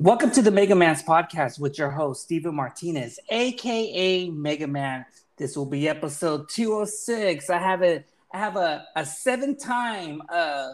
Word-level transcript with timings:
Welcome 0.00 0.32
to 0.32 0.42
the 0.42 0.50
Mega 0.50 0.74
Man's 0.74 1.04
podcast 1.04 1.60
with 1.60 1.78
your 1.78 1.88
host, 1.88 2.24
Steven 2.24 2.52
Martinez, 2.52 3.20
aka 3.30 4.28
Mega 4.28 4.66
Man. 4.66 5.06
This 5.36 5.56
will 5.56 5.66
be 5.66 5.88
episode 5.88 6.48
206. 6.48 7.48
I 7.48 7.58
have 7.58 7.80
a 7.84 8.04
I 8.32 8.38
have 8.38 8.56
a, 8.56 8.84
a 8.96 9.06
seven 9.06 9.56
time 9.56 10.20
uh 10.28 10.70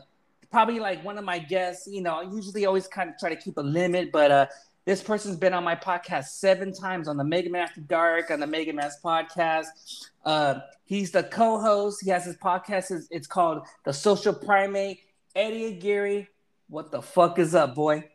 probably 0.51 0.81
like 0.81 1.05
one 1.05 1.19
of 1.19 1.25
my 1.27 1.39
guests, 1.39 1.87
you 1.87 2.01
know, 2.01 2.15
I 2.15 2.23
usually 2.33 2.65
always 2.65 2.89
kind 2.89 3.11
of 3.11 3.19
try 3.19 3.29
to 3.29 3.37
keep 3.37 3.59
a 3.59 3.61
limit, 3.61 4.11
but 4.11 4.31
uh 4.31 4.47
this 4.87 5.03
person's 5.03 5.37
been 5.37 5.53
on 5.53 5.65
my 5.65 5.77
podcast 5.77 6.29
seven 6.29 6.73
times 6.73 7.07
on 7.07 7.19
the 7.19 7.25
Mega 7.25 7.51
Man 7.51 7.61
After 7.61 7.83
Dark, 7.83 8.31
on 8.31 8.41
the 8.41 8.47
Mega 8.47 8.73
Man's 8.73 8.97
podcast. 9.05 9.67
Uh, 10.25 10.61
he's 10.85 11.11
the 11.11 11.25
co-host. 11.25 12.03
He 12.03 12.09
has 12.09 12.25
his 12.25 12.37
podcast. 12.39 12.91
It's, 12.91 13.07
it's 13.11 13.27
called 13.27 13.67
The 13.85 13.93
Social 13.93 14.33
Primate. 14.33 15.01
Eddie 15.37 15.67
Aguirre, 15.67 16.27
what 16.69 16.91
the 16.91 17.03
fuck 17.03 17.39
is 17.39 17.55
up, 17.55 17.75
boy? 17.75 18.09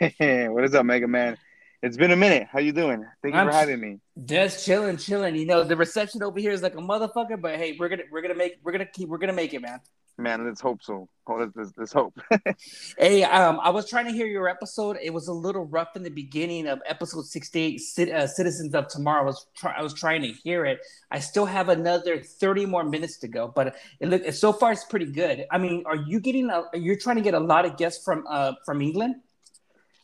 what 0.18 0.64
is 0.64 0.74
up, 0.74 0.84
Mega 0.86 1.06
Man? 1.06 1.36
It's 1.82 1.96
been 1.96 2.10
a 2.10 2.16
minute. 2.16 2.48
How 2.50 2.58
you 2.58 2.72
doing? 2.72 3.04
Thank 3.22 3.34
you 3.34 3.40
I'm 3.40 3.46
for 3.46 3.52
having 3.52 3.80
me. 3.80 4.00
Just 4.24 4.64
chilling, 4.64 4.96
chilling. 4.96 5.36
You 5.36 5.46
know, 5.46 5.62
the 5.62 5.76
reception 5.76 6.22
over 6.22 6.40
here 6.40 6.50
is 6.50 6.62
like 6.62 6.74
a 6.74 6.78
motherfucker, 6.78 7.40
but 7.40 7.56
hey, 7.56 7.76
we're 7.78 7.88
gonna 7.88 8.04
we're 8.10 8.22
gonna 8.22 8.34
make 8.34 8.56
we're 8.64 8.72
gonna 8.72 8.86
keep 8.86 9.08
we're 9.08 9.18
gonna 9.18 9.34
make 9.34 9.52
it, 9.54 9.60
man. 9.60 9.80
Man, 10.16 10.46
let's 10.46 10.60
hope 10.60 10.80
so. 10.80 11.08
Let's, 11.28 11.52
let's, 11.56 11.72
let's 11.76 11.92
hope. 11.92 12.18
hey, 12.98 13.24
um, 13.24 13.58
I 13.60 13.70
was 13.70 13.88
trying 13.88 14.06
to 14.06 14.12
hear 14.12 14.26
your 14.26 14.48
episode. 14.48 14.96
It 15.02 15.10
was 15.10 15.26
a 15.26 15.32
little 15.32 15.64
rough 15.64 15.96
in 15.96 16.04
the 16.04 16.10
beginning 16.10 16.68
of 16.68 16.80
episode 16.86 17.26
sixty-eight. 17.26 17.80
Uh, 18.10 18.26
Citizens 18.26 18.74
of 18.74 18.88
Tomorrow. 18.88 19.22
I 19.22 19.26
was 19.26 19.46
try- 19.56 19.74
I 19.76 19.82
was 19.82 19.92
trying 19.92 20.22
to 20.22 20.28
hear 20.28 20.64
it. 20.64 20.80
I 21.10 21.18
still 21.18 21.46
have 21.46 21.68
another 21.68 22.20
thirty 22.20 22.64
more 22.64 22.84
minutes 22.84 23.18
to 23.18 23.28
go, 23.28 23.52
but 23.54 23.76
it 24.00 24.08
look 24.08 24.24
so 24.32 24.52
far 24.52 24.72
it's 24.72 24.84
pretty 24.84 25.12
good. 25.12 25.46
I 25.50 25.58
mean, 25.58 25.84
are 25.86 25.96
you 25.96 26.18
getting? 26.18 26.48
A, 26.48 26.64
you're 26.74 26.96
trying 26.96 27.16
to 27.16 27.22
get 27.22 27.34
a 27.34 27.40
lot 27.40 27.64
of 27.64 27.76
guests 27.76 28.02
from 28.02 28.24
uh 28.28 28.52
from 28.64 28.80
England? 28.80 29.16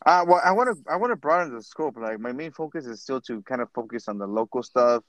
Uh, 0.05 0.25
well, 0.27 0.41
I 0.43 0.53
want 0.53 0.77
to 0.77 0.91
I 0.91 0.97
want 0.97 1.13
to 1.13 1.17
broaden 1.17 1.55
the 1.55 1.63
scope. 1.63 1.97
Like 1.97 2.19
my 2.19 2.33
main 2.33 2.53
focus 2.53 2.87
is 2.87 3.03
still 3.03 3.21
to 3.23 3.43
kind 3.43 3.61
of 3.61 3.71
focus 3.75 4.09
on 4.09 4.19
the 4.19 4.27
local 4.27 4.63
stuff, 4.63 5.05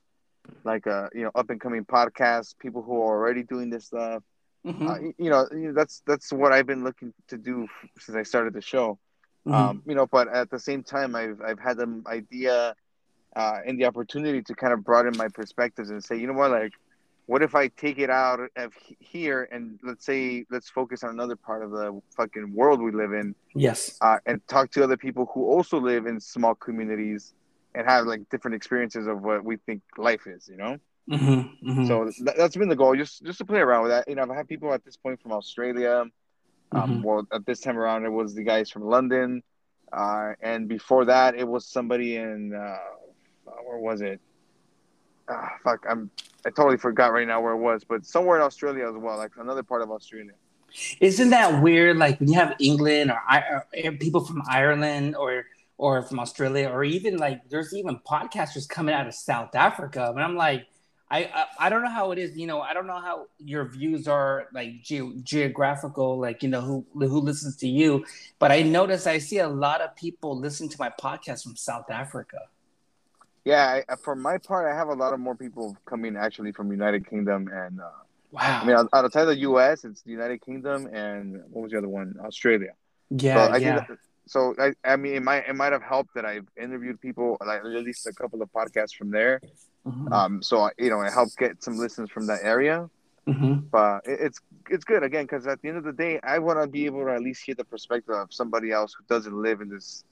like 0.64 0.86
uh 0.86 1.08
you 1.14 1.24
know 1.24 1.32
up 1.34 1.50
and 1.50 1.62
coming 1.62 1.86
podcasts, 1.86 2.58
people 2.58 2.82
who 2.82 3.02
are 3.02 3.18
already 3.18 3.44
doing 3.44 3.70
this 3.70 3.86
stuff. 3.86 4.24
Mm-hmm. 4.66 4.88
Uh, 4.88 4.98
you, 5.18 5.30
know, 5.30 5.48
that's 5.74 6.04
that's 6.06 6.32
what 6.32 6.52
I've 6.52 6.68
been 6.68 6.84
looking 6.84 7.14
to 7.30 7.38
do 7.38 7.68
since 8.00 8.16
I 8.16 8.24
started 8.24 8.54
the 8.54 8.62
show. 8.62 9.00
Mm-hmm. 9.48 9.54
Um, 9.54 9.84
you 9.88 9.96
know, 9.96 10.06
but 10.06 10.28
at 10.28 10.50
the 10.50 10.60
same 10.60 10.84
time, 10.84 11.16
I've 11.16 11.42
I've 11.42 11.60
had 11.60 11.78
the 11.78 12.04
idea 12.06 12.76
uh, 13.36 13.58
and 13.66 13.80
the 13.80 13.86
opportunity 13.86 14.42
to 14.44 14.54
kind 14.54 14.74
of 14.74 14.84
broaden 14.84 15.18
my 15.18 15.30
perspectives 15.30 15.90
and 15.90 16.04
say, 16.04 16.18
you 16.18 16.28
know 16.28 16.34
what, 16.34 16.52
like 16.52 16.74
what 17.26 17.42
if 17.42 17.56
I 17.56 17.68
take 17.70 18.00
it 18.00 18.10
out 18.10 18.40
of 18.56 18.74
here 19.00 19.48
and 19.52 19.80
let's 19.84 20.06
say 20.06 20.46
let's 20.52 20.70
focus 20.70 21.04
on 21.04 21.12
another 21.12 21.36
part 21.36 21.64
of 21.64 21.72
the 21.72 22.02
fucking 22.16 22.54
world 22.54 22.82
we 22.82 22.92
live 22.92 23.14
in. 23.14 23.36
Yes. 23.56 23.98
Uh, 24.02 24.18
and 24.26 24.46
talk 24.48 24.72
to 24.72 24.84
other 24.84 24.98
people 24.98 25.30
who 25.34 25.46
also 25.46 25.80
live 25.80 26.08
in 26.08 26.20
small 26.20 26.56
communities 26.56 27.34
and 27.74 27.88
have 27.88 28.06
like 28.06 28.28
different 28.30 28.56
experiences 28.56 29.08
of 29.08 29.22
what 29.22 29.44
we 29.44 29.58
think 29.58 29.82
life 29.98 30.28
is. 30.28 30.48
You 30.48 30.58
know. 30.58 30.78
Mm-hmm, 31.10 31.70
mm-hmm. 31.70 31.88
So 31.88 32.06
th- 32.06 32.38
that's 32.38 32.56
been 32.56 32.70
the 32.70 32.76
goal, 32.76 32.96
just 32.96 33.24
just 33.24 33.38
to 33.40 33.46
play 33.46 33.60
around 33.60 33.84
with 33.84 33.92
that. 33.92 34.08
You 34.08 34.16
know, 34.16 34.24
I've 34.24 34.36
had 34.36 34.48
people 34.48 34.74
at 34.74 34.84
this 34.86 34.98
point 34.98 35.22
from 35.22 35.32
Australia. 35.32 36.06
Um, 36.74 36.82
mm-hmm. 36.82 37.02
Well, 37.04 37.28
at 37.34 37.46
this 37.46 37.60
time 37.60 37.78
around, 37.78 38.06
it 38.06 38.12
was 38.12 38.34
the 38.34 38.44
guys 38.44 38.70
from 38.70 38.84
London, 38.84 39.44
uh, 39.92 40.34
and 40.42 40.68
before 40.70 41.06
that, 41.06 41.36
it 41.36 41.48
was 41.48 41.66
somebody 41.66 42.16
in 42.16 42.54
uh, 42.54 42.78
where 43.66 43.80
was 43.80 44.02
it? 44.02 44.22
Ah, 45.32 45.50
fuck, 45.64 45.86
I'm 45.90 46.12
I 46.46 46.50
totally 46.50 46.78
forgot 46.78 47.14
right 47.14 47.28
now 47.28 47.42
where 47.42 47.54
it 47.54 47.58
was, 47.58 47.84
but 47.84 48.06
somewhere 48.06 48.38
in 48.38 48.44
Australia 48.44 48.88
as 48.88 48.96
well, 48.96 49.18
like 49.18 49.32
another 49.38 49.64
part 49.64 49.82
of 49.82 49.92
Australia. 49.92 50.34
Isn't 51.00 51.30
that 51.30 51.62
weird? 51.62 51.98
Like 51.98 52.20
when 52.20 52.30
you 52.30 52.36
have 52.36 52.56
England 52.60 53.12
or, 53.12 53.66
or 53.84 53.92
people 53.94 54.26
from 54.26 54.42
Ireland 54.50 55.16
or 55.16 55.46
or 55.78 56.02
from 56.04 56.20
Australia, 56.20 56.70
or 56.70 56.84
even 56.84 57.18
like 57.18 57.42
there's 57.50 57.74
even 57.74 58.00
podcasters 58.00 58.68
coming 58.68 58.94
out 58.94 59.08
of 59.08 59.14
South 59.14 59.56
Africa, 59.56 60.10
and 60.10 60.22
I'm 60.24 60.36
like, 60.36 60.68
I, 61.10 61.24
I, 61.24 61.46
I 61.60 61.70
don't 61.70 61.84
know 61.84 61.90
how 61.90 62.12
it 62.12 62.20
is. 62.20 62.38
You 62.38 62.48
know, 62.48 62.62
I 62.62 62.74
don't 62.74 62.88
know 62.88 63.02
how 63.02 63.28
your 63.38 63.66
views 63.66 64.08
are 64.08 64.48
like 64.54 64.82
ge- 64.82 65.24
geographical, 65.24 66.20
like 66.20 66.42
you 66.42 66.50
know 66.50 66.62
who 66.62 66.86
who 66.94 67.20
listens 67.20 67.58
to 67.58 67.68
you. 67.68 68.06
But 68.40 68.52
I 68.52 68.62
notice 68.62 69.08
I 69.08 69.18
see 69.18 69.40
a 69.40 69.50
lot 69.50 69.82
of 69.82 69.96
people 69.96 70.40
listen 70.40 70.70
to 70.70 70.78
my 70.80 70.92
podcast 71.02 71.44
from 71.44 71.56
South 71.56 71.90
Africa. 71.92 72.38
Yeah, 73.44 73.82
I, 73.88 73.96
for 73.96 74.16
my 74.16 74.38
part, 74.38 74.72
I 74.72 74.76
have 74.76 74.90
a 74.90 74.94
lot 74.94 75.14
of 75.14 75.20
more 75.20 75.36
people 75.36 75.76
coming 75.86 76.16
actually 76.16 76.52
from 76.52 76.72
United 76.72 77.10
Kingdom 77.10 77.50
and. 77.52 77.80
Uh, 77.80 77.90
wow. 78.32 78.62
I 78.62 78.66
mean, 78.66 78.76
outside 78.76 79.22
of 79.22 79.28
the 79.28 79.38
U.S., 79.38 79.84
it's 79.84 80.02
the 80.04 80.12
United 80.12 80.42
Kingdom 80.42 80.88
and 80.94 81.42
what 81.50 81.64
was 81.64 81.72
the 81.72 81.78
other 81.78 81.90
one? 81.90 82.16
Australia. 82.24 82.74
Yeah, 83.10 83.48
so 83.48 83.54
I 83.54 83.58
yeah. 83.58 83.86
That, 83.88 83.98
so 84.28 84.56
I, 84.58 84.74
I 84.86 84.96
mean, 84.96 85.16
it 85.16 85.24
might 85.24 85.48
it 85.48 85.56
might 85.56 85.74
have 85.74 85.84
helped 85.84 86.14
that 86.16 86.26
I've 86.26 86.48
interviewed 86.62 87.02
people, 87.02 87.38
like 87.46 87.60
at 87.60 87.66
least 87.66 88.08
a 88.08 88.14
couple 88.14 88.42
of 88.42 88.52
podcasts 88.52 88.96
from 88.96 89.12
there. 89.12 89.42
Mm-hmm. 89.86 90.14
Um, 90.14 90.44
so 90.44 90.70
you 90.78 90.90
know, 90.90 91.02
it 91.02 91.12
helped 91.12 91.38
get 91.38 91.62
some 91.64 91.78
listens 91.78 92.10
from 92.10 92.28
that 92.28 92.40
area. 92.44 92.90
Mm-hmm. 93.28 93.68
But 93.72 94.02
it, 94.06 94.20
it's 94.22 94.40
it's 94.70 94.86
good 94.86 95.04
again 95.04 95.26
because 95.26 95.46
at 95.48 95.62
the 95.62 95.70
end 95.70 95.78
of 95.78 95.84
the 95.84 95.92
day, 95.92 96.20
I 96.24 96.40
want 96.40 96.62
to 96.62 96.68
be 96.68 96.86
able 96.86 97.04
to 97.06 97.12
at 97.12 97.22
least 97.22 97.44
hear 97.44 97.56
the 97.56 97.66
perspective 97.66 98.16
of 98.16 98.34
somebody 98.34 98.72
else 98.72 98.96
who 98.98 99.04
doesn't 99.14 99.34
live 99.34 99.62
in 99.62 99.70
this 99.70 100.04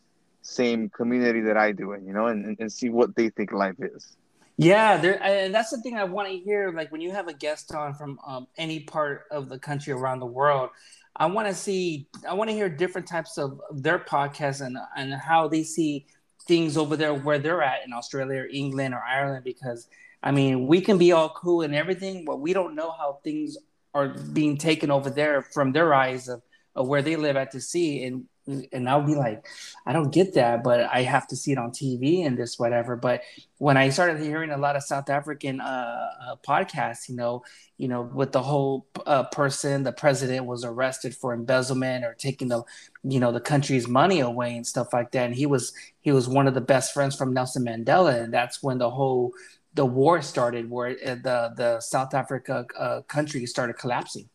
same 0.41 0.89
community 0.89 1.41
that 1.41 1.57
I 1.57 1.71
do, 1.71 1.93
and 1.93 2.05
you 2.05 2.13
know, 2.13 2.27
and, 2.27 2.57
and 2.59 2.71
see 2.71 2.89
what 2.89 3.15
they 3.15 3.29
think 3.29 3.51
life 3.51 3.75
is. 3.79 4.15
Yeah, 4.57 4.97
there, 4.97 5.23
and 5.23 5.55
that's 5.55 5.69
the 5.69 5.81
thing 5.81 5.95
I 5.95 6.03
want 6.03 6.27
to 6.27 6.37
hear. 6.37 6.73
Like 6.73 6.91
when 6.91 6.99
you 6.99 7.11
have 7.11 7.29
a 7.29 7.33
guest 7.33 7.73
on 7.73 7.93
from 7.93 8.19
um, 8.27 8.47
any 8.57 8.81
part 8.81 9.23
of 9.31 9.47
the 9.47 9.57
country 9.57 9.93
around 9.93 10.19
the 10.19 10.25
world, 10.25 10.71
I 11.15 11.27
want 11.27 11.47
to 11.47 11.53
see, 11.53 12.07
I 12.27 12.33
want 12.33 12.49
to 12.49 12.53
hear 12.53 12.67
different 12.67 13.07
types 13.07 13.37
of 13.37 13.61
their 13.71 13.99
podcasts 13.99 14.59
and 14.65 14.77
and 14.97 15.13
how 15.13 15.47
they 15.47 15.63
see 15.63 16.07
things 16.45 16.75
over 16.75 16.97
there 16.97 17.13
where 17.13 17.39
they're 17.39 17.61
at 17.61 17.85
in 17.85 17.93
Australia 17.93 18.41
or 18.41 18.47
England 18.47 18.93
or 18.93 19.01
Ireland. 19.01 19.45
Because 19.45 19.87
I 20.21 20.31
mean, 20.31 20.67
we 20.67 20.81
can 20.81 20.97
be 20.97 21.13
all 21.13 21.29
cool 21.29 21.61
and 21.61 21.73
everything, 21.73 22.25
but 22.25 22.41
we 22.41 22.51
don't 22.51 22.75
know 22.75 22.91
how 22.91 23.19
things 23.23 23.57
are 23.93 24.09
being 24.09 24.57
taken 24.57 24.91
over 24.91 25.09
there 25.09 25.41
from 25.41 25.71
their 25.71 25.93
eyes 25.93 26.27
of, 26.27 26.41
of 26.75 26.87
where 26.87 27.01
they 27.01 27.15
live 27.15 27.37
at 27.37 27.51
to 27.51 27.61
see. 27.61 28.03
And 28.03 28.25
and 28.71 28.89
I'll 28.89 29.05
be 29.05 29.15
like, 29.15 29.45
I 29.85 29.93
don't 29.93 30.11
get 30.11 30.33
that, 30.33 30.63
but 30.63 30.81
I 30.91 31.03
have 31.03 31.27
to 31.27 31.35
see 31.35 31.51
it 31.51 31.57
on 31.57 31.71
TV 31.71 32.25
and 32.25 32.37
this 32.37 32.57
whatever. 32.57 32.95
But 32.95 33.21
when 33.57 33.77
I 33.77 33.89
started 33.89 34.21
hearing 34.21 34.51
a 34.51 34.57
lot 34.57 34.75
of 34.75 34.83
South 34.83 35.09
African 35.09 35.61
uh, 35.61 36.09
uh, 36.27 36.35
podcasts, 36.47 37.09
you 37.09 37.15
know, 37.15 37.43
you 37.77 37.87
know, 37.87 38.01
with 38.01 38.31
the 38.31 38.41
whole 38.41 38.87
uh, 39.05 39.23
person, 39.23 39.83
the 39.83 39.91
president 39.91 40.45
was 40.45 40.65
arrested 40.65 41.15
for 41.15 41.33
embezzlement 41.33 42.03
or 42.03 42.13
taking 42.13 42.47
the, 42.47 42.63
you 43.03 43.19
know, 43.19 43.31
the 43.31 43.41
country's 43.41 43.87
money 43.87 44.19
away 44.19 44.55
and 44.55 44.65
stuff 44.65 44.93
like 44.93 45.11
that. 45.11 45.25
And 45.25 45.35
he 45.35 45.45
was 45.45 45.73
he 46.01 46.11
was 46.11 46.27
one 46.27 46.47
of 46.47 46.53
the 46.53 46.61
best 46.61 46.93
friends 46.93 47.15
from 47.15 47.33
Nelson 47.33 47.65
Mandela, 47.65 48.23
and 48.23 48.33
that's 48.33 48.63
when 48.63 48.77
the 48.79 48.89
whole 48.89 49.33
the 49.75 49.85
war 49.85 50.21
started, 50.21 50.69
where 50.69 50.91
uh, 51.05 51.15
the 51.15 51.53
the 51.55 51.79
South 51.81 52.13
Africa 52.13 52.65
uh, 52.77 53.01
country 53.01 53.45
started 53.45 53.73
collapsing. 53.77 54.29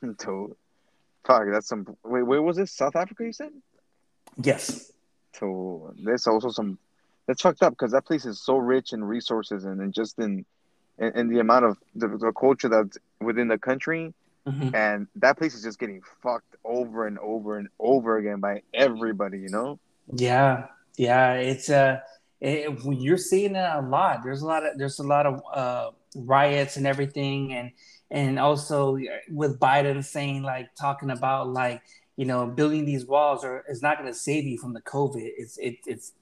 Totally. 0.18 0.54
Fuck, 1.28 1.44
that's 1.52 1.68
some. 1.68 1.86
Wait, 2.04 2.22
where 2.22 2.40
was 2.40 2.56
this? 2.56 2.72
South 2.72 2.96
Africa, 2.96 3.22
you 3.22 3.34
said? 3.34 3.50
Yes. 4.42 4.90
So 5.34 5.94
there's 6.02 6.26
also 6.26 6.48
some. 6.48 6.78
That's 7.26 7.42
fucked 7.42 7.62
up 7.62 7.74
because 7.74 7.92
that 7.92 8.06
place 8.06 8.24
is 8.24 8.42
so 8.42 8.56
rich 8.56 8.94
in 8.94 9.04
resources 9.04 9.66
and, 9.66 9.78
and 9.82 9.92
just 9.92 10.18
in, 10.18 10.46
in, 10.98 11.18
in 11.18 11.28
the 11.28 11.40
amount 11.40 11.66
of 11.66 11.76
the, 11.94 12.08
the, 12.08 12.32
culture 12.32 12.70
that's 12.70 12.96
within 13.20 13.48
the 13.48 13.58
country, 13.58 14.14
mm-hmm. 14.46 14.74
and 14.74 15.06
that 15.16 15.36
place 15.36 15.54
is 15.54 15.62
just 15.62 15.78
getting 15.78 16.00
fucked 16.22 16.56
over 16.64 17.06
and 17.06 17.18
over 17.18 17.58
and 17.58 17.68
over 17.78 18.16
again 18.16 18.40
by 18.40 18.62
everybody. 18.72 19.38
You 19.38 19.50
know? 19.50 19.78
Yeah, 20.10 20.68
yeah. 20.96 21.34
It's 21.34 21.68
uh, 21.68 22.00
it, 22.40 22.74
you're 22.86 23.18
seeing 23.18 23.54
it 23.54 23.70
a 23.70 23.82
lot. 23.82 24.22
There's 24.24 24.40
a 24.40 24.46
lot 24.46 24.64
of 24.64 24.78
there's 24.78 24.98
a 24.98 25.06
lot 25.06 25.26
of 25.26 25.42
uh, 25.52 25.90
riots 26.16 26.78
and 26.78 26.86
everything, 26.86 27.52
and 27.52 27.72
and 28.10 28.38
also 28.38 28.98
with 29.30 29.58
Biden 29.58 30.04
saying 30.04 30.42
like 30.42 30.74
talking 30.74 31.10
about 31.10 31.48
like 31.48 31.82
you 32.16 32.24
know 32.24 32.46
building 32.46 32.84
these 32.84 33.06
walls 33.06 33.44
or 33.44 33.64
is 33.68 33.82
not 33.82 33.98
going 33.98 34.10
to 34.10 34.18
save 34.18 34.44
you 34.44 34.58
from 34.58 34.72
the 34.74 34.82
COVID. 34.82 35.30
It's 35.36 35.58
it, 35.58 35.76
it's 35.86 36.12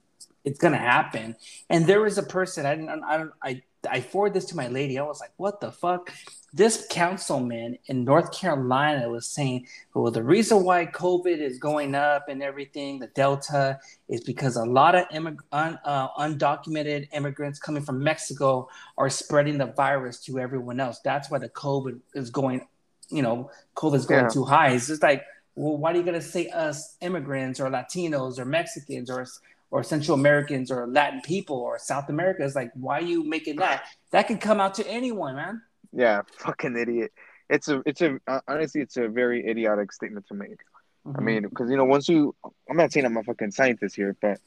it's 0.43 0.59
going 0.59 0.73
to 0.73 0.79
happen. 0.79 1.35
And 1.69 1.85
there 1.85 2.01
was 2.01 2.17
a 2.17 2.23
person 2.23 2.65
I 2.65 2.75
didn't 2.75 3.03
I 3.03 3.17
don't 3.17 3.31
I 3.43 3.61
I 3.89 4.01
forwarded 4.01 4.35
this 4.35 4.45
to 4.45 4.55
my 4.55 4.67
lady. 4.67 4.97
I 4.99 5.03
was 5.03 5.19
like, 5.19 5.31
what 5.37 5.59
the 5.61 5.71
fuck? 5.71 6.11
This 6.53 6.87
councilman 6.89 7.77
in 7.87 8.03
North 8.03 8.31
Carolina 8.31 9.09
was 9.09 9.27
saying, 9.27 9.67
well, 9.93 10.11
the 10.11 10.23
reason 10.23 10.63
why 10.63 10.85
COVID 10.85 11.39
is 11.39 11.59
going 11.59 11.93
up 11.93 12.29
and 12.29 12.41
everything, 12.41 12.99
the 12.99 13.07
Delta, 13.07 13.79
is 14.07 14.21
because 14.21 14.55
a 14.55 14.63
lot 14.65 14.95
of 14.95 15.07
immig- 15.09 15.39
un, 15.51 15.77
uh, 15.83 16.09
undocumented 16.13 17.09
immigrants 17.13 17.59
coming 17.59 17.83
from 17.83 18.01
Mexico 18.01 18.69
are 18.97 19.09
spreading 19.09 19.57
the 19.57 19.67
virus 19.67 20.19
to 20.21 20.39
everyone 20.39 20.79
else. 20.79 20.99
That's 21.03 21.29
why 21.29 21.39
the 21.39 21.49
COVID 21.49 21.99
is 22.15 22.29
going, 22.29 22.65
you 23.09 23.21
know, 23.21 23.51
COVID 23.75 23.95
is 23.95 24.05
going 24.05 24.25
yeah. 24.25 24.29
too 24.29 24.45
high. 24.45 24.69
It's 24.69 24.87
just 24.87 25.03
like, 25.03 25.23
well, 25.55 25.77
why 25.77 25.91
are 25.91 25.95
you 25.95 26.03
going 26.03 26.13
to 26.13 26.21
say 26.21 26.49
us 26.49 26.95
immigrants 27.01 27.59
or 27.59 27.69
Latinos 27.69 28.39
or 28.39 28.45
Mexicans 28.45 29.09
or 29.09 29.25
or 29.69 29.83
Central 29.83 30.15
Americans 30.15 30.71
or 30.71 30.87
Latin 30.87 31.21
people 31.21 31.57
or 31.57 31.77
South 31.79 32.09
America. 32.09 32.43
It's 32.43 32.55
like, 32.55 32.71
why 32.73 32.99
are 32.99 33.03
you 33.03 33.23
making 33.23 33.57
that? 33.57 33.85
That 34.11 34.27
can 34.27 34.37
come 34.37 34.59
out 34.59 34.75
to 34.75 34.87
anyone, 34.87 35.35
man. 35.35 35.61
Yeah, 35.91 36.21
fucking 36.37 36.77
idiot. 36.77 37.11
It's 37.49 37.67
a, 37.67 37.81
it's 37.85 38.01
a, 38.01 38.19
uh, 38.27 38.41
honestly, 38.47 38.81
it's 38.81 38.97
a 38.97 39.07
very 39.07 39.47
idiotic 39.47 39.91
statement 39.91 40.27
to 40.27 40.33
make. 40.33 40.59
Mm-hmm. 41.05 41.17
I 41.17 41.21
mean, 41.21 41.43
because 41.43 41.69
you 41.69 41.77
know, 41.77 41.85
once 41.85 42.09
you, 42.09 42.35
I'm 42.69 42.77
not 42.77 42.91
saying 42.91 43.05
I'm 43.05 43.17
a 43.17 43.23
fucking 43.23 43.51
scientist 43.51 43.95
here, 43.95 44.15
but 44.21 44.39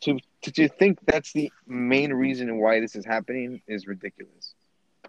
to, 0.00 0.18
to 0.42 0.52
to 0.52 0.68
think 0.68 0.98
that's 1.06 1.32
the 1.32 1.52
main 1.66 2.12
reason 2.12 2.58
why 2.58 2.80
this 2.80 2.94
is 2.96 3.04
happening 3.04 3.62
is 3.66 3.86
ridiculous. 3.86 4.54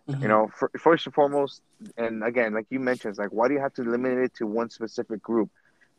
Mm-hmm. 0.08 0.22
You 0.22 0.28
know, 0.28 0.52
for, 0.56 0.72
first 0.78 1.06
and 1.06 1.14
foremost, 1.14 1.62
and 1.98 2.24
again, 2.24 2.54
like 2.54 2.66
you 2.70 2.80
mentioned, 2.80 3.12
it's 3.12 3.20
like 3.20 3.32
why 3.32 3.48
do 3.48 3.54
you 3.54 3.60
have 3.60 3.74
to 3.76 3.84
limit 3.84 4.18
it 4.18 4.36
to 4.36 4.48
one 4.48 4.70
specific 4.70 5.22
group? 5.22 5.50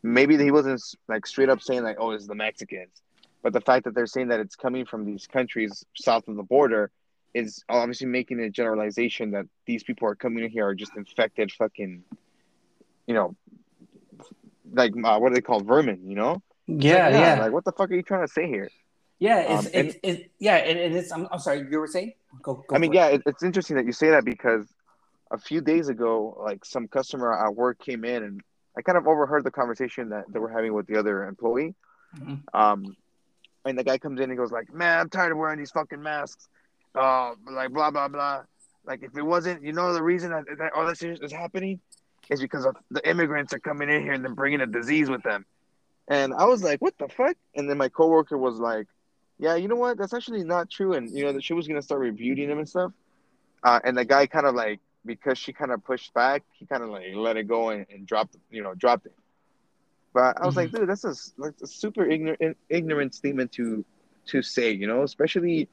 Maybe 0.02 0.37
he 0.37 0.50
wasn't 0.50 0.82
like 1.08 1.26
straight 1.26 1.49
up 1.49 1.61
saying 1.61 1.82
like, 1.82 1.96
"Oh, 1.99 2.11
it's 2.12 2.26
the 2.26 2.34
Mexicans," 2.34 3.02
but 3.43 3.53
the 3.53 3.61
fact 3.61 3.85
that 3.85 3.95
they're 3.95 4.07
saying 4.07 4.29
that 4.29 4.41
it's 4.41 4.57
coming 4.57 4.85
from 4.85 5.05
these 5.05 5.27
countries 5.27 5.85
south 5.95 6.29
of 6.29 6.37
the 6.37 6.43
border 6.43 6.91
is 7.35 7.65
obviously 7.69 8.07
making 8.07 8.41
a 8.41 8.51
generalization 8.51 9.31
that 9.33 9.47
these 9.67 9.83
people 9.83 10.09
are 10.09 10.15
coming 10.15 10.45
in 10.45 10.51
here 10.51 10.67
are 10.67 10.75
just 10.75 10.97
infected, 10.97 11.53
fucking, 11.53 12.03
you 13.07 13.15
know, 13.15 13.37
like 14.73 14.93
uh, 15.05 15.19
what 15.19 15.33
are 15.33 15.35
they 15.35 15.41
called, 15.41 15.67
vermin? 15.67 16.09
You 16.09 16.17
know? 16.17 16.43
Yeah, 16.67 17.09
like, 17.09 17.15
yeah, 17.15 17.41
Like, 17.41 17.53
what 17.53 17.65
the 17.65 17.73
fuck 17.73 17.91
are 17.91 17.95
you 17.95 18.03
trying 18.03 18.27
to 18.27 18.33
say 18.33 18.47
here? 18.47 18.71
Yeah, 19.19 19.41
it's, 19.41 19.67
um, 19.67 19.73
it's, 19.75 19.97
it's, 20.03 20.29
yeah, 20.39 20.57
and 20.57 20.97
it's. 20.97 21.13
I'm, 21.13 21.29
I'm 21.31 21.41
sorry, 21.41 21.67
you 21.71 21.79
were 21.79 21.87
saying. 21.87 22.15
Go, 22.43 22.65
go 22.67 22.75
I 22.75 22.79
mean, 22.79 22.93
yeah, 22.93 23.09
it. 23.09 23.23
it's 23.27 23.43
interesting 23.43 23.77
that 23.77 23.85
you 23.85 23.93
say 23.93 24.11
that 24.11 24.25
because 24.25 24.67
a 25.31 25.37
few 25.37 25.61
days 25.61 25.89
ago, 25.89 26.41
like 26.43 26.65
some 26.65 26.89
customer 26.89 27.33
at 27.33 27.55
work 27.55 27.79
came 27.79 28.05
in 28.05 28.23
and 28.23 28.41
I 28.77 28.83
kind 28.83 28.97
of 28.97 29.07
overheard 29.07 29.45
the 29.45 29.51
conversation 29.51 30.09
that 30.11 30.25
they 30.33 30.39
were 30.39 30.49
having 30.49 30.73
with 30.73 30.87
the 30.87 30.97
other 30.97 31.25
employee. 31.25 31.75
Mm-hmm. 32.17 32.35
Um, 32.59 32.97
and 33.65 33.79
the 33.79 33.85
guy 33.85 33.99
comes 33.99 34.21
in 34.21 34.31
and 34.31 34.39
goes 34.39 34.53
like, 34.53 34.73
"Man, 34.73 35.01
I'm 35.01 35.11
tired 35.11 35.33
of 35.33 35.39
wearing 35.39 35.59
these 35.59 35.71
fucking 35.71 36.03
masks." 36.03 36.49
Uh, 36.95 37.33
like 37.51 37.73
blah 37.73 37.91
blah 37.91 38.09
blah. 38.09 38.43
Like 38.85 39.03
if 39.03 39.17
it 39.17 39.23
wasn't, 39.23 39.62
you 39.62 39.73
know, 39.73 39.93
the 39.93 40.03
reason 40.03 40.31
that, 40.31 40.45
that 40.59 40.73
all 40.75 40.87
this 40.87 41.03
is 41.03 41.33
happening 41.33 41.81
is 42.31 42.41
because 42.41 42.65
of 42.65 42.77
the 42.91 43.07
immigrants 43.09 43.53
are 43.53 43.59
coming 43.59 43.89
in 43.91 44.03
here 44.03 44.12
and 44.12 44.25
then 44.25 44.35
bringing 44.35 44.61
a 44.61 44.67
disease 44.67 45.11
with 45.11 45.23
them. 45.23 45.45
And 46.09 46.33
I 46.35 46.45
was 46.45 46.62
like, 46.62 46.81
"What 46.81 46.95
the 46.99 47.09
fuck?" 47.09 47.37
And 47.55 47.69
then 47.69 47.79
my 47.79 47.89
coworker 47.89 48.39
was 48.39 48.59
like, 48.59 48.87
yeah, 49.41 49.55
you 49.55 49.69
know 49.69 49.77
what? 49.77 49.97
That's 49.97 50.13
actually 50.13 50.45
not 50.45 50.71
true. 50.71 50.93
And 50.93 51.11
you 51.11 51.25
know, 51.25 51.33
that 51.33 51.43
she 51.43 51.55
was 51.55 51.67
gonna 51.67 51.83
start 51.83 52.03
reviewing 52.03 52.51
him 52.51 52.59
and 52.59 52.69
stuff. 52.69 52.93
Uh, 53.65 53.81
and 53.83 53.97
the 53.97 54.05
guy 54.05 54.27
kind 54.27 54.47
of 54.47 54.55
like 54.55 54.81
because 55.06 55.39
she 55.39 55.53
kind 55.53 55.73
of 55.73 55.83
pushed 55.83 56.13
back, 56.13 56.43
he 56.53 56.67
kind 56.67 56.83
of 56.83 56.91
like 56.91 57.06
let 57.15 57.39
it 57.39 57.49
go 57.49 57.71
and, 57.71 57.87
and 57.91 58.06
dropped, 58.06 58.37
you 58.51 58.63
know, 58.63 58.75
dropped 58.75 59.06
it. 59.06 59.15
But 60.12 60.41
I 60.41 60.47
was 60.47 60.55
mm-hmm. 60.55 60.59
like, 60.59 60.73
dude, 60.73 60.89
that's 60.89 61.05
a 61.05 61.15
like 61.37 61.55
a 61.62 61.67
super 61.67 62.05
ignorant 62.05 62.57
ignorant 62.69 63.15
statement 63.15 63.53
to 63.53 63.85
to 64.27 64.43
say, 64.43 64.73
you 64.73 64.87
know, 64.87 65.03
especially 65.03 65.69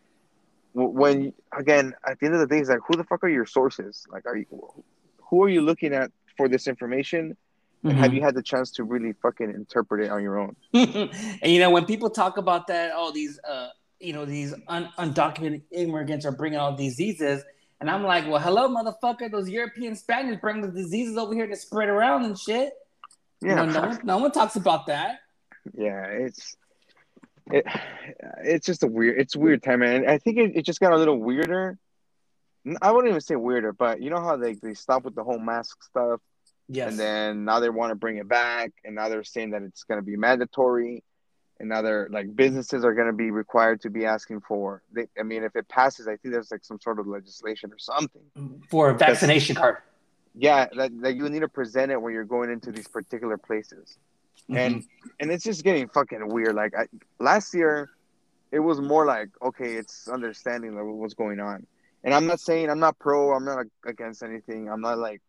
when 0.74 1.34
again 1.58 1.94
at 2.08 2.20
the 2.20 2.26
end 2.28 2.36
of 2.36 2.42
the 2.42 2.48
day, 2.48 2.60
it's 2.60 2.70
like, 2.70 2.80
who 2.88 2.96
the 2.96 3.04
fuck 3.04 3.24
are 3.24 3.30
your 3.30 3.46
sources? 3.46 4.06
Like, 4.12 4.26
are 4.26 4.38
you 4.38 4.46
who 5.30 5.44
are 5.44 5.50
you 5.50 5.62
looking 5.62 5.94
at 5.94 6.12
for 6.36 6.48
this 6.48 6.68
information? 6.68 7.36
Mm-hmm. 7.84 7.98
Have 7.98 8.14
you 8.14 8.22
had 8.22 8.36
the 8.36 8.42
chance 8.42 8.72
to 8.72 8.84
really 8.84 9.14
fucking 9.22 9.50
interpret 9.52 10.06
it 10.06 10.12
on 10.12 10.22
your 10.24 10.40
own? 10.40 10.56
and 10.74 11.12
you 11.44 11.60
know, 11.60 11.70
when 11.70 11.86
people 11.86 12.10
talk 12.10 12.38
about 12.38 12.68
that, 12.68 12.92
all 12.92 13.10
oh, 13.10 13.12
these, 13.12 13.40
uh, 13.48 13.70
you 14.00 14.14
know, 14.14 14.26
these 14.26 14.54
un- 14.68 14.90
undocumented 14.98 15.62
immigrants 15.72 16.26
are 16.26 16.32
bringing 16.32 16.58
all 16.58 16.76
diseases, 16.76 17.44
and 17.80 17.90
I'm 17.90 18.04
like, 18.04 18.28
well, 18.28 18.40
hello, 18.40 18.68
motherfucker, 18.68 19.32
those 19.32 19.50
European 19.50 19.96
Spaniards 19.96 20.42
bring 20.42 20.62
the 20.62 20.70
diseases 20.70 21.18
over 21.18 21.34
here 21.34 21.46
to 21.46 21.56
spread 21.56 21.90
around 21.90 22.26
and 22.26 22.38
shit. 22.38 22.74
Yeah, 23.42 23.50
you 23.50 23.56
know, 23.56 23.66
no, 23.66 23.88
one, 23.88 24.00
no 24.04 24.18
one 24.18 24.32
talks 24.32 24.56
about 24.56 24.88
that. 24.88 25.20
Yeah, 25.78 26.06
it's 26.06 26.56
it, 27.52 27.66
it's 28.44 28.66
just 28.66 28.84
a 28.84 28.88
weird, 28.88 29.20
it's 29.20 29.36
weird 29.36 29.64
time, 29.64 29.80
man. 29.80 30.08
I 30.08 30.18
think 30.18 30.38
it, 30.38 30.56
it 30.56 30.66
just 30.66 30.80
got 30.80 30.94
a 30.94 30.98
little 30.98 31.18
weirder. 31.18 31.78
I 32.82 32.92
wouldn't 32.92 33.10
even 33.10 33.22
say 33.22 33.36
weirder, 33.36 33.74
but 33.74 34.02
you 34.02 34.10
know 34.10 34.20
how 34.20 34.38
they 34.38 34.56
they 34.56 34.74
stop 34.74 35.04
with 35.04 35.16
the 35.16 35.24
whole 35.24 35.40
mask 35.40 35.84
stuff 35.84 36.20
Yes. 36.70 36.92
And 36.92 37.00
then 37.00 37.46
now 37.46 37.60
they 37.60 37.70
want 37.70 37.92
to 37.92 37.96
bring 37.96 38.18
it 38.18 38.28
back, 38.28 38.72
and 38.84 38.96
now 38.96 39.10
they're 39.10 39.24
saying 39.24 39.52
that 39.52 39.62
it's 39.64 39.84
going 39.84 40.00
to 40.00 40.06
be 40.06 40.18
mandatory, 40.18 41.04
and 41.60 41.70
now 41.70 41.82
they're 41.82 42.10
like 42.12 42.36
businesses 42.36 42.84
are 42.84 42.94
going 42.94 43.08
to 43.08 43.14
be 43.14 43.32
required 43.32 43.82
to 43.82 43.90
be 43.90 44.06
asking 44.06 44.42
for. 44.42 44.84
They, 44.92 45.08
I 45.18 45.24
mean, 45.24 45.44
if 45.44 45.56
it 45.56 45.70
passes, 45.70 46.08
I 46.08 46.18
think 46.18 46.34
there's 46.34 46.52
like 46.52 46.66
some 46.66 46.80
sort 46.82 47.00
of 47.00 47.08
legislation 47.08 47.72
or 47.72 47.80
something 47.80 48.62
for 48.70 48.90
a 48.90 48.98
vaccination 48.98 49.56
card. 49.56 49.78
Yeah, 50.40 50.68
that, 50.76 50.92
that 51.02 51.16
you 51.16 51.28
need 51.30 51.40
to 51.40 51.48
present 51.48 51.92
it 51.92 52.02
when 52.02 52.14
you're 52.14 52.24
going 52.24 52.52
into 52.52 52.72
these 52.72 52.88
particular 52.88 53.38
places, 53.38 53.98
mm-hmm. 54.44 54.58
and 54.58 54.84
and 55.20 55.32
it's 55.32 55.44
just 55.44 55.64
getting 55.64 55.88
fucking 55.90 56.28
weird. 56.28 56.56
Like 56.56 56.74
I, 56.76 56.86
last 57.20 57.54
year, 57.54 57.90
it 58.52 58.60
was 58.60 58.80
more 58.80 59.06
like 59.06 59.30
okay, 59.42 59.74
it's 59.74 60.08
understanding 60.08 60.78
of 60.78 60.86
what's 60.88 61.14
going 61.16 61.40
on. 61.40 61.66
And 62.04 62.14
I'm 62.14 62.28
not 62.28 62.40
saying 62.40 62.70
I'm 62.70 62.80
not 62.80 62.98
pro, 63.00 63.34
I'm 63.34 63.46
not 63.46 63.66
against 63.86 64.24
anything. 64.24 64.70
I'm 64.70 64.82
not 64.82 65.00
like 65.00 65.22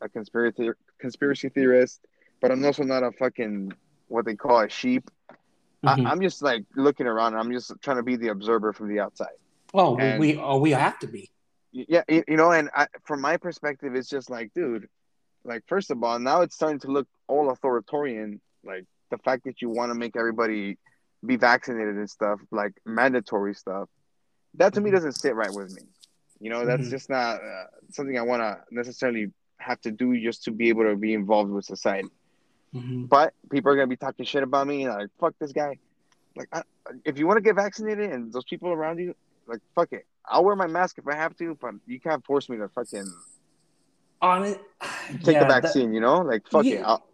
a 0.00 0.08
conspiracy 0.08 0.70
conspiracy 0.98 1.48
theorist, 1.48 2.00
but 2.40 2.50
I'm 2.50 2.64
also 2.64 2.82
not 2.82 3.02
a 3.02 3.10
fucking 3.12 3.72
what 4.08 4.24
they 4.24 4.36
call 4.36 4.60
a 4.60 4.68
sheep. 4.68 5.10
Mm-hmm. 5.84 6.06
I, 6.06 6.12
am 6.12 6.20
just 6.20 6.42
like 6.42 6.64
looking 6.76 7.06
around. 7.06 7.34
I'm 7.34 7.50
just 7.52 7.72
trying 7.82 7.96
to 7.96 8.02
be 8.02 8.16
the 8.16 8.28
observer 8.28 8.72
from 8.72 8.88
the 8.88 9.00
outside. 9.00 9.34
Oh, 9.74 9.96
and, 9.96 10.20
we 10.20 10.36
oh 10.36 10.58
we 10.58 10.70
have 10.70 10.98
to 11.00 11.06
be. 11.06 11.31
Yeah, 11.72 12.02
you, 12.08 12.22
you 12.28 12.36
know, 12.36 12.52
and 12.52 12.70
I, 12.74 12.86
from 13.04 13.20
my 13.20 13.38
perspective, 13.38 13.94
it's 13.94 14.08
just 14.08 14.28
like, 14.28 14.52
dude, 14.54 14.88
like 15.44 15.62
first 15.66 15.90
of 15.90 16.02
all, 16.02 16.18
now 16.18 16.42
it's 16.42 16.54
starting 16.54 16.80
to 16.80 16.88
look 16.88 17.08
all 17.28 17.50
authoritarian. 17.50 18.40
Like 18.64 18.84
the 19.10 19.18
fact 19.18 19.44
that 19.44 19.62
you 19.62 19.70
want 19.70 19.90
to 19.90 19.94
make 19.94 20.16
everybody 20.16 20.78
be 21.24 21.36
vaccinated 21.36 21.96
and 21.96 22.10
stuff, 22.10 22.40
like 22.50 22.72
mandatory 22.84 23.54
stuff. 23.54 23.88
That 24.54 24.74
to 24.74 24.80
me 24.80 24.88
mm-hmm. 24.88 24.96
doesn't 24.96 25.12
sit 25.12 25.34
right 25.34 25.52
with 25.52 25.74
me. 25.74 25.82
You 26.40 26.50
know, 26.50 26.66
that's 26.66 26.82
mm-hmm. 26.82 26.90
just 26.90 27.08
not 27.08 27.36
uh, 27.36 27.64
something 27.90 28.18
I 28.18 28.22
want 28.22 28.42
to 28.42 28.58
necessarily 28.70 29.32
have 29.58 29.80
to 29.82 29.90
do 29.90 30.20
just 30.20 30.44
to 30.44 30.50
be 30.50 30.68
able 30.68 30.84
to 30.84 30.96
be 30.96 31.14
involved 31.14 31.50
with 31.50 31.64
society. 31.64 32.08
Mm-hmm. 32.74 33.04
But 33.04 33.32
people 33.50 33.70
are 33.72 33.76
gonna 33.76 33.86
be 33.86 33.96
talking 33.96 34.26
shit 34.26 34.42
about 34.42 34.66
me, 34.66 34.88
like 34.88 35.08
fuck 35.20 35.34
this 35.38 35.52
guy. 35.52 35.78
Like, 36.34 36.48
I, 36.52 36.62
if 37.04 37.18
you 37.18 37.26
want 37.26 37.36
to 37.36 37.42
get 37.42 37.56
vaccinated 37.56 38.10
and 38.10 38.32
those 38.32 38.44
people 38.44 38.70
around 38.70 38.98
you, 38.98 39.14
like 39.46 39.60
fuck 39.74 39.92
it, 39.92 40.06
I'll 40.26 40.44
wear 40.44 40.56
my 40.56 40.66
mask 40.66 40.98
if 40.98 41.06
I 41.06 41.14
have 41.14 41.36
to, 41.38 41.56
but 41.60 41.74
you 41.86 42.00
can't 42.00 42.24
force 42.24 42.48
me 42.48 42.56
to 42.58 42.68
fucking 42.68 43.12
on 44.20 44.44
it. 44.44 44.60
Take 45.22 45.34
yeah, 45.34 45.40
the 45.40 45.60
vaccine, 45.60 45.92
you 45.92 46.00
know, 46.00 46.18
like 46.18 46.48
fuck 46.48 46.64
yeah, 46.64 46.74
it. 46.76 46.82
I'll, 46.84 47.06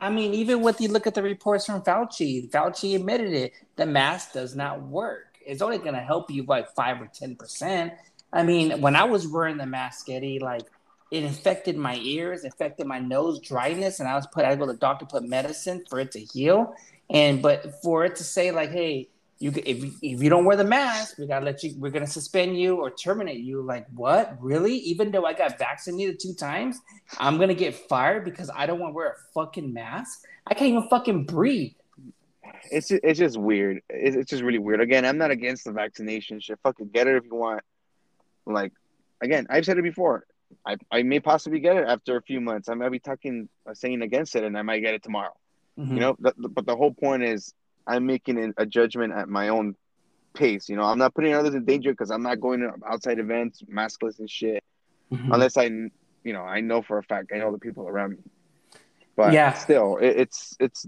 I 0.00 0.10
mean, 0.10 0.32
even 0.34 0.62
with 0.62 0.80
you 0.80 0.88
look 0.88 1.06
at 1.06 1.14
the 1.14 1.22
reports 1.22 1.66
from 1.66 1.82
Fauci, 1.82 2.48
Fauci 2.50 2.94
admitted 2.94 3.32
it. 3.32 3.52
The 3.76 3.86
mask 3.86 4.32
does 4.32 4.54
not 4.54 4.82
work. 4.82 5.36
It's 5.44 5.60
only 5.60 5.78
going 5.78 5.94
to 5.94 6.00
help 6.00 6.30
you 6.30 6.44
by 6.44 6.64
five 6.76 7.00
or 7.00 7.08
ten 7.12 7.36
percent. 7.36 7.94
I 8.32 8.42
mean, 8.42 8.80
when 8.80 8.94
I 8.94 9.04
was 9.04 9.26
wearing 9.26 9.56
the 9.56 9.66
mask, 9.66 10.08
Eddie, 10.08 10.38
like 10.38 10.62
it 11.10 11.24
infected 11.24 11.76
my 11.76 11.96
ears, 11.96 12.44
infected 12.44 12.86
my 12.86 12.98
nose, 12.98 13.40
dryness, 13.40 14.00
and 14.00 14.08
I 14.08 14.14
was 14.14 14.26
put. 14.26 14.44
I 14.44 14.54
go 14.54 14.66
to 14.66 14.72
the 14.72 14.78
doctor, 14.78 15.06
put 15.06 15.24
medicine 15.24 15.84
for 15.88 15.98
it 15.98 16.12
to 16.12 16.20
heal, 16.20 16.74
and 17.10 17.42
but 17.42 17.82
for 17.82 18.04
it 18.04 18.16
to 18.16 18.24
say 18.24 18.50
like, 18.50 18.70
hey, 18.70 19.08
you 19.38 19.52
if 19.64 19.84
if 20.02 20.22
you 20.22 20.28
don't 20.28 20.44
wear 20.44 20.56
the 20.56 20.64
mask, 20.64 21.18
we 21.18 21.26
gotta 21.26 21.44
let 21.44 21.62
you. 21.62 21.74
We're 21.78 21.90
gonna 21.90 22.06
suspend 22.06 22.58
you 22.58 22.76
or 22.76 22.90
terminate 22.90 23.40
you. 23.40 23.62
Like 23.62 23.86
what? 23.94 24.36
Really? 24.40 24.74
Even 24.74 25.10
though 25.10 25.24
I 25.24 25.32
got 25.32 25.58
vaccinated 25.58 26.18
two 26.20 26.34
times, 26.34 26.80
I'm 27.18 27.38
gonna 27.38 27.54
get 27.54 27.74
fired 27.74 28.24
because 28.24 28.50
I 28.54 28.66
don't 28.66 28.80
want 28.80 28.92
to 28.92 28.94
wear 28.96 29.08
a 29.10 29.32
fucking 29.34 29.72
mask. 29.72 30.24
I 30.46 30.54
can't 30.54 30.70
even 30.70 30.88
fucking 30.88 31.24
breathe. 31.24 31.72
It's 32.70 32.88
just, 32.88 33.04
it's 33.04 33.18
just 33.18 33.36
weird. 33.36 33.82
It's, 33.88 34.16
it's 34.16 34.30
just 34.30 34.42
really 34.42 34.58
weird. 34.58 34.80
Again, 34.80 35.04
I'm 35.04 35.18
not 35.18 35.30
against 35.30 35.64
the 35.64 35.72
vaccination 35.72 36.40
shit. 36.40 36.58
Fucking 36.62 36.88
get 36.88 37.06
it 37.06 37.16
if 37.16 37.24
you 37.24 37.34
want. 37.34 37.62
Like, 38.46 38.72
again, 39.20 39.46
I've 39.50 39.64
said 39.64 39.78
it 39.78 39.82
before 39.82 40.24
I, 40.66 40.76
I 40.90 41.02
may 41.02 41.20
possibly 41.20 41.60
get 41.60 41.76
it 41.76 41.86
after 41.86 42.16
a 42.16 42.22
few 42.22 42.40
months. 42.40 42.68
I 42.68 42.74
might 42.74 42.90
be 42.90 42.98
talking, 42.98 43.48
uh, 43.66 43.74
saying 43.74 44.02
against 44.02 44.34
it, 44.36 44.44
and 44.44 44.56
I 44.56 44.62
might 44.62 44.80
get 44.80 44.94
it 44.94 45.02
tomorrow. 45.02 45.36
Mm-hmm. 45.78 45.94
You 45.94 46.00
know, 46.00 46.16
the, 46.18 46.34
the, 46.36 46.48
but 46.48 46.66
the 46.66 46.76
whole 46.76 46.92
point 46.92 47.22
is 47.22 47.54
I'm 47.88 48.06
making 48.06 48.52
a 48.56 48.66
judgment 48.66 49.12
at 49.12 49.28
my 49.28 49.48
own 49.48 49.74
pace. 50.34 50.68
You 50.68 50.76
know, 50.76 50.84
I'm 50.84 50.98
not 50.98 51.14
putting 51.14 51.34
others 51.34 51.54
in 51.54 51.64
danger 51.64 51.90
because 51.90 52.10
I'm 52.10 52.22
not 52.22 52.40
going 52.40 52.60
to 52.60 52.72
outside 52.86 53.18
events, 53.18 53.62
maskless 53.62 54.18
and 54.18 54.30
shit, 54.30 54.62
mm-hmm. 55.10 55.32
unless 55.32 55.56
I, 55.56 55.64
you 55.64 56.32
know, 56.32 56.42
I 56.42 56.60
know 56.60 56.82
for 56.82 56.98
a 56.98 57.02
fact 57.02 57.32
I 57.34 57.38
know 57.38 57.50
the 57.50 57.58
people 57.58 57.88
around 57.88 58.12
me. 58.12 58.18
But 59.16 59.32
yeah, 59.32 59.52
still, 59.54 59.96
it, 59.96 60.16
it's 60.16 60.56
it's 60.60 60.86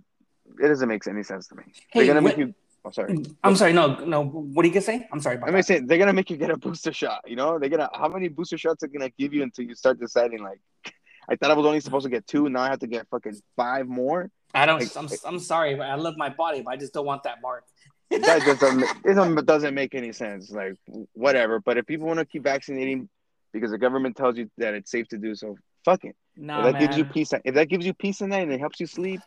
it 0.62 0.68
doesn't 0.68 0.88
make 0.88 1.04
any 1.08 1.24
sense 1.24 1.48
to 1.48 1.56
me. 1.56 1.64
Hey, 1.90 2.00
They're 2.00 2.14
gonna 2.14 2.22
make 2.22 2.36
you 2.36 2.54
Oh, 2.84 2.90
sorry. 2.90 3.22
I'm 3.44 3.56
sorry. 3.56 3.72
No, 3.74 3.96
no. 4.04 4.24
What 4.24 4.64
are 4.64 4.68
you 4.68 4.72
gonna 4.72 4.82
say? 4.82 5.06
I'm 5.12 5.20
sorry. 5.20 5.36
I'm 5.36 5.50
gonna 5.50 5.62
say 5.62 5.80
they're 5.80 5.98
gonna 5.98 6.14
make 6.14 6.30
you 6.30 6.36
get 6.38 6.50
a 6.50 6.56
booster 6.56 6.92
shot. 6.92 7.20
You 7.26 7.36
know, 7.36 7.58
they're 7.58 7.68
gonna. 7.68 7.90
How 7.92 8.08
many 8.08 8.28
booster 8.28 8.56
shots 8.56 8.82
are 8.82 8.88
gonna 8.88 9.10
give 9.18 9.34
you 9.34 9.42
until 9.42 9.66
you 9.66 9.74
start 9.74 10.00
deciding? 10.00 10.42
Like, 10.42 10.60
I 11.28 11.36
thought 11.36 11.50
I 11.50 11.54
was 11.54 11.66
only 11.66 11.80
supposed 11.80 12.04
to 12.04 12.10
get 12.10 12.26
two. 12.26 12.48
Now 12.48 12.62
I 12.62 12.68
have 12.68 12.78
to 12.78 12.86
get 12.86 13.06
fucking 13.10 13.38
five 13.56 13.86
more. 13.86 14.30
I 14.54 14.66
don't. 14.66 14.80
Like, 14.80 14.96
I'm, 14.96 15.08
I'm 15.24 15.38
sorry, 15.38 15.74
but 15.74 15.86
I 15.86 15.94
love 15.94 16.16
my 16.16 16.28
body, 16.28 16.62
but 16.62 16.72
I 16.72 16.76
just 16.76 16.92
don't 16.92 17.06
want 17.06 17.22
that 17.24 17.40
mark. 17.42 17.64
that 18.10 18.42
just 18.42 18.60
doesn't, 18.60 18.84
it 19.04 19.46
doesn't 19.46 19.74
make 19.74 19.94
any 19.94 20.12
sense. 20.12 20.50
Like, 20.50 20.74
whatever. 21.12 21.60
But 21.60 21.78
if 21.78 21.86
people 21.86 22.06
want 22.06 22.18
to 22.18 22.24
keep 22.24 22.42
vaccinating 22.42 23.08
because 23.52 23.70
the 23.70 23.78
government 23.78 24.16
tells 24.16 24.36
you 24.36 24.50
that 24.58 24.74
it's 24.74 24.90
safe 24.90 25.08
to 25.08 25.18
do 25.18 25.34
so, 25.34 25.56
fuck 25.84 26.04
it. 26.04 26.16
No, 26.36 26.58
if 26.58 26.64
that 26.64 26.72
man. 26.72 26.82
gives 26.82 26.98
you 26.98 27.04
peace. 27.04 27.32
If 27.44 27.54
that 27.54 27.68
gives 27.68 27.86
you 27.86 27.94
peace 27.94 28.20
in 28.20 28.30
night 28.30 28.42
and 28.42 28.52
it 28.52 28.60
helps 28.60 28.80
you 28.80 28.86
sleep, 28.86 29.20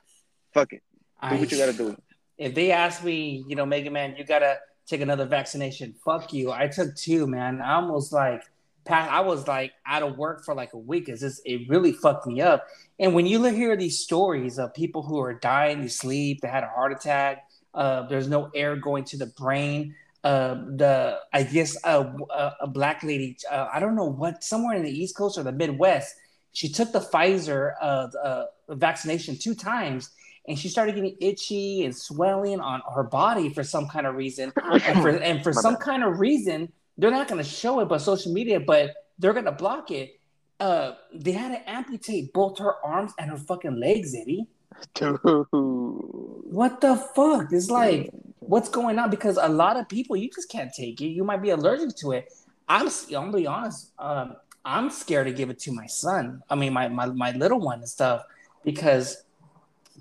fuck 0.53 0.73
it. 0.73 0.81
Do 1.21 1.29
I, 1.29 1.35
what 1.35 1.51
you 1.51 1.57
gotta 1.57 1.73
do 1.73 1.95
if 2.37 2.55
they 2.55 2.71
ask 2.71 3.03
me, 3.03 3.45
you 3.47 3.55
know, 3.55 3.65
Mega 3.65 3.89
Man, 3.89 4.15
you 4.17 4.25
gotta 4.25 4.57
take 4.87 5.01
another 5.01 5.25
vaccination. 5.25 5.95
Fuck 6.03 6.33
you. 6.33 6.51
I 6.51 6.67
took 6.67 6.95
two, 6.95 7.27
man. 7.27 7.61
I 7.61 7.75
almost 7.75 8.11
like 8.11 8.43
I 8.89 9.21
was 9.21 9.47
like 9.47 9.73
out 9.85 10.03
of 10.03 10.17
work 10.17 10.43
for 10.43 10.53
like 10.53 10.73
a 10.73 10.77
week. 10.77 11.09
It's 11.09 11.21
just 11.21 11.41
it 11.45 11.69
really 11.69 11.91
fucked 11.91 12.27
me 12.27 12.41
up. 12.41 12.67
And 12.99 13.13
when 13.13 13.25
you 13.25 13.43
hear 13.45 13.75
these 13.75 13.99
stories 13.99 14.59
of 14.59 14.73
people 14.73 15.01
who 15.03 15.19
are 15.19 15.33
dying, 15.33 15.81
they 15.81 15.87
sleep, 15.87 16.41
they 16.41 16.47
had 16.47 16.63
a 16.63 16.67
heart 16.67 16.91
attack, 16.91 17.47
uh, 17.73 18.07
there's 18.07 18.27
no 18.27 18.49
air 18.53 18.75
going 18.75 19.03
to 19.05 19.17
the 19.17 19.27
brain. 19.27 19.95
Uh, 20.23 20.53
the 20.75 21.19
I 21.33 21.43
guess 21.43 21.75
uh, 21.83 22.05
a, 22.33 22.51
a 22.61 22.67
black 22.67 23.03
lady, 23.03 23.37
uh, 23.51 23.67
I 23.73 23.79
don't 23.79 23.95
know 23.95 24.05
what, 24.05 24.43
somewhere 24.43 24.75
in 24.75 24.83
the 24.83 24.91
East 24.91 25.17
Coast 25.17 25.37
or 25.37 25.43
the 25.43 25.51
Midwest, 25.51 26.15
she 26.53 26.69
took 26.69 26.91
the 26.91 27.01
Pfizer 27.01 27.73
uh, 27.81 28.07
uh, 28.23 28.45
vaccination 28.69 29.37
two 29.37 29.53
times, 29.53 30.11
and 30.47 30.57
she 30.57 30.69
started 30.69 30.95
getting 30.95 31.17
itchy 31.19 31.83
and 31.83 31.95
swelling 31.95 32.61
on 32.61 32.81
her 32.95 33.03
body 33.03 33.49
for 33.49 33.63
some 33.63 33.87
kind 33.87 34.07
of 34.07 34.15
reason. 34.15 34.53
And 34.61 35.01
for 35.01 35.09
and 35.09 35.43
for 35.43 35.51
some 35.51 35.75
kind 35.75 36.03
of 36.03 36.19
reason, 36.19 36.71
they're 36.97 37.11
not 37.11 37.27
going 37.27 37.43
to 37.43 37.49
show 37.49 37.79
it, 37.79 37.85
but 37.85 37.99
social 37.99 38.31
media, 38.31 38.59
but 38.59 38.93
they're 39.19 39.33
going 39.33 39.45
to 39.45 39.51
block 39.51 39.91
it. 39.91 40.19
Uh, 40.59 40.93
they 41.13 41.31
had 41.31 41.49
to 41.49 41.69
amputate 41.69 42.31
both 42.33 42.59
her 42.59 42.75
arms 42.85 43.13
and 43.17 43.29
her 43.31 43.37
fucking 43.37 43.79
legs, 43.79 44.15
Eddie. 44.15 44.47
Dude. 44.93 45.19
What 45.51 46.81
the 46.81 46.95
fuck? 46.95 47.51
It's 47.51 47.69
like, 47.69 48.11
what's 48.39 48.69
going 48.69 48.99
on? 48.99 49.09
Because 49.09 49.37
a 49.41 49.49
lot 49.49 49.77
of 49.77 49.89
people, 49.89 50.15
you 50.15 50.29
just 50.29 50.49
can't 50.49 50.71
take 50.73 51.01
it. 51.01 51.07
You 51.07 51.23
might 51.23 51.41
be 51.41 51.49
allergic 51.49 51.95
to 51.97 52.11
it. 52.11 52.31
I'm, 52.69 52.87
I'm 52.87 53.11
gonna 53.11 53.37
be 53.37 53.47
honest. 53.47 53.91
Um, 53.99 54.35
I'm 54.65 54.89
scared 54.89 55.27
to 55.27 55.33
give 55.33 55.49
it 55.49 55.59
to 55.59 55.71
my 55.71 55.87
son. 55.87 56.41
I 56.49 56.55
mean, 56.55 56.73
my, 56.73 56.87
my 56.87 57.07
my 57.07 57.31
little 57.31 57.59
one 57.59 57.79
and 57.79 57.89
stuff, 57.89 58.23
because 58.63 59.23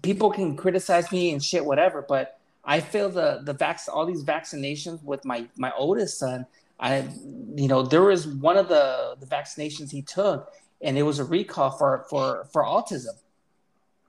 people 0.02 0.30
can 0.30 0.56
criticize 0.56 1.10
me 1.10 1.32
and 1.32 1.42
shit, 1.42 1.64
whatever. 1.64 2.04
But 2.06 2.38
I 2.64 2.80
feel 2.80 3.08
the 3.08 3.40
the 3.42 3.52
vac 3.52 3.80
all 3.92 4.06
these 4.06 4.22
vaccinations 4.22 5.02
with 5.02 5.24
my 5.24 5.48
my 5.56 5.72
oldest 5.76 6.18
son. 6.18 6.46
I, 6.82 7.08
you 7.54 7.68
know, 7.68 7.82
there 7.82 8.02
was 8.02 8.26
one 8.26 8.56
of 8.56 8.68
the 8.68 9.16
the 9.20 9.26
vaccinations 9.26 9.90
he 9.90 10.02
took, 10.02 10.52
and 10.82 10.98
it 10.98 11.04
was 11.04 11.20
a 11.20 11.24
recall 11.24 11.70
for 11.70 12.04
for 12.10 12.48
for 12.52 12.64
autism. 12.64 13.14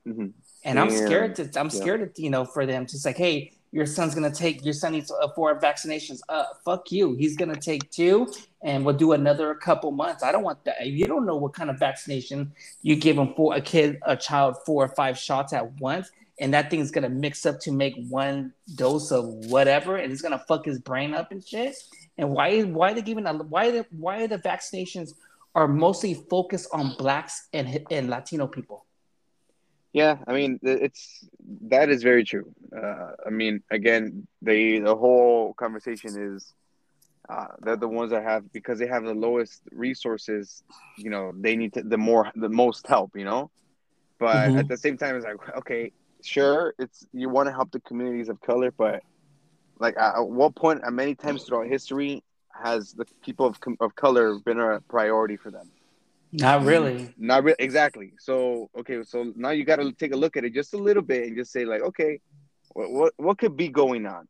Mm-hmm. 0.08 0.28
And 0.66 0.80
I'm 0.80 0.90
scared 0.90 1.36
to 1.36 1.50
I'm 1.60 1.70
scared 1.70 2.00
yeah. 2.02 2.08
to 2.08 2.22
you 2.22 2.30
know 2.32 2.46
for 2.46 2.66
them 2.66 2.86
to 2.88 2.98
say, 2.98 3.14
hey, 3.14 3.52
your 3.72 3.86
son's 3.86 4.16
gonna 4.16 4.32
take 4.32 4.66
your 4.66 4.74
son 4.74 4.94
needs 4.94 5.12
uh, 5.12 5.28
four 5.36 5.60
vaccinations. 5.60 6.22
Uh, 6.28 6.46
fuck 6.66 6.92
you. 6.92 7.14
He's 7.14 7.38
gonna 7.38 7.56
take 7.56 7.92
two, 7.92 8.34
and 8.64 8.84
we'll 8.84 8.96
do 8.96 9.12
another 9.12 9.54
couple 9.54 9.92
months. 9.92 10.24
I 10.24 10.32
don't 10.32 10.44
want 10.44 10.66
that. 10.66 10.88
You 10.88 11.06
don't 11.06 11.28
know 11.28 11.36
what 11.36 11.54
kind 11.54 11.70
of 11.70 11.78
vaccination 11.78 12.54
you 12.82 12.96
give 12.96 13.18
him 13.18 13.36
for 13.36 13.56
a 13.56 13.62
kid, 13.62 14.00
a 14.02 14.18
child, 14.18 14.58
four 14.66 14.84
or 14.84 14.90
five 14.90 15.18
shots 15.18 15.54
at 15.54 15.80
once, 15.80 16.10
and 16.40 16.54
that 16.56 16.72
thing's 16.72 16.90
gonna 16.90 17.10
mix 17.10 17.46
up 17.46 17.60
to 17.62 17.72
make 17.72 17.96
one 18.10 18.52
dose 18.76 19.12
of 19.12 19.26
whatever, 19.26 19.98
and 19.98 20.12
it's 20.12 20.24
gonna 20.24 20.44
fuck 20.48 20.66
his 20.66 20.80
brain 20.80 21.14
up 21.14 21.32
and 21.32 21.46
shit. 21.46 21.76
And 22.18 22.30
why 22.32 22.62
why 22.62 22.92
are 22.92 22.96
they 22.96 23.02
giving 23.02 23.26
a, 23.26 23.34
why 23.34 23.72
the 23.72 23.86
why 23.92 24.24
are 24.24 24.28
the 24.28 24.38
vaccinations 24.38 25.14
are 25.56 25.68
mostly 25.68 26.14
focused 26.14 26.70
on 26.72 26.96
blacks 26.98 27.48
and 27.54 27.86
and 27.90 28.10
Latino 28.10 28.48
people? 28.48 28.86
Yeah, 29.94 30.18
I 30.28 30.34
mean 30.34 30.60
it's 30.64 31.28
that 31.68 31.90
is 31.90 32.04
very 32.04 32.24
true. 32.24 32.52
Uh, 32.76 33.12
I 33.26 33.30
mean, 33.30 33.64
again, 33.70 34.28
the 34.42 34.80
the 34.80 34.96
whole 34.96 35.54
conversation 35.54 36.36
is 36.36 36.54
uh, 37.30 37.48
they're 37.62 37.78
the 37.78 37.88
ones 37.88 38.12
that 38.12 38.24
have 38.24 38.52
because 38.52 38.80
they 38.80 38.88
have 38.88 39.04
the 39.04 39.14
lowest 39.14 39.62
resources. 39.72 40.64
You 40.98 41.10
know, 41.10 41.32
they 41.36 41.56
need 41.56 41.74
to, 41.74 41.84
the 41.84 41.98
more 41.98 42.32
the 42.36 42.50
most 42.50 42.88
help. 42.88 43.16
You 43.16 43.26
know, 43.26 43.52
but 44.20 44.36
mm-hmm. 44.36 44.60
at 44.60 44.68
the 44.68 44.78
same 44.78 44.98
time, 44.98 45.16
it's 45.16 45.26
like 45.26 45.58
okay, 45.58 45.92
sure, 46.24 46.74
it's 46.80 47.06
you 47.14 47.30
want 47.30 47.48
to 47.48 47.54
help 47.54 47.72
the 47.72 47.80
communities 47.82 48.30
of 48.30 48.42
color, 48.42 48.72
but 48.72 49.04
like 49.84 49.98
at 49.98 50.22
what 50.22 50.56
point, 50.56 50.82
at 50.84 50.94
many 50.94 51.14
times 51.14 51.44
throughout 51.44 51.68
history, 51.68 52.24
has 52.64 52.94
the 52.94 53.06
people 53.22 53.46
of 53.46 53.58
of 53.82 53.96
color 53.96 54.40
been 54.40 54.60
a 54.60 54.80
priority 54.88 55.38
for 55.38 55.52
them? 55.52 55.70
Not 56.32 56.64
really. 56.64 57.14
Not 57.18 57.44
really. 57.44 57.58
Exactly. 57.60 58.14
So 58.18 58.70
okay, 58.80 59.04
so 59.04 59.34
now 59.36 59.50
you 59.50 59.66
got 59.66 59.76
to 59.76 59.92
take 59.92 60.14
a 60.14 60.18
look 60.18 60.38
at 60.38 60.46
it 60.46 60.54
just 60.54 60.74
a 60.74 60.78
little 60.78 61.04
bit 61.04 61.28
and 61.28 61.36
just 61.36 61.52
say 61.52 61.66
like, 61.66 61.82
okay, 61.82 62.22
what, 62.70 62.90
what 62.92 63.14
what 63.18 63.38
could 63.38 63.58
be 63.58 63.68
going 63.68 64.06
on? 64.06 64.28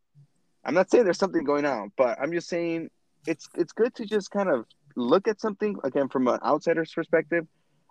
I'm 0.66 0.74
not 0.74 0.90
saying 0.90 1.04
there's 1.04 1.20
something 1.20 1.44
going 1.44 1.66
on, 1.66 1.92
but 1.96 2.18
I'm 2.20 2.32
just 2.32 2.50
saying 2.50 2.90
it's 3.28 3.48
it's 3.56 3.74
good 3.74 3.94
to 3.96 4.06
just 4.06 4.32
kind 4.32 4.50
of 4.50 4.66
look 4.96 5.28
at 5.28 5.40
something 5.40 5.78
again 5.84 6.10
from 6.10 6.28
an 6.28 6.40
outsider's 6.44 6.92
perspective, 6.92 7.46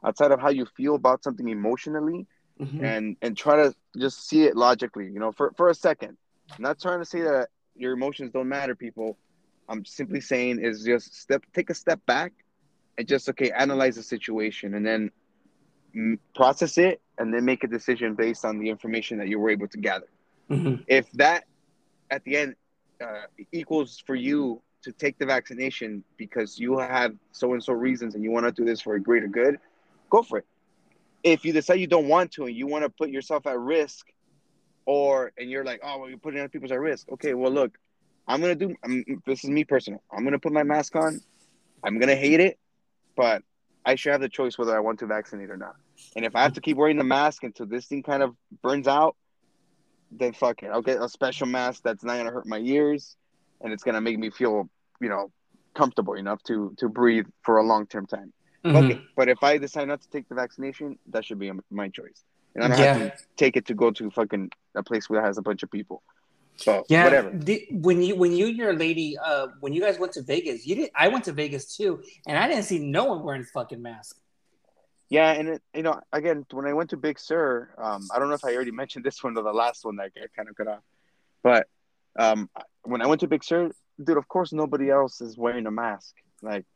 outside 0.04 0.32
of 0.32 0.40
how 0.40 0.50
you 0.50 0.66
feel 0.76 0.96
about 0.96 1.22
something 1.22 1.48
emotionally, 1.48 2.26
mm-hmm. 2.60 2.84
and 2.84 3.16
and 3.22 3.36
try 3.36 3.56
to 3.56 3.74
just 3.96 4.28
see 4.28 4.42
it 4.44 4.56
logically. 4.56 5.06
You 5.06 5.20
know, 5.20 5.32
for 5.32 5.52
for 5.56 5.70
a 5.70 5.74
second. 5.74 6.18
I'm 6.56 6.62
not 6.62 6.80
trying 6.80 6.98
to 6.98 7.04
say 7.04 7.22
that 7.22 7.48
your 7.74 7.92
emotions 7.92 8.30
don't 8.32 8.48
matter, 8.48 8.74
people. 8.74 9.16
I'm 9.68 9.84
simply 9.84 10.20
saying 10.20 10.62
is 10.62 10.84
just 10.84 11.14
step 11.14 11.44
take 11.54 11.70
a 11.70 11.74
step 11.74 12.04
back 12.06 12.32
and 12.98 13.08
just 13.08 13.28
okay 13.28 13.50
analyze 13.50 13.96
the 13.96 14.02
situation 14.02 14.74
and 14.74 14.86
then 14.86 15.10
process 16.34 16.78
it 16.78 17.00
and 17.18 17.32
then 17.32 17.44
make 17.44 17.64
a 17.64 17.66
decision 17.66 18.14
based 18.14 18.44
on 18.44 18.58
the 18.58 18.68
information 18.68 19.18
that 19.18 19.28
you 19.28 19.38
were 19.38 19.50
able 19.50 19.68
to 19.68 19.78
gather 19.78 20.08
mm-hmm. 20.50 20.82
if 20.86 21.10
that 21.12 21.44
at 22.10 22.24
the 22.24 22.36
end 22.36 22.54
uh, 23.00 23.22
equals 23.52 24.02
for 24.06 24.14
you 24.14 24.60
to 24.82 24.92
take 24.92 25.18
the 25.18 25.26
vaccination 25.26 26.02
because 26.16 26.58
you 26.58 26.78
have 26.78 27.14
so 27.32 27.52
and 27.52 27.62
so 27.62 27.72
reasons 27.72 28.14
and 28.14 28.24
you 28.24 28.30
want 28.30 28.46
to 28.46 28.52
do 28.52 28.64
this 28.64 28.80
for 28.80 28.94
a 28.94 29.00
greater 29.00 29.28
good 29.28 29.58
go 30.10 30.22
for 30.22 30.38
it 30.38 30.46
if 31.22 31.44
you 31.44 31.52
decide 31.52 31.74
you 31.74 31.86
don't 31.86 32.08
want 32.08 32.30
to 32.32 32.46
and 32.46 32.56
you 32.56 32.66
want 32.66 32.82
to 32.82 32.88
put 32.88 33.10
yourself 33.10 33.46
at 33.46 33.58
risk 33.58 34.06
or 34.86 35.32
and 35.38 35.50
you're 35.50 35.64
like 35.64 35.80
oh 35.82 35.98
well 35.98 36.08
you're 36.08 36.18
putting 36.18 36.40
other 36.40 36.48
people 36.48 36.72
at 36.72 36.80
risk 36.80 37.10
okay 37.12 37.34
well 37.34 37.52
look 37.52 37.78
i'm 38.26 38.40
gonna 38.40 38.54
do 38.54 38.74
I'm, 38.84 39.04
this 39.26 39.44
is 39.44 39.50
me 39.50 39.64
personal 39.64 40.02
i'm 40.10 40.24
gonna 40.24 40.38
put 40.38 40.52
my 40.52 40.62
mask 40.62 40.96
on 40.96 41.20
i'm 41.84 41.98
gonna 41.98 42.16
hate 42.16 42.40
it 42.40 42.58
but 43.16 43.42
I 43.84 43.94
should 43.94 44.12
have 44.12 44.20
the 44.20 44.28
choice 44.28 44.58
whether 44.58 44.76
I 44.76 44.80
want 44.80 45.00
to 45.00 45.06
vaccinate 45.06 45.50
or 45.50 45.56
not. 45.56 45.76
And 46.16 46.24
if 46.24 46.36
I 46.36 46.42
have 46.42 46.54
to 46.54 46.60
keep 46.60 46.76
wearing 46.76 46.96
the 46.96 47.04
mask 47.04 47.44
until 47.44 47.66
this 47.66 47.86
thing 47.86 48.02
kind 48.02 48.22
of 48.22 48.34
burns 48.62 48.88
out, 48.88 49.16
then 50.10 50.32
fuck 50.32 50.62
it. 50.62 50.70
I'll 50.72 50.82
get 50.82 51.00
a 51.00 51.08
special 51.08 51.46
mask 51.46 51.82
that's 51.82 52.04
not 52.04 52.16
gonna 52.16 52.30
hurt 52.30 52.46
my 52.46 52.58
ears, 52.58 53.16
and 53.60 53.72
it's 53.72 53.82
gonna 53.82 54.00
make 54.00 54.18
me 54.18 54.30
feel, 54.30 54.68
you 55.00 55.08
know, 55.08 55.30
comfortable 55.74 56.14
enough 56.14 56.42
to 56.44 56.74
to 56.78 56.88
breathe 56.88 57.26
for 57.42 57.58
a 57.58 57.64
long 57.64 57.86
term 57.86 58.06
time. 58.06 58.32
Mm-hmm. 58.64 58.76
Okay, 58.76 59.00
but 59.16 59.28
if 59.28 59.42
I 59.42 59.58
decide 59.58 59.88
not 59.88 60.02
to 60.02 60.10
take 60.10 60.28
the 60.28 60.34
vaccination, 60.34 60.98
that 61.10 61.24
should 61.24 61.38
be 61.38 61.50
my 61.70 61.88
choice, 61.88 62.24
and 62.54 62.62
I 62.62 62.68
don't 62.68 62.78
yeah. 62.78 62.94
have 62.94 63.16
to 63.16 63.24
take 63.36 63.56
it 63.56 63.66
to 63.66 63.74
go 63.74 63.90
to 63.90 64.10
fucking 64.10 64.50
a 64.74 64.82
place 64.82 65.08
where 65.08 65.22
has 65.22 65.38
a 65.38 65.42
bunch 65.42 65.62
of 65.62 65.70
people. 65.70 66.02
So 66.56 66.84
yeah, 66.88 67.04
whatever. 67.04 67.30
Did, 67.30 67.62
when 67.70 68.02
you 68.02 68.14
when 68.14 68.32
you 68.32 68.46
and 68.46 68.56
your 68.56 68.74
lady 68.74 69.16
uh 69.18 69.48
when 69.60 69.72
you 69.72 69.80
guys 69.80 69.98
went 69.98 70.12
to 70.12 70.22
Vegas, 70.22 70.66
you 70.66 70.74
did 70.76 70.90
I 70.94 71.08
went 71.08 71.24
to 71.24 71.32
Vegas 71.32 71.76
too, 71.76 72.02
and 72.26 72.36
I 72.38 72.46
didn't 72.46 72.64
see 72.64 72.78
no 72.78 73.04
one 73.04 73.22
wearing 73.22 73.44
fucking 73.44 73.80
mask. 73.80 74.18
Yeah, 75.08 75.32
and 75.32 75.48
it, 75.48 75.62
you 75.74 75.82
know, 75.82 76.00
again, 76.12 76.46
when 76.52 76.66
I 76.66 76.72
went 76.72 76.90
to 76.90 76.96
Big 76.96 77.18
Sur, 77.18 77.68
um, 77.76 78.08
I 78.14 78.18
don't 78.18 78.28
know 78.28 78.34
if 78.34 78.44
I 78.44 78.54
already 78.54 78.70
mentioned 78.70 79.04
this 79.04 79.22
one 79.22 79.36
or 79.36 79.42
the 79.42 79.52
last 79.52 79.84
one 79.84 79.96
that 79.96 80.10
I 80.16 80.26
kind 80.34 80.48
of 80.48 80.56
cut 80.56 80.68
off, 80.68 80.82
but 81.42 81.66
um, 82.18 82.48
when 82.82 83.02
I 83.02 83.06
went 83.06 83.20
to 83.20 83.28
Big 83.28 83.44
Sur, 83.44 83.72
dude, 84.02 84.16
of 84.16 84.28
course 84.28 84.52
nobody 84.52 84.90
else 84.90 85.20
is 85.20 85.36
wearing 85.36 85.66
a 85.66 85.70
mask, 85.70 86.14
like 86.42 86.66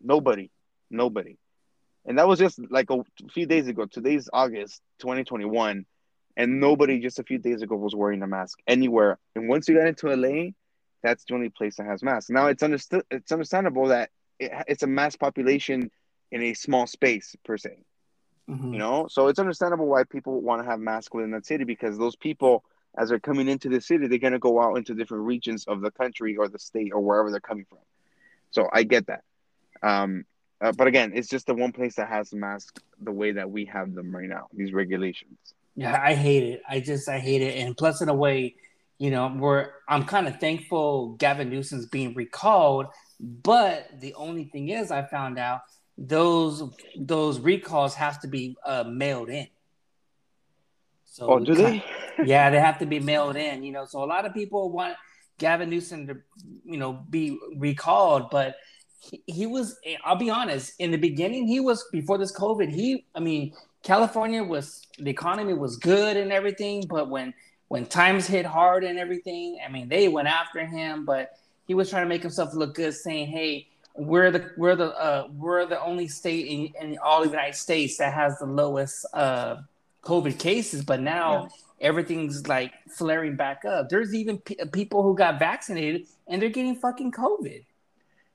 nobody, 0.00 0.50
nobody, 0.90 1.36
and 2.06 2.18
that 2.18 2.26
was 2.26 2.38
just 2.38 2.58
like 2.70 2.90
a 2.90 3.04
few 3.32 3.46
days 3.46 3.68
ago. 3.68 3.86
Today's 3.86 4.28
August, 4.32 4.80
twenty 4.98 5.24
twenty 5.24 5.44
one 5.44 5.86
and 6.36 6.60
nobody 6.60 6.98
just 6.98 7.18
a 7.18 7.22
few 7.22 7.38
days 7.38 7.62
ago 7.62 7.76
was 7.76 7.94
wearing 7.94 8.22
a 8.22 8.26
mask 8.26 8.58
anywhere. 8.66 9.18
And 9.34 9.48
once 9.48 9.68
you 9.68 9.74
get 9.74 9.86
into 9.86 10.14
LA, 10.14 10.50
that's 11.02 11.24
the 11.24 11.34
only 11.34 11.50
place 11.50 11.76
that 11.76 11.86
has 11.86 12.02
masks. 12.02 12.30
Now 12.30 12.46
it's 12.46 12.62
understood. 12.62 13.04
It's 13.10 13.32
understandable 13.32 13.88
that 13.88 14.10
it, 14.38 14.52
it's 14.66 14.82
a 14.82 14.86
mass 14.86 15.16
population 15.16 15.90
in 16.32 16.42
a 16.42 16.54
small 16.54 16.86
space 16.86 17.36
per 17.44 17.56
se. 17.56 17.78
Mm-hmm. 18.50 18.72
You 18.72 18.78
know, 18.78 19.06
so 19.08 19.28
it's 19.28 19.38
understandable 19.38 19.86
why 19.86 20.04
people 20.04 20.40
want 20.40 20.62
to 20.62 20.68
have 20.68 20.80
masks 20.80 21.14
within 21.14 21.30
that 21.30 21.46
city 21.46 21.64
because 21.64 21.96
those 21.96 22.16
people, 22.16 22.64
as 22.98 23.08
they're 23.08 23.20
coming 23.20 23.48
into 23.48 23.68
the 23.68 23.80
city, 23.80 24.06
they're 24.06 24.18
gonna 24.18 24.38
go 24.38 24.60
out 24.60 24.76
into 24.76 24.94
different 24.94 25.24
regions 25.24 25.64
of 25.66 25.80
the 25.80 25.90
country 25.90 26.36
or 26.36 26.48
the 26.48 26.58
state 26.58 26.92
or 26.92 27.00
wherever 27.00 27.30
they're 27.30 27.40
coming 27.40 27.64
from. 27.68 27.78
So 28.50 28.68
I 28.72 28.82
get 28.82 29.06
that. 29.06 29.22
Um, 29.82 30.24
uh, 30.60 30.72
but 30.72 30.86
again, 30.86 31.12
it's 31.14 31.28
just 31.28 31.46
the 31.46 31.54
one 31.54 31.72
place 31.72 31.96
that 31.96 32.08
has 32.08 32.32
masks 32.32 32.80
the 33.00 33.12
way 33.12 33.32
that 33.32 33.50
we 33.50 33.66
have 33.66 33.94
them 33.94 34.14
right 34.14 34.28
now. 34.28 34.48
These 34.52 34.72
regulations. 34.72 35.38
Yeah, 35.76 36.00
I 36.00 36.14
hate 36.14 36.44
it. 36.44 36.62
I 36.68 36.80
just 36.80 37.08
I 37.08 37.18
hate 37.18 37.42
it. 37.42 37.56
And 37.56 37.76
plus, 37.76 38.00
in 38.00 38.08
a 38.08 38.14
way, 38.14 38.54
you 38.98 39.10
know, 39.10 39.34
we're 39.36 39.70
I'm 39.88 40.04
kind 40.04 40.28
of 40.28 40.38
thankful 40.38 41.14
Gavin 41.18 41.50
Newsom's 41.50 41.86
being 41.86 42.14
recalled. 42.14 42.86
But 43.20 43.88
the 44.00 44.14
only 44.14 44.44
thing 44.44 44.68
is, 44.68 44.90
I 44.90 45.02
found 45.02 45.38
out 45.38 45.62
those 45.98 46.62
those 46.98 47.40
recalls 47.40 47.94
have 47.94 48.20
to 48.20 48.28
be 48.28 48.56
uh, 48.64 48.84
mailed 48.84 49.30
in. 49.30 49.48
So 51.04 51.28
oh, 51.30 51.38
do 51.38 51.54
they? 51.54 51.84
yeah, 52.24 52.50
they 52.50 52.60
have 52.60 52.78
to 52.78 52.86
be 52.86 53.00
mailed 53.00 53.36
in. 53.36 53.62
You 53.62 53.72
know, 53.72 53.84
so 53.84 54.02
a 54.02 54.06
lot 54.06 54.26
of 54.26 54.34
people 54.34 54.70
want 54.70 54.96
Gavin 55.38 55.70
Newsom 55.70 56.06
to, 56.06 56.16
you 56.64 56.76
know, 56.76 57.04
be 57.10 57.38
recalled, 57.56 58.30
but 58.30 58.56
he, 58.98 59.22
he 59.26 59.46
was. 59.46 59.78
I'll 60.04 60.16
be 60.16 60.30
honest. 60.30 60.74
In 60.78 60.90
the 60.90 60.98
beginning, 60.98 61.46
he 61.46 61.60
was 61.60 61.84
before 61.92 62.18
this 62.18 62.36
COVID. 62.36 62.70
He, 62.70 63.06
I 63.14 63.20
mean, 63.20 63.52
California 63.84 64.42
was 64.42 64.82
the 64.98 65.10
economy 65.10 65.52
was 65.52 65.76
good 65.76 66.16
and 66.16 66.32
everything, 66.32 66.86
but 66.88 67.08
when 67.08 67.32
when 67.68 67.86
times 67.86 68.26
hit 68.26 68.44
hard 68.44 68.82
and 68.84 68.98
everything, 68.98 69.58
I 69.64 69.70
mean, 69.70 69.88
they 69.88 70.08
went 70.08 70.28
after 70.28 70.64
him, 70.66 71.04
but 71.04 71.38
he 71.66 71.74
was 71.74 71.88
trying 71.90 72.04
to 72.04 72.08
make 72.08 72.22
himself 72.22 72.54
look 72.54 72.74
good, 72.74 72.94
saying, 72.94 73.28
"Hey, 73.28 73.68
we're 73.94 74.30
the 74.30 74.50
we're 74.56 74.74
the 74.74 74.96
uh, 74.98 75.28
we're 75.36 75.66
the 75.66 75.80
only 75.80 76.08
state 76.08 76.46
in, 76.46 76.72
in 76.80 76.98
all 76.98 77.22
the 77.22 77.28
United 77.28 77.54
States 77.54 77.98
that 77.98 78.12
has 78.12 78.38
the 78.38 78.46
lowest 78.46 79.06
uh, 79.14 79.56
COVID 80.02 80.38
cases, 80.38 80.84
but 80.84 81.00
now 81.00 81.42
yeah. 81.42 81.88
everything's 81.88 82.46
like 82.48 82.72
flaring 82.90 83.36
back 83.36 83.64
up. 83.64 83.88
There's 83.88 84.14
even 84.14 84.38
p- 84.38 84.58
people 84.72 85.02
who 85.02 85.14
got 85.14 85.38
vaccinated 85.38 86.06
and 86.26 86.42
they're 86.42 86.48
getting 86.48 86.76
fucking 86.76 87.12
COVID. 87.12 87.64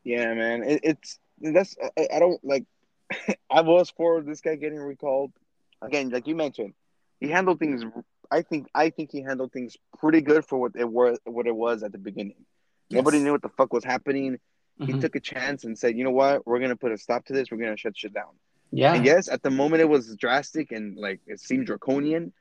Yeah, 0.03 0.33
man, 0.33 0.63
it, 0.63 0.79
it's 0.83 1.19
that's 1.41 1.75
I, 1.97 2.07
I 2.15 2.19
don't 2.19 2.43
like. 2.43 2.65
I 3.49 3.61
was 3.61 3.89
for 3.89 4.21
this 4.21 4.41
guy 4.41 4.55
getting 4.55 4.79
recalled. 4.79 5.31
Again, 5.81 6.09
like 6.09 6.27
you 6.27 6.35
mentioned, 6.35 6.73
he 7.19 7.29
handled 7.29 7.59
things. 7.59 7.83
I 8.31 8.41
think 8.41 8.67
I 8.75 8.89
think 8.89 9.11
he 9.11 9.21
handled 9.21 9.51
things 9.51 9.77
pretty 9.97 10.21
good 10.21 10.45
for 10.45 10.59
what 10.59 10.73
it 10.75 10.89
was 10.89 11.19
what 11.23 11.47
it 11.47 11.55
was 11.55 11.83
at 11.83 11.91
the 11.91 11.97
beginning. 11.97 12.45
Yes. 12.89 12.97
Nobody 12.97 13.19
knew 13.19 13.31
what 13.31 13.41
the 13.41 13.49
fuck 13.49 13.73
was 13.73 13.83
happening. 13.83 14.39
Mm-hmm. 14.79 14.93
He 14.93 14.99
took 14.99 15.15
a 15.15 15.19
chance 15.19 15.63
and 15.63 15.77
said, 15.77 15.97
"You 15.97 16.03
know 16.03 16.11
what? 16.11 16.45
We're 16.45 16.59
gonna 16.59 16.75
put 16.75 16.91
a 16.91 16.97
stop 16.97 17.25
to 17.25 17.33
this. 17.33 17.51
We're 17.51 17.57
gonna 17.57 17.77
shut 17.77 17.97
shit 17.97 18.13
down." 18.13 18.31
Yeah. 18.71 18.93
And 18.93 19.05
yes, 19.05 19.29
at 19.29 19.41
the 19.41 19.49
moment 19.49 19.81
it 19.81 19.89
was 19.89 20.15
drastic 20.15 20.71
and 20.71 20.97
like 20.97 21.21
it 21.25 21.39
seemed 21.39 21.65
draconian, 21.65 22.33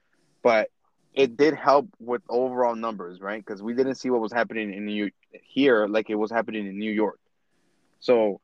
but 0.43 0.69
it 1.15 1.37
did 1.37 1.55
help 1.55 1.89
with 1.99 2.23
overall 2.29 2.77
numbers, 2.77 3.21
right? 3.21 3.45
Because 3.45 3.63
we 3.63 3.75
didn't 3.75 3.97
see 3.97 4.11
what 4.11 4.21
was 4.21 4.33
happening 4.33 4.73
in 4.73 4.85
New 4.85 5.11
here 5.43 5.87
like 5.87 6.11
it 6.11 6.15
was 6.15 6.31
happening 6.31 6.67
in 6.67 6.79
New 6.79 6.93
York. 6.93 7.19
So 8.01 8.41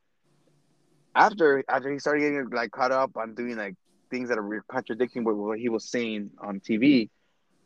after 1.14 1.62
after 1.68 1.92
he 1.92 1.98
started 1.98 2.20
getting 2.20 2.48
like 2.50 2.70
caught 2.70 2.92
up 2.92 3.16
on 3.16 3.34
doing 3.34 3.56
like 3.56 3.76
things 4.14 4.28
that 4.28 4.38
are 4.38 4.64
contradicting 4.68 5.24
with 5.24 5.36
what 5.36 5.58
he 5.58 5.68
was 5.68 5.84
saying 5.84 6.30
on 6.40 6.60
TV, 6.60 7.10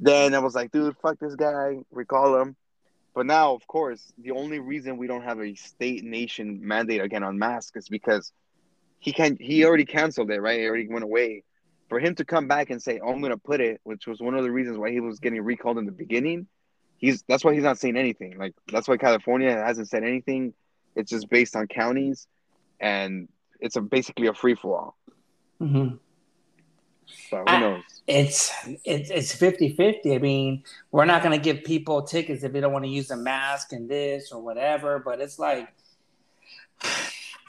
then 0.01 0.35
I 0.35 0.39
was 0.39 0.55
like, 0.55 0.71
dude, 0.71 0.97
fuck 1.03 1.19
this 1.19 1.35
guy, 1.35 1.77
recall 1.91 2.41
him. 2.41 2.57
But 3.15 3.27
now, 3.27 3.53
of 3.53 3.67
course, 3.67 4.13
the 4.17 4.31
only 4.31 4.59
reason 4.59 4.97
we 4.97 5.09
don't 5.09 5.25
have 5.25 5.41
a 5.41 5.55
state 5.55 6.05
nation 6.05 6.61
mandate 6.67 7.03
again 7.03 7.23
on 7.23 7.39
masks 7.39 7.77
is 7.77 7.89
because 7.89 8.33
he 8.99 9.13
can 9.13 9.37
he 9.39 9.65
already 9.65 9.85
canceled 9.85 10.31
it, 10.31 10.41
right? 10.41 10.61
He 10.61 10.67
already 10.67 10.89
went 10.89 11.05
away. 11.05 11.45
For 11.89 11.99
him 11.99 12.15
to 12.17 12.25
come 12.25 12.49
back 12.49 12.71
and 12.71 12.83
say, 12.83 13.01
"Oh, 13.03 13.13
I'm 13.13 13.23
to 13.23 13.37
put 13.37 13.61
it," 13.61 13.81
which 13.83 14.07
was 14.07 14.21
one 14.21 14.35
of 14.35 14.45
the 14.45 14.51
reasons 14.51 14.77
why 14.79 14.91
he 14.91 15.01
was 15.01 15.21
getting 15.21 15.43
recalled 15.43 15.79
in 15.79 15.87
the 15.87 15.93
beginning. 15.93 16.47
He's 16.99 17.23
that's 17.29 17.45
why 17.45 17.55
he's 17.55 17.63
not 17.63 17.79
saying 17.79 17.97
anything. 17.97 18.39
Like 18.39 18.55
that's 18.71 18.89
why 18.89 18.99
California 18.99 19.53
hasn't 19.53 19.89
said 19.89 20.05
anything. 20.05 20.53
It's 20.95 21.11
just 21.11 21.29
based 21.29 21.57
on 21.57 21.67
counties, 21.67 22.27
and 22.79 23.29
it's 23.61 23.77
a 23.77 23.81
basically 23.81 24.27
a 24.27 24.35
free 24.35 24.55
for 24.55 24.79
all. 24.79 24.97
Mm-hmm. 25.61 25.97
So 27.31 27.45
who 27.47 27.61
knows? 27.61 27.83
it's 28.07 28.53
it's 28.85 29.11
it's 29.11 29.37
50-50. 29.37 30.15
I 30.15 30.19
mean, 30.19 30.65
we're 30.91 31.05
not 31.05 31.23
going 31.23 31.39
to 31.39 31.43
give 31.43 31.65
people 31.65 32.03
tickets 32.03 32.43
if 32.43 32.53
they 32.53 32.61
don't 32.61 32.73
want 32.73 32.85
to 32.85 32.91
use 32.91 33.11
a 33.11 33.17
mask 33.17 33.73
and 33.73 33.89
this 33.89 34.33
or 34.33 34.41
whatever. 34.43 34.99
But 34.99 35.21
it's 35.21 35.39
like 35.39 35.69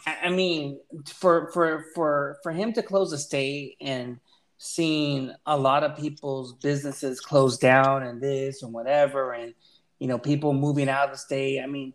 I 0.05 0.29
mean, 0.29 0.79
for 1.05 1.51
for 1.51 1.85
for 1.93 2.37
for 2.43 2.51
him 2.51 2.73
to 2.73 2.83
close 2.83 3.11
the 3.11 3.17
state 3.17 3.77
and 3.81 4.19
seeing 4.57 5.33
a 5.45 5.57
lot 5.57 5.83
of 5.83 5.97
people's 5.97 6.53
businesses 6.53 7.21
close 7.21 7.57
down 7.57 8.03
and 8.03 8.21
this 8.21 8.63
and 8.63 8.73
whatever, 8.73 9.33
and 9.33 9.53
you 9.99 10.07
know, 10.07 10.17
people 10.17 10.53
moving 10.53 10.89
out 10.89 11.05
of 11.05 11.11
the 11.11 11.17
state. 11.17 11.61
I 11.61 11.67
mean, 11.67 11.93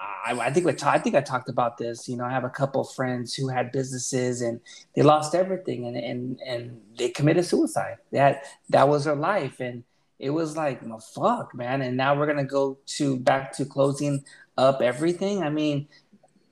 I, 0.00 0.38
I 0.38 0.52
think 0.52 0.66
we 0.66 0.74
I 0.82 0.98
think 0.98 1.14
I 1.14 1.20
talked 1.20 1.48
about 1.48 1.78
this. 1.78 2.08
You 2.08 2.16
know, 2.16 2.24
I 2.24 2.30
have 2.30 2.44
a 2.44 2.50
couple 2.50 2.80
of 2.80 2.90
friends 2.92 3.34
who 3.34 3.48
had 3.48 3.72
businesses 3.72 4.42
and 4.42 4.60
they 4.94 5.02
lost 5.02 5.34
everything 5.34 5.86
and 5.86 5.96
and 5.96 6.40
and 6.46 6.80
they 6.98 7.10
committed 7.10 7.44
suicide. 7.44 7.96
That 8.12 8.44
that 8.68 8.88
was 8.88 9.04
their 9.04 9.16
life, 9.16 9.60
and 9.60 9.84
it 10.18 10.30
was 10.30 10.56
like, 10.56 10.80
well, 10.84 10.98
fuck, 10.98 11.54
man. 11.54 11.82
And 11.82 11.96
now 11.96 12.16
we're 12.16 12.26
gonna 12.26 12.44
go 12.44 12.78
to 12.98 13.18
back 13.18 13.52
to 13.54 13.64
closing 13.64 14.24
up 14.56 14.82
everything. 14.82 15.42
I 15.42 15.50
mean, 15.50 15.88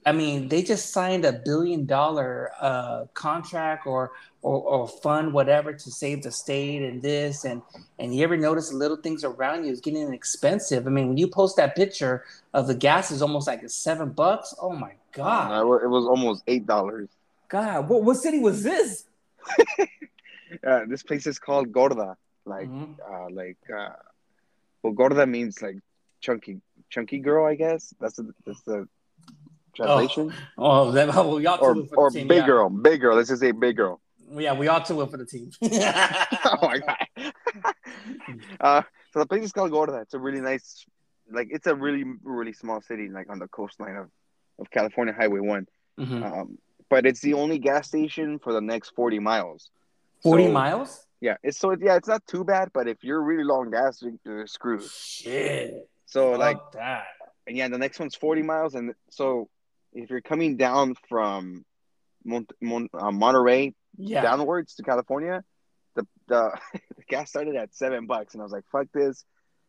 I 0.07 0.13
mean, 0.13 0.49
they 0.49 0.63
just 0.63 0.91
signed 0.91 1.25
a 1.25 1.33
billion 1.33 1.85
dollar 1.85 2.53
uh, 2.61 3.07
contract 3.13 3.89
or, 3.89 4.13
or 4.41 4.63
or 4.63 4.87
fund 4.89 5.33
whatever 5.33 5.73
to 5.73 5.91
save 5.91 6.23
the 6.23 6.31
state 6.31 6.83
and 6.83 7.03
this 7.03 7.45
and 7.45 7.61
and 7.99 8.15
you 8.15 8.23
ever 8.23 8.37
notice 8.37 8.71
the 8.71 8.77
little 8.77 8.97
things 8.97 9.25
around 9.25 9.65
you 9.65 9.73
is 9.73 9.81
getting 9.81 10.15
expensive. 10.15 10.87
I 10.87 10.91
mean, 10.91 11.09
when 11.09 11.17
you 11.17 11.27
post 11.27 11.57
that 11.57 11.75
picture 11.75 12.25
of 12.55 12.69
the 12.69 12.75
gas 12.75 13.11
is 13.11 13.21
almost 13.21 13.49
like 13.49 13.69
seven 13.69 14.11
bucks. 14.11 14.55
Oh 14.63 14.73
my 14.73 14.93
god! 15.11 15.61
it 15.83 15.89
was 15.89 16.07
almost 16.07 16.45
eight 16.47 16.67
dollars. 16.67 17.09
God, 17.49 17.89
what 17.89 18.05
what 18.05 18.17
city 18.17 18.39
was 18.39 18.63
this? 18.63 19.07
uh, 20.67 20.83
this 20.87 21.03
place 21.03 21.27
is 21.27 21.41
called 21.41 21.73
Gorda, 21.73 22.17
like 22.45 22.69
mm-hmm. 22.69 22.93
uh, 23.13 23.29
like 23.31 23.59
uh, 23.77 23.97
well, 24.85 24.93
Gorda 24.93 25.27
means 25.27 25.61
like 25.61 25.79
chunky 26.21 26.61
chunky 26.91 27.19
girl, 27.19 27.45
I 27.45 27.57
guess. 27.57 27.93
That's 28.01 28.17
the 28.17 28.33
that's 28.47 28.63
the 28.63 28.87
translation? 29.77 30.33
Oh, 30.59 30.89
oh 30.89 30.91
that, 30.93 31.09
well, 31.09 31.41
y'all 31.41 31.59
or, 31.61 31.77
or 31.97 32.11
team, 32.11 32.29
big 32.29 32.39
yeah. 32.39 32.47
girl, 32.47 32.69
big 32.69 33.01
girl. 33.01 33.17
Let's 33.17 33.29
just 33.29 33.41
say 33.41 33.53
big 33.53 33.77
girl. 33.77 34.01
Yeah, 34.33 34.55
we 34.55 34.69
all 34.69 34.81
two 34.81 35.05
for 35.07 35.17
the 35.17 35.25
team. 35.25 35.51
oh 35.63 36.59
my 36.63 36.79
god. 36.79 37.33
uh, 38.61 38.83
so 39.13 39.21
the 39.21 39.27
place 39.27 39.45
is 39.45 39.53
called 39.53 39.71
Gorda. 39.71 39.99
It's 39.99 40.15
a 40.15 40.19
really 40.19 40.41
nice, 40.41 40.85
like 41.31 41.49
it's 41.51 41.67
a 41.67 41.75
really 41.75 42.05
really 42.23 42.53
small 42.53 42.81
city, 42.81 43.09
like 43.09 43.31
on 43.31 43.39
the 43.39 43.49
coastline 43.49 43.97
of, 43.97 44.11
of 44.59 44.71
California 44.71 45.15
Highway 45.17 45.41
One. 45.41 45.67
Mm-hmm. 45.99 46.23
Um, 46.23 46.59
but 46.89 47.07
it's 47.07 47.21
the 47.21 47.35
only 47.35 47.59
gas 47.59 47.89
station 47.89 48.39
for 48.39 48.53
the 48.53 48.61
next 48.61 48.91
forty 48.91 49.19
miles. 49.19 49.71
Forty 50.23 50.47
so, 50.47 50.53
miles? 50.53 51.07
Yeah, 51.21 51.37
it's 51.43 51.59
so 51.59 51.77
yeah, 51.81 51.97
it's 51.97 52.09
not 52.09 52.27
too 52.27 52.45
bad, 52.45 52.71
but 52.73 52.89
if 52.89 53.03
you're 53.03 53.23
really 53.23 53.45
long 53.45 53.71
gas, 53.71 54.03
you're 54.25 54.47
screwed. 54.47 54.83
Shit. 54.83 55.89
So 56.07 56.33
Fuck 56.33 56.41
like 56.41 56.73
that. 56.75 57.07
And 57.47 57.57
yeah, 57.57 57.69
the 57.69 57.79
next 57.79 57.99
one's 57.99 58.15
forty 58.15 58.43
miles, 58.43 58.75
and 58.75 58.95
so 59.11 59.49
if 59.97 60.11
you're 60.11 60.21
coming 60.21 60.57
down 60.57 60.95
from 61.09 61.65
Mon- 62.25 62.47
Mon- 62.61 62.91
uh, 62.93 63.11
Monterey 63.11 63.75
yeah. 63.97 64.23
downwards 64.23 64.75
to 64.75 64.83
California, 64.83 65.43
the, 65.95 66.07
the 66.29 66.53
the 66.97 67.03
gas 67.09 67.31
started 67.31 67.57
at 67.57 67.75
seven 67.75 68.07
bucks, 68.07 68.35
and 68.35 68.43
I 68.43 68.45
was 68.45 68.53
like, 68.53 68.65
"Fuck 68.71 68.89
this! 68.93 69.25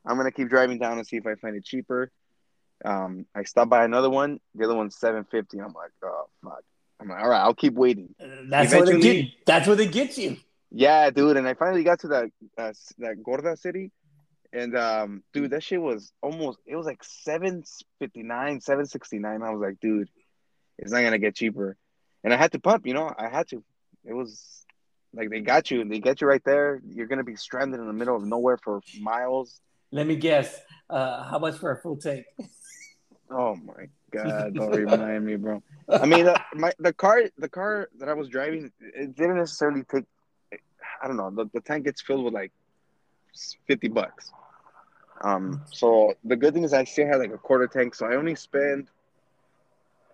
I'm 0.05 0.17
gonna 0.17 0.31
keep 0.31 0.49
driving 0.49 0.79
down 0.79 0.97
and 0.97 1.07
see 1.07 1.17
if 1.17 1.25
I 1.25 1.35
find 1.35 1.55
it 1.55 1.65
cheaper." 1.65 2.11
Um, 2.85 3.25
I 3.33 3.43
stopped 3.43 3.71
by 3.71 3.83
another 3.85 4.09
one. 4.09 4.39
The 4.53 4.65
other 4.65 4.75
one's 4.75 4.97
seven 4.97 5.23
fifty. 5.23 5.59
I'm 5.59 5.73
like, 5.73 5.91
"Oh 6.03 6.25
fuck!" 6.43 6.63
I'm 6.99 7.07
like, 7.07 7.23
"All 7.23 7.29
right, 7.29 7.41
I'll 7.41 7.53
keep 7.55 7.73
waiting." 7.73 8.13
That's 8.19 8.71
Eventually, 8.71 8.95
what 8.95 9.01
they 9.01 9.21
get. 9.21 9.31
That's 9.45 9.67
what 9.67 9.77
they 9.77 9.87
get 9.87 10.17
you. 10.17 10.37
Yeah, 10.69 11.09
dude. 11.09 11.37
And 11.37 11.47
I 11.47 11.53
finally 11.53 11.83
got 11.83 12.01
to 12.01 12.07
that 12.09 12.25
uh, 12.57 12.73
that 12.99 13.23
Gorda 13.23 13.55
city, 13.55 13.91
and 14.51 14.77
um, 14.77 15.23
dude, 15.33 15.51
that 15.51 15.63
shit 15.63 15.81
was 15.81 16.11
almost 16.21 16.59
it 16.65 16.75
was 16.75 16.85
like 16.85 17.03
759, 17.03 18.61
769. 18.61 19.41
I 19.41 19.49
was 19.49 19.61
like, 19.61 19.79
dude, 19.79 20.09
it's 20.77 20.91
not 20.91 21.01
gonna 21.01 21.19
get 21.19 21.35
cheaper. 21.35 21.77
And 22.23 22.33
I 22.33 22.37
had 22.37 22.51
to 22.53 22.59
pump, 22.59 22.85
you 22.85 22.93
know, 22.93 23.13
I 23.17 23.29
had 23.29 23.47
to. 23.49 23.63
It 24.05 24.13
was 24.13 24.65
like 25.13 25.29
they 25.29 25.41
got 25.41 25.71
you, 25.71 25.83
they 25.85 25.99
get 25.99 26.21
you 26.21 26.27
right 26.27 26.43
there. 26.43 26.81
You're 26.87 27.07
gonna 27.07 27.23
be 27.23 27.35
stranded 27.35 27.79
in 27.79 27.87
the 27.87 27.93
middle 27.93 28.15
of 28.15 28.23
nowhere 28.23 28.57
for 28.57 28.81
miles. 28.99 29.59
Let 29.91 30.07
me 30.07 30.15
guess. 30.15 30.59
Uh, 30.89 31.23
how 31.23 31.39
much 31.39 31.57
for 31.57 31.71
a 31.71 31.81
full 31.81 31.97
tank? 31.97 32.25
oh 33.29 33.55
my 33.55 33.87
god! 34.11 34.53
Don't 34.53 34.71
remind 34.75 35.25
me, 35.25 35.35
bro. 35.35 35.63
I 35.89 36.05
mean, 36.05 36.25
the, 36.25 36.39
my 36.53 36.73
the 36.79 36.93
car, 36.93 37.23
the 37.37 37.49
car 37.49 37.89
that 37.99 38.09
I 38.09 38.13
was 38.13 38.29
driving, 38.29 38.71
it 38.79 39.15
didn't 39.15 39.37
necessarily 39.37 39.83
take. 39.83 40.05
I 41.01 41.07
don't 41.07 41.17
know. 41.17 41.29
The, 41.31 41.49
the 41.53 41.61
tank 41.61 41.85
gets 41.85 42.01
filled 42.01 42.25
with 42.25 42.33
like 42.33 42.51
fifty 43.67 43.87
bucks. 43.87 44.31
Um, 45.21 45.63
so 45.71 46.13
the 46.23 46.35
good 46.35 46.53
thing 46.53 46.63
is 46.63 46.73
I 46.73 46.83
still 46.83 47.07
had 47.07 47.17
like 47.17 47.33
a 47.33 47.37
quarter 47.37 47.67
tank, 47.67 47.95
so 47.95 48.05
I 48.05 48.15
only 48.15 48.35
spent 48.35 48.89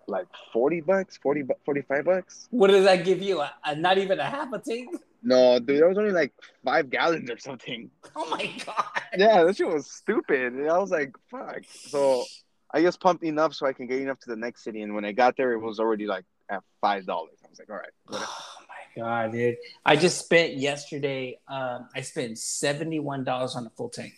like 0.08 0.26
40 0.52 0.80
bucks, 0.82 1.16
40, 1.16 1.44
45 1.64 2.04
bucks. 2.04 2.48
What 2.50 2.68
does 2.68 2.84
that 2.84 3.04
give 3.04 3.22
you? 3.22 3.40
A, 3.40 3.52
a, 3.64 3.76
not 3.76 3.98
even 3.98 4.18
a 4.20 4.24
half 4.24 4.52
a 4.52 4.58
tank? 4.58 4.94
No, 5.22 5.58
dude, 5.58 5.80
that 5.80 5.88
was 5.88 5.98
only 5.98 6.12
like 6.12 6.32
five 6.64 6.90
gallons 6.90 7.30
or 7.30 7.38
something. 7.38 7.90
Oh 8.14 8.28
my 8.30 8.50
god. 8.66 8.84
Yeah, 9.16 9.44
that 9.44 9.56
shit 9.56 9.66
was 9.66 9.90
stupid. 9.90 10.52
And 10.52 10.70
I 10.70 10.78
was 10.78 10.90
like, 10.90 11.14
fuck. 11.30 11.62
So 11.70 12.24
I 12.72 12.82
just 12.82 13.00
pumped 13.00 13.24
enough 13.24 13.54
so 13.54 13.66
I 13.66 13.72
can 13.72 13.86
get 13.86 14.00
enough 14.00 14.18
to 14.20 14.30
the 14.30 14.36
next 14.36 14.64
city. 14.64 14.82
And 14.82 14.94
when 14.94 15.04
I 15.04 15.12
got 15.12 15.36
there, 15.36 15.52
it 15.52 15.60
was 15.60 15.80
already 15.80 16.06
like 16.06 16.24
at 16.50 16.62
five 16.80 17.06
dollars. 17.06 17.38
I 17.44 17.48
was 17.48 17.58
like, 17.58 17.70
all 17.70 17.76
right. 17.76 17.90
Whatever. 18.06 18.26
Oh 18.30 18.62
my 18.68 19.02
god, 19.02 19.32
dude. 19.32 19.56
I 19.84 19.96
just 19.96 20.18
spent 20.18 20.54
yesterday, 20.54 21.38
um, 21.48 21.88
I 21.94 22.02
spent 22.02 22.32
$71 22.32 23.56
on 23.56 23.66
a 23.66 23.70
full 23.70 23.88
tank. 23.88 24.14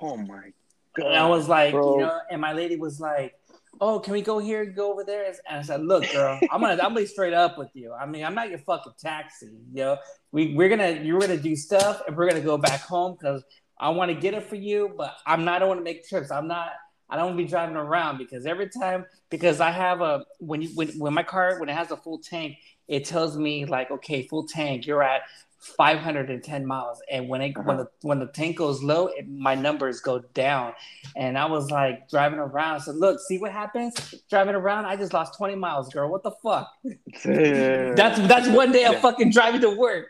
Oh 0.00 0.16
my 0.16 0.52
god. 0.96 1.06
And 1.06 1.16
I 1.16 1.26
was 1.26 1.48
like, 1.48 1.72
bro. 1.72 1.98
you 1.98 2.00
know, 2.02 2.20
and 2.30 2.40
my 2.40 2.52
lady 2.52 2.76
was 2.76 3.00
like, 3.00 3.34
"Oh, 3.80 3.98
can 3.98 4.12
we 4.12 4.22
go 4.22 4.38
here, 4.38 4.62
and 4.62 4.74
go 4.74 4.92
over 4.92 5.04
there?" 5.04 5.26
And 5.48 5.58
I 5.58 5.62
said, 5.62 5.82
"Look, 5.82 6.10
girl, 6.12 6.38
I'm 6.50 6.60
gonna, 6.60 6.74
I'm 6.74 6.90
gonna 6.90 6.96
be 6.96 7.06
straight 7.06 7.34
up 7.34 7.58
with 7.58 7.70
you. 7.74 7.92
I 7.92 8.06
mean, 8.06 8.24
I'm 8.24 8.34
not 8.34 8.50
your 8.50 8.58
fucking 8.58 8.94
taxi. 8.98 9.46
You 9.72 9.84
know, 9.84 9.96
we 10.30 10.54
we're 10.54 10.68
gonna, 10.68 11.00
you're 11.02 11.20
gonna 11.20 11.36
do 11.36 11.56
stuff, 11.56 12.02
and 12.06 12.16
we're 12.16 12.28
gonna 12.28 12.40
go 12.40 12.58
back 12.58 12.80
home 12.80 13.16
because 13.18 13.44
I 13.78 13.88
want 13.90 14.10
to 14.10 14.14
get 14.14 14.34
it 14.34 14.44
for 14.44 14.56
you, 14.56 14.94
but 14.96 15.16
I'm 15.26 15.44
not. 15.44 15.56
I 15.56 15.58
don't 15.58 15.68
want 15.68 15.80
to 15.80 15.84
make 15.84 16.08
trips. 16.08 16.30
I'm 16.30 16.46
not. 16.46 16.70
I 17.10 17.16
don't 17.16 17.26
want 17.26 17.38
to 17.38 17.44
be 17.44 17.48
driving 17.48 17.76
around 17.76 18.16
because 18.16 18.46
every 18.46 18.70
time, 18.70 19.04
because 19.28 19.60
I 19.60 19.70
have 19.70 20.00
a 20.00 20.24
when 20.38 20.62
you 20.62 20.68
when 20.74 20.88
when 20.98 21.12
my 21.12 21.22
car 21.22 21.58
when 21.58 21.68
it 21.68 21.74
has 21.74 21.90
a 21.90 21.96
full 21.96 22.18
tank, 22.18 22.56
it 22.88 23.04
tells 23.04 23.36
me 23.36 23.66
like, 23.66 23.90
okay, 23.90 24.26
full 24.28 24.46
tank, 24.46 24.86
you're 24.86 25.02
at 25.02 25.22
510 25.62 26.66
miles. 26.66 27.00
And 27.10 27.28
when 27.28 27.40
it 27.40 27.56
uh-huh. 27.56 27.62
when 27.64 27.76
the 27.76 27.88
when 28.02 28.18
the 28.18 28.26
tank 28.26 28.56
goes 28.56 28.82
low 28.82 29.06
it, 29.06 29.28
my 29.28 29.54
numbers 29.54 30.00
go 30.00 30.18
down. 30.34 30.74
And 31.16 31.38
i 31.38 31.46
was 31.46 31.70
like 31.70 32.08
driving 32.08 32.40
around. 32.40 32.80
So 32.80 32.92
look 32.92 33.20
see 33.20 33.38
what 33.38 33.52
happens? 33.52 33.94
Driving 34.28 34.54
around 34.54 34.86
i 34.86 34.96
just 34.96 35.12
lost 35.12 35.36
20 35.36 35.54
miles 35.54 35.88
girl. 35.88 36.10
What 36.10 36.24
the 36.24 36.32
fuck? 36.42 36.72
That's 37.24 38.18
that's 38.26 38.48
one 38.48 38.72
day 38.72 38.84
of 38.84 38.94
yeah. 38.94 39.00
fucking 39.00 39.30
driving 39.30 39.60
to 39.60 39.70
work. 39.70 40.08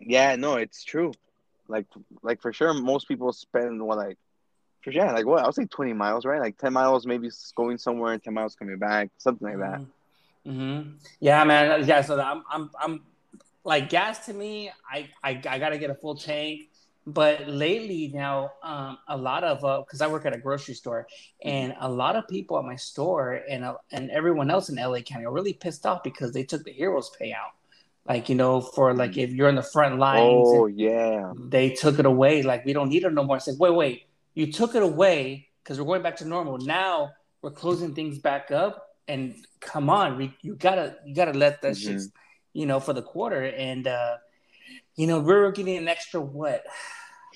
Yeah 0.00 0.36
no 0.36 0.54
it's 0.54 0.84
true. 0.84 1.12
Like 1.68 1.86
like 2.22 2.40
for 2.40 2.52
sure 2.52 2.72
most 2.72 3.08
people 3.08 3.32
spend 3.32 3.82
what 3.82 3.98
like 3.98 4.18
for 4.82 4.92
sure 4.92 5.12
like 5.12 5.26
what 5.26 5.42
i 5.42 5.46
would 5.46 5.54
say 5.56 5.64
20 5.64 5.92
miles 5.92 6.24
right? 6.24 6.40
Like 6.40 6.56
10 6.56 6.72
miles 6.72 7.04
maybe 7.04 7.30
going 7.56 7.78
somewhere 7.78 8.12
and 8.12 8.22
10 8.22 8.32
miles 8.32 8.54
coming 8.54 8.78
back 8.78 9.10
something 9.18 9.48
like 9.48 9.58
that. 9.58 9.80
Mm-hmm. 10.46 10.50
mm-hmm. 10.50 10.90
yeah 11.18 11.42
man. 11.42 11.84
Yeah 11.84 12.02
so 12.02 12.20
i'm 12.20 12.44
i'm 12.48 12.70
i'm 12.80 13.00
like 13.66 13.88
gas 13.88 14.24
to 14.26 14.32
me, 14.32 14.70
I, 14.90 15.10
I, 15.22 15.42
I 15.48 15.58
got 15.58 15.70
to 15.70 15.78
get 15.78 15.90
a 15.90 15.94
full 15.94 16.14
tank. 16.14 16.70
But 17.08 17.46
lately 17.46 18.10
now, 18.12 18.52
um, 18.64 18.98
a 19.06 19.16
lot 19.16 19.44
of 19.44 19.58
because 19.84 20.00
uh, 20.00 20.06
I 20.06 20.08
work 20.08 20.26
at 20.26 20.34
a 20.34 20.38
grocery 20.38 20.74
store, 20.74 21.06
and 21.44 21.72
a 21.78 21.88
lot 21.88 22.16
of 22.16 22.26
people 22.26 22.58
at 22.58 22.64
my 22.64 22.74
store 22.74 23.42
and 23.48 23.64
uh, 23.64 23.74
and 23.92 24.10
everyone 24.10 24.50
else 24.50 24.70
in 24.70 24.76
LA 24.76 25.02
County 25.02 25.24
are 25.24 25.32
really 25.32 25.52
pissed 25.52 25.86
off 25.86 26.02
because 26.02 26.32
they 26.32 26.42
took 26.42 26.64
the 26.64 26.72
heroes 26.72 27.12
payout. 27.20 27.52
Like 28.08 28.28
you 28.28 28.34
know, 28.34 28.60
for 28.60 28.92
like 28.92 29.12
mm. 29.12 29.18
if 29.18 29.30
you're 29.30 29.48
in 29.48 29.54
the 29.54 29.62
front 29.62 30.00
lines. 30.00 30.48
Oh 30.48 30.66
yeah. 30.66 31.32
They 31.38 31.70
took 31.70 32.00
it 32.00 32.06
away. 32.06 32.42
Like 32.42 32.64
we 32.64 32.72
don't 32.72 32.88
need 32.88 33.04
it 33.04 33.12
no 33.12 33.22
more. 33.22 33.36
I 33.36 33.38
said, 33.38 33.54
wait, 33.56 33.74
wait, 33.74 34.06
you 34.34 34.50
took 34.50 34.74
it 34.74 34.82
away 34.82 35.48
because 35.62 35.78
we're 35.78 35.86
going 35.86 36.02
back 36.02 36.16
to 36.16 36.24
normal. 36.24 36.58
Now 36.58 37.12
we're 37.40 37.52
closing 37.52 37.94
things 37.94 38.18
back 38.18 38.50
up, 38.50 38.96
and 39.06 39.36
come 39.60 39.90
on, 39.90 40.16
we, 40.16 40.36
you 40.42 40.56
gotta 40.56 40.96
you 41.06 41.14
gotta 41.14 41.38
let 41.38 41.62
that 41.62 41.74
mm-hmm. 41.74 41.98
shit 41.98 42.10
you 42.56 42.64
know, 42.64 42.80
for 42.80 42.94
the 42.94 43.02
quarter. 43.02 43.44
And, 43.44 43.86
uh, 43.86 44.16
you 44.96 45.06
know, 45.06 45.20
we 45.20 45.34
are 45.34 45.52
getting 45.52 45.76
an 45.76 45.88
extra 45.88 46.20
what? 46.20 46.64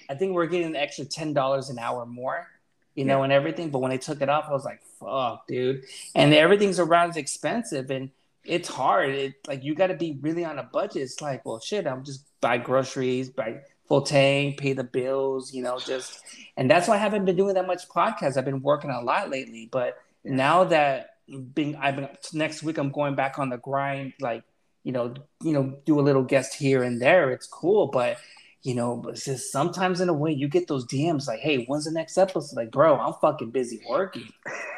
I 0.09 0.15
think 0.15 0.33
we're 0.33 0.47
getting 0.47 0.69
an 0.69 0.77
extra 0.77 1.05
$10 1.05 1.71
an 1.71 1.79
hour 1.79 2.07
more, 2.07 2.49
you 2.95 3.05
know, 3.05 3.23
and 3.23 3.33
everything. 3.33 3.71
But 3.71 3.81
when 3.81 3.91
they 3.91 3.99
took 3.99 4.23
it 4.23 4.31
off, 4.31 4.47
I 4.49 4.53
was 4.53 4.65
like, 4.65 4.81
fuck, 4.99 5.47
dude. 5.47 5.85
And 6.15 6.33
everything's 6.33 6.81
around 6.81 7.11
is 7.11 7.17
expensive 7.19 7.91
and 7.91 8.11
it's 8.45 8.69
hard. 8.69 9.11
It 9.11 9.35
like 9.47 9.63
you 9.63 9.75
got 9.75 9.89
to 9.89 9.95
be 9.95 10.19
really 10.23 10.45
on 10.45 10.59
a 10.59 10.63
budget. 10.63 11.03
It's 11.03 11.21
like, 11.21 11.45
well, 11.45 11.61
shit, 11.61 11.87
I'm 11.87 12.03
just 12.03 12.25
buy 12.41 12.57
groceries, 12.57 13.29
buy 13.29 13.61
full 13.87 14.03
tank, 14.03 14.59
pay 14.59 14.73
the 14.73 14.85
bills, 14.85 15.53
you 15.53 15.63
know, 15.63 15.79
just. 15.79 16.23
And 16.57 16.71
that's 16.71 16.89
why 16.89 16.95
I 16.95 16.99
haven't 16.99 17.27
been 17.27 17.37
doing 17.37 17.55
that 17.55 17.67
much 17.67 17.87
podcast. 17.89 18.39
I've 18.39 18.47
been 18.47 18.63
working 18.63 18.91
a 18.91 19.03
lot 19.03 19.29
lately, 19.29 19.69
but 19.71 19.99
now 20.25 20.65
that 20.65 21.11
being, 21.55 21.77
I've 21.77 21.97
been 21.97 22.09
next 22.33 22.63
week, 22.63 22.79
I'm 22.79 22.91
going 22.91 23.15
back 23.15 23.39
on 23.39 23.51
the 23.51 23.59
grind, 23.59 24.15
like 24.19 24.45
you 24.85 24.93
know, 24.93 25.15
you 25.43 25.53
know, 25.53 25.79
do 25.85 26.01
a 26.01 26.03
little 26.03 26.23
guest 26.23 26.55
here 26.55 26.83
and 26.83 27.01
there. 27.01 27.31
It's 27.31 27.47
cool, 27.47 27.89
but 27.89 28.19
you 28.63 28.75
know, 28.75 29.03
it's 29.09 29.25
just 29.25 29.51
sometimes 29.51 30.01
in 30.01 30.09
a 30.11 30.13
way 30.13 30.33
you 30.33 30.47
get 30.47 30.69
those 30.69 30.87
DMs 30.87 31.27
like, 31.27 31.41
"Hey, 31.41 31.65
when's 31.65 31.87
the 31.87 31.93
next 31.93 32.19
episode?" 32.19 32.57
Like, 32.57 32.71
bro, 32.71 32.99
I'm 32.99 33.15
fucking 33.21 33.51
busy 33.51 33.81
working. 33.89 34.29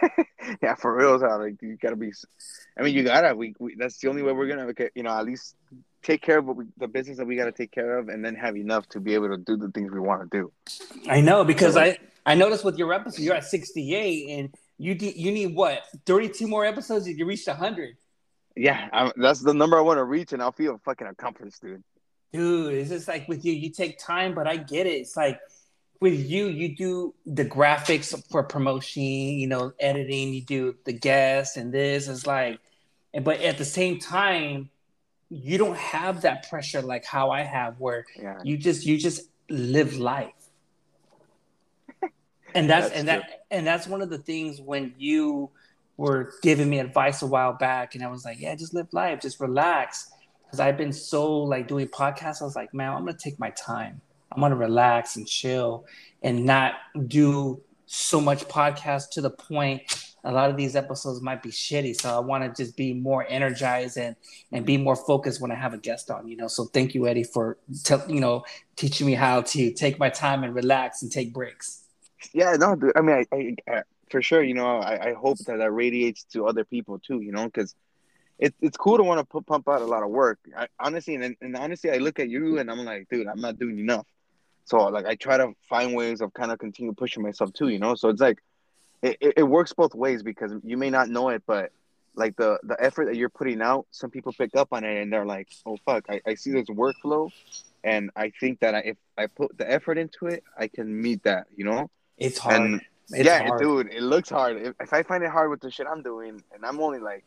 yeah, 0.63 0.77
for 0.77 0.97
real, 0.97 1.21
how 1.21 1.41
like 1.41 1.61
you 1.61 1.77
gotta 1.81 1.97
be. 1.97 2.13
I 2.79 2.83
mean, 2.83 2.95
you 2.95 3.03
gotta. 3.03 3.35
We, 3.35 3.55
we 3.59 3.75
that's 3.75 3.99
the 3.99 4.09
only 4.09 4.23
way 4.23 4.33
we're 4.33 4.47
gonna, 4.47 4.73
you 4.95 5.03
know, 5.03 5.11
at 5.11 5.25
least 5.25 5.57
take 6.03 6.23
care 6.23 6.39
of 6.39 6.47
we, 6.47 6.67
the 6.79 6.87
business 6.87 7.19
that 7.19 7.27
we 7.27 7.35
gotta 7.35 7.53
take 7.53 7.73
care 7.73 7.99
of, 7.99 8.09
and 8.09 8.25
then 8.25 8.37
have 8.37 8.57
enough 8.57 8.89
to 8.91 9.01
be 9.01 9.15
able 9.15 9.31
to 9.31 9.37
do 9.37 9.57
the 9.57 9.69
things 9.71 9.91
we 9.91 9.99
want 9.99 10.31
to 10.31 10.39
do. 10.39 10.53
I 11.09 11.21
know 11.21 11.45
because 11.45 11.77
I 11.77 11.99
I 12.25 12.37
noticed 12.37 12.65
with 12.65 12.79
your 12.79 12.93
episode, 12.93 13.23
you're 13.23 13.35
at 13.35 13.45
68, 13.45 14.29
and 14.29 14.55
you 14.79 14.95
you 14.95 15.33
need 15.33 15.57
what 15.57 15.83
32 16.07 16.47
more 16.47 16.65
episodes 16.65 17.07
to 17.07 17.25
reach 17.25 17.47
100 17.47 17.97
yeah, 18.57 18.89
I, 18.93 19.13
that's 19.17 19.41
the 19.41 19.55
number 19.55 19.79
I 19.79 19.81
want 19.81 19.99
to 19.99 20.05
reach, 20.05 20.33
and 20.33 20.43
I'll 20.43 20.53
feel 20.53 20.81
fucking 20.85 21.07
accomplished, 21.07 21.63
dude. 21.63 21.83
Dude, 22.33 22.75
it's 22.75 22.91
just 22.91 23.09
like 23.09 23.29
with 23.29 23.45
you, 23.45 23.53
you 23.53 23.71
take 23.71 23.99
time, 23.99 24.35
but 24.35 24.47
I 24.47 24.57
get 24.57 24.87
it. 24.87 24.93
It's 24.93 25.17
like 25.17 25.39
with 26.01 26.29
you, 26.29 26.49
you 26.49 26.75
do 26.75 27.15
the 27.27 27.45
graphics 27.45 28.21
for 28.31 28.43
promotion, 28.43 29.03
you 29.03 29.47
know, 29.47 29.73
editing, 29.79 30.33
you 30.33 30.43
do 30.43 30.75
the 30.85 30.93
guests 30.93 31.57
and 31.57 31.73
this. 31.73 32.09
It's 32.09 32.27
like, 32.27 32.59
but 33.23 33.41
at 33.41 33.59
the 33.59 33.65
same 33.65 33.99
time, 33.99 34.71
you 35.29 35.59
don't 35.59 35.77
have 35.77 36.23
that 36.23 36.49
pressure 36.49 36.83
like 36.83 37.05
how 37.05 37.31
I 37.31 37.43
have, 37.43 37.79
where 37.79 38.05
yeah. 38.21 38.39
you 38.45 38.57
just 38.57 38.85
you 38.85 38.99
just 38.99 39.23
live 39.49 39.97
life. 39.97 40.33
and 42.55 42.69
that's, 42.69 42.89
that's 42.89 42.99
and 42.99 43.09
true. 43.09 43.19
that 43.19 43.45
and 43.51 43.67
that's 43.67 43.87
one 43.87 44.03
of 44.03 44.11
the 44.11 44.19
things 44.19 44.61
when 44.61 44.95
you 44.99 45.51
were 46.03 46.33
giving 46.43 46.69
me 46.69 46.81
advice 46.81 47.23
a 47.23 47.27
while 47.27 47.53
back, 47.53 47.95
and 47.95 48.03
I 48.03 48.09
was 48.09 48.25
like, 48.25 48.41
yeah, 48.41 48.55
just 48.55 48.75
live 48.75 48.93
life, 48.93 49.21
just 49.21 49.41
relax. 49.41 50.11
Because 50.45 50.61
I've 50.61 50.77
been 50.77 50.93
so 50.93 51.33
like 51.33 51.69
doing 51.69 51.89
podcasts, 51.89 52.43
I 52.43 52.45
was 52.45 52.57
like, 52.57 52.75
man, 52.75 52.93
I'm 52.93 53.05
gonna 53.05 53.17
take 53.17 53.39
my 53.39 53.51
time. 53.51 54.01
I'm 54.33 54.41
gonna 54.41 54.57
relax 54.57 55.17
and 55.17 55.27
chill 55.27 55.87
and 56.23 56.45
not 56.45 56.75
do 57.07 57.63
so 57.87 58.21
much 58.21 58.45
podcast 58.49 59.11
to 59.11 59.21
the 59.21 59.31
point 59.31 59.83
a 60.25 60.33
lot 60.33 60.51
of 60.51 60.57
these 60.57 60.77
episodes 60.77 61.21
might 61.21 61.43
be 61.43 61.51
shitty. 61.51 62.01
So 62.01 62.15
I 62.15 62.21
want 62.21 62.45
to 62.45 62.63
just 62.63 62.77
be 62.77 62.95
more 62.95 63.27
energized 63.29 63.97
and 63.97 64.17
and 64.53 64.65
be 64.65 64.77
more 64.77 64.97
focused 64.97 65.41
when 65.41 65.51
I 65.51 65.57
have 65.57 65.75
a 65.75 65.79
guest 65.79 66.11
on. 66.11 66.29
You 66.29 66.37
know, 66.37 66.49
so 66.49 66.65
thank 66.65 66.95
you, 66.95 67.07
Eddie, 67.07 67.25
for 67.25 67.59
te- 67.85 67.97
you 68.09 68.21
know 68.21 68.45
teaching 68.77 69.07
me 69.07 69.15
how 69.15 69.43
to 69.43 69.73
take 69.73 69.99
my 69.99 70.11
time 70.11 70.45
and 70.45 70.55
relax 70.55 71.03
and 71.03 71.11
take 71.11 71.33
breaks. 71.33 71.83
Yeah, 72.33 72.53
no, 72.53 72.77
dude. 72.77 72.93
I 72.97 73.01
mean, 73.01 73.27
I, 73.33 73.57
I, 73.69 73.83
for 74.13 74.23
sure, 74.23 74.43
you 74.43 74.55
know, 74.55 74.79
I, 74.79 75.09
I 75.09 75.13
hope 75.15 75.39
that 75.39 75.57
that 75.59 75.73
radiates 75.73 76.23
to 76.33 76.47
other 76.47 76.65
people 76.65 77.01
too, 77.01 77.21
you 77.21 77.33
know, 77.33 77.47
because 77.47 77.75
it, 78.39 78.55
it's 78.61 78.77
cool 78.77 78.99
to 78.99 79.03
want 79.03 79.19
to 79.19 79.25
put, 79.25 79.47
pump 79.47 79.69
out 79.69 79.83
a 79.83 79.85
lot 79.85 80.05
of 80.05 80.11
work. 80.11 80.39
I, 80.57 80.69
honestly, 80.79 81.17
and, 81.17 81.37
and 81.41 81.57
honestly, 81.57 81.91
I 81.91 81.97
look 81.97 82.21
at 82.21 82.29
you 82.29 82.59
and 82.59 82.71
I'm 82.71 82.85
like, 82.85 83.09
dude, 83.11 83.27
I'm 83.27 83.41
not 83.41 83.59
doing 83.59 83.79
enough. 83.81 84.07
So 84.67 84.77
like, 84.85 85.07
I 85.07 85.17
try 85.17 85.39
to 85.39 85.55
find 85.69 85.97
ways 85.97 86.21
of 86.21 86.33
kind 86.33 86.53
of 86.53 86.59
continue 86.61 86.93
pushing 86.93 87.23
myself 87.25 87.53
too, 87.53 87.69
you 87.69 87.81
know. 87.81 87.97
So 87.97 88.11
it's 88.11 88.21
like, 88.21 88.39
it, 89.03 89.17
it 89.21 89.43
works 89.43 89.73
both 89.73 89.95
ways 89.95 90.23
because 90.23 90.53
you 90.63 90.77
may 90.77 90.91
not 90.91 91.09
know 91.09 91.31
it, 91.31 91.43
but 91.45 91.73
like 92.15 92.37
the 92.37 92.59
the 92.63 92.77
effort 92.79 93.07
that 93.07 93.17
you're 93.17 93.31
putting 93.31 93.63
out, 93.63 93.87
some 93.91 94.11
people 94.11 94.33
pick 94.33 94.55
up 94.55 94.69
on 94.71 94.85
it 94.85 95.01
and 95.01 95.13
they're 95.13 95.27
like, 95.27 95.49
oh 95.65 95.79
fuck, 95.87 96.05
I, 96.09 96.21
I 96.27 96.35
see 96.35 96.53
this 96.53 96.69
workflow, 96.69 97.31
and 97.83 98.11
I 98.15 98.31
think 98.39 98.61
that 98.61 98.75
I, 98.75 98.79
if 98.81 98.97
I 99.17 99.27
put 99.27 99.57
the 99.57 99.69
effort 99.69 99.97
into 99.99 100.27
it, 100.27 100.45
I 100.57 100.69
can 100.69 101.01
meet 101.01 101.23
that, 101.25 101.47
you 101.57 101.65
know. 101.65 101.91
It's 102.19 102.39
hard. 102.39 102.61
And 102.61 102.81
it's 103.11 103.25
yeah, 103.25 103.47
hard. 103.47 103.61
dude, 103.61 103.93
it 103.93 104.03
looks 104.03 104.31
hard. 104.31 104.57
If, 104.57 104.75
if, 104.81 104.93
I 104.93 105.03
find 105.03 105.23
it 105.23 105.31
hard 105.31 105.51
with 105.51 105.61
the 105.61 105.71
shit 105.71 105.87
I'm 105.87 106.03
doing, 106.03 106.43
and 106.55 106.65
I'm 106.65 106.81
only 106.81 106.99
like, 106.99 107.25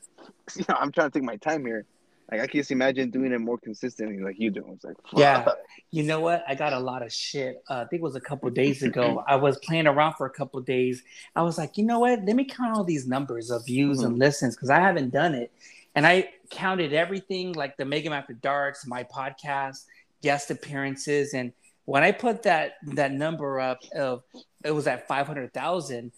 you 0.56 0.64
know, 0.68 0.76
I'm 0.78 0.92
trying 0.92 1.10
to 1.10 1.18
take 1.18 1.24
my 1.24 1.36
time 1.36 1.64
here. 1.64 1.84
Like 2.30 2.40
I 2.42 2.46
can 2.46 2.60
just 2.60 2.70
imagine 2.70 3.10
doing 3.10 3.32
it 3.32 3.40
more 3.40 3.58
consistently, 3.58 4.18
like 4.22 4.38
you 4.38 4.50
do. 4.50 4.64
It's 4.72 4.84
like, 4.84 4.96
fuck. 5.02 5.18
yeah, 5.18 5.48
you 5.90 6.04
know 6.04 6.20
what? 6.20 6.44
I 6.46 6.54
got 6.54 6.72
a 6.72 6.78
lot 6.78 7.02
of 7.02 7.12
shit. 7.12 7.60
Uh, 7.68 7.78
I 7.78 7.84
think 7.86 8.00
it 8.00 8.02
was 8.02 8.14
a 8.14 8.20
couple 8.20 8.48
days 8.50 8.82
ago. 8.84 9.24
I 9.26 9.36
was 9.36 9.58
playing 9.58 9.88
around 9.88 10.14
for 10.14 10.26
a 10.26 10.30
couple 10.30 10.60
days. 10.60 11.02
I 11.34 11.42
was 11.42 11.58
like, 11.58 11.76
you 11.76 11.84
know 11.84 11.98
what? 11.98 12.24
Let 12.24 12.36
me 12.36 12.44
count 12.44 12.76
all 12.76 12.84
these 12.84 13.06
numbers 13.06 13.50
of 13.50 13.66
views 13.66 13.98
mm-hmm. 13.98 14.06
and 14.06 14.18
listens 14.18 14.54
because 14.54 14.70
I 14.70 14.78
haven't 14.78 15.10
done 15.10 15.34
it, 15.34 15.50
and 15.96 16.06
I 16.06 16.30
counted 16.50 16.92
everything, 16.92 17.52
like 17.54 17.76
the 17.76 17.84
Mega 17.84 18.10
After 18.12 18.34
Darks, 18.34 18.86
my 18.86 19.02
podcast, 19.02 19.86
guest 20.22 20.52
appearances, 20.52 21.34
and 21.34 21.52
when 21.84 22.04
I 22.04 22.12
put 22.12 22.44
that 22.44 22.74
that 22.94 23.12
number 23.12 23.58
up 23.58 23.80
of 23.96 24.22
it 24.64 24.72
was 24.72 24.86
at 24.86 25.08
500,000. 25.08 26.12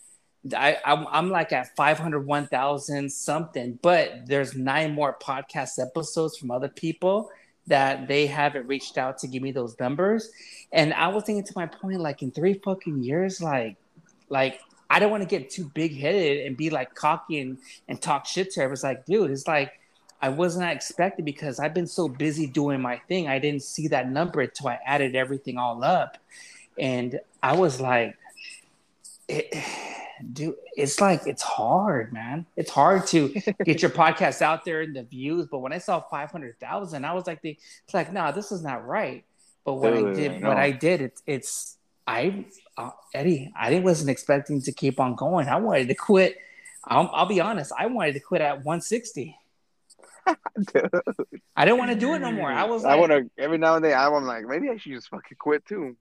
I 0.57 0.77
I'm, 0.85 1.07
I'm 1.09 1.31
like 1.31 1.53
at 1.53 1.75
501,000 1.77 3.11
something, 3.11 3.79
but 3.81 4.27
there's 4.27 4.57
nine 4.57 4.93
more 4.93 5.17
podcast 5.23 5.79
episodes 5.81 6.37
from 6.37 6.51
other 6.51 6.69
people 6.69 7.31
that 7.69 8.09
they 8.09 8.27
haven't 8.27 8.67
reached 8.67 8.99
out 8.99 9.19
to 9.19 9.29
give 9.29 9.43
me 9.43 9.53
those 9.53 9.79
numbers. 9.79 10.31
And 10.73 10.93
I 10.95 11.09
was 11.09 11.25
thinking 11.25 11.45
to 11.45 11.53
my 11.55 11.67
point, 11.67 12.01
like 12.01 12.23
in 12.23 12.33
three 12.33 12.55
fucking 12.55 13.03
years, 13.05 13.41
like, 13.41 13.77
like 14.29 14.61
I 14.91 14.99
don't 14.99 15.11
want 15.11 15.23
to 15.23 15.29
get 15.29 15.49
too 15.49 15.71
big 15.73 15.97
headed 15.97 16.47
and 16.47 16.57
be 16.57 16.71
like 16.71 16.95
cocky 16.95 17.41
and, 17.41 17.59
and 17.89 18.03
talk 18.03 18.27
shit 18.27 18.51
to. 18.53 18.71
It's 18.71 18.83
like, 18.83 19.07
dude, 19.07 19.31
it's 19.31 19.47
like 19.47 19.79
I 20.21 20.29
wasn't 20.29 20.71
expecting 20.71 21.25
because 21.25 21.59
I've 21.59 21.75
been 21.75 21.87
so 21.87 22.09
busy 22.09 22.47
doing 22.47 22.81
my 22.81 23.01
thing. 23.09 23.29
I 23.29 23.39
didn't 23.39 23.63
see 23.63 23.89
that 23.89 24.11
number 24.11 24.41
until 24.41 24.69
I 24.69 24.79
added 24.85 25.15
everything 25.15 25.57
all 25.57 25.83
up. 25.85 26.19
And 26.79 27.21
I 27.43 27.57
was 27.57 27.81
like, 27.81 28.17
it, 29.33 29.65
dude, 30.33 30.55
it's 30.77 31.01
like 31.01 31.27
it's 31.27 31.43
hard, 31.43 32.13
man. 32.13 32.47
It's 32.57 32.71
hard 32.71 33.07
to 33.09 33.29
get 33.65 33.83
your 33.83 33.91
podcast 33.91 34.43
out 34.43 34.65
there 34.65 34.83
and 34.83 34.95
the 34.95 35.03
views. 35.03 35.49
But 35.51 35.59
when 35.59 35.73
I 35.73 35.79
saw 35.79 36.01
five 36.01 36.31
hundred 36.31 36.59
thousand, 36.61 37.05
I 37.05 37.13
was 37.15 37.27
like, 37.27 37.43
the, 37.43 37.57
it's 37.85 37.95
like, 37.95 38.13
no, 38.13 38.25
nah, 38.25 38.31
this 38.33 38.53
is 38.53 38.63
not 38.63 38.87
right. 38.87 39.25
But 39.65 39.75
what 39.75 39.95
I 39.95 40.13
did, 40.13 40.43
what 40.43 40.57
I 40.57 40.73
did, 40.73 41.01
it's 41.01 41.23
it's 41.27 41.77
I 42.07 42.47
uh, 42.77 42.91
Eddie, 43.15 43.53
I 43.57 43.79
wasn't 43.79 44.11
expecting 44.11 44.61
to 44.63 44.73
keep 44.73 44.99
on 44.99 45.15
going. 45.15 45.49
I 45.49 45.57
wanted 45.57 45.89
to 45.89 45.95
quit. 45.95 46.37
I'll, 46.85 47.09
I'll 47.13 47.27
be 47.27 47.41
honest, 47.41 47.73
I 47.79 47.87
wanted 47.87 48.15
to 48.15 48.21
quit 48.21 48.41
at 48.41 48.65
one 48.65 48.81
sixty. 48.81 49.37
I 51.57 51.65
didn't 51.65 51.79
want 51.79 51.91
to 51.91 51.99
do 51.99 52.15
it 52.15 52.21
no 52.21 52.33
more. 52.33 52.51
I 52.51 52.65
was. 52.65 52.83
Like, 52.83 52.93
I 52.93 52.97
want 52.97 53.13
to 53.13 53.31
every 53.39 53.59
now 53.59 53.77
and 53.77 53.85
then. 53.85 53.97
I'm 53.97 54.25
like, 54.25 54.47
maybe 54.47 54.69
I 54.69 54.77
should 54.77 54.93
just 54.93 55.09
fucking 55.09 55.37
quit 55.39 55.65
too. 55.67 55.97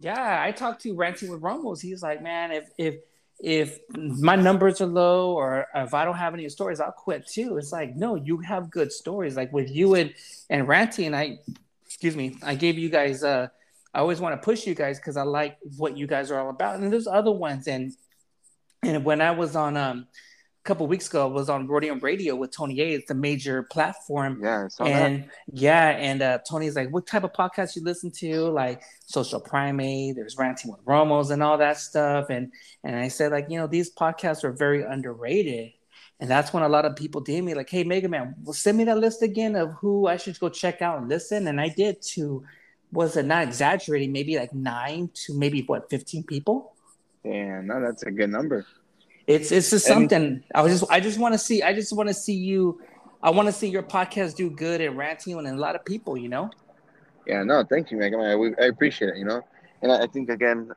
Yeah, 0.00 0.42
I 0.42 0.50
talked 0.52 0.82
to 0.82 0.94
Ranting 0.94 1.30
with 1.30 1.42
Rumbles. 1.42 1.80
He's 1.80 2.02
like, 2.02 2.22
man, 2.22 2.52
if 2.52 2.70
if 2.78 2.96
if 3.38 3.78
my 3.96 4.34
numbers 4.36 4.80
are 4.80 4.86
low 4.86 5.32
or 5.32 5.66
if 5.74 5.94
I 5.94 6.04
don't 6.04 6.16
have 6.16 6.34
any 6.34 6.48
stories, 6.48 6.80
I'll 6.80 6.92
quit 6.92 7.26
too. 7.26 7.58
It's 7.58 7.72
like, 7.72 7.96
no, 7.96 8.14
you 8.14 8.38
have 8.38 8.70
good 8.70 8.92
stories. 8.92 9.36
Like 9.36 9.52
with 9.52 9.70
you 9.70 9.94
and 9.94 10.14
and 10.48 10.66
Ranty 10.66 11.06
and 11.06 11.14
I, 11.14 11.38
excuse 11.84 12.16
me, 12.16 12.36
I 12.42 12.54
gave 12.54 12.78
you 12.78 12.88
guys. 12.88 13.22
Uh, 13.22 13.48
I 13.92 13.98
always 13.98 14.20
want 14.20 14.40
to 14.40 14.44
push 14.44 14.66
you 14.66 14.74
guys 14.74 14.98
because 14.98 15.16
I 15.16 15.22
like 15.22 15.58
what 15.76 15.96
you 15.98 16.06
guys 16.06 16.30
are 16.30 16.40
all 16.40 16.50
about. 16.50 16.76
And 16.76 16.90
there's 16.90 17.06
other 17.06 17.32
ones. 17.32 17.68
And 17.68 17.92
and 18.82 19.04
when 19.04 19.20
I 19.20 19.32
was 19.32 19.54
on 19.54 19.76
um 19.76 20.06
couple 20.70 20.86
weeks 20.86 21.08
ago, 21.08 21.24
I 21.24 21.32
was 21.32 21.50
on 21.50 21.66
Rodeon 21.66 22.00
Radio 22.00 22.36
with 22.36 22.52
Tony 22.52 22.80
A. 22.80 22.94
It's 22.94 23.10
a 23.10 23.14
major 23.14 23.64
platform. 23.64 24.38
Yeah, 24.40 24.68
and 24.78 25.24
that. 25.24 25.28
yeah, 25.52 25.88
and 25.88 26.22
uh, 26.22 26.38
Tony's 26.48 26.76
like, 26.76 26.90
"What 26.90 27.08
type 27.08 27.24
of 27.24 27.32
podcast 27.32 27.74
you 27.74 27.82
listen 27.82 28.12
to?" 28.18 28.42
Like 28.50 28.80
Social 29.04 29.40
Primate, 29.40 30.14
there's 30.14 30.38
Ranting 30.38 30.70
with 30.70 30.78
Ramos, 30.84 31.30
and 31.30 31.42
all 31.42 31.58
that 31.58 31.78
stuff. 31.78 32.30
And 32.30 32.52
and 32.84 32.94
I 32.94 33.08
said, 33.08 33.32
like, 33.32 33.46
you 33.50 33.58
know, 33.58 33.66
these 33.66 33.92
podcasts 33.92 34.44
are 34.44 34.52
very 34.52 34.84
underrated. 34.84 35.72
And 36.20 36.30
that's 36.30 36.52
when 36.52 36.62
a 36.62 36.68
lot 36.68 36.84
of 36.84 36.94
people 36.94 37.20
DM 37.20 37.42
me, 37.42 37.54
like, 37.54 37.68
"Hey, 37.68 37.82
Mega 37.82 38.08
Man, 38.08 38.36
well, 38.44 38.52
send 38.52 38.78
me 38.78 38.84
that 38.84 38.98
list 38.98 39.22
again 39.22 39.56
of 39.56 39.72
who 39.72 40.06
I 40.06 40.18
should 40.18 40.38
go 40.38 40.50
check 40.50 40.82
out 40.82 41.00
and 41.00 41.08
listen." 41.08 41.48
And 41.48 41.60
I 41.60 41.70
did 41.70 42.00
to, 42.14 42.44
was 42.92 43.16
it 43.16 43.26
not 43.26 43.42
exaggerating? 43.42 44.12
Maybe 44.12 44.38
like 44.38 44.54
nine 44.54 45.10
to 45.26 45.36
maybe 45.36 45.62
what, 45.62 45.90
fifteen 45.90 46.22
people? 46.22 46.76
Yeah, 47.24 47.60
no, 47.60 47.80
that's 47.80 48.04
a 48.04 48.12
good 48.12 48.30
number. 48.30 48.64
It's 49.30 49.52
it's 49.52 49.70
just 49.70 49.86
something. 49.86 50.42
I 50.54 50.62
was 50.62 50.80
just 50.80 50.90
I 50.90 51.00
just 51.00 51.18
want 51.18 51.34
to 51.34 51.38
see. 51.38 51.62
I 51.62 51.72
just 51.72 51.92
want 51.92 52.08
to 52.08 52.14
see 52.14 52.34
you. 52.34 52.80
I 53.22 53.30
want 53.30 53.46
to 53.46 53.52
see 53.52 53.68
your 53.68 53.82
podcast 53.82 54.36
do 54.36 54.50
good 54.50 54.80
and 54.80 54.96
ranting 54.96 55.38
and 55.38 55.46
a 55.46 55.54
lot 55.54 55.74
of 55.76 55.84
people. 55.84 56.16
You 56.16 56.28
know. 56.28 56.50
Yeah. 57.26 57.42
No. 57.44 57.64
Thank 57.64 57.90
you, 57.90 57.98
Megan. 57.98 58.20
I, 58.20 58.32
I 58.62 58.66
appreciate 58.66 59.10
it. 59.10 59.16
You 59.18 59.24
know, 59.24 59.42
and 59.82 59.92
I, 59.92 60.02
I 60.02 60.06
think 60.06 60.30
again, 60.30 60.72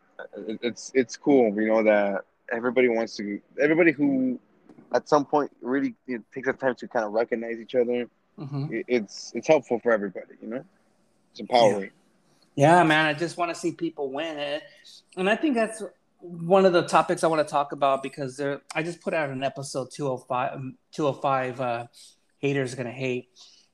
it's 0.62 0.92
it's 0.94 1.18
cool. 1.18 1.54
You 1.60 1.68
know 1.68 1.84
that 1.84 2.26
everybody 2.52 2.90
wants 2.90 3.16
to. 3.18 3.40
Everybody 3.60 3.92
who 3.92 4.40
at 4.94 5.10
some 5.10 5.26
point 5.26 5.52
really 5.62 5.96
you 6.06 6.20
know, 6.20 6.24
takes 6.34 6.48
the 6.48 6.54
time 6.54 6.76
to 6.76 6.88
kind 6.88 7.06
of 7.06 7.12
recognize 7.12 7.60
each 7.60 7.76
other. 7.76 8.08
Mm-hmm. 8.40 8.74
It, 8.74 8.86
it's 8.88 9.32
it's 9.34 9.48
helpful 9.48 9.80
for 9.80 9.92
everybody. 9.92 10.36
You 10.42 10.50
know, 10.50 10.66
it's 11.32 11.40
empowering. 11.40 11.92
Yeah. 12.56 12.78
yeah 12.78 12.84
man. 12.84 13.08
I 13.08 13.14
just 13.14 13.36
want 13.38 13.50
to 13.50 13.56
see 13.56 13.72
people 13.72 14.12
win, 14.12 14.62
and 15.18 15.30
I 15.30 15.36
think 15.36 15.56
that's 15.56 15.82
one 16.24 16.66
of 16.66 16.72
the 16.72 16.84
topics 16.84 17.24
I 17.24 17.28
want 17.28 17.46
to 17.46 17.52
talk 17.52 17.74
about 17.74 18.02
because 18.02 18.38
there, 18.38 18.62
I 18.74 18.82
just 18.82 19.02
put 19.02 19.14
out 19.14 19.30
an 19.30 19.44
episode 19.44 19.90
205, 19.92 20.72
205 20.94 21.62
uh, 21.62 21.88
haters 22.40 22.76
gonna 22.76 22.92
hate, 22.92 23.28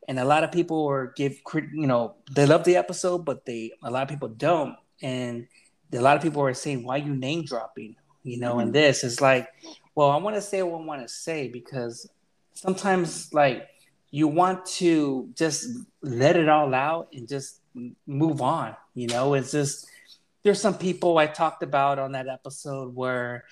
and 0.08 0.20
a 0.20 0.26
lot 0.26 0.44
of 0.44 0.52
people 0.52 0.86
were 0.86 1.14
give 1.16 1.40
you 1.54 1.86
know 1.86 2.16
they 2.32 2.48
love 2.48 2.64
the 2.64 2.76
episode, 2.76 3.20
but 3.20 3.46
they 3.46 3.72
a 3.84 3.92
lot 3.92 4.02
of 4.02 4.10
people 4.10 4.30
don't, 4.30 4.76
and 5.02 5.48
a 5.94 6.00
lot 6.00 6.18
of 6.18 6.24
people 6.24 6.42
are 6.42 6.54
saying 6.56 6.84
why 6.84 6.98
you 6.98 7.16
name 7.16 7.46
dropping, 7.46 7.96
you 8.24 8.40
know, 8.40 8.54
mm-hmm. 8.54 8.62
and 8.62 8.74
this 8.74 9.04
is 9.04 9.22
like, 9.22 9.48
well, 9.94 10.10
I 10.10 10.18
want 10.18 10.36
to 10.36 10.42
say 10.42 10.64
what 10.64 10.82
I 10.82 10.86
want 10.86 11.04
to 11.04 11.08
say 11.08 11.50
because 11.50 12.10
sometimes 12.54 13.32
like 13.32 13.68
you 14.10 14.28
want 14.28 14.66
to 14.66 15.30
just 15.36 15.68
let 16.02 16.36
it 16.36 16.50
all 16.50 16.74
out 16.74 17.10
and 17.14 17.28
just 17.28 17.62
move 18.08 18.42
on, 18.42 18.76
you 18.96 19.06
know, 19.06 19.36
it's 19.36 19.52
just 19.52 19.88
there's 20.44 20.62
some 20.62 20.78
people 20.78 21.18
I 21.18 21.28
talked 21.28 21.64
about 21.64 22.00
on 22.00 22.14
that 22.14 22.28
episode 22.28 22.96
where 22.96 23.46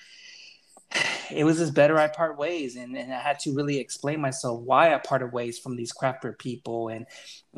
it 1.30 1.44
was 1.44 1.58
just 1.58 1.74
better 1.74 1.98
I 1.98 2.08
part 2.08 2.38
ways, 2.38 2.76
and, 2.76 2.96
and 2.96 3.12
I 3.12 3.18
had 3.18 3.38
to 3.40 3.54
really 3.54 3.78
explain 3.78 4.20
myself 4.20 4.60
why 4.60 4.94
I 4.94 4.98
parted 4.98 5.32
ways 5.32 5.58
from 5.58 5.76
these 5.76 5.92
crafter 5.92 6.36
people 6.36 6.88
and 6.88 7.06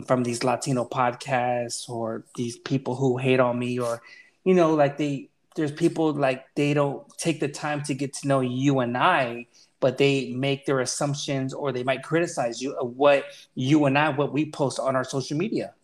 from 0.06 0.24
these 0.24 0.42
Latino 0.42 0.84
podcasts 0.84 1.88
or 1.88 2.24
these 2.36 2.58
people 2.58 2.96
who 2.96 3.18
hate 3.18 3.40
on 3.40 3.58
me 3.58 3.78
or 3.78 4.02
you 4.44 4.54
know 4.54 4.74
like 4.74 4.96
they 4.96 5.28
there's 5.54 5.72
people 5.72 6.12
like 6.12 6.46
they 6.54 6.74
don't 6.74 7.06
take 7.18 7.40
the 7.40 7.48
time 7.48 7.82
to 7.82 7.94
get 7.94 8.14
to 8.14 8.28
know 8.28 8.40
you 8.40 8.80
and 8.80 8.96
I 8.96 9.46
but 9.80 9.96
they 9.96 10.30
make 10.32 10.66
their 10.66 10.80
assumptions 10.80 11.54
or 11.54 11.72
they 11.72 11.82
might 11.82 12.02
criticize 12.02 12.60
you 12.60 12.72
of 12.74 12.96
what 12.96 13.24
you 13.54 13.86
and 13.86 13.96
I 13.96 14.10
what 14.10 14.32
we 14.32 14.50
post 14.50 14.78
on 14.78 14.94
our 14.94 15.04
social 15.04 15.38
media. 15.38 15.74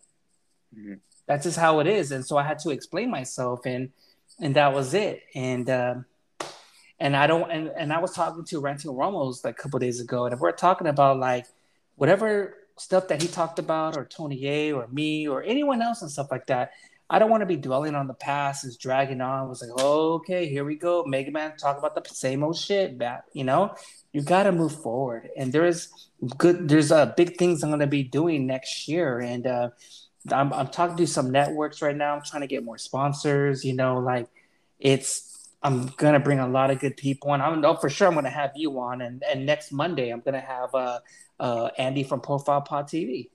Mm-hmm 0.77 0.93
that's 1.27 1.43
just 1.43 1.57
how 1.57 1.79
it 1.79 1.87
is. 1.87 2.11
And 2.11 2.25
so 2.25 2.37
i 2.37 2.43
had 2.43 2.59
to 2.59 2.69
explain 2.71 3.11
myself 3.11 3.65
and 3.65 3.91
and 4.39 4.55
that 4.55 4.73
was 4.73 4.93
it. 4.93 5.23
And 5.35 5.69
uh, 5.69 5.95
and 6.99 7.15
i 7.15 7.27
don't 7.27 7.49
and, 7.51 7.71
and 7.77 7.93
i 7.93 7.99
was 7.99 8.11
talking 8.11 8.43
to 8.43 8.59
ranting 8.59 8.91
ramos 8.91 9.43
like 9.43 9.57
a 9.59 9.61
couple 9.61 9.79
days 9.79 9.99
ago 9.99 10.25
and 10.25 10.39
we're 10.39 10.51
talking 10.51 10.87
about 10.87 11.19
like 11.19 11.45
whatever 11.95 12.55
stuff 12.77 13.07
that 13.07 13.21
he 13.21 13.27
talked 13.27 13.59
about 13.59 13.97
or 13.97 14.05
tony 14.05 14.45
a 14.47 14.71
or 14.71 14.87
me 14.87 15.27
or 15.27 15.43
anyone 15.43 15.81
else 15.81 16.01
and 16.01 16.11
stuff 16.11 16.27
like 16.31 16.45
that 16.47 16.71
i 17.09 17.19
don't 17.19 17.29
want 17.29 17.41
to 17.41 17.45
be 17.45 17.55
dwelling 17.55 17.95
on 17.95 18.07
the 18.07 18.13
past 18.13 18.63
and 18.63 18.77
dragging 18.79 19.21
on. 19.21 19.47
Was 19.47 19.61
like 19.61 19.79
okay 19.79 20.49
here 20.49 20.65
we 20.65 20.75
go. 20.75 21.05
Mega 21.05 21.31
man 21.31 21.55
talk 21.55 21.77
about 21.77 21.95
the 21.95 22.13
same 22.13 22.43
old 22.43 22.57
shit 22.57 22.97
back 22.97 23.23
you 23.33 23.43
know? 23.43 23.75
You 24.11 24.21
got 24.21 24.43
to 24.43 24.51
move 24.51 24.81
forward. 24.81 25.29
And 25.37 25.53
there's 25.53 26.09
good 26.37 26.67
there's 26.67 26.91
uh 26.91 27.13
big 27.15 27.37
things 27.37 27.63
i'm 27.63 27.69
going 27.69 27.79
to 27.79 27.87
be 27.87 28.03
doing 28.03 28.45
next 28.45 28.87
year. 28.87 29.19
And 29.19 29.47
uh 29.47 29.69
I'm, 30.31 30.53
I'm 30.53 30.67
talking 30.67 30.97
to 30.97 31.07
some 31.07 31.31
networks 31.31 31.81
right 31.81 31.95
now. 31.95 32.15
I'm 32.15 32.23
trying 32.23 32.41
to 32.41 32.47
get 32.47 32.63
more 32.63 32.77
sponsors. 32.77 33.63
You 33.63 33.73
know, 33.73 33.99
like 33.99 34.27
it's 34.79 35.49
I'm 35.63 35.87
gonna 35.97 36.19
bring 36.19 36.39
a 36.39 36.47
lot 36.47 36.71
of 36.71 36.79
good 36.79 36.97
people, 36.97 37.33
and 37.33 37.41
I'm 37.41 37.61
know 37.61 37.75
for 37.75 37.89
sure 37.89 38.07
I'm 38.07 38.15
gonna 38.15 38.29
have 38.29 38.51
you 38.55 38.79
on, 38.79 39.01
and 39.01 39.23
and 39.23 39.45
next 39.45 39.71
Monday 39.71 40.09
I'm 40.09 40.21
gonna 40.21 40.39
have 40.39 40.73
uh, 40.73 40.99
uh 41.39 41.69
Andy 41.77 42.03
from 42.03 42.21
Profile 42.21 42.61
Pod 42.61 42.87
TV. 42.87 43.29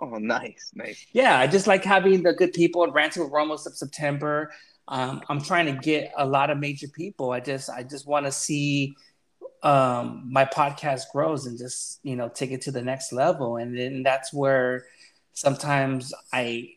Oh, 0.00 0.18
nice, 0.18 0.72
nice. 0.74 1.06
Yeah, 1.12 1.38
I 1.38 1.46
just 1.46 1.66
like 1.66 1.84
having 1.84 2.22
the 2.22 2.32
good 2.32 2.52
people 2.52 2.84
And 2.84 2.92
Ranting 2.92 3.22
with 3.22 3.32
Ramos 3.32 3.66
of 3.66 3.76
September. 3.76 4.50
Um, 4.88 5.22
I'm 5.28 5.40
trying 5.40 5.66
to 5.66 5.80
get 5.80 6.12
a 6.16 6.26
lot 6.26 6.50
of 6.50 6.58
major 6.58 6.88
people. 6.88 7.30
I 7.30 7.40
just 7.40 7.70
I 7.70 7.82
just 7.82 8.06
want 8.06 8.26
to 8.26 8.32
see 8.32 8.94
um, 9.62 10.24
my 10.30 10.44
podcast 10.44 11.04
grows 11.12 11.46
and 11.46 11.58
just 11.58 12.00
you 12.02 12.16
know 12.16 12.28
take 12.28 12.50
it 12.50 12.62
to 12.62 12.70
the 12.70 12.82
next 12.82 13.12
level, 13.12 13.56
and 13.56 13.76
then 13.76 14.02
that's 14.02 14.32
where 14.32 14.86
sometimes 15.34 16.12
I 16.32 16.70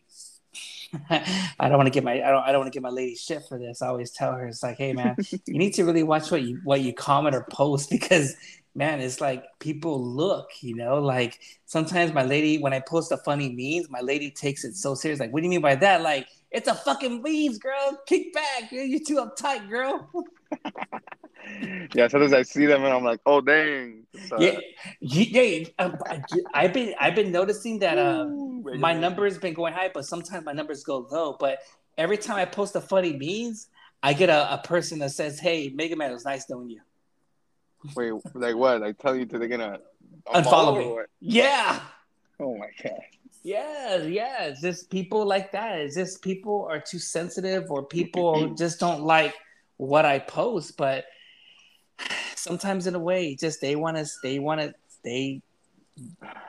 I 1.10 1.70
don't 1.70 1.78
want 1.78 1.88
to 1.88 1.92
get 1.92 2.04
my 2.04 2.14
I 2.14 2.30
don't 2.32 2.44
I 2.44 2.52
don't 2.52 2.60
want 2.62 2.72
to 2.72 2.76
get 2.76 2.84
my 2.84 2.90
lady 2.90 3.16
shit 3.16 3.44
for 3.48 3.58
this. 3.58 3.82
I 3.82 3.88
always 3.88 4.12
tell 4.12 4.34
her 4.34 4.48
it's 4.48 4.64
like, 4.64 4.78
hey 4.78 4.94
man, 4.94 5.16
you 5.46 5.58
need 5.58 5.74
to 5.76 5.84
really 5.84 6.04
watch 6.04 6.32
what 6.32 6.42
you 6.42 6.60
what 6.64 6.82
you 6.82 6.94
comment 6.94 7.36
or 7.36 7.46
post 7.50 7.90
because 7.90 8.36
man, 8.76 9.02
it's 9.02 9.20
like 9.20 9.44
people 9.60 10.02
look, 10.04 10.50
you 10.62 10.76
know, 10.76 11.00
like 11.00 11.40
sometimes 11.66 12.14
my 12.14 12.24
lady 12.24 12.58
when 12.60 12.74
I 12.74 12.80
post 12.80 13.12
a 13.12 13.18
funny 13.18 13.50
memes, 13.50 13.90
my 13.90 14.02
lady 14.02 14.30
takes 14.30 14.64
it 14.64 14.76
so 14.76 14.94
serious. 14.94 15.20
Like, 15.20 15.34
what 15.34 15.40
do 15.40 15.46
you 15.46 15.50
mean 15.50 15.62
by 15.62 15.76
that? 15.76 16.02
Like, 16.02 16.28
it's 16.52 16.68
a 16.68 16.76
fucking 16.76 17.22
memes, 17.22 17.58
girl. 17.58 18.00
Kick 18.06 18.34
back. 18.34 18.72
You're 18.72 19.00
too 19.00 19.16
uptight, 19.16 19.70
girl. 19.70 20.10
yeah, 21.94 22.08
sometimes 22.08 22.34
I 22.34 22.44
see 22.44 22.66
them 22.66 22.84
and 22.84 22.94
I'm 22.94 23.04
like, 23.04 23.20
oh 23.26 23.42
dang. 23.42 24.06
Uh, 24.32 24.38
yeah, 24.40 24.60
yeah. 25.02 25.68
Um, 25.80 25.98
I, 26.54 26.64
have 26.64 26.74
been 26.74 26.96
I've 27.00 27.16
been 27.16 27.32
noticing 27.32 27.80
that 27.80 27.98
uh, 27.98 28.26
my 28.78 28.94
number 28.94 29.26
has 29.26 29.38
been 29.38 29.54
going 29.54 29.74
high, 29.74 29.90
but 29.94 30.06
sometimes 30.06 30.46
my 30.46 30.54
numbers 30.54 30.84
go 30.84 31.08
low. 31.12 31.38
But 31.40 31.60
every 31.98 32.18
time 32.18 32.38
I 32.38 32.46
post 32.46 32.76
a 32.76 32.82
funny 32.82 33.14
memes, 33.14 33.68
I 34.04 34.14
get 34.14 34.30
a, 34.30 34.54
a 34.54 34.58
person 34.60 35.00
that 35.00 35.12
says, 35.12 35.40
"Hey, 35.40 35.72
Mega 35.74 35.96
Man, 35.96 36.12
it 36.12 36.14
was 36.14 36.26
nice 36.26 36.50
knowing 36.50 36.70
you." 36.70 36.82
Wait, 37.96 38.14
like 38.34 38.56
what? 38.56 38.82
Like 38.82 38.98
tell 38.98 39.16
you 39.16 39.26
to 39.26 39.40
they're 39.40 39.48
gonna 39.48 39.80
unfollow 40.28 40.78
me? 40.78 41.04
Yeah. 41.20 41.80
Oh 42.40 42.58
my 42.58 42.70
god. 42.84 43.00
Yeah, 43.44 43.98
yeah. 44.04 44.44
It's 44.46 44.62
just 44.62 44.90
people 44.90 45.26
like 45.26 45.52
that. 45.54 45.80
It's 45.80 45.96
just 45.96 46.22
people 46.22 46.68
are 46.70 46.80
too 46.80 47.00
sensitive, 47.00 47.72
or 47.72 47.84
people 47.84 48.50
just 48.58 48.80
don't 48.80 49.04
like 49.04 49.34
what 49.78 50.06
I 50.06 50.20
post. 50.20 50.78
But 50.78 51.06
sometimes 52.36 52.88
in 52.88 52.96
a 52.96 53.00
way, 53.00 53.36
just 53.36 53.62
they 53.62 53.76
want 53.76 53.98
to, 53.98 54.06
they 54.24 54.40
want 54.40 54.62
to, 54.62 54.74
they. 55.04 55.42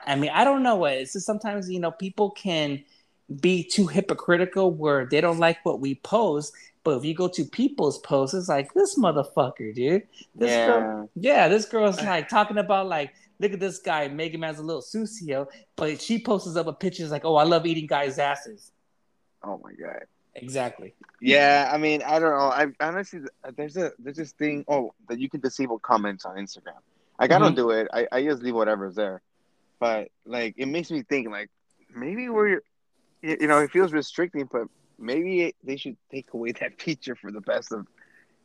I 0.05 0.15
mean, 0.15 0.29
I 0.31 0.43
don't 0.43 0.61
know 0.61 0.75
what 0.75 0.93
it's 0.93 1.13
just 1.13 1.25
sometimes 1.25 1.71
you 1.71 1.79
know 1.79 1.89
people 1.89 2.29
can 2.29 2.83
be 3.41 3.63
too 3.63 3.87
hypocritical 3.87 4.71
where 4.71 5.05
they 5.05 5.21
don't 5.21 5.39
like 5.39 5.63
what 5.63 5.79
we 5.79 5.95
post. 5.95 6.53
But 6.83 6.97
if 6.97 7.05
you 7.05 7.13
go 7.13 7.27
to 7.27 7.45
people's 7.45 7.99
posts, 7.99 8.33
it's 8.33 8.49
like 8.49 8.73
this 8.73 8.97
motherfucker, 8.97 9.75
dude. 9.75 10.07
This 10.33 10.49
yeah. 10.51 10.67
girl, 10.67 11.09
yeah, 11.15 11.47
this 11.47 11.65
girl's 11.65 12.01
like 12.01 12.29
talking 12.29 12.57
about 12.57 12.87
like, 12.87 13.13
look 13.39 13.51
at 13.51 13.59
this 13.59 13.79
guy, 13.79 14.07
Mega 14.07 14.37
Man's 14.37 14.59
a 14.59 14.63
little 14.63 14.81
sucio, 14.81 15.47
but 15.75 16.01
she 16.01 16.19
posts 16.19 16.55
up 16.55 16.67
a 16.67 16.73
picture 16.73 17.05
like, 17.07 17.25
oh, 17.25 17.35
I 17.35 17.43
love 17.43 17.65
eating 17.65 17.85
guys' 17.85 18.17
asses. 18.17 18.71
Oh 19.43 19.59
my 19.63 19.73
god. 19.73 20.03
Exactly. 20.35 20.93
Yeah, 21.21 21.69
I 21.71 21.77
mean, 21.77 22.01
I 22.03 22.19
don't 22.19 22.31
know. 22.31 22.49
I 22.49 22.67
honestly, 22.79 23.21
there's 23.55 23.77
a 23.77 23.91
there's 23.99 24.17
this 24.17 24.31
thing. 24.31 24.63
Oh, 24.67 24.93
that 25.09 25.19
you 25.19 25.29
can 25.29 25.41
disable 25.41 25.79
comments 25.79 26.25
on 26.25 26.37
Instagram. 26.37 26.77
Like, 27.19 27.31
mm-hmm. 27.31 27.33
I 27.33 27.39
don't 27.39 27.55
mm-hmm. 27.55 27.55
do 27.55 27.69
it. 27.71 27.87
I, 27.93 28.07
I 28.11 28.23
just 28.23 28.41
leave 28.41 28.55
whatever's 28.55 28.95
there. 28.95 29.21
But 29.79 30.09
like, 30.25 30.55
it 30.57 30.67
makes 30.67 30.91
me 30.91 31.03
think 31.03 31.29
like 31.29 31.49
maybe 31.93 32.29
we're, 32.29 32.61
you 33.21 33.47
know, 33.47 33.59
it 33.59 33.71
feels 33.71 33.91
restricting, 33.91 34.47
but 34.51 34.67
maybe 34.97 35.55
they 35.63 35.77
should 35.77 35.97
take 36.11 36.33
away 36.33 36.51
that 36.59 36.79
feature 36.81 37.15
for 37.15 37.31
the 37.31 37.41
best 37.41 37.71
of 37.71 37.87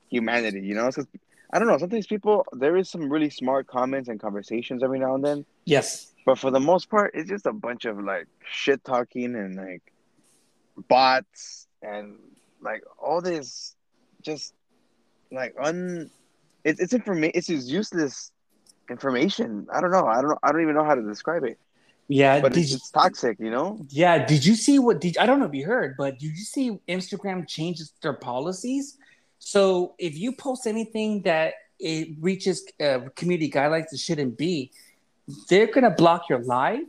humanity. 0.09 0.61
You 0.61 0.75
know, 0.75 0.87
because 0.87 1.07
I 1.53 1.59
don't 1.59 1.69
know. 1.69 1.79
Sometimes 1.79 2.07
people 2.07 2.47
there 2.53 2.77
is 2.77 2.89
some 2.89 3.11
really 3.11 3.31
smart 3.31 3.67
comments 3.67 4.09
and 4.09 4.19
conversations 4.19 4.83
every 4.83 4.99
now 4.99 5.15
and 5.15 5.25
then. 5.25 5.47
Yes. 5.65 6.13
But 6.27 6.39
for 6.39 6.51
the 6.51 6.61
most 6.61 6.89
part, 6.89 7.13
it's 7.15 7.29
just 7.29 7.47
a 7.47 7.53
bunch 7.53 7.85
of 7.85 8.03
like 8.03 8.27
shit 8.51 8.83
talking 8.83 9.35
and 9.37 9.57
like 9.57 9.83
bots 10.89 11.69
and 11.85 12.17
like 12.61 12.83
all 12.99 13.21
this 13.21 13.77
just 14.23 14.55
like 15.31 15.55
un 15.61 16.11
it's 16.65 16.81
it's 16.81 16.95
information. 16.95 17.33
It's 17.35 17.47
just 17.47 17.69
useless 17.69 18.33
information. 18.91 19.67
I 19.73 19.81
don't 19.81 19.91
know. 19.91 20.07
I 20.07 20.21
don't 20.21 20.31
know. 20.31 20.39
I 20.43 20.51
don't 20.51 20.63
even 20.63 20.75
know 20.75 20.85
how 20.85 20.95
to 20.95 21.03
describe 21.03 21.45
it. 21.45 21.59
Yeah, 22.09 22.41
but 22.41 22.57
it's, 22.57 22.71
you, 22.71 22.77
it's, 22.77 22.91
toxic, 22.91 23.39
you 23.41 23.51
know. 23.51 23.79
Yeah. 23.89 24.27
Did 24.27 24.45
you 24.45 24.57
see 24.57 24.79
what? 24.79 25.01
Did 25.01 25.19
I 25.19 25.27
don't 25.27 25.39
know 25.39 25.47
if 25.47 25.55
you 25.55 25.67
heard, 25.67 25.97
but 25.97 26.19
did 26.19 26.37
you 26.37 26.45
see 26.45 26.79
Instagram 26.89 27.47
changes 27.47 27.93
their 28.03 28.13
policies? 28.13 28.99
So 29.39 29.95
if 29.99 30.17
you 30.17 30.33
post 30.33 30.67
anything 30.67 31.23
that 31.23 31.55
it 31.79 32.17
reaches 32.21 32.65
uh, 32.81 33.01
community 33.15 33.51
guidelines 33.51 33.93
it 33.93 33.99
shouldn't 33.99 34.39
be, 34.39 34.71
they're 35.49 35.67
gonna 35.67 35.91
block 35.91 36.29
your 36.29 36.41
live. 36.41 36.87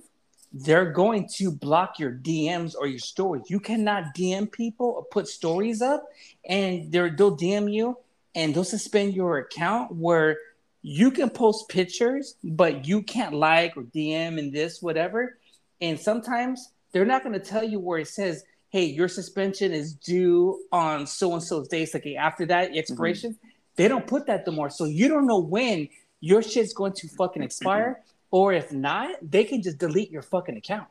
They're 0.58 0.92
going 0.92 1.28
to 1.36 1.52
block 1.52 2.00
your 2.00 2.14
DMs 2.14 2.76
or 2.80 2.88
your 2.88 3.00
stories. 3.00 3.44
You 3.50 3.60
cannot 3.60 4.16
DM 4.16 4.50
people 4.50 4.88
or 4.88 5.04
put 5.04 5.28
stories 5.28 5.82
up, 5.82 6.06
and 6.48 6.94
they're, 6.94 7.10
they'll 7.10 7.36
DM 7.36 7.72
you 7.72 7.98
and 8.36 8.56
they'll 8.56 8.64
suspend 8.64 9.16
your 9.16 9.38
account 9.40 9.94
where 9.94 10.38
you 10.82 11.12
can 11.12 11.30
post 11.30 11.68
pictures, 11.68 12.36
but 12.42 12.88
you 12.88 13.02
can't 13.02 13.34
like 13.34 13.76
or 13.76 13.84
DM 13.84 14.40
and 14.40 14.54
this, 14.54 14.82
whatever. 14.82 15.38
And 15.82 16.00
sometimes 16.00 16.70
they're 16.94 17.06
not 17.06 17.24
going 17.24 17.34
to 17.34 17.46
tell 17.46 17.64
you 17.64 17.82
where 17.82 18.00
it 18.00 18.08
says, 18.08 18.46
hey, 18.70 18.86
your 18.86 19.10
suspension 19.10 19.74
is 19.74 19.94
due 19.94 20.64
on 20.72 21.06
so 21.06 21.34
and 21.34 21.44
so's 21.44 21.68
days, 21.68 21.94
like 21.94 22.08
after 22.18 22.46
that 22.46 22.78
expiration. 22.78 23.34
Mm-hmm. 23.34 23.48
They 23.76 23.90
don't 23.90 24.08
put 24.08 24.28
that 24.28 24.46
the 24.46 24.52
more. 24.54 24.70
So 24.70 24.86
you 24.86 25.10
don't 25.10 25.28
know 25.28 25.40
when 25.40 25.90
your 26.22 26.42
shit's 26.42 26.74
going 26.74 26.94
to 26.94 27.10
fucking 27.10 27.44
expire. 27.44 28.02
Or 28.32 28.54
if 28.54 28.72
not, 28.72 29.10
they 29.22 29.44
can 29.44 29.62
just 29.62 29.78
delete 29.78 30.12
your 30.12 30.22
fucking 30.22 30.58
account. 30.58 30.88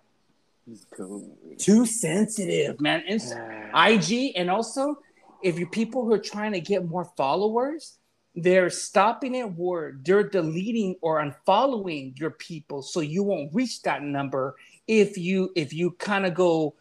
Cool. 0.97 1.37
Too 1.59 1.85
sensitive, 1.85 2.81
man. 2.81 3.03
IG, 3.07 4.33
and 4.37 4.51
also 4.51 4.99
if 5.43 5.59
you 5.59 5.67
people 5.67 6.05
who 6.05 6.13
are 6.15 6.19
trying 6.19 6.53
to 6.53 6.61
get 6.61 6.89
more 6.89 7.05
followers, 7.17 7.99
they're 8.35 8.71
stopping 8.71 9.35
it 9.35 9.53
where 9.53 9.97
they're 10.03 10.29
deleting 10.29 10.97
or 11.01 11.23
unfollowing 11.23 12.19
your 12.19 12.31
people 12.31 12.83
so 12.83 13.01
you 13.01 13.23
won't 13.23 13.55
reach 13.55 13.83
that 13.83 14.03
number 14.03 14.57
if 14.89 15.17
you 15.17 15.53
if 15.55 15.73
you 15.73 15.93
kind 15.93 16.27
of 16.27 16.35
go 16.35 16.75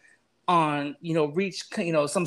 on 0.48 0.96
you 1.00 1.13
know 1.13 1.26
reach 1.26 1.63
you 1.78 1.94
know 1.94 2.08
some 2.08 2.26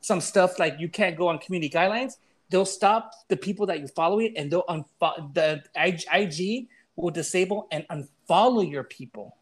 some 0.00 0.20
stuff 0.20 0.58
like 0.58 0.76
you 0.78 0.88
can't 0.88 1.16
go 1.16 1.28
on 1.28 1.38
community 1.38 1.70
guidelines 1.70 2.18
they'll 2.50 2.66
stop 2.66 3.12
the 3.28 3.36
people 3.36 3.64
that 3.64 3.78
you're 3.78 3.88
following 3.88 4.36
and 4.36 4.50
they'll 4.50 4.64
unfollow 4.64 5.32
the 5.32 5.62
IG 5.74 6.68
will 6.96 7.10
disable 7.10 7.66
and 7.70 7.86
unfollow 7.88 8.68
your 8.68 8.84
people 8.84 9.36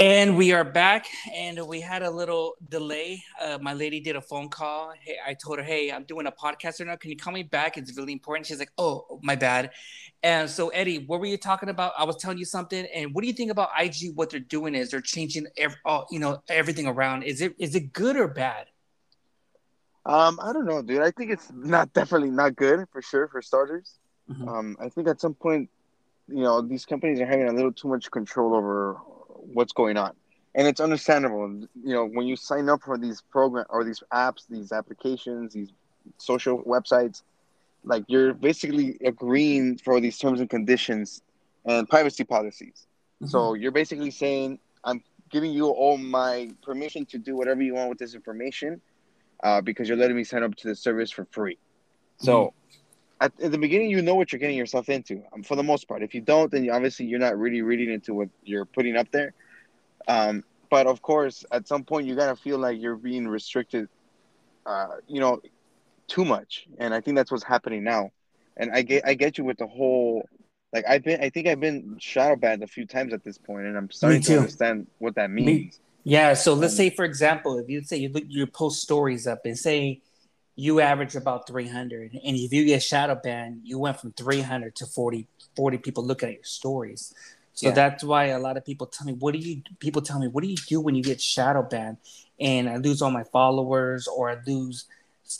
And 0.00 0.34
we 0.34 0.52
are 0.52 0.64
back, 0.64 1.04
and 1.30 1.60
we 1.66 1.82
had 1.82 2.02
a 2.02 2.10
little 2.10 2.54
delay. 2.70 3.22
Uh, 3.38 3.58
my 3.60 3.74
lady 3.74 4.00
did 4.00 4.16
a 4.16 4.20
phone 4.22 4.48
call. 4.48 4.94
Hey, 4.98 5.18
I 5.26 5.34
told 5.34 5.58
her, 5.58 5.62
"Hey, 5.62 5.92
I'm 5.92 6.04
doing 6.04 6.26
a 6.26 6.32
podcast 6.32 6.80
right 6.80 6.88
now. 6.88 6.96
Can 6.96 7.10
you 7.10 7.18
call 7.18 7.34
me 7.34 7.42
back? 7.42 7.76
It's 7.76 7.94
really 7.98 8.14
important." 8.14 8.46
She's 8.46 8.58
like, 8.58 8.72
"Oh, 8.78 9.20
my 9.22 9.36
bad." 9.36 9.72
And 10.22 10.48
so, 10.48 10.70
Eddie, 10.70 11.04
what 11.04 11.20
were 11.20 11.26
you 11.26 11.36
talking 11.36 11.68
about? 11.68 11.92
I 11.98 12.04
was 12.04 12.16
telling 12.16 12.38
you 12.38 12.46
something. 12.46 12.86
And 12.94 13.12
what 13.14 13.20
do 13.20 13.26
you 13.26 13.34
think 13.34 13.50
about 13.50 13.68
IG? 13.78 14.12
What 14.14 14.30
they're 14.30 14.40
doing 14.40 14.74
is 14.74 14.90
they're 14.90 15.02
changing, 15.02 15.48
every, 15.58 15.76
all, 15.84 16.06
you 16.10 16.18
know, 16.18 16.42
everything 16.48 16.86
around. 16.86 17.24
Is 17.24 17.42
it 17.42 17.54
is 17.58 17.74
it 17.74 17.92
good 17.92 18.16
or 18.16 18.26
bad? 18.26 18.68
Um, 20.06 20.40
I 20.42 20.54
don't 20.54 20.64
know, 20.64 20.80
dude. 20.80 21.02
I 21.02 21.10
think 21.10 21.30
it's 21.30 21.52
not 21.52 21.92
definitely 21.98 22.30
not 22.30 22.56
good 22.56 22.86
for 22.90 23.02
sure 23.02 23.28
for 23.28 23.42
starters. 23.42 23.98
Mm-hmm. 24.30 24.48
Um, 24.48 24.76
I 24.80 24.88
think 24.88 25.08
at 25.08 25.20
some 25.20 25.34
point, 25.34 25.68
you 26.26 26.42
know, 26.42 26.62
these 26.62 26.86
companies 26.86 27.20
are 27.20 27.26
having 27.26 27.48
a 27.48 27.52
little 27.52 27.72
too 27.72 27.88
much 27.88 28.10
control 28.10 28.54
over 28.54 28.98
what's 29.52 29.72
going 29.72 29.96
on 29.96 30.12
and 30.54 30.66
it's 30.66 30.80
understandable 30.80 31.48
you 31.82 31.94
know 31.94 32.06
when 32.06 32.26
you 32.26 32.36
sign 32.36 32.68
up 32.68 32.82
for 32.82 32.98
these 32.98 33.22
program 33.30 33.64
or 33.68 33.84
these 33.84 34.02
apps 34.12 34.46
these 34.48 34.72
applications 34.72 35.52
these 35.52 35.70
social 36.18 36.62
websites 36.62 37.22
like 37.84 38.04
you're 38.08 38.34
basically 38.34 38.98
agreeing 39.04 39.78
for 39.78 40.00
these 40.00 40.18
terms 40.18 40.40
and 40.40 40.50
conditions 40.50 41.22
and 41.66 41.88
privacy 41.88 42.24
policies 42.24 42.86
mm-hmm. 43.22 43.26
so 43.26 43.54
you're 43.54 43.70
basically 43.70 44.10
saying 44.10 44.58
i'm 44.84 45.02
giving 45.30 45.52
you 45.52 45.68
all 45.68 45.96
my 45.96 46.50
permission 46.62 47.06
to 47.06 47.18
do 47.18 47.36
whatever 47.36 47.62
you 47.62 47.74
want 47.74 47.88
with 47.88 47.98
this 47.98 48.14
information 48.14 48.80
uh, 49.44 49.60
because 49.60 49.88
you're 49.88 49.96
letting 49.96 50.16
me 50.16 50.24
sign 50.24 50.42
up 50.42 50.54
to 50.54 50.68
the 50.68 50.74
service 50.74 51.10
for 51.10 51.24
free 51.26 51.58
so 52.18 52.46
mm-hmm. 52.46 52.56
At, 53.22 53.38
at, 53.42 53.52
the 53.52 53.58
beginning, 53.58 53.90
you 53.90 54.00
know 54.00 54.14
what 54.14 54.32
you're 54.32 54.38
getting 54.38 54.56
yourself 54.56 54.88
into. 54.88 55.22
Um, 55.34 55.42
for 55.42 55.54
the 55.54 55.62
most 55.62 55.86
part, 55.86 56.02
if 56.02 56.14
you 56.14 56.22
don't, 56.22 56.50
then 56.50 56.64
you, 56.64 56.72
obviously 56.72 57.04
you're 57.04 57.18
not 57.18 57.38
really 57.38 57.60
reading 57.60 57.92
into 57.92 58.14
what 58.14 58.30
you're 58.44 58.64
putting 58.64 58.96
up 58.96 59.10
there. 59.10 59.34
Um, 60.08 60.44
but 60.70 60.86
of 60.86 61.02
course, 61.02 61.44
at 61.50 61.66
some 61.66 61.84
point, 61.84 62.06
you 62.06 62.14
gotta 62.14 62.36
feel 62.36 62.58
like 62.58 62.80
you're 62.80 62.96
being 62.96 63.26
restricted, 63.26 63.88
uh, 64.66 64.96
you 65.08 65.20
know, 65.20 65.40
too 66.06 66.24
much. 66.24 66.66
And 66.78 66.94
I 66.94 67.00
think 67.00 67.16
that's 67.16 67.30
what's 67.30 67.44
happening 67.44 67.84
now. 67.84 68.10
And 68.56 68.70
I 68.72 68.82
get, 68.82 69.06
I 69.06 69.14
get 69.14 69.38
you 69.38 69.44
with 69.44 69.58
the 69.58 69.66
whole, 69.66 70.28
like 70.72 70.84
I've 70.88 71.02
been, 71.02 71.22
I 71.22 71.30
think 71.30 71.48
I've 71.48 71.60
been 71.60 71.96
shadow 71.98 72.36
banned 72.36 72.62
a 72.62 72.66
few 72.66 72.86
times 72.86 73.12
at 73.12 73.24
this 73.24 73.38
point, 73.38 73.66
and 73.66 73.76
I'm 73.76 73.90
starting 73.90 74.22
to 74.22 74.36
understand 74.38 74.86
what 74.98 75.14
that 75.16 75.30
means. 75.30 75.46
Me, 75.46 75.72
yeah. 76.04 76.34
So 76.34 76.54
let's 76.54 76.74
um, 76.74 76.76
say, 76.76 76.90
for 76.90 77.04
example, 77.04 77.58
if 77.58 77.68
you 77.68 77.82
say 77.82 77.96
you 77.96 78.10
look, 78.10 78.24
you 78.28 78.46
post 78.46 78.82
stories 78.82 79.26
up 79.26 79.40
and 79.44 79.58
say 79.58 80.02
you 80.56 80.80
average 80.80 81.16
about 81.16 81.46
300, 81.48 82.12
and 82.12 82.36
if 82.36 82.52
you 82.52 82.64
get 82.66 82.82
shadow 82.82 83.14
banned, 83.14 83.62
you 83.64 83.78
went 83.78 83.98
from 83.98 84.12
300 84.12 84.74
to 84.76 84.86
40, 84.86 85.26
40 85.56 85.78
people 85.78 86.04
looking 86.04 86.28
at 86.28 86.34
your 86.34 86.44
stories. 86.44 87.14
So 87.54 87.68
yeah. 87.68 87.74
that's 87.74 88.02
why 88.04 88.26
a 88.26 88.38
lot 88.38 88.56
of 88.56 88.64
people 88.64 88.86
tell 88.86 89.06
me, 89.06 89.12
what 89.14 89.34
do 89.34 89.38
you 89.38 89.62
people 89.80 90.02
tell 90.02 90.18
me, 90.18 90.28
what 90.28 90.42
do 90.42 90.48
you 90.48 90.56
do 90.56 90.80
when 90.80 90.94
you 90.94 91.02
get 91.02 91.20
shadow 91.20 91.62
banned 91.62 91.98
and 92.40 92.68
I 92.68 92.76
lose 92.76 93.02
all 93.02 93.10
my 93.10 93.24
followers 93.24 94.08
or 94.08 94.30
I 94.30 94.38
lose 94.46 94.86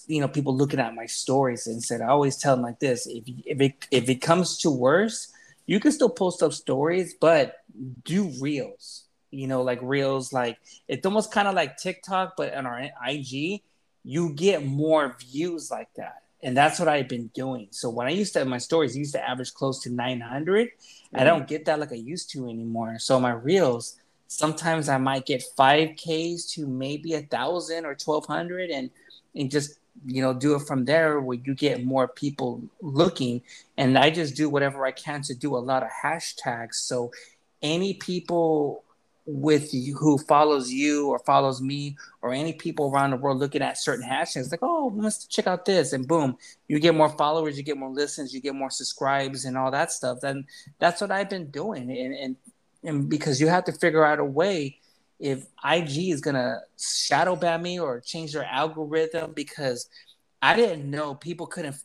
you 0.06 0.20
know 0.20 0.28
people 0.28 0.56
looking 0.56 0.78
at 0.78 0.94
my 0.94 1.06
stories 1.06 1.66
and 1.66 1.82
said 1.82 2.00
I 2.00 2.08
always 2.08 2.36
tell 2.36 2.54
them 2.54 2.64
like 2.64 2.78
this 2.78 3.06
if 3.06 3.24
if 3.44 3.60
it 3.60 3.86
if 3.90 4.08
it 4.08 4.16
comes 4.16 4.58
to 4.58 4.70
worse 4.70 5.32
you 5.66 5.80
can 5.80 5.92
still 5.92 6.10
post 6.10 6.42
up 6.42 6.52
stories 6.52 7.14
but 7.20 7.56
do 8.04 8.30
reels 8.40 9.04
you 9.30 9.46
know 9.46 9.62
like 9.62 9.80
reels 9.82 10.32
like 10.32 10.58
it's 10.86 11.04
almost 11.04 11.32
kind 11.32 11.48
of 11.48 11.54
like 11.54 11.76
TikTok 11.76 12.34
but 12.36 12.54
on 12.54 12.66
our 12.66 12.88
IG 13.06 13.62
you 14.04 14.32
get 14.34 14.64
more 14.64 15.16
views 15.18 15.70
like 15.70 15.92
that 15.94 16.22
and 16.42 16.56
that's 16.56 16.78
what 16.78 16.88
I've 16.88 17.08
been 17.08 17.28
doing 17.28 17.68
so 17.70 17.90
when 17.90 18.06
I 18.06 18.10
used 18.10 18.32
to 18.34 18.40
have 18.40 18.48
my 18.48 18.58
stories 18.58 18.96
I 18.96 18.98
used 18.98 19.14
to 19.14 19.28
average 19.28 19.54
close 19.54 19.82
to 19.82 19.90
900 19.90 20.70
I 21.12 21.18
mm-hmm. 21.18 21.26
don't 21.26 21.46
get 21.46 21.64
that 21.64 21.80
like 21.80 21.92
I 21.92 21.96
used 21.96 22.30
to 22.32 22.48
anymore. 22.48 22.98
So 22.98 23.18
my 23.18 23.32
reels, 23.32 23.96
sometimes 24.28 24.88
I 24.88 24.98
might 24.98 25.26
get 25.26 25.42
five 25.56 25.96
Ks 25.96 26.44
to 26.54 26.66
maybe 26.66 27.14
a 27.14 27.22
thousand 27.22 27.84
or 27.84 27.94
twelve 27.94 28.26
hundred, 28.26 28.70
and 28.70 28.90
and, 29.34 29.42
and 29.42 29.50
just 29.50 29.78
you 30.06 30.22
know 30.22 30.32
do 30.32 30.54
it 30.54 30.60
from 30.60 30.84
there 30.84 31.20
where 31.20 31.38
you 31.42 31.54
get 31.54 31.84
more 31.84 32.06
people 32.06 32.62
looking. 32.80 33.42
And 33.76 33.98
I 33.98 34.10
just 34.10 34.36
do 34.36 34.48
whatever 34.48 34.86
I 34.86 34.92
can 34.92 35.22
to 35.22 35.34
do 35.34 35.56
a 35.56 35.58
lot 35.58 35.82
of 35.82 35.88
hashtags. 35.90 36.74
So 36.74 37.10
any 37.62 37.94
people 37.94 38.84
with 39.26 39.72
you 39.72 39.96
who 39.96 40.18
follows 40.18 40.72
you 40.72 41.08
or 41.08 41.18
follows 41.20 41.60
me 41.60 41.96
or 42.22 42.32
any 42.32 42.52
people 42.52 42.90
around 42.90 43.10
the 43.10 43.16
world 43.16 43.38
looking 43.38 43.62
at 43.62 43.78
certain 43.78 44.04
hashtags 44.08 44.50
like 44.50 44.62
oh 44.62 44.92
let's 44.96 45.26
check 45.26 45.46
out 45.46 45.64
this 45.64 45.92
and 45.92 46.08
boom 46.08 46.36
you 46.68 46.80
get 46.80 46.94
more 46.94 47.10
followers 47.10 47.56
you 47.56 47.62
get 47.62 47.76
more 47.76 47.90
listens 47.90 48.32
you 48.32 48.40
get 48.40 48.54
more 48.54 48.70
subscribes 48.70 49.44
and 49.44 49.56
all 49.56 49.70
that 49.70 49.92
stuff. 49.92 50.20
Then 50.20 50.46
that's 50.78 51.00
what 51.00 51.10
i've 51.10 51.30
been 51.30 51.50
doing. 51.50 51.90
And 51.90 52.14
and, 52.14 52.36
and 52.82 53.08
because 53.08 53.40
you 53.40 53.48
have 53.48 53.64
to 53.64 53.72
figure 53.72 54.04
out 54.04 54.18
a 54.18 54.24
way 54.24 54.78
if 55.18 55.46
ig 55.70 55.96
is 55.96 56.20
gonna 56.20 56.60
shadow 56.78 57.36
ban 57.36 57.62
me 57.62 57.78
or 57.78 58.00
change 58.00 58.32
their 58.32 58.44
algorithm 58.44 59.32
because 59.32 59.88
i 60.40 60.56
didn't 60.56 60.90
know 60.90 61.14
people 61.14 61.46
couldn't 61.46 61.76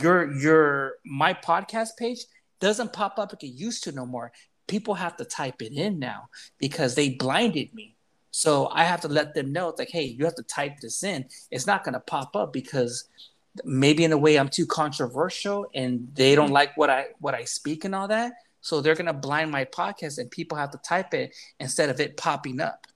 your 0.00 0.32
your 0.32 0.94
my 1.04 1.32
podcast 1.32 1.90
page 1.96 2.24
doesn't 2.58 2.92
pop 2.92 3.18
up 3.18 3.32
like 3.32 3.44
it 3.44 3.48
used 3.48 3.84
to 3.84 3.92
no 3.92 4.04
more 4.04 4.32
people 4.72 4.94
have 4.94 5.18
to 5.18 5.24
type 5.26 5.60
it 5.60 5.74
in 5.74 5.98
now 5.98 6.30
because 6.56 6.94
they 6.94 7.10
blinded 7.10 7.74
me. 7.74 7.94
So 8.30 8.68
I 8.68 8.84
have 8.84 9.02
to 9.02 9.08
let 9.08 9.34
them 9.34 9.52
know 9.52 9.68
it's 9.68 9.78
like, 9.78 9.90
hey, 9.90 10.04
you 10.04 10.24
have 10.24 10.34
to 10.36 10.42
type 10.42 10.80
this 10.80 11.02
in. 11.02 11.26
It's 11.50 11.66
not 11.66 11.84
going 11.84 11.92
to 11.92 12.00
pop 12.00 12.34
up 12.34 12.54
because 12.54 13.04
maybe 13.64 14.02
in 14.02 14.12
a 14.12 14.16
way 14.16 14.38
I'm 14.38 14.48
too 14.48 14.64
controversial 14.64 15.66
and 15.74 16.08
they 16.14 16.34
don't 16.34 16.46
mm-hmm. 16.46 16.54
like 16.54 16.74
what 16.78 16.88
I 16.88 17.08
what 17.20 17.34
I 17.34 17.44
speak 17.44 17.84
and 17.84 17.94
all 17.94 18.08
that. 18.08 18.32
So 18.62 18.80
they're 18.80 18.94
going 18.94 19.12
to 19.14 19.26
blind 19.28 19.50
my 19.50 19.66
podcast 19.66 20.16
and 20.16 20.30
people 20.30 20.56
have 20.56 20.70
to 20.70 20.78
type 20.78 21.12
it 21.12 21.34
instead 21.60 21.90
of 21.90 22.00
it 22.00 22.16
popping 22.16 22.58
up. 22.58 22.86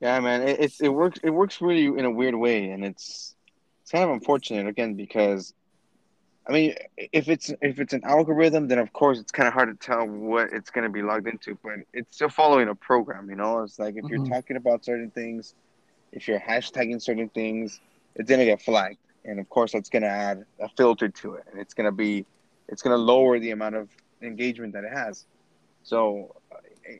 Yeah, 0.00 0.20
man, 0.20 0.42
it, 0.46 0.60
it, 0.60 0.72
it 0.82 0.88
works. 0.90 1.18
It 1.22 1.30
works 1.30 1.62
really 1.62 1.86
in 1.86 2.04
a 2.04 2.10
weird 2.10 2.34
way, 2.34 2.70
and 2.70 2.84
it's 2.84 3.34
it's 3.82 3.90
kind 3.90 4.04
of 4.04 4.10
unfortunate 4.10 4.68
again 4.68 4.94
because 4.94 5.54
I 6.48 6.52
mean, 6.52 6.74
if 6.96 7.28
it's 7.28 7.52
if 7.60 7.78
it's 7.78 7.92
an 7.92 8.04
algorithm, 8.04 8.68
then 8.68 8.78
of 8.78 8.92
course 8.94 9.18
it's 9.18 9.30
kind 9.30 9.46
of 9.46 9.52
hard 9.52 9.68
to 9.68 9.86
tell 9.86 10.06
what 10.06 10.50
it's 10.52 10.70
going 10.70 10.84
to 10.84 10.90
be 10.90 11.02
logged 11.02 11.28
into. 11.28 11.58
But 11.62 11.80
it's 11.92 12.16
still 12.16 12.30
following 12.30 12.68
a 12.68 12.74
program, 12.74 13.28
you 13.28 13.36
know. 13.36 13.62
It's 13.62 13.78
like 13.78 13.96
if 13.96 14.04
mm-hmm. 14.04 14.14
you're 14.14 14.26
talking 14.26 14.56
about 14.56 14.82
certain 14.82 15.10
things, 15.10 15.54
if 16.12 16.26
you're 16.26 16.40
hashtagging 16.40 17.02
certain 17.02 17.28
things, 17.28 17.80
it's 18.14 18.28
going 18.28 18.40
to 18.40 18.46
get 18.46 18.62
flagged, 18.62 18.98
and 19.26 19.38
of 19.38 19.48
course 19.50 19.72
that's 19.72 19.90
going 19.90 20.02
to 20.02 20.08
add 20.08 20.46
a 20.58 20.68
filter 20.70 21.08
to 21.08 21.34
it, 21.34 21.44
and 21.50 21.60
it's 21.60 21.74
going 21.74 21.84
to 21.84 21.92
be, 21.92 22.24
it's 22.68 22.80
going 22.80 22.96
to 22.96 23.02
lower 23.02 23.38
the 23.38 23.50
amount 23.50 23.74
of 23.74 23.90
engagement 24.22 24.72
that 24.72 24.84
it 24.84 24.92
has. 24.92 25.26
So, 25.82 26.34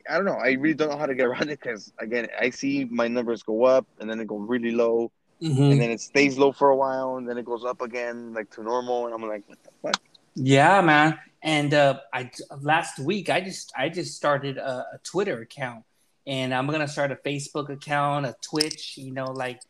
I 0.07 0.15
don't 0.15 0.25
know. 0.25 0.37
I 0.37 0.51
really 0.53 0.75
don't 0.75 0.89
know 0.89 0.97
how 0.97 1.07
to 1.07 1.15
get 1.15 1.25
around 1.27 1.49
it 1.49 1.59
because 1.59 1.91
again, 1.97 2.27
I 2.39 2.51
see 2.51 2.85
my 2.85 3.07
numbers 3.07 3.41
go 3.41 3.63
up 3.63 3.87
and 3.99 4.07
then 4.07 4.19
they 4.19 4.25
go 4.25 4.37
really 4.37 4.71
low, 4.71 5.11
mm-hmm. 5.41 5.71
and 5.71 5.81
then 5.81 5.91
it 5.91 6.01
stays 6.01 6.37
low 6.37 6.51
for 6.51 6.69
a 6.69 6.75
while 6.75 7.17
and 7.17 7.27
then 7.27 7.37
it 7.37 7.45
goes 7.45 7.65
up 7.65 7.81
again 7.81 8.33
like 8.33 8.49
to 8.51 8.63
normal, 8.63 9.05
and 9.05 9.13
I'm 9.13 9.27
like, 9.27 9.43
what 9.47 9.63
the 9.63 9.69
fuck? 9.81 10.01
Yeah, 10.35 10.81
man. 10.81 11.19
And 11.41 11.73
uh, 11.73 11.99
I 12.13 12.31
last 12.61 12.99
week 12.99 13.29
I 13.29 13.41
just 13.41 13.71
I 13.77 13.89
just 13.89 14.15
started 14.15 14.57
a, 14.57 14.85
a 14.93 14.99
Twitter 15.03 15.41
account, 15.41 15.83
and 16.27 16.53
I'm 16.53 16.67
gonna 16.67 16.87
start 16.87 17.11
a 17.11 17.15
Facebook 17.15 17.69
account, 17.69 18.25
a 18.25 18.35
Twitch, 18.41 18.97
you 18.97 19.11
know, 19.11 19.31
like 19.31 19.61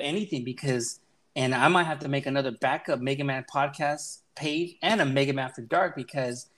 anything 0.00 0.44
because, 0.44 1.00
and 1.36 1.54
I 1.54 1.68
might 1.68 1.84
have 1.84 2.00
to 2.00 2.08
make 2.08 2.26
another 2.26 2.50
backup 2.50 3.00
Mega 3.00 3.24
Man 3.24 3.44
podcast 3.52 4.18
page 4.34 4.76
and 4.82 5.00
a 5.00 5.04
Mega 5.04 5.32
Man 5.32 5.46
After 5.46 5.62
Dark 5.62 5.96
because 5.96 6.48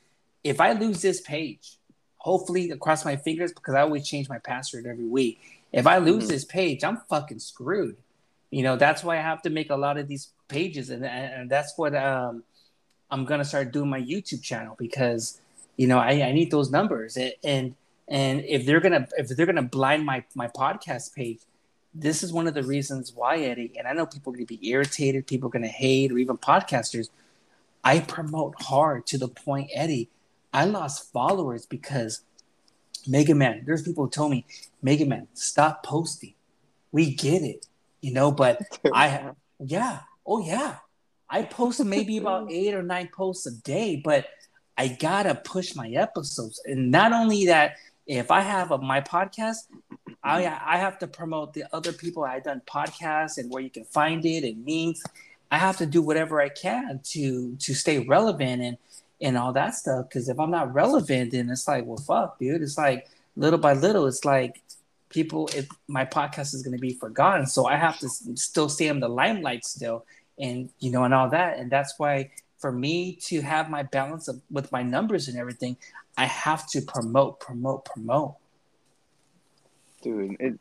if 0.42 0.60
I 0.60 0.72
lose 0.72 1.02
this 1.02 1.20
page, 1.20 1.78
hopefully 2.18 2.70
across 2.70 3.04
my 3.04 3.16
fingers 3.16 3.52
because 3.52 3.74
I 3.74 3.82
always 3.82 4.06
change 4.06 4.28
my 4.28 4.38
password 4.38 4.86
every 4.86 5.06
week. 5.06 5.40
If 5.72 5.86
I 5.86 5.98
lose 5.98 6.24
mm-hmm. 6.24 6.32
this 6.32 6.44
page, 6.44 6.84
I'm 6.84 6.98
fucking 7.08 7.38
screwed. 7.38 7.96
You 8.50 8.62
know, 8.62 8.76
that's 8.76 9.02
why 9.02 9.18
I 9.18 9.22
have 9.22 9.42
to 9.42 9.50
make 9.50 9.70
a 9.70 9.76
lot 9.76 9.98
of 9.98 10.08
these 10.08 10.32
pages, 10.48 10.90
and 10.90 11.04
and 11.04 11.50
that's 11.50 11.76
what 11.76 11.94
um, 11.94 12.44
I'm 13.10 13.24
gonna 13.24 13.44
start 13.44 13.72
doing 13.72 13.90
my 13.90 14.00
YouTube 14.00 14.42
channel 14.42 14.76
because 14.78 15.40
you 15.76 15.86
know 15.86 15.98
I, 15.98 16.22
I 16.22 16.32
need 16.32 16.50
those 16.50 16.70
numbers, 16.70 17.16
and, 17.16 17.32
and 17.44 17.74
and 18.08 18.44
if 18.44 18.64
they're 18.64 18.80
gonna 18.80 19.08
if 19.16 19.28
they're 19.28 19.46
gonna 19.46 19.62
blind 19.62 20.06
my 20.06 20.24
my 20.34 20.48
podcast 20.48 21.14
page, 21.14 21.40
this 21.94 22.22
is 22.22 22.32
one 22.32 22.46
of 22.46 22.54
the 22.54 22.62
reasons 22.62 23.12
why 23.14 23.38
Eddie. 23.38 23.72
And 23.78 23.88
I 23.88 23.92
know 23.92 24.06
people 24.06 24.32
are 24.32 24.36
gonna 24.36 24.46
be 24.46 24.68
irritated, 24.68 25.26
people 25.26 25.48
are 25.48 25.52
gonna 25.52 25.66
hate, 25.66 26.12
or 26.12 26.18
even 26.18 26.38
podcasters. 26.38 27.10
I 27.82 28.00
promote 28.00 28.62
hard 28.62 29.06
to 29.08 29.18
the 29.18 29.28
point, 29.28 29.70
Eddie. 29.74 30.08
I 30.52 30.64
lost 30.64 31.12
followers 31.12 31.66
because 31.66 32.22
Mega 33.06 33.34
Man. 33.34 33.62
There's 33.66 33.82
people 33.82 34.04
who 34.04 34.10
told 34.10 34.30
me, 34.32 34.44
Mega 34.82 35.06
Man, 35.06 35.28
stop 35.34 35.84
posting. 35.84 36.34
We 36.92 37.14
get 37.14 37.42
it, 37.42 37.66
you 38.06 38.12
know. 38.12 38.30
But 38.30 38.62
I, 38.94 39.30
yeah, 39.58 40.00
oh 40.26 40.44
yeah, 40.44 40.76
I 41.28 41.42
post 41.42 41.84
maybe 41.84 42.16
about 42.22 42.50
eight 42.50 42.74
or 42.74 42.82
nine 42.82 43.08
posts 43.12 43.46
a 43.46 43.54
day, 43.62 44.00
but 44.02 44.26
I 44.78 44.88
gotta 44.88 45.34
push 45.34 45.74
my 45.74 45.88
episodes. 45.90 46.60
And 46.64 46.90
not 46.90 47.12
only 47.12 47.46
that, 47.46 47.76
if 48.06 48.30
I 48.30 48.40
have 48.40 48.70
a, 48.70 48.78
my 48.78 49.00
podcast, 49.00 49.66
I 50.22 50.46
I 50.46 50.76
have 50.78 50.98
to 51.00 51.06
promote 51.06 51.54
the 51.54 51.64
other 51.72 51.92
people 51.92 52.24
I 52.24 52.40
done 52.40 52.62
podcasts 52.66 53.38
and 53.38 53.50
where 53.50 53.62
you 53.62 53.70
can 53.70 53.84
find 53.84 54.24
it 54.24 54.44
and 54.44 54.64
links 54.64 55.02
I 55.50 55.58
have 55.58 55.76
to 55.78 55.86
do 55.86 56.02
whatever 56.02 56.40
I 56.40 56.48
can 56.48 57.00
to 57.12 57.56
to 57.56 57.74
stay 57.74 58.00
relevant 58.00 58.62
and 58.62 58.76
and 59.20 59.38
all 59.38 59.52
that 59.52 59.74
stuff. 59.74 60.08
Because 60.08 60.28
if 60.28 60.38
I'm 60.38 60.50
not 60.50 60.74
relevant, 60.74 61.32
then 61.32 61.48
it's 61.50 61.66
like, 61.66 61.86
well, 61.86 61.96
fuck, 61.96 62.38
dude. 62.38 62.62
It's 62.62 62.78
like 62.78 63.08
little 63.36 63.58
by 63.58 63.74
little, 63.74 64.06
it's 64.06 64.24
like 64.24 64.62
people. 65.08 65.48
If 65.54 65.68
my 65.88 66.04
podcast 66.04 66.54
is 66.54 66.62
going 66.62 66.76
to 66.76 66.80
be 66.80 66.94
forgotten, 66.94 67.46
so 67.46 67.66
I 67.66 67.76
have 67.76 67.98
to 68.00 68.08
still 68.08 68.68
stay 68.68 68.88
in 68.88 69.00
the 69.00 69.08
limelight 69.08 69.64
still, 69.64 70.04
and 70.38 70.70
you 70.78 70.90
know, 70.90 71.04
and 71.04 71.14
all 71.14 71.28
that. 71.30 71.58
And 71.58 71.70
that's 71.70 71.94
why 71.98 72.30
for 72.58 72.72
me 72.72 73.16
to 73.26 73.40
have 73.42 73.70
my 73.70 73.82
balance 73.82 74.28
of, 74.28 74.40
with 74.50 74.72
my 74.72 74.82
numbers 74.82 75.28
and 75.28 75.38
everything, 75.38 75.76
I 76.16 76.24
have 76.24 76.68
to 76.70 76.80
promote, 76.80 77.40
promote, 77.40 77.84
promote. 77.84 78.34
Dude, 80.02 80.36
it. 80.40 80.58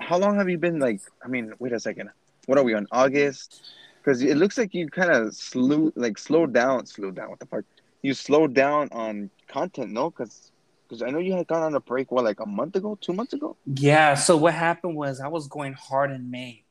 How 0.00 0.18
long 0.18 0.36
have 0.36 0.48
you 0.48 0.58
been 0.58 0.78
like? 0.78 1.00
I 1.24 1.28
mean, 1.28 1.52
wait 1.58 1.72
a 1.72 1.80
second. 1.80 2.10
What 2.46 2.58
are 2.58 2.64
we 2.64 2.74
on 2.74 2.86
August? 2.92 3.62
because 4.04 4.22
it 4.22 4.36
looks 4.36 4.58
like 4.58 4.74
you 4.74 4.88
kind 4.88 5.10
of 5.10 5.34
slew 5.34 5.92
like 5.96 6.18
slowed 6.18 6.52
down 6.52 6.84
slowed 6.86 7.14
down 7.14 7.30
what 7.30 7.40
the 7.40 7.46
fuck 7.46 7.64
you 8.02 8.12
slowed 8.12 8.52
down 8.52 8.88
on 8.92 9.30
content 9.48 9.90
no 9.90 10.10
because 10.10 10.52
because 10.84 11.02
i 11.02 11.10
know 11.10 11.18
you 11.18 11.34
had 11.34 11.46
gone 11.46 11.62
on 11.62 11.74
a 11.74 11.80
break 11.80 12.10
what 12.10 12.24
like 12.24 12.40
a 12.40 12.46
month 12.46 12.76
ago 12.76 12.96
two 13.00 13.12
months 13.12 13.32
ago 13.32 13.56
yeah 13.66 14.14
so 14.14 14.36
what 14.36 14.54
happened 14.54 14.96
was 14.96 15.20
i 15.20 15.28
was 15.28 15.46
going 15.48 15.72
hard 15.72 16.10
in 16.10 16.30
may 16.30 16.62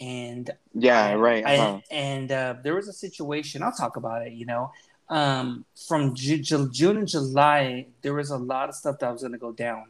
and 0.00 0.50
yeah 0.74 1.12
right 1.12 1.44
uh-huh. 1.44 1.80
I, 1.90 1.94
and 1.94 2.32
uh, 2.32 2.56
there 2.62 2.74
was 2.74 2.88
a 2.88 2.92
situation 2.92 3.62
i'll 3.62 3.72
talk 3.72 3.96
about 3.96 4.26
it 4.26 4.32
you 4.32 4.46
know 4.46 4.72
um, 5.08 5.66
from 5.88 6.14
Ju- 6.14 6.38
Ju- 6.38 6.70
june 6.70 6.96
and 6.96 7.08
july 7.08 7.86
there 8.00 8.14
was 8.14 8.30
a 8.30 8.38
lot 8.38 8.68
of 8.68 8.74
stuff 8.74 8.98
that 9.00 9.12
was 9.12 9.20
going 9.20 9.32
to 9.32 9.38
go 9.38 9.52
down 9.52 9.88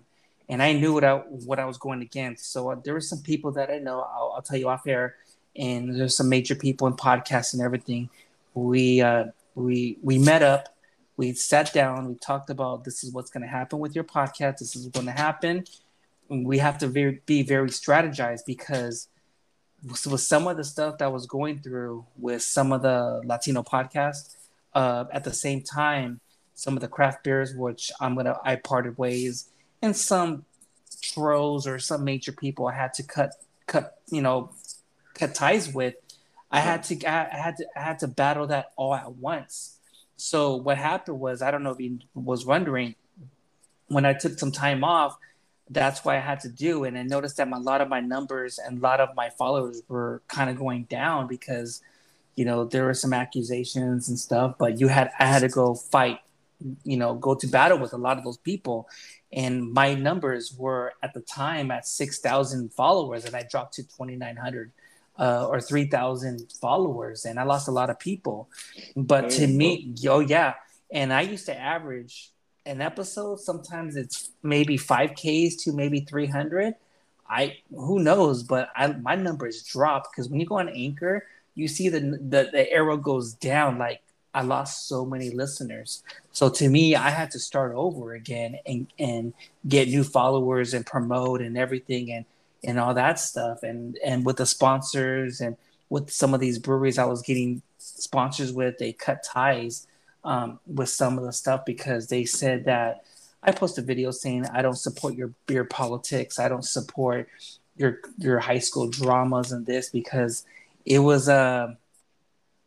and 0.49 0.63
i 0.63 0.73
knew 0.73 0.93
what 0.93 1.05
i 1.05 1.17
what 1.17 1.61
i 1.61 1.65
was 1.65 1.79
going 1.79 2.03
against 2.03 2.53
so 2.53 2.71
uh, 2.71 2.77
there 2.83 2.95
were 2.95 3.01
some 3.01 3.21
people 3.21 3.53
that 3.53 3.71
i 3.71 3.79
know 3.79 4.01
I'll, 4.01 4.33
I'll 4.37 4.43
tell 4.43 4.59
you 4.59 4.69
off 4.69 4.87
air 4.87 5.17
and 5.57 5.99
there's 5.99 6.17
some 6.17 6.29
major 6.29 6.55
people 6.55 6.87
in 6.87 6.95
podcasts 6.95 7.53
and 7.53 7.63
everything. 7.63 8.09
We 8.55 9.01
uh, 9.01 9.27
we 9.55 9.99
we 10.03 10.19
met 10.19 10.43
up, 10.43 10.72
we 11.23 11.33
sat 11.35 11.73
down, 11.73 12.09
we 12.09 12.17
talked 12.17 12.51
about 12.51 12.83
this 12.83 13.05
is 13.05 13.13
what's 13.13 13.31
going 13.31 13.45
to 13.45 13.49
happen 13.49 13.79
with 13.79 13.95
your 13.95 14.03
podcast. 14.03 14.59
This 14.59 14.75
is 14.75 14.89
going 14.89 15.07
to 15.07 15.13
happen. 15.13 15.65
We 16.29 16.59
have 16.59 16.79
to 16.79 16.89
be 16.89 17.43
very 17.45 17.69
strategized 17.69 18.45
because 18.45 19.07
with 19.85 20.21
some 20.21 20.49
of 20.49 20.57
the 20.57 20.65
stuff 20.65 20.99
that 20.99 21.13
was 21.13 21.27
going 21.27 21.61
through 21.61 22.05
with 22.19 22.43
some 22.43 22.73
of 22.73 22.83
the 22.83 23.23
Latino 23.25 23.63
podcasts, 23.63 24.35
uh, 24.75 25.05
at 25.13 25.23
the 25.23 25.33
same 25.33 25.63
time, 25.63 26.19
some 26.55 26.75
of 26.77 26.81
the 26.81 26.89
craft 26.89 27.23
beers, 27.23 27.55
which 27.55 27.93
I'm 28.01 28.17
gonna 28.17 28.37
I 28.45 28.57
parted 28.57 28.99
ways, 28.99 29.49
and 29.81 29.95
some 29.95 30.45
trolls 31.03 31.69
or 31.69 31.79
some 31.79 32.03
major 32.03 32.33
people 32.33 32.67
I 32.67 32.75
had 32.75 32.95
to 32.95 33.05
cut 33.05 33.31
cut 33.67 33.99
you 34.11 34.23
know 34.23 34.51
cut 35.15 35.37
ties 35.37 35.73
with, 35.73 35.95
I 36.51 36.59
had 36.59 36.83
to 36.85 36.95
I 37.09 37.37
had 37.37 37.57
to 37.59 37.67
I 37.77 37.81
had 37.81 37.99
to 38.01 38.09
battle 38.09 38.49
that 38.49 38.73
all 38.77 38.95
at 38.95 39.13
once. 39.13 39.79
So 40.17 40.57
what 40.57 40.79
happened 40.79 41.21
was 41.21 41.43
I 41.43 41.51
don't 41.51 41.63
know 41.63 41.71
if 41.71 41.81
you 41.81 41.99
was 42.15 42.47
wondering 42.47 42.95
when 43.89 44.05
I 44.07 44.15
took 44.15 44.39
some 44.39 44.53
time 44.53 44.85
off, 44.85 45.17
that's 45.71 46.05
why 46.05 46.17
I 46.17 46.21
had 46.21 46.41
to 46.41 46.49
do. 46.49 46.85
And 46.85 46.99
I 46.99 47.03
noticed 47.03 47.37
that 47.37 47.49
my, 47.49 47.57
a 47.57 47.61
lot 47.61 47.81
of 47.81 47.89
my 47.89 48.01
numbers 48.01 48.59
and 48.59 48.79
a 48.79 48.81
lot 48.81 49.01
of 49.01 49.11
my 49.15 49.31
followers 49.31 49.83
were 49.89 50.23
kind 50.29 50.51
of 50.51 50.57
going 50.59 50.85
down 50.85 51.27
because, 51.27 51.83
you 52.35 52.45
know, 52.45 52.65
there 52.65 52.85
were 52.85 52.95
some 52.95 53.13
accusations 53.13 54.09
and 54.09 54.19
stuff. 54.19 54.57
But 54.59 54.81
you 54.81 54.89
had 54.89 55.11
I 55.19 55.27
had 55.27 55.41
to 55.41 55.49
go 55.49 55.75
fight, 55.75 56.21
you 56.85 56.97
know, 56.97 57.15
go 57.15 57.35
to 57.35 57.47
battle 57.47 57.79
with 57.79 57.93
a 57.93 57.99
lot 57.99 58.19
of 58.19 58.25
those 58.25 58.39
people. 58.39 58.89
And 59.33 59.73
my 59.73 59.95
numbers 59.95 60.55
were 60.57 60.93
at 61.03 61.15
the 61.15 61.21
time 61.21 61.71
at 61.71 61.87
six 61.87 62.19
thousand 62.19 62.73
followers, 62.73 63.25
and 63.25 63.35
I 63.35 63.43
dropped 63.43 63.75
to 63.75 63.89
twenty 63.89 64.17
nine 64.17 64.37
hundred 64.37 64.73
uh, 65.19 65.47
or 65.47 65.61
3,000 65.61 66.53
followers, 66.61 67.25
and 67.25 67.39
I 67.39 67.45
lost 67.45 67.69
a 67.69 67.73
lot 67.73 67.91
of 67.91 67.99
people. 67.99 68.49
But 68.97 69.31
to 69.31 69.47
me, 69.47 69.93
yo, 69.97 70.21
yeah. 70.21 70.55
And 70.91 71.13
I 71.13 71.23
used 71.23 71.47
to 71.47 71.59
average 71.59 72.33
an 72.67 72.81
episode, 72.81 73.41
sometimes 73.41 73.97
it's 73.97 74.31
maybe 74.43 74.79
5Ks 74.79 75.63
to 75.65 75.73
maybe 75.73 76.01
300. 76.01 76.75
I 77.29 77.59
who 77.71 77.99
knows, 77.99 78.43
but 78.43 78.71
I 78.77 78.89
my 78.89 79.15
numbers 79.15 79.63
drop 79.63 80.11
because 80.11 80.29
when 80.29 80.41
you 80.41 80.47
go 80.47 80.59
on 80.59 80.69
Anchor, 80.69 81.27
you 81.55 81.67
see 81.67 81.89
the, 81.89 82.01
the 82.01 82.51
the 82.53 82.71
arrow 82.71 82.97
goes 82.97 83.33
down. 83.33 83.79
Like 83.79 84.03
I 84.35 84.43
lost 84.43 84.87
so 84.87 85.07
many 85.07 85.31
listeners. 85.31 86.03
So 86.33 86.51
to 86.51 86.69
me, 86.69 86.95
I 86.95 87.11
had 87.11 87.31
to 87.31 87.39
start 87.39 87.73
over 87.75 88.13
again 88.13 88.59
and 88.67 88.87
and 88.99 89.33
get 89.67 89.89
new 89.89 90.05
followers 90.05 90.75
and 90.75 90.85
promote 90.85 91.41
and 91.41 91.57
everything. 91.57 92.13
And 92.13 92.27
and 92.65 92.79
all 92.79 92.95
that 92.95 93.19
stuff. 93.19 93.63
And 93.63 93.99
and 94.05 94.25
with 94.25 94.37
the 94.37 94.47
sponsors 94.47 95.41
and 95.41 95.57
with 95.89 96.11
some 96.11 96.35
of 96.35 96.41
these 96.41 96.59
breweries 96.59 96.99
I 96.99 97.05
was 97.05 97.23
getting 97.23 97.63
sponsors 97.79 98.53
with 98.53 98.79
they 98.79 98.93
cut 98.93 99.23
ties 99.23 99.87
um, 100.25 100.61
with 100.67 100.89
some 100.89 101.19
of 101.19 101.25
the 101.25 101.33
stuff 101.33 101.65
because 101.65 102.07
they 102.07 102.25
said 102.25 102.65
that 102.65 103.05
I 103.43 103.51
posted 103.51 103.85
a 103.85 103.87
video 103.87 104.11
saying 104.13 104.47
I 104.47 104.63
don't 104.63 104.79
support 104.79 105.15
your 105.15 105.33
beer 105.47 105.65
politics. 105.65 106.39
I 106.39 106.49
don't 106.49 106.65
support 106.65 107.29
your 107.77 108.01
your 108.19 108.39
high 108.39 108.59
school 108.59 108.89
dramas 108.89 109.53
and 109.53 109.67
this 109.67 109.91
because 109.91 110.45
it 110.85 111.01
was 111.01 111.29
a 111.29 111.35
uh, 111.35 111.75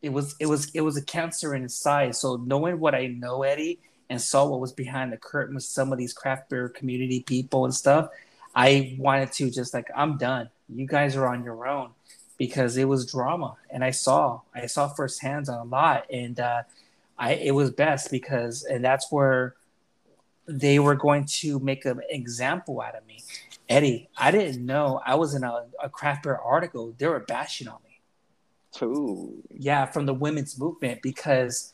it 0.02 0.10
was 0.10 0.36
it 0.40 0.46
was 0.48 0.70
it 0.72 0.82
was 0.82 0.98
a 0.98 1.02
cancer 1.02 1.56
inside 1.56 2.16
so 2.16 2.36
knowing 2.38 2.80
what 2.80 2.94
I 2.94 3.08
know 3.08 3.44
Eddie 3.44 3.80
and 4.10 4.22
saw 4.22 4.48
what 4.48 4.60
was 4.60 4.72
behind 4.72 5.12
the 5.12 5.18
curtain 5.18 5.56
with 5.56 5.64
some 5.64 5.92
of 5.92 5.98
these 5.98 6.14
craft 6.14 6.50
beer 6.50 6.70
community 6.70 7.22
people 7.22 7.66
and 7.66 7.74
stuff 7.74 8.10
I 8.56 8.96
wanted 8.98 9.32
to 9.34 9.50
just 9.50 9.74
like 9.74 9.90
I'm 9.96 10.18
done. 10.18 10.50
You 10.70 10.88
guys 10.88 11.16
are 11.16 11.28
on 11.28 11.44
your 11.44 11.68
own 11.68 11.92
because 12.38 12.78
it 12.78 12.86
was 12.86 13.06
drama, 13.06 13.58
and 13.70 13.84
I 13.84 13.92
saw 13.92 14.42
I 14.54 14.68
saw 14.68 14.88
firsthand 14.88 15.50
on 15.50 15.68
a 15.68 15.70
lot, 15.70 16.06
and 16.12 16.40
uh, 16.40 16.64
I 17.18 17.34
it 17.34 17.54
was 17.54 17.72
best 17.72 18.12
because 18.12 18.64
and 18.64 18.84
that's 18.84 19.12
where 19.12 19.56
they 20.48 20.80
were 20.80 20.96
going 20.96 21.26
to 21.26 21.60
make 21.60 21.86
an 21.86 22.02
example 22.10 22.82
out 22.82 22.96
of 22.96 23.06
me. 23.06 23.20
Eddie, 23.68 24.10
I 24.18 24.32
didn't 24.32 24.64
know 24.64 25.02
I 25.06 25.16
was 25.16 25.34
in 25.34 25.44
a, 25.44 25.66
a 25.82 25.90
craft 25.90 26.24
beer 26.24 26.36
article. 26.36 26.94
They 26.98 27.08
were 27.08 27.20
bashing 27.20 27.68
on 27.68 27.80
me. 27.84 28.00
Ooh. 28.84 29.44
Yeah, 29.50 29.86
from 29.86 30.06
the 30.06 30.14
women's 30.14 30.60
movement 30.60 31.02
because 31.02 31.74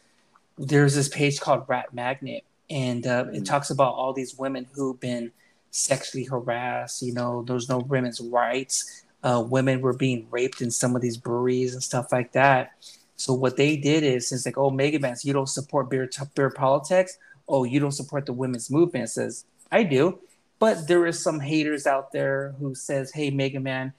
there's 0.58 0.96
this 0.96 1.10
page 1.10 1.40
called 1.40 1.66
Rat 1.68 1.94
Magnet, 1.94 2.44
and 2.70 3.06
uh, 3.06 3.26
mm. 3.26 3.36
it 3.36 3.46
talks 3.46 3.70
about 3.70 3.94
all 3.94 4.14
these 4.14 4.36
women 4.36 4.68
who've 4.74 5.00
been 5.00 5.32
sexually 5.72 6.26
harassed. 6.26 7.02
You 7.02 7.14
know, 7.14 7.44
there's 7.44 7.70
no 7.70 7.80
women's 7.80 8.22
rights. 8.22 9.04
Uh, 9.24 9.44
women 9.48 9.82
were 9.82 9.94
being 9.94 10.28
raped 10.30 10.62
in 10.62 10.72
some 10.72 10.96
of 10.96 11.02
these 11.02 11.18
breweries 11.18 11.74
and 11.74 11.84
stuff 11.84 12.12
like 12.12 12.34
that. 12.34 12.72
So 13.16 13.34
what 13.34 13.56
they 13.56 13.78
did 13.78 14.04
is, 14.04 14.30
since 14.30 14.46
like, 14.46 14.58
oh, 14.58 14.72
Mega 14.72 15.00
Man, 15.00 15.16
you 15.22 15.34
don't 15.34 15.50
support 15.50 15.90
beer, 15.90 16.10
beer 16.36 16.50
politics. 16.50 17.18
Oh, 17.48 17.64
you 17.64 17.80
don't 17.80 17.92
support 17.92 18.26
the 18.26 18.34
women's 18.34 18.72
movement. 18.72 19.06
It 19.06 19.10
says, 19.10 19.46
I 19.72 19.84
do. 19.84 20.20
But 20.62 20.88
there 20.88 21.08
is 21.08 21.20
some 21.20 21.40
haters 21.40 21.88
out 21.88 22.12
there 22.12 22.54
who 22.60 22.76
says, 22.76 23.12
"Hey, 23.12 23.32
Mega 23.32 23.60
Man, 23.60 23.94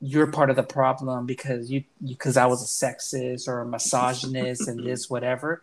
you're 0.00 0.30
part 0.30 0.48
of 0.48 0.54
the 0.54 0.62
problem 0.62 1.26
because 1.26 1.72
you 1.72 1.82
because 2.06 2.36
I 2.36 2.46
was 2.46 2.62
a 2.62 2.86
sexist 2.86 3.48
or 3.48 3.60
a 3.60 3.66
misogynist 3.66 4.68
and 4.68 4.84
this 4.86 5.10
whatever." 5.10 5.60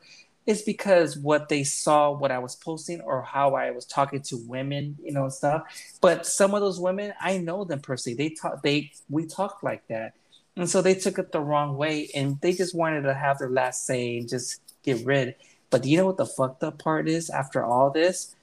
It's 0.47 0.63
because 0.63 1.17
what 1.17 1.49
they 1.49 1.63
saw, 1.63 2.11
what 2.11 2.31
I 2.31 2.39
was 2.39 2.55
posting, 2.55 2.99
or 3.01 3.21
how 3.21 3.53
I 3.53 3.71
was 3.71 3.85
talking 3.85 4.21
to 4.23 4.37
women, 4.47 4.97
you 5.03 5.11
know, 5.11 5.29
stuff. 5.29 5.63
But 6.01 6.25
some 6.25 6.55
of 6.55 6.61
those 6.61 6.79
women, 6.79 7.13
I 7.21 7.37
know 7.37 7.63
them 7.63 7.79
personally. 7.79 8.15
They 8.15 8.29
talk, 8.29 8.63
they 8.63 8.91
we 9.09 9.27
talk 9.27 9.61
like 9.61 9.87
that, 9.87 10.13
and 10.55 10.67
so 10.69 10.81
they 10.81 10.95
took 10.95 11.19
it 11.19 11.31
the 11.31 11.41
wrong 11.41 11.77
way, 11.77 12.09
and 12.15 12.41
they 12.41 12.53
just 12.53 12.75
wanted 12.75 13.03
to 13.03 13.13
have 13.13 13.37
their 13.37 13.49
last 13.49 13.85
say 13.85 14.17
and 14.17 14.27
just 14.27 14.61
get 14.83 15.05
rid. 15.05 15.35
But 15.69 15.83
do 15.83 15.89
you 15.89 15.97
know 15.97 16.07
what 16.07 16.17
the 16.17 16.25
fucked 16.25 16.63
up 16.63 16.79
part 16.79 17.07
is? 17.07 17.29
After 17.29 17.63
all 17.63 17.91
this, 17.91 18.35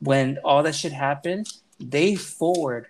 when 0.00 0.38
all 0.44 0.62
that 0.62 0.74
shit 0.74 0.92
happened, 0.92 1.48
they 1.80 2.16
forward 2.16 2.88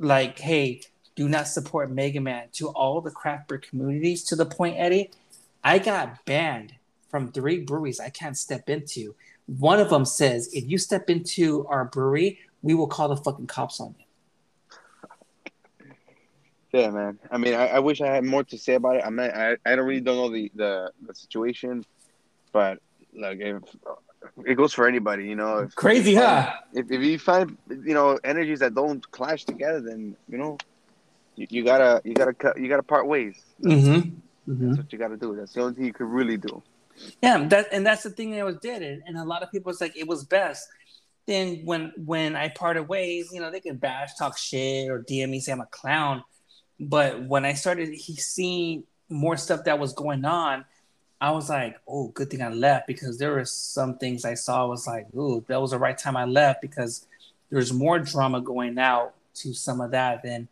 like, 0.00 0.40
"Hey, 0.40 0.80
do 1.14 1.28
not 1.28 1.46
support 1.46 1.90
Mega 1.90 2.20
Man" 2.20 2.48
to 2.54 2.68
all 2.70 3.00
the 3.00 3.12
craft 3.12 3.48
beer 3.48 3.58
communities. 3.58 4.24
To 4.24 4.36
the 4.36 4.44
point, 4.44 4.76
Eddie, 4.76 5.12
I 5.62 5.78
got 5.78 6.24
banned 6.24 6.74
from 7.08 7.32
three 7.32 7.60
breweries 7.60 8.00
I 8.00 8.10
can't 8.10 8.36
step 8.36 8.68
into. 8.68 9.14
One 9.46 9.80
of 9.80 9.90
them 9.90 10.04
says, 10.04 10.52
if 10.52 10.68
you 10.68 10.78
step 10.78 11.08
into 11.08 11.66
our 11.68 11.86
brewery, 11.86 12.38
we 12.62 12.74
will 12.74 12.86
call 12.86 13.08
the 13.08 13.16
fucking 13.16 13.46
cops 13.46 13.80
on 13.80 13.94
you. 13.98 14.04
Yeah, 16.72 16.90
man. 16.90 17.18
I 17.30 17.38
mean, 17.38 17.54
I, 17.54 17.68
I 17.68 17.78
wish 17.78 18.02
I 18.02 18.08
had 18.08 18.24
more 18.24 18.44
to 18.44 18.58
say 18.58 18.74
about 18.74 18.96
it. 18.96 19.02
I 19.04 19.08
mean, 19.08 19.30
I, 19.30 19.56
I 19.64 19.74
don't 19.74 19.86
really 19.86 20.02
don't 20.02 20.16
know 20.16 20.30
the, 20.30 20.52
the, 20.54 20.92
the 21.06 21.14
situation, 21.14 21.84
but 22.52 22.78
like 23.14 23.38
if 23.40 23.62
it 24.44 24.54
goes 24.54 24.74
for 24.74 24.86
anybody, 24.86 25.24
you 25.24 25.34
know. 25.34 25.58
If, 25.58 25.74
Crazy, 25.74 26.14
if, 26.14 26.22
huh? 26.22 26.52
If, 26.74 26.90
if 26.90 27.00
you 27.00 27.18
find 27.18 27.56
you 27.70 27.94
know 27.94 28.18
energies 28.22 28.60
that 28.60 28.74
don't 28.74 29.08
clash 29.10 29.44
together, 29.44 29.80
then 29.80 30.16
you 30.28 30.38
know 30.38 30.58
you, 31.36 31.46
you 31.50 31.64
gotta 31.64 32.00
you 32.04 32.14
gotta 32.14 32.34
cut 32.34 32.58
you 32.60 32.68
gotta 32.68 32.82
part 32.82 33.06
ways. 33.06 33.36
Mm-hmm. 33.62 34.50
Mm-hmm. 34.50 34.66
That's 34.68 34.78
what 34.78 34.92
you 34.92 34.98
gotta 34.98 35.16
do. 35.16 35.36
That's 35.36 35.52
the 35.52 35.62
only 35.62 35.74
thing 35.74 35.84
you 35.84 35.92
could 35.92 36.08
really 36.08 36.36
do. 36.36 36.62
Yeah, 37.22 37.46
that 37.48 37.68
and 37.72 37.86
that's 37.86 38.02
the 38.02 38.10
thing 38.10 38.32
that 38.32 38.44
was 38.44 38.56
did 38.56 38.82
it, 38.82 39.00
and 39.06 39.16
a 39.16 39.24
lot 39.24 39.42
of 39.42 39.50
people 39.50 39.70
was 39.70 39.80
like 39.80 39.96
it 39.96 40.06
was 40.06 40.24
best. 40.24 40.68
Then 41.26 41.62
when 41.64 41.92
when 41.96 42.36
I 42.36 42.48
parted 42.48 42.88
ways, 42.88 43.30
you 43.32 43.40
know, 43.40 43.50
they 43.50 43.60
could 43.60 43.80
bash, 43.80 44.14
talk 44.14 44.38
shit, 44.38 44.90
or 44.90 45.02
DM 45.02 45.30
me 45.30 45.40
say 45.40 45.52
I'm 45.52 45.60
a 45.60 45.66
clown. 45.66 46.24
But 46.80 47.22
when 47.24 47.44
I 47.44 47.54
started 47.54 47.88
he 47.88 48.16
seeing 48.16 48.84
more 49.08 49.36
stuff 49.36 49.64
that 49.64 49.78
was 49.78 49.92
going 49.92 50.24
on, 50.24 50.64
I 51.20 51.32
was 51.32 51.50
like, 51.50 51.80
oh, 51.88 52.08
good 52.08 52.30
thing 52.30 52.42
I 52.42 52.48
left 52.48 52.86
because 52.86 53.18
there 53.18 53.32
were 53.32 53.44
some 53.44 53.98
things 53.98 54.24
I 54.24 54.34
saw 54.34 54.66
was 54.66 54.86
like, 54.86 55.12
ooh, 55.14 55.44
that 55.48 55.60
was 55.60 55.72
the 55.72 55.78
right 55.78 55.98
time 55.98 56.16
I 56.16 56.24
left 56.24 56.62
because 56.62 57.06
there's 57.50 57.72
more 57.72 57.98
drama 57.98 58.40
going 58.40 58.78
out 58.78 59.14
to 59.36 59.52
some 59.52 59.80
of 59.80 59.90
that. 59.90 60.22
Then 60.22 60.48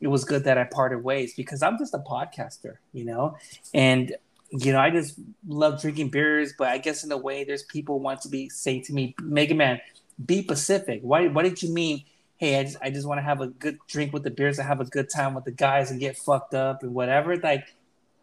it 0.00 0.08
was 0.08 0.24
good 0.24 0.44
that 0.44 0.58
I 0.58 0.64
parted 0.64 1.04
ways 1.04 1.34
because 1.34 1.62
I'm 1.62 1.78
just 1.78 1.94
a 1.94 1.98
podcaster, 1.98 2.76
you 2.92 3.04
know, 3.04 3.36
and 3.74 4.14
you 4.50 4.72
know, 4.72 4.78
I 4.78 4.90
just 4.90 5.18
love 5.46 5.80
drinking 5.80 6.10
beers, 6.10 6.54
but 6.56 6.68
I 6.68 6.78
guess 6.78 7.04
in 7.04 7.10
a 7.12 7.16
way, 7.16 7.44
there's 7.44 7.62
people 7.64 7.98
want 8.00 8.22
to 8.22 8.28
be 8.28 8.48
say 8.48 8.80
to 8.80 8.92
me, 8.92 9.14
Mega 9.20 9.54
Man, 9.54 9.80
be 10.24 10.42
Pacific. 10.42 11.00
Why? 11.02 11.26
What 11.28 11.42
did 11.42 11.62
you 11.62 11.72
mean? 11.72 12.04
Hey, 12.36 12.58
I 12.60 12.64
just 12.64 12.76
I 12.82 12.90
just 12.90 13.06
want 13.06 13.18
to 13.18 13.22
have 13.22 13.40
a 13.40 13.48
good 13.48 13.78
drink 13.88 14.12
with 14.12 14.22
the 14.22 14.30
beers 14.30 14.58
and 14.58 14.68
have 14.68 14.80
a 14.80 14.84
good 14.84 15.10
time 15.10 15.34
with 15.34 15.44
the 15.44 15.50
guys 15.50 15.90
and 15.90 15.98
get 15.98 16.16
fucked 16.16 16.54
up 16.54 16.82
and 16.82 16.94
whatever. 16.94 17.36
Like, 17.36 17.64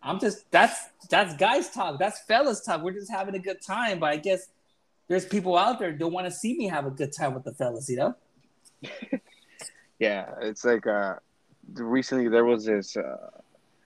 I'm 0.01 0.19
just 0.19 0.49
that's 0.51 0.79
that's 1.09 1.35
guys 1.35 1.69
talk. 1.69 1.99
That's 1.99 2.19
fellas 2.21 2.61
talk. 2.61 2.81
We're 2.81 2.93
just 2.93 3.11
having 3.11 3.35
a 3.35 3.39
good 3.39 3.61
time. 3.61 3.99
But 3.99 4.11
I 4.11 4.17
guess 4.17 4.47
there's 5.07 5.25
people 5.25 5.57
out 5.57 5.79
there 5.79 5.91
don't 5.91 6.13
want 6.13 6.27
to 6.27 6.31
see 6.31 6.55
me 6.57 6.67
have 6.67 6.85
a 6.85 6.91
good 6.91 7.11
time 7.11 7.33
with 7.33 7.43
the 7.43 7.53
fellas. 7.53 7.89
You 7.89 7.97
know? 7.97 8.15
yeah, 9.99 10.27
it's 10.41 10.63
like 10.63 10.87
uh, 10.87 11.15
recently 11.73 12.29
there 12.29 12.45
was 12.45 12.65
this. 12.65 12.95
Uh, 12.95 13.29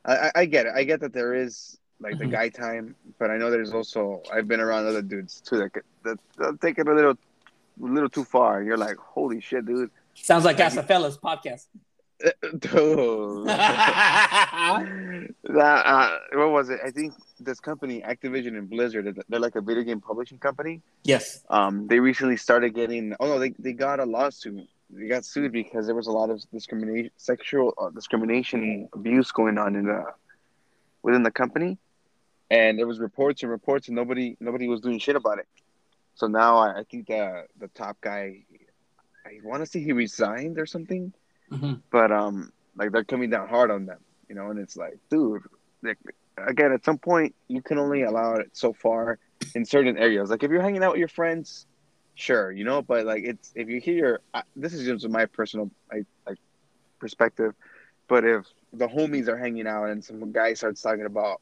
I 0.06 0.32
I 0.36 0.46
get 0.46 0.68
it. 0.68 0.74
I 0.76 0.84
get 0.84 1.00
that 1.00 1.14
there 1.14 1.34
is 1.34 1.78
like 2.00 2.14
mm-hmm. 2.14 2.30
the 2.30 2.36
guy 2.36 2.50
time. 2.50 2.96
But 3.20 3.32
I 3.32 3.38
know 3.38 3.50
there's 3.50 3.74
also 3.74 4.22
I've 4.34 4.48
been 4.48 4.60
around 4.60 4.88
other 4.88 5.02
dudes 5.02 5.42
too 5.42 5.58
that 5.58 5.72
that, 6.04 6.20
that 6.38 6.62
take 6.62 6.78
it 6.80 6.88
a 6.88 6.94
little 6.94 7.18
a 7.82 7.86
little 7.86 8.10
too 8.10 8.24
far. 8.24 8.62
You're 8.64 8.78
like, 8.78 8.98
holy 8.98 9.42
shit, 9.42 9.66
dude. 9.66 9.92
Sounds 10.14 10.46
like 10.46 10.58
that's 10.58 10.76
fellas 10.82 11.18
podcast. 11.18 11.68
Dude. 12.58 13.46
that 13.48 15.30
uh, 15.54 16.18
what 16.34 16.50
was 16.50 16.70
it? 16.72 16.80
I 16.84 16.90
think 16.90 17.14
this 17.40 17.60
company, 17.60 18.02
Activision 18.02 18.58
and 18.58 18.68
Blizzard, 18.68 19.24
they're 19.30 19.40
like 19.40 19.56
a 19.56 19.62
video 19.62 19.84
game 19.84 20.02
publishing 20.02 20.40
company. 20.40 20.82
Yes. 21.04 21.44
Um, 21.52 21.86
they 21.86 22.00
recently 22.00 22.38
started 22.38 22.74
getting. 22.74 23.16
Oh 23.20 23.28
no, 23.28 23.38
they 23.38 23.54
they 23.60 23.74
got 23.74 24.00
a 24.00 24.06
lawsuit. 24.06 24.68
They 24.90 25.08
got 25.08 25.26
sued 25.26 25.52
because 25.52 25.86
there 25.86 25.94
was 25.94 26.08
a 26.08 26.12
lot 26.12 26.32
of 26.32 26.42
discrimination, 26.52 27.12
sexual 27.18 27.76
uh, 27.78 27.92
discrimination, 27.92 28.90
abuse 28.94 29.32
going 29.32 29.60
on 29.60 29.76
in 29.76 29.86
the 29.86 30.04
within 31.04 31.22
the 31.22 31.30
company 31.32 31.78
and 32.50 32.78
there 32.78 32.88
was 32.88 33.00
reports 33.00 33.44
and 33.44 33.52
reports, 33.52 33.88
and 33.88 33.96
nobody 33.96 34.38
nobody 34.40 34.68
was 34.68 34.82
doing 34.82 35.00
shit 35.00 35.16
about 35.16 35.40
it. 35.40 35.48
So 36.16 36.28
now 36.28 36.58
I, 36.58 36.80
I 36.80 36.84
think 36.84 37.08
the 37.08 37.46
the 37.60 37.68
top 37.70 37.98
guy, 38.02 38.44
I 39.26 39.40
want 39.44 39.64
to 39.64 39.66
say 39.66 39.82
he 39.82 39.92
resigned 39.92 40.58
or 40.58 40.66
something, 40.66 41.14
mm-hmm. 41.52 41.74
but 41.92 42.12
um, 42.12 42.52
like 42.76 42.92
they're 42.92 43.04
coming 43.04 43.30
down 43.30 43.48
hard 43.48 43.72
on 43.72 43.86
them, 43.86 44.00
you 44.30 44.36
know, 44.36 44.50
and 44.50 44.60
it's 44.60 44.78
like, 44.78 44.98
dude, 45.10 45.44
like, 45.84 45.98
again, 46.38 46.72
at 46.72 46.86
some 46.86 46.98
point 46.98 47.36
you 47.48 47.62
can 47.62 47.78
only 47.78 48.04
allow 48.04 48.36
it 48.36 48.50
so 48.54 48.74
far 48.74 49.20
in 49.56 49.66
certain 49.66 49.98
areas. 49.98 50.30
Like 50.30 50.44
if 50.44 50.52
you're 50.52 50.62
hanging 50.62 50.84
out 50.84 50.94
with 50.94 51.00
your 51.00 51.08
friends, 51.08 51.66
sure, 52.16 52.52
you 52.52 52.64
know, 52.64 52.82
but 52.82 53.06
like 53.06 53.24
it's 53.24 53.52
if 53.56 53.70
you 53.70 53.80
hear 53.80 54.22
this 54.56 54.74
is 54.74 54.86
just 54.86 55.08
my 55.10 55.26
personal 55.26 55.70
I, 55.92 56.06
like 56.26 56.38
perspective, 57.00 57.54
but 58.08 58.24
if 58.24 58.46
the 58.74 58.88
homies 58.88 59.28
are 59.28 59.38
hanging 59.38 59.68
out 59.68 59.90
and 59.90 60.04
some 60.04 60.32
guy 60.32 60.54
starts 60.54 60.82
talking 60.82 61.06
about 61.06 61.42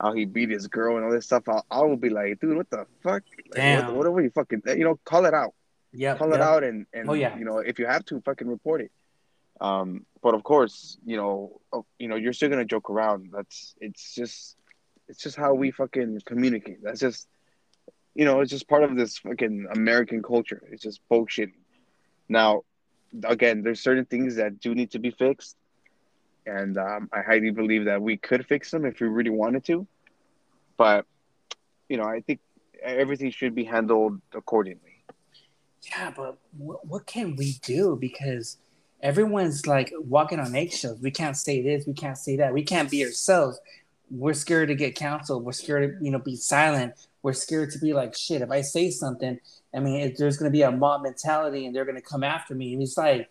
how 0.00 0.12
he 0.12 0.24
beat 0.24 0.50
his 0.50 0.66
girl 0.66 0.96
and 0.96 1.04
all 1.04 1.10
this 1.10 1.26
stuff, 1.26 1.48
I, 1.48 1.60
I 1.70 1.80
will 1.82 1.96
be 1.96 2.10
like, 2.10 2.40
dude, 2.40 2.56
what 2.56 2.68
the 2.70 2.86
fuck? 3.02 3.22
Like, 3.36 3.54
Damn. 3.54 3.94
What, 3.94 4.12
what 4.12 4.18
are 4.18 4.22
you 4.22 4.30
fucking? 4.30 4.62
You 4.66 4.84
know, 4.84 5.00
call 5.04 5.24
it 5.24 5.34
out. 5.34 5.54
Yeah, 5.92 6.16
call 6.16 6.28
yep. 6.28 6.36
it 6.36 6.42
out, 6.42 6.64
and 6.64 6.86
and 6.92 7.08
oh, 7.08 7.14
yeah. 7.14 7.36
you 7.38 7.44
know, 7.44 7.58
if 7.58 7.78
you 7.78 7.86
have 7.86 8.04
to, 8.06 8.20
fucking 8.20 8.48
report 8.48 8.82
it. 8.82 8.92
Um, 9.60 10.04
but 10.22 10.34
of 10.34 10.42
course, 10.42 10.98
you 11.06 11.16
know, 11.16 11.60
you 11.98 12.08
know, 12.08 12.16
you're 12.16 12.34
still 12.34 12.50
gonna 12.50 12.66
joke 12.66 12.90
around. 12.90 13.30
That's 13.32 13.74
it's 13.80 14.14
just, 14.14 14.56
it's 15.08 15.22
just 15.22 15.36
how 15.36 15.54
we 15.54 15.70
fucking 15.70 16.20
communicate. 16.26 16.82
That's 16.82 17.00
just, 17.00 17.26
you 18.14 18.26
know, 18.26 18.40
it's 18.40 18.50
just 18.50 18.68
part 18.68 18.84
of 18.84 18.96
this 18.96 19.18
fucking 19.18 19.68
American 19.74 20.22
culture. 20.22 20.62
It's 20.70 20.82
just 20.82 21.00
bullshit. 21.08 21.50
Now, 22.28 22.62
again, 23.24 23.62
there's 23.62 23.80
certain 23.80 24.04
things 24.04 24.36
that 24.36 24.60
do 24.60 24.74
need 24.74 24.90
to 24.90 24.98
be 24.98 25.10
fixed 25.10 25.56
and 26.46 26.78
um, 26.78 27.08
I 27.12 27.22
highly 27.22 27.50
believe 27.50 27.84
that 27.86 28.00
we 28.00 28.16
could 28.16 28.46
fix 28.46 28.70
them 28.70 28.84
if 28.84 29.00
we 29.00 29.08
really 29.08 29.30
wanted 29.30 29.64
to. 29.64 29.86
But 30.76 31.06
you 31.88 31.96
know, 31.96 32.04
I 32.04 32.20
think 32.20 32.40
everything 32.82 33.30
should 33.30 33.54
be 33.54 33.64
handled 33.64 34.20
accordingly. 34.34 35.04
Yeah, 35.82 36.12
but 36.16 36.38
what, 36.56 36.86
what 36.86 37.06
can 37.06 37.36
we 37.36 37.54
do? 37.62 37.96
Because 38.00 38.58
everyone's 39.00 39.66
like 39.66 39.92
walking 39.96 40.40
on 40.40 40.54
eggshells. 40.54 41.00
We 41.00 41.10
can't 41.10 41.36
say 41.36 41.62
this. 41.62 41.86
We 41.86 41.94
can't 41.94 42.18
say 42.18 42.36
that. 42.36 42.52
We 42.52 42.62
can't 42.62 42.90
be 42.90 43.04
ourselves. 43.04 43.58
We're 44.10 44.34
scared 44.34 44.68
to 44.68 44.74
get 44.74 44.94
counseled. 44.94 45.44
We're 45.44 45.52
scared 45.52 45.98
to 45.98 46.04
you 46.04 46.10
know 46.10 46.18
be 46.18 46.36
silent. 46.36 46.94
We're 47.22 47.32
scared 47.32 47.70
to 47.72 47.78
be 47.78 47.92
like 47.92 48.16
shit. 48.16 48.42
If 48.42 48.50
I 48.50 48.60
say 48.60 48.90
something, 48.90 49.40
I 49.74 49.80
mean, 49.80 50.14
there's 50.16 50.36
going 50.36 50.50
to 50.50 50.56
be 50.56 50.62
a 50.62 50.70
mob 50.70 51.02
mentality, 51.02 51.66
and 51.66 51.74
they're 51.74 51.84
going 51.84 51.96
to 51.96 52.02
come 52.02 52.22
after 52.22 52.54
me. 52.54 52.72
And 52.72 52.82
it's 52.82 52.96
like, 52.96 53.28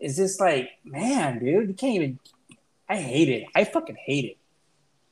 is 0.00 0.16
this 0.16 0.40
like, 0.40 0.70
man, 0.82 1.40
dude, 1.40 1.68
you 1.68 1.74
can't 1.74 1.94
even 1.94 2.18
I 2.88 2.96
hate 2.96 3.28
it. 3.28 3.44
I 3.54 3.64
fucking 3.64 3.96
hate 4.04 4.24
it. 4.24 4.38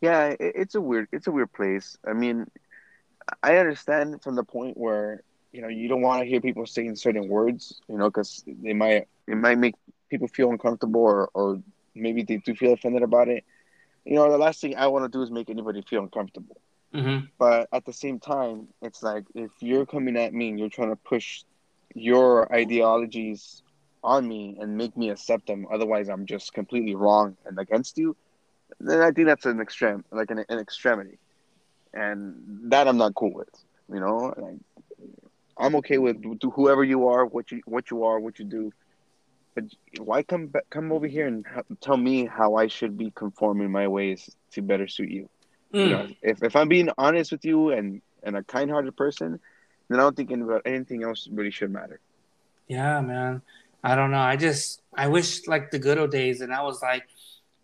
Yeah, 0.01 0.35
it's 0.39 0.75
a 0.75 0.81
weird, 0.81 1.09
it's 1.13 1.27
a 1.27 1.33
weird 1.33 1.53
place. 1.53 1.97
I 2.07 2.13
mean, 2.13 2.47
I 3.43 3.57
understand 3.59 4.23
from 4.23 4.35
the 4.35 4.43
point 4.43 4.77
where 4.77 5.23
you 5.53 5.63
know 5.63 5.69
you 5.69 5.89
don't 5.89 6.03
want 6.03 6.23
to 6.23 6.29
hear 6.29 6.41
people 6.41 6.67
saying 6.67 6.97
certain 6.97 7.29
words, 7.29 7.81
you 7.89 7.97
know, 7.97 8.11
because 8.11 8.43
they 8.47 8.73
might 8.73 9.07
it 9.27 9.37
might 9.37 9.59
make 9.59 9.75
people 10.11 10.29
feel 10.29 10.51
uncomfortable 10.51 11.03
or 11.03 11.31
or 11.35 11.63
maybe 11.95 12.23
they 12.23 12.39
do 12.39 12.55
feel 12.55 12.73
offended 12.73 13.03
about 13.03 13.29
it. 13.29 13.45
You 14.05 14.17
know, 14.17 14.31
the 14.31 14.39
last 14.39 14.61
thing 14.61 14.77
I 14.77 14.89
want 14.89 15.05
to 15.05 15.17
do 15.17 15.23
is 15.23 15.31
make 15.31 15.49
anybody 15.49 15.83
feel 15.83 16.03
uncomfortable. 16.03 16.61
Mm-hmm. 16.93 17.27
But 17.39 17.69
at 17.73 17.85
the 17.85 17.93
same 17.93 18.19
time, 18.19 18.69
it's 18.83 19.03
like 19.03 19.25
if 19.35 19.51
you're 19.61 19.87
coming 19.87 20.17
at 20.17 20.35
me 20.35 20.49
and 20.49 20.59
you're 20.59 20.69
trying 20.69 20.91
to 20.91 20.97
push 20.97 21.45
your 21.95 22.53
ideologies 22.53 23.63
on 24.05 24.27
me 24.27 24.59
and 24.61 24.77
make 24.77 24.97
me 24.97 25.11
accept 25.11 25.47
them. 25.47 25.67
Otherwise, 25.73 26.09
I'm 26.09 26.27
just 26.27 26.53
completely 26.53 26.95
wrong 26.95 27.37
and 27.47 27.59
against 27.59 27.99
you. 27.99 28.17
Then 28.81 29.01
I 29.01 29.11
think 29.11 29.27
that's 29.27 29.47
an 29.47 29.61
extreme, 29.61 30.05
like 30.11 30.31
an, 30.31 30.45
an 30.49 30.59
extremity, 30.59 31.19
and 31.93 32.35
that 32.71 32.89
I'm 32.89 32.97
not 32.97 33.15
cool 33.15 33.33
with. 33.33 33.51
You 33.93 34.01
know, 34.01 34.35
like, 34.37 34.57
I'm 35.59 35.77
okay 35.77 35.99
with 35.99 36.23
whoever 36.55 36.83
you 36.83 37.09
are, 37.09 37.27
what 37.27 37.53
you 37.53 37.61
what 37.67 37.91
you 37.91 38.05
are, 38.05 38.19
what 38.19 38.39
you 38.39 38.45
do. 38.45 38.73
But 39.55 39.65
why 39.99 40.23
come 40.23 40.53
come 40.71 40.91
over 40.91 41.07
here 41.07 41.27
and 41.27 41.45
tell 41.81 41.97
me 41.97 42.27
how 42.27 42.55
I 42.55 42.69
should 42.69 42.97
be 42.97 43.13
conforming 43.15 43.71
my 43.71 43.89
ways 43.89 44.31
to 44.53 44.63
better 44.63 44.89
suit 44.89 45.11
you? 45.11 45.29
Mm. 45.75 45.85
You 45.85 45.91
know, 45.91 46.09
if 46.23 46.43
if 46.43 46.57
I'm 46.57 46.69
being 46.69 46.89
honest 46.97 47.31
with 47.31 47.45
you 47.45 47.71
and 47.71 48.01
and 48.23 48.37
a 48.37 48.43
kind-hearted 48.43 48.97
person, 48.97 49.39
then 49.89 50.01
I 50.01 50.03
don't 50.03 50.17
think 50.17 50.31
anything 50.65 51.03
else 51.03 51.29
really 51.31 51.51
should 51.51 51.71
matter. 51.71 52.01
Yeah, 52.69 53.01
man. 53.01 53.43
I 53.83 53.95
don't 53.95 54.11
know. 54.11 54.21
I 54.21 54.37
just 54.37 54.83
I 54.95 55.09
wish 55.09 55.47
like 55.47 55.71
the 55.71 55.79
good 55.79 55.99
old 55.99 56.11
days, 56.11 56.41
and 56.41 56.53
I 56.53 56.63
was 56.63 56.83
like, 56.83 57.09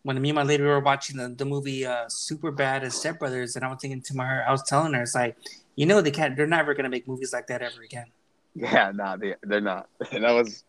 when 0.03 0.21
me 0.21 0.31
and 0.31 0.37
my 0.37 0.43
lady 0.43 0.63
were 0.63 0.81
watching 0.81 1.17
the, 1.17 1.29
the 1.29 1.45
movie 1.45 1.87
uh, 1.87 2.09
Super 2.09 2.51
Bad 2.51 2.83
and 2.83 2.93
Step 2.93 3.19
Brothers, 3.19 3.57
and 3.57 3.65
I 3.65 3.69
was 3.69 3.79
thinking 3.81 4.03
to 4.03 4.17
my 4.17 4.43
I 4.43 4.51
was 4.51 4.63
telling 4.63 4.95
her, 4.95 5.03
it's 5.03 5.15
like, 5.15 5.37
you 5.77 5.87
know, 5.87 6.01
they 6.01 6.11
can't, 6.11 6.37
they're 6.37 6.47
never 6.47 6.75
gonna 6.75 6.89
make 6.89 7.07
movies 7.07 7.33
like 7.33 7.47
that 7.49 7.63
ever 7.63 7.83
again. 7.83 8.07
Yeah, 8.55 8.93
nah, 8.95 9.17
they 9.17 9.35
they're 9.43 9.61
not. 9.61 9.89
And 10.13 10.25
that 10.25 10.33
was 10.33 10.65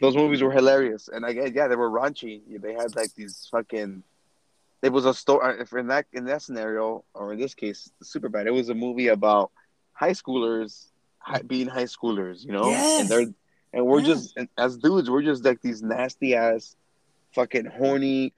those 0.00 0.16
movies 0.16 0.42
were 0.42 0.52
hilarious, 0.52 1.08
and 1.08 1.24
I 1.24 1.30
yeah, 1.30 1.68
they 1.68 1.76
were 1.76 1.90
raunchy. 1.90 2.40
They 2.60 2.74
had 2.74 2.96
like 2.96 3.14
these 3.14 3.48
fucking. 3.50 4.02
It 4.82 4.92
was 4.92 5.06
a 5.06 5.14
story. 5.14 5.60
If 5.60 5.72
in 5.74 5.86
that 5.88 6.06
in 6.12 6.24
that 6.24 6.42
scenario, 6.42 7.04
or 7.14 7.34
in 7.34 7.38
this 7.38 7.54
case, 7.54 7.88
Super 8.02 8.28
Bad, 8.28 8.48
it 8.48 8.52
was 8.52 8.68
a 8.68 8.74
movie 8.74 9.08
about 9.08 9.52
high 9.92 10.10
schoolers 10.10 10.86
high, 11.22 11.42
being 11.42 11.68
high 11.68 11.84
schoolers, 11.84 12.44
you 12.44 12.52
know, 12.52 12.68
yes. 12.68 13.00
and 13.00 13.08
they're 13.08 13.34
and 13.72 13.86
we're 13.86 14.02
just 14.02 14.36
as 14.58 14.76
dudes, 14.76 15.10
we're 15.10 15.22
just 15.22 15.44
like 15.44 15.60
these 15.62 15.82
nasty 15.82 16.34
ass, 16.34 16.76
fucking 17.34 17.66
horny, 17.66 18.32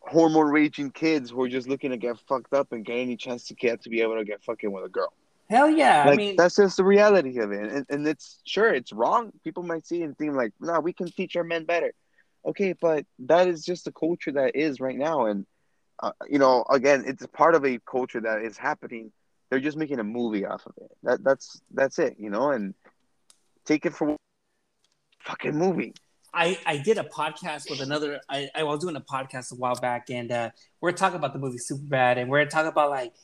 hormone 0.00 0.50
raging 0.50 0.90
kids 0.90 1.30
who 1.30 1.42
are 1.42 1.48
just 1.48 1.68
looking 1.68 1.90
to 1.90 1.96
get 1.96 2.18
fucked 2.28 2.54
up 2.54 2.72
and 2.72 2.84
get 2.84 2.96
any 2.96 3.16
chance 3.16 3.48
to 3.48 3.54
get 3.54 3.82
to 3.82 3.90
be 3.90 4.00
able 4.00 4.16
to 4.16 4.24
get 4.24 4.42
fucking 4.42 4.72
with 4.72 4.84
a 4.84 4.88
girl. 4.88 5.12
Hell 5.50 5.70
yeah! 5.70 6.04
Like, 6.04 6.14
I 6.14 6.16
mean, 6.16 6.36
that's 6.36 6.56
just 6.56 6.76
the 6.76 6.84
reality 6.84 7.38
of 7.38 7.52
it, 7.52 7.72
and, 7.72 7.86
and 7.88 8.06
it's 8.06 8.40
sure 8.44 8.72
it's 8.72 8.92
wrong. 8.92 9.32
People 9.44 9.62
might 9.62 9.86
see 9.86 10.02
and 10.02 10.16
think 10.16 10.34
like, 10.34 10.52
"No, 10.60 10.74
nah, 10.74 10.80
we 10.80 10.92
can 10.92 11.10
teach 11.10 11.36
our 11.36 11.44
men 11.44 11.64
better." 11.64 11.92
Okay, 12.44 12.74
but 12.74 13.06
that 13.20 13.48
is 13.48 13.64
just 13.64 13.86
the 13.86 13.92
culture 13.92 14.32
that 14.32 14.54
is 14.54 14.78
right 14.78 14.96
now, 14.96 15.26
and 15.26 15.46
uh, 16.02 16.12
you 16.28 16.38
know, 16.38 16.64
again, 16.70 17.04
it's 17.06 17.26
part 17.28 17.54
of 17.54 17.64
a 17.64 17.78
culture 17.90 18.20
that 18.20 18.42
is 18.42 18.58
happening. 18.58 19.10
They're 19.48 19.60
just 19.60 19.78
making 19.78 19.98
a 19.98 20.04
movie 20.04 20.44
off 20.44 20.66
of 20.66 20.74
it. 20.76 20.90
That 21.02 21.24
that's 21.24 21.62
that's 21.72 21.98
it, 21.98 22.16
you 22.18 22.28
know, 22.28 22.50
and 22.50 22.74
take 23.64 23.86
it 23.86 23.94
for 23.94 24.16
fucking 25.20 25.56
movie. 25.56 25.94
I, 26.32 26.58
I 26.66 26.76
did 26.76 26.98
a 26.98 27.04
podcast 27.04 27.70
with 27.70 27.80
another 27.80 28.20
I, 28.28 28.48
I 28.54 28.62
was 28.62 28.80
doing 28.80 28.96
a 28.96 29.00
podcast 29.00 29.52
a 29.52 29.54
while 29.54 29.74
back 29.74 30.10
and 30.10 30.30
uh, 30.30 30.50
we're 30.80 30.92
talking 30.92 31.16
about 31.16 31.32
the 31.32 31.38
movie 31.38 31.58
Super 31.58 31.82
Bad 31.82 32.18
and 32.18 32.30
we're 32.30 32.44
talking 32.46 32.68
about 32.68 32.90
like 32.90 33.14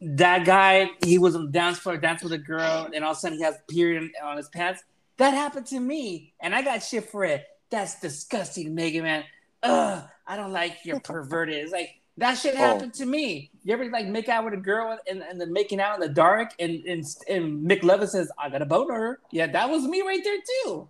that 0.00 0.44
guy 0.44 0.90
he 1.04 1.18
was 1.18 1.36
on 1.36 1.46
the 1.46 1.52
dance 1.52 1.78
floor 1.78 1.96
dance 1.96 2.22
with 2.22 2.32
a 2.32 2.38
girl 2.38 2.88
and 2.92 3.04
all 3.04 3.12
of 3.12 3.16
a 3.16 3.20
sudden 3.20 3.38
he 3.38 3.44
has 3.44 3.56
period 3.68 4.10
on 4.22 4.36
his 4.36 4.48
pants. 4.48 4.82
That 5.18 5.34
happened 5.34 5.66
to 5.66 5.78
me 5.78 6.32
and 6.40 6.54
I 6.54 6.62
got 6.62 6.82
shit 6.82 7.10
for 7.10 7.24
it. 7.24 7.46
That's 7.70 8.00
disgusting, 8.00 8.74
Mega 8.74 9.02
Man. 9.02 9.24
Ugh, 9.62 10.02
I 10.26 10.36
don't 10.36 10.52
like 10.52 10.84
your 10.84 11.00
perverted. 11.04 11.54
It's 11.56 11.72
like 11.72 11.99
that 12.20 12.34
shit 12.34 12.54
oh. 12.54 12.58
happened 12.58 12.92
oh. 12.94 12.98
to 12.98 13.06
me. 13.06 13.50
You 13.64 13.72
ever 13.72 13.90
like 13.90 14.06
make 14.06 14.28
out 14.28 14.44
with 14.44 14.54
a 14.54 14.58
girl 14.58 14.96
and, 15.08 15.22
and 15.22 15.40
then 15.40 15.52
making 15.52 15.80
out 15.80 15.94
in 15.94 16.00
the 16.00 16.08
dark 16.08 16.50
and, 16.58 16.84
and 16.84 17.04
and 17.28 17.68
McLovin 17.68 18.08
says, 18.08 18.30
I 18.38 18.48
got 18.50 18.62
a 18.62 18.66
boner. 18.66 19.18
Yeah, 19.32 19.46
that 19.48 19.68
was 19.68 19.84
me 19.84 20.02
right 20.02 20.20
there 20.22 20.38
too. 20.52 20.88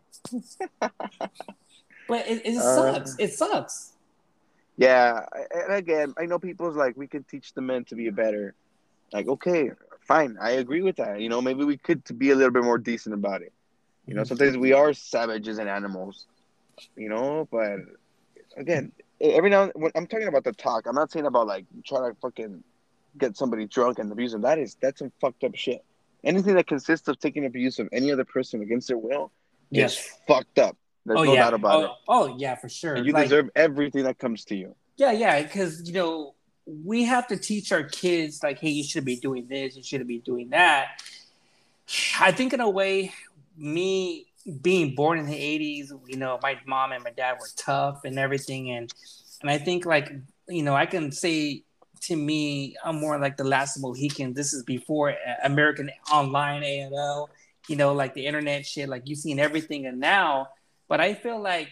but 2.08 2.26
it, 2.28 2.44
it 2.44 2.56
uh, 2.56 2.94
sucks. 2.94 3.16
it 3.18 3.32
sucks. 3.32 3.92
Yeah, 4.76 5.24
and 5.52 5.74
again, 5.74 6.14
I 6.18 6.26
know 6.26 6.38
people's 6.38 6.76
like 6.76 6.96
we 6.96 7.06
can 7.06 7.22
teach 7.24 7.54
the 7.54 7.60
men 7.60 7.84
to 7.86 7.94
be 7.94 8.10
better. 8.10 8.54
Like, 9.12 9.28
okay, 9.28 9.70
fine, 10.00 10.36
I 10.40 10.52
agree 10.52 10.82
with 10.82 10.96
that. 10.96 11.20
You 11.20 11.28
know, 11.28 11.40
maybe 11.40 11.64
we 11.64 11.76
could 11.76 12.04
to 12.06 12.14
be 12.14 12.30
a 12.30 12.34
little 12.34 12.52
bit 12.52 12.64
more 12.64 12.78
decent 12.78 13.14
about 13.14 13.42
it. 13.42 13.52
You 14.06 14.14
know, 14.14 14.24
sometimes 14.24 14.56
we 14.56 14.72
are 14.72 14.92
savages 14.94 15.58
and 15.58 15.68
animals. 15.68 16.26
You 16.96 17.08
know, 17.08 17.46
but 17.50 17.78
again, 18.56 18.90
every 19.20 19.50
now 19.50 19.64
and 19.64 19.72
when 19.74 19.92
I'm 19.94 20.06
talking 20.06 20.28
about 20.28 20.44
the 20.44 20.52
talk, 20.52 20.86
I'm 20.86 20.94
not 20.94 21.10
saying 21.10 21.26
about 21.26 21.46
like 21.46 21.66
trying 21.84 22.12
to 22.12 22.20
fucking 22.20 22.62
get 23.18 23.36
somebody 23.36 23.66
drunk 23.66 23.98
and 23.98 24.10
abuse 24.10 24.32
them. 24.32 24.42
That 24.42 24.58
is 24.58 24.76
that's 24.80 25.00
some 25.00 25.12
fucked 25.20 25.44
up 25.44 25.54
shit. 25.54 25.84
Anything 26.24 26.54
that 26.56 26.66
consists 26.66 27.08
of 27.08 27.18
taking 27.18 27.46
abuse 27.46 27.78
of 27.78 27.88
any 27.92 28.12
other 28.12 28.24
person 28.24 28.62
against 28.62 28.88
their 28.88 28.98
will 28.98 29.32
yes. 29.70 29.94
is 29.94 30.12
fucked 30.28 30.58
up. 30.58 30.76
There's 31.06 31.18
oh, 31.18 31.24
no 31.24 31.32
yeah. 31.32 31.44
doubt 31.44 31.54
about 31.54 31.74
oh, 31.74 31.84
it. 31.84 31.90
Oh 32.08 32.36
yeah, 32.38 32.54
for 32.54 32.68
sure. 32.68 32.94
And 32.94 33.06
you 33.06 33.12
like, 33.12 33.24
deserve 33.24 33.50
everything 33.56 34.04
that 34.04 34.18
comes 34.18 34.44
to 34.46 34.56
you. 34.56 34.74
Yeah, 34.96 35.12
yeah, 35.12 35.42
because 35.42 35.86
you 35.86 35.94
know 35.94 36.34
we 36.66 37.04
have 37.04 37.26
to 37.28 37.36
teach 37.36 37.72
our 37.72 37.82
kids 37.82 38.42
like, 38.42 38.58
hey, 38.58 38.68
you 38.68 38.84
should 38.84 39.04
be 39.04 39.16
doing 39.16 39.46
this, 39.48 39.76
you 39.76 39.82
shouldn't 39.82 40.08
be 40.08 40.18
doing 40.18 40.50
that. 40.50 41.02
I 42.20 42.32
think 42.32 42.52
in 42.52 42.60
a 42.60 42.70
way, 42.70 43.12
me 43.56 44.29
being 44.62 44.95
born 44.95 45.18
in 45.18 45.26
the 45.26 45.34
80s, 45.34 45.91
you 46.09 46.16
know, 46.16 46.38
my 46.43 46.59
mom 46.66 46.93
and 46.93 47.05
my 47.05 47.11
dad 47.11 47.36
were 47.41 47.49
tough 47.57 48.05
and 48.05 48.18
everything. 48.18 48.70
And, 48.70 48.93
and 49.43 49.51
I 49.51 49.59
think 49.59 49.84
like, 49.84 50.12
you 50.49 50.62
know, 50.62 50.74
I 50.74 50.86
can 50.86 51.12
say 51.12 51.64
to 52.03 52.16
me, 52.16 52.76
I'm 52.84 52.97
more 52.97 53.18
like 53.18 53.36
the 53.36 53.45
last 53.45 53.78
Mohican. 53.78 54.32
This 54.32 54.53
is 54.53 54.62
before 54.62 55.14
American 55.45 55.91
Online 56.11 56.62
AOL, 56.62 57.28
you 57.68 57.76
know, 57.76 57.93
like 57.93 58.14
the 58.14 58.26
internet 58.26 58.64
shit, 58.64 58.88
like 58.88 59.03
you've 59.05 59.18
seen 59.18 59.38
everything. 59.38 59.86
And 59.86 60.01
now, 60.01 60.49
but 60.88 61.01
I 61.01 61.14
feel 61.14 61.41
like 61.41 61.68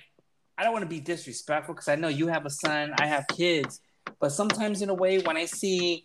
I 0.57 0.65
don't 0.65 0.73
want 0.73 0.83
to 0.83 0.89
be 0.89 1.01
disrespectful 1.01 1.75
because 1.75 1.89
I 1.89 1.95
know 1.95 2.09
you 2.09 2.27
have 2.27 2.45
a 2.45 2.51
son, 2.51 2.93
I 2.99 3.07
have 3.07 3.27
kids. 3.29 3.81
But 4.21 4.33
sometimes, 4.33 4.83
in 4.83 4.91
a 4.91 4.95
way, 4.95 5.19
when 5.19 5.37
I 5.37 5.45
see 5.45 6.05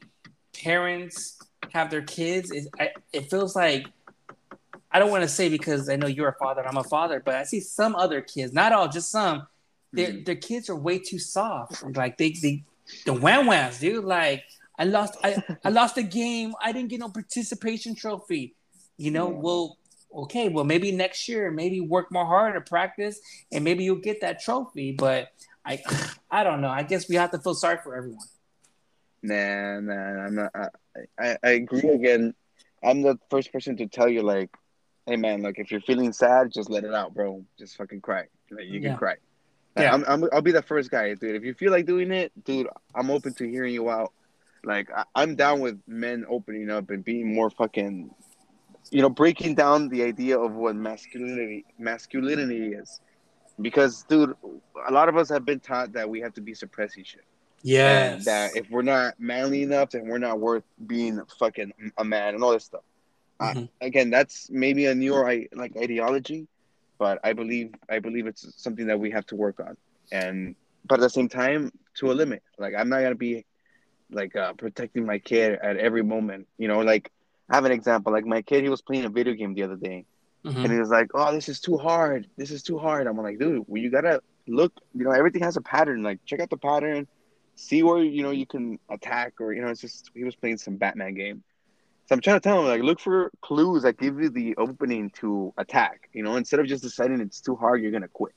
parents 0.54 1.40
have 1.72 1.90
their 1.90 2.02
kids, 2.04 2.52
it, 2.52 2.68
I, 2.80 2.92
it 3.12 3.30
feels 3.30 3.56
like 3.56 3.88
I 4.94 5.00
don't 5.00 5.10
want 5.10 5.24
to 5.24 5.28
say 5.28 5.50
because 5.50 5.90
I 5.90 5.96
know 5.96 6.06
you're 6.06 6.30
a 6.30 6.36
father, 6.36 6.66
I'm 6.66 6.78
a 6.78 6.84
father, 6.84 7.22
but 7.24 7.34
I 7.36 7.44
see 7.44 7.60
some 7.60 7.96
other 7.96 8.22
kids, 8.22 8.54
not 8.54 8.72
all, 8.72 8.88
just 8.88 9.10
some. 9.10 9.48
Their 9.92 10.10
mm-hmm. 10.10 10.24
their 10.24 10.36
kids 10.36 10.70
are 10.70 10.76
way 10.76 11.00
too 11.00 11.20
soft. 11.20 11.84
Like 11.96 12.18
they 12.18 12.32
they 12.32 12.64
the 13.06 13.14
wham 13.14 13.48
whams, 13.48 13.80
dude. 13.80 14.06
Like 14.06 14.44
I 14.78 14.86
lost 14.86 15.18
I, 15.24 15.42
I 15.64 15.70
lost 15.70 15.98
a 15.98 16.04
game. 16.04 16.54
I 16.62 16.72
didn't 16.72 16.90
get 16.90 17.00
no 17.00 17.10
participation 17.10 17.96
trophy. 17.96 18.56
You 18.98 19.12
know, 19.12 19.32
yeah. 19.32 19.38
well, 19.38 19.78
okay, 20.16 20.50
well 20.50 20.64
maybe 20.64 20.92
next 20.92 21.28
year, 21.28 21.50
maybe 21.50 21.82
work 21.82 22.12
more 22.12 22.26
hard 22.26 22.54
to 22.54 22.62
practice, 22.62 23.20
and 23.52 23.64
maybe 23.64 23.84
you'll 23.84 23.96
get 23.96 24.22
that 24.22 24.42
trophy. 24.42 24.92
But 24.92 25.30
I 25.66 25.82
I 26.30 26.44
don't 26.44 26.62
know. 26.62 26.70
I 26.70 26.84
guess 26.84 27.10
we 27.10 27.16
have 27.16 27.32
to 27.32 27.40
feel 27.40 27.56
sorry 27.56 27.80
for 27.84 27.96
everyone. 27.96 28.26
Nah, 29.24 29.80
nah, 29.80 30.26
I'm 30.26 30.36
not. 30.36 30.52
I, 30.54 30.68
I, 31.20 31.38
I 31.44 31.50
agree 31.52 31.90
again. 31.90 32.36
I'm 32.84 33.02
the 33.02 33.18
first 33.30 33.52
person 33.54 33.78
to 33.78 33.88
tell 33.88 34.10
you 34.10 34.22
like 34.22 34.50
hey 35.06 35.16
man, 35.16 35.42
like 35.42 35.60
if 35.60 35.72
you're 35.72 35.82
feeling 35.82 36.14
sad, 36.14 36.52
just 36.52 36.70
let 36.70 36.84
it 36.84 36.94
out, 36.94 37.14
bro. 37.14 37.44
Just 37.58 37.78
fucking 37.78 38.02
cry. 38.02 38.26
Like, 38.52 38.66
you 38.66 38.80
can 38.80 38.92
yeah. 38.92 38.96
cry. 38.96 39.16
Like, 39.76 39.86
yeah. 39.86 39.94
I'm, 39.94 40.06
I'm, 40.08 40.30
I'll 40.32 40.42
be 40.42 40.52
the 40.52 40.62
first 40.62 40.92
guy, 40.92 41.14
dude. 41.16 41.36
If 41.36 41.44
you 41.44 41.54
feel 41.54 41.72
like 41.72 41.86
doing 41.86 42.12
it, 42.12 42.32
dude, 42.44 42.68
I'm 42.96 43.10
open 43.10 43.34
to 43.36 43.50
hearing 43.50 43.74
you 43.74 43.90
out. 43.90 44.14
Like 44.64 44.90
I, 44.96 45.24
am 45.24 45.36
down 45.36 45.60
with 45.60 45.80
men 45.88 46.26
opening 46.30 46.70
up 46.70 46.90
and 46.90 47.04
being 47.04 47.34
more 47.34 47.50
fucking, 47.50 48.12
you 48.92 49.02
know, 49.02 49.10
breaking 49.10 49.56
down 49.56 49.90
the 49.90 50.04
idea 50.04 50.40
of 50.40 50.54
what 50.54 50.76
masculinity 50.76 51.66
masculinity 51.78 52.74
is, 52.74 53.02
because 53.60 54.04
dude, 54.04 54.36
a 54.88 54.92
lot 54.92 55.10
of 55.10 55.18
us 55.18 55.30
have 55.30 55.44
been 55.44 55.60
taught 55.60 55.92
that 55.94 56.10
we 56.10 56.22
have 56.22 56.34
to 56.36 56.42
be 56.42 56.54
suppressing 56.54 57.04
shit. 57.04 57.26
Yeah. 57.62 58.18
That 58.24 58.56
if 58.56 58.70
we're 58.70 58.84
not 58.84 59.20
manly 59.20 59.64
enough, 59.64 59.92
then 59.92 60.08
we're 60.08 60.18
not 60.18 60.40
worth 60.40 60.64
being 60.86 61.20
fucking 61.40 61.74
a 61.98 62.04
man 62.04 62.36
and 62.36 62.44
all 62.44 62.52
this 62.52 62.66
stuff. 62.66 62.84
Mm-hmm. 63.42 63.66
again, 63.82 64.10
that's 64.10 64.50
maybe 64.50 64.86
a 64.86 64.96
newer 64.96 65.26
like 65.54 65.76
ideology, 65.78 66.48
but 66.98 67.20
I 67.24 67.34
believe 67.34 67.74
I 67.90 68.00
believe 68.00 68.28
it's 68.28 68.54
something 68.62 68.88
that 68.88 69.00
we 69.00 69.12
have 69.12 69.26
to 69.28 69.36
work 69.36 69.60
on. 69.60 69.76
And 70.12 70.56
but 70.86 71.00
at 71.00 71.02
the 71.02 71.10
same 71.10 71.30
time, 71.30 71.72
to 71.96 72.12
a 72.12 72.14
limit. 72.14 72.44
Like 72.58 72.74
I'm 72.78 72.90
not 72.90 73.02
gonna 73.02 73.16
be 73.16 73.46
like 74.10 74.36
uh, 74.36 74.54
protecting 74.54 75.06
my 75.06 75.20
kid 75.20 75.60
at 75.62 75.78
every 75.78 76.04
moment. 76.04 76.48
You 76.58 76.68
know, 76.68 76.80
like 76.82 77.12
I 77.50 77.56
have 77.56 77.66
an 77.66 77.72
example. 77.72 78.12
Like 78.12 78.26
my 78.26 78.42
kid, 78.42 78.64
he 78.64 78.70
was 78.70 78.82
playing 78.82 79.06
a 79.06 79.10
video 79.10 79.34
game 79.34 79.54
the 79.54 79.64
other 79.64 79.76
day, 79.76 80.06
mm-hmm. 80.46 80.64
and 80.64 80.72
he 80.72 80.80
was 80.80 80.90
like, 80.90 81.10
"Oh, 81.14 81.34
this 81.34 81.50
is 81.50 81.60
too 81.60 81.78
hard. 81.78 82.28
This 82.38 82.52
is 82.52 82.64
too 82.64 82.78
hard." 82.78 83.08
I'm 83.08 83.18
like, 83.18 83.40
"Dude, 83.40 83.66
well, 83.68 83.82
you 83.82 83.90
gotta 83.90 84.22
look. 84.48 84.74
You 84.94 85.06
know, 85.06 85.12
everything 85.12 85.44
has 85.44 85.58
a 85.58 85.62
pattern. 85.62 86.04
Like 86.04 86.20
check 86.26 86.40
out 86.40 86.50
the 86.50 86.58
pattern." 86.58 87.08
See 87.56 87.84
where 87.84 88.02
you 88.02 88.24
know 88.24 88.32
you 88.32 88.48
can 88.48 88.80
attack, 88.90 89.34
or 89.40 89.54
you 89.54 89.62
know, 89.62 89.68
it's 89.68 89.82
just 89.82 90.10
he 90.16 90.24
was 90.24 90.36
playing 90.36 90.58
some 90.58 90.78
Batman 90.78 91.14
game, 91.14 91.44
so 92.06 92.16
I'm 92.16 92.22
trying 92.22 92.38
to 92.38 92.42
tell 92.42 92.60
him 92.60 92.66
like 92.66 92.82
look 92.82 93.00
for 93.00 93.32
clues 93.42 93.84
that 93.84 93.98
give 93.98 94.20
you 94.20 94.30
the 94.30 94.56
opening 94.58 95.10
to 95.22 95.54
attack. 95.58 96.10
You 96.14 96.24
know, 96.24 96.36
instead 96.36 96.60
of 96.60 96.68
just 96.68 96.84
deciding 96.84 97.22
it's 97.22 97.40
too 97.40 97.56
hard, 97.56 97.82
you're 97.82 97.92
gonna 97.92 98.10
quit. 98.10 98.34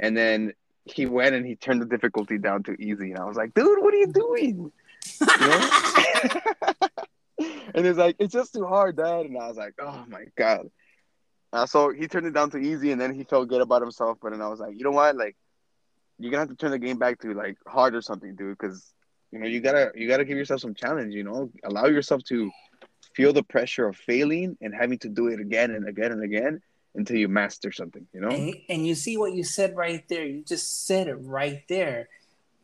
And 0.00 0.16
then 0.16 0.54
he 0.84 1.04
went 1.06 1.34
and 1.34 1.44
he 1.46 1.56
turned 1.56 1.82
the 1.82 1.86
difficulty 1.86 2.38
down 2.38 2.62
to 2.64 2.72
easy, 2.72 3.10
and 3.10 3.18
I 3.18 3.24
was 3.24 3.36
like, 3.36 3.52
dude, 3.54 3.82
what 3.82 3.92
are 3.92 3.98
you 3.98 4.06
doing? 4.06 4.72
You 5.20 5.26
know? 5.40 5.70
and 7.74 7.86
he's 7.86 7.98
like, 7.98 8.16
it's 8.18 8.32
just 8.32 8.54
too 8.54 8.66
hard, 8.66 8.96
dad. 8.96 9.26
And 9.26 9.36
I 9.36 9.48
was 9.48 9.58
like, 9.58 9.74
oh 9.78 10.04
my 10.08 10.24
god. 10.36 10.70
Uh, 11.52 11.66
so 11.66 11.92
he 11.92 12.06
turned 12.06 12.26
it 12.26 12.32
down 12.32 12.50
to 12.50 12.58
easy, 12.58 12.92
and 12.92 13.00
then 13.00 13.14
he 13.14 13.24
felt 13.24 13.48
good 13.48 13.60
about 13.60 13.82
himself. 13.82 14.18
But 14.22 14.32
then 14.32 14.40
I 14.40 14.48
was 14.48 14.60
like, 14.60 14.74
you 14.76 14.84
know 14.84 14.92
what, 14.92 15.16
like, 15.16 15.36
you're 16.18 16.30
gonna 16.30 16.42
have 16.42 16.48
to 16.48 16.56
turn 16.56 16.70
the 16.70 16.78
game 16.78 16.98
back 16.98 17.18
to 17.20 17.34
like 17.34 17.58
hard 17.66 17.94
or 17.94 18.00
something, 18.00 18.34
dude, 18.36 18.56
because 18.58 18.94
you 19.32 19.38
know 19.38 19.46
you 19.46 19.60
gotta 19.60 19.90
you 19.94 20.08
gotta 20.08 20.24
give 20.24 20.38
yourself 20.38 20.60
some 20.60 20.74
challenge. 20.74 21.14
You 21.14 21.24
know, 21.24 21.50
allow 21.64 21.86
yourself 21.86 22.22
to 22.24 22.50
feel 23.14 23.32
the 23.32 23.42
pressure 23.42 23.86
of 23.86 23.96
failing 23.96 24.56
and 24.60 24.74
having 24.74 24.98
to 24.98 25.08
do 25.08 25.28
it 25.28 25.40
again 25.40 25.70
and 25.72 25.88
again 25.88 26.12
and 26.12 26.22
again 26.22 26.62
until 26.94 27.16
you 27.16 27.28
master 27.28 27.70
something, 27.70 28.06
you 28.12 28.20
know? 28.20 28.28
And, 28.28 28.54
and 28.68 28.86
you 28.86 28.94
see 28.94 29.16
what 29.16 29.32
you 29.32 29.44
said 29.44 29.76
right 29.76 30.06
there. 30.08 30.24
You 30.24 30.42
just 30.42 30.86
said 30.86 31.08
it 31.08 31.14
right 31.14 31.62
there. 31.68 32.08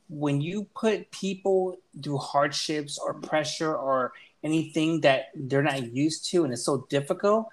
When 0.09 0.41
you 0.41 0.65
put 0.75 1.11
people 1.11 1.79
through 2.03 2.19
hardships 2.19 2.99
or 2.99 3.15
pressure 3.15 3.75
or 3.75 4.13
anything 4.43 5.01
that 5.03 5.31
they're 5.35 5.63
not 5.63 5.93
used 5.93 6.31
to 6.31 6.45
and 6.45 6.53
it's 6.53 6.65
so 6.65 6.87
difficult, 6.89 7.49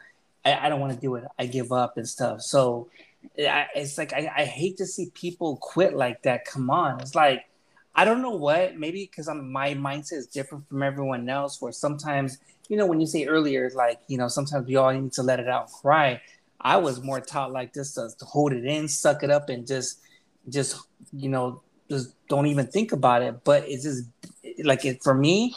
I, 0.45 0.65
I 0.65 0.69
don't 0.69 0.79
want 0.79 0.93
to 0.93 0.99
do 0.99 1.15
it. 1.15 1.25
I 1.37 1.45
give 1.45 1.71
up 1.71 1.97
and 1.97 2.07
stuff. 2.07 2.41
So 2.41 2.89
I, 3.37 3.67
it's 3.75 3.97
like 3.97 4.13
I, 4.13 4.31
I 4.35 4.45
hate 4.45 4.77
to 4.77 4.85
see 4.85 5.09
people 5.13 5.57
quit 5.57 5.95
like 5.95 6.23
that. 6.23 6.45
Come 6.45 6.69
on, 6.69 6.99
it's 7.01 7.15
like 7.15 7.45
I 7.95 8.05
don't 8.05 8.21
know 8.21 8.35
what. 8.35 8.77
Maybe 8.77 9.09
because 9.09 9.27
my 9.27 9.75
mindset 9.75 10.13
is 10.13 10.27
different 10.27 10.67
from 10.67 10.83
everyone 10.83 11.29
else. 11.29 11.61
Where 11.61 11.71
sometimes 11.71 12.37
you 12.69 12.77
know 12.77 12.85
when 12.85 12.99
you 12.99 13.07
say 13.07 13.25
earlier, 13.25 13.69
like 13.75 13.99
you 14.07 14.17
know 14.17 14.27
sometimes 14.27 14.67
we 14.67 14.75
all 14.75 14.91
need 14.91 15.13
to 15.13 15.23
let 15.23 15.39
it 15.39 15.47
out, 15.47 15.71
cry. 15.71 16.21
I 16.61 16.77
was 16.77 17.01
more 17.01 17.19
taught 17.19 17.51
like 17.51 17.73
this 17.73 17.93
to, 17.95 18.09
to 18.17 18.25
hold 18.25 18.53
it 18.53 18.65
in, 18.65 18.87
suck 18.87 19.23
it 19.23 19.29
up, 19.29 19.49
and 19.49 19.67
just 19.67 19.99
just 20.49 20.77
you 21.11 21.29
know 21.29 21.61
just 21.89 22.15
don't 22.27 22.47
even 22.47 22.67
think 22.67 22.91
about 22.91 23.21
it. 23.21 23.43
But 23.43 23.67
it's 23.67 23.83
just 23.83 24.03
like 24.63 24.85
it 24.85 25.03
for 25.03 25.13
me, 25.13 25.55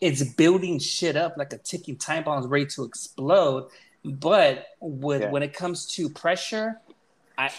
it's 0.00 0.22
building 0.34 0.78
shit 0.78 1.16
up 1.16 1.36
like 1.36 1.52
a 1.52 1.58
ticking 1.58 1.96
time 1.96 2.24
bomb 2.24 2.40
is 2.40 2.46
ready 2.46 2.66
to 2.66 2.84
explode. 2.84 3.68
But 4.04 4.66
with 4.80 5.22
yeah. 5.22 5.30
when 5.30 5.42
it 5.42 5.54
comes 5.54 5.86
to 5.94 6.08
pressure, 6.08 6.80
I 7.38 7.50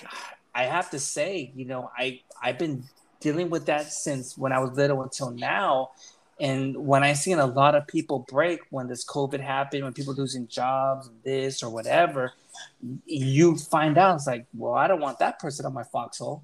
I 0.54 0.64
have 0.64 0.90
to 0.92 1.00
say, 1.00 1.52
you 1.56 1.66
know, 1.66 1.92
I 1.98 2.22
I've 2.42 2.58
been 2.58 2.84
dealing 3.20 3.50
with 3.50 3.66
that 3.66 3.92
since 3.92 4.38
when 4.38 4.52
I 4.52 4.60
was 4.60 4.72
little 4.72 5.02
until 5.02 5.32
now. 5.32 5.92
And 6.40 6.76
when 6.86 7.04
I 7.04 7.14
seen 7.14 7.40
a 7.40 7.46
lot 7.46 7.76
of 7.76 7.88
people 7.88 8.26
break 8.28 8.60
when 8.70 8.88
this 8.88 9.06
COVID 9.06 9.40
happened, 9.40 9.84
when 9.84 9.94
people 9.94 10.14
losing 10.14 10.48
jobs, 10.48 11.10
this 11.24 11.64
or 11.64 11.70
whatever, 11.70 12.34
you 13.06 13.58
find 13.58 13.98
out 13.98 14.16
it's 14.16 14.28
like, 14.28 14.46
well, 14.54 14.74
I 14.74 14.88
don't 14.88 15.00
want 15.00 15.20
that 15.20 15.40
person 15.40 15.66
on 15.66 15.74
my 15.74 15.84
foxhole. 15.84 16.44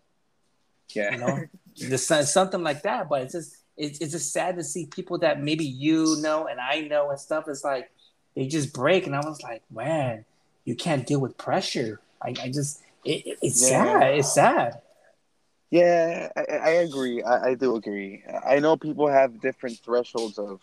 Yeah, 0.94 1.12
you 1.12 1.18
know, 1.18 1.40
just 1.76 2.08
something 2.08 2.64
like 2.64 2.84
that. 2.84 3.10
But 3.10 3.24
it's 3.24 3.34
just 3.34 3.58
it's, 3.78 4.00
it's 4.00 4.12
just 4.12 4.32
sad 4.32 4.58
to 4.58 4.64
see 4.64 4.86
people 4.86 5.18
that 5.20 5.42
maybe 5.42 5.66
you 5.66 6.18
know 6.20 6.48
and 6.48 6.60
I 6.60 6.82
know 6.82 7.10
and 7.10 7.20
stuff. 7.20 7.46
It's 7.48 7.64
like 7.64 7.92
they 8.36 8.48
just 8.48 8.74
break, 8.74 9.08
and 9.08 9.16
I 9.16 9.20
was 9.20 9.42
like, 9.42 9.64
man, 9.72 10.26
you 10.66 10.76
can't 10.76 11.06
deal 11.06 11.20
with 11.20 11.38
pressure. 11.38 12.00
I, 12.22 12.30
I 12.42 12.50
just 12.50 12.82
it, 13.04 13.38
it's 13.42 13.70
yeah. 13.70 14.00
sad. 14.00 14.14
It's 14.16 14.34
sad. 14.34 14.82
Yeah, 15.72 16.28
I, 16.36 16.42
I 16.42 16.70
agree. 16.70 17.24
I, 17.24 17.50
I, 17.50 17.54
do 17.56 17.76
agree. 17.78 18.24
I 18.46 18.60
know 18.60 18.76
people 18.76 19.08
have 19.08 19.40
different 19.40 19.80
thresholds 19.80 20.38
of, 20.38 20.60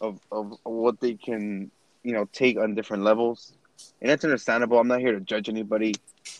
of 0.00 0.20
of 0.30 0.56
what 0.62 1.00
they 1.00 1.14
can, 1.14 1.72
you 2.04 2.12
know, 2.12 2.28
take 2.32 2.56
on 2.56 2.76
different 2.76 3.02
levels, 3.02 3.54
and 4.00 4.08
that's 4.08 4.22
understandable. 4.24 4.78
I'm 4.78 4.86
not 4.86 5.00
here 5.00 5.12
to 5.12 5.20
judge 5.20 5.48
anybody, 5.48 5.94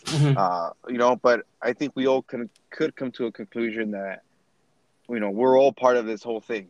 mm-hmm. 0.05 0.37
uh, 0.37 0.69
you 0.87 0.97
know, 0.97 1.17
but 1.17 1.45
I 1.61 1.73
think 1.73 1.91
we 1.95 2.07
all 2.07 2.21
can 2.21 2.49
could 2.69 2.95
come 2.95 3.11
to 3.11 3.25
a 3.25 3.31
conclusion 3.31 3.91
that, 3.91 4.23
you 5.09 5.19
know, 5.19 5.29
we're 5.29 5.59
all 5.59 5.73
part 5.73 5.97
of 5.97 6.05
this 6.05 6.23
whole 6.23 6.39
thing. 6.41 6.69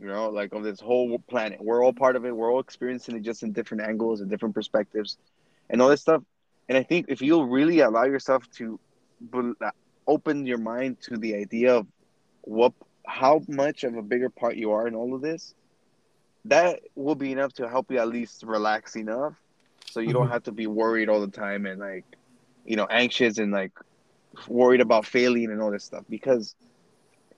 You 0.00 0.06
know, 0.06 0.30
like 0.30 0.54
of 0.54 0.62
this 0.62 0.80
whole 0.80 1.18
planet. 1.18 1.60
We're 1.60 1.84
all 1.84 1.92
part 1.92 2.16
of 2.16 2.24
it. 2.24 2.34
We're 2.34 2.50
all 2.50 2.60
experiencing 2.60 3.16
it 3.16 3.22
just 3.22 3.42
in 3.42 3.52
different 3.52 3.82
angles 3.82 4.22
and 4.22 4.30
different 4.30 4.54
perspectives, 4.54 5.18
and 5.68 5.82
all 5.82 5.90
this 5.90 6.00
stuff. 6.00 6.22
And 6.70 6.78
I 6.78 6.82
think 6.82 7.06
if 7.08 7.20
you'll 7.20 7.46
really 7.46 7.80
allow 7.80 8.04
yourself 8.04 8.50
to 8.52 8.80
open 10.08 10.46
your 10.46 10.58
mind 10.58 11.00
to 11.02 11.16
the 11.16 11.36
idea 11.36 11.76
of 11.76 11.86
what 12.42 12.72
how 13.06 13.40
much 13.48 13.84
of 13.84 13.96
a 13.96 14.02
bigger 14.02 14.28
part 14.28 14.56
you 14.56 14.72
are 14.72 14.86
in 14.86 14.94
all 14.94 15.14
of 15.14 15.22
this, 15.22 15.54
that 16.44 16.80
will 16.94 17.14
be 17.14 17.32
enough 17.32 17.52
to 17.54 17.68
help 17.68 17.90
you 17.90 17.98
at 17.98 18.08
least 18.08 18.42
relax 18.42 18.96
enough 18.96 19.34
so 19.86 20.00
you 20.00 20.08
mm-hmm. 20.08 20.18
don't 20.18 20.30
have 20.30 20.42
to 20.42 20.52
be 20.52 20.66
worried 20.66 21.08
all 21.08 21.20
the 21.20 21.30
time 21.30 21.64
and 21.64 21.80
like 21.80 22.04
you 22.66 22.76
know 22.76 22.86
anxious 22.90 23.38
and 23.38 23.52
like 23.52 23.72
worried 24.46 24.80
about 24.80 25.06
failing 25.06 25.50
and 25.50 25.62
all 25.62 25.70
this 25.70 25.84
stuff 25.84 26.04
because 26.10 26.54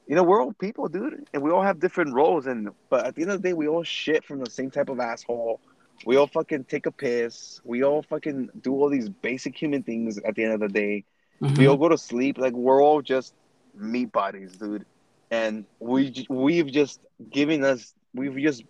you 0.06 0.16
know 0.16 0.22
we're 0.24 0.42
all 0.42 0.52
people 0.54 0.88
dude 0.88 1.28
and 1.32 1.42
we 1.42 1.50
all 1.50 1.62
have 1.62 1.78
different 1.78 2.12
roles 2.12 2.46
and 2.46 2.70
but 2.88 3.06
at 3.06 3.14
the 3.14 3.22
end 3.22 3.30
of 3.30 3.40
the 3.40 3.48
day 3.48 3.52
we 3.52 3.68
all 3.68 3.84
shit 3.84 4.24
from 4.24 4.40
the 4.40 4.50
same 4.50 4.70
type 4.70 4.88
of 4.88 4.98
asshole 4.98 5.60
we 6.06 6.16
all 6.16 6.26
fucking 6.26 6.64
take 6.64 6.86
a 6.86 6.90
piss. 6.90 7.60
We 7.64 7.84
all 7.84 8.02
fucking 8.02 8.50
do 8.62 8.72
all 8.74 8.88
these 8.88 9.08
basic 9.08 9.60
human 9.60 9.82
things 9.82 10.18
at 10.18 10.34
the 10.34 10.44
end 10.44 10.54
of 10.54 10.60
the 10.60 10.68
day. 10.68 11.04
Mm-hmm. 11.43 11.57
We 11.57 11.66
all 11.66 11.76
go 11.76 11.88
to 11.88 11.99
sleep. 11.99 12.38
Like 12.38 12.53
we're 12.55 12.82
all 12.82 13.03
just 13.03 13.34
meat 13.74 14.12
bodies, 14.12 14.57
dude. 14.57 14.84
And 15.30 15.64
we 15.78 16.26
we've 16.28 16.70
just 16.70 17.01
given 17.30 17.64
us 17.64 17.95
we've 18.14 18.36
just 18.36 18.64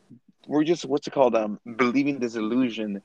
we're 0.47 0.65
just 0.65 0.85
what's 0.85 1.07
it 1.07 1.13
called 1.13 1.35
um 1.35 1.59
believing 1.77 2.19
this 2.19 2.37
illusion 2.37 3.03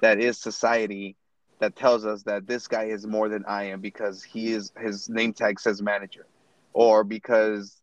that 0.00 0.18
is 0.20 0.38
society 0.38 1.16
that 1.60 1.76
tells 1.76 2.04
us 2.04 2.22
that 2.24 2.46
this 2.46 2.66
guy 2.66 2.84
is 2.84 3.06
more 3.06 3.28
than 3.28 3.44
I 3.46 3.64
am 3.64 3.80
because 3.80 4.22
he 4.22 4.52
is 4.52 4.72
his 4.78 5.08
name 5.08 5.32
tag 5.32 5.60
says 5.60 5.82
manager 5.82 6.26
or 6.72 7.04
because 7.04 7.80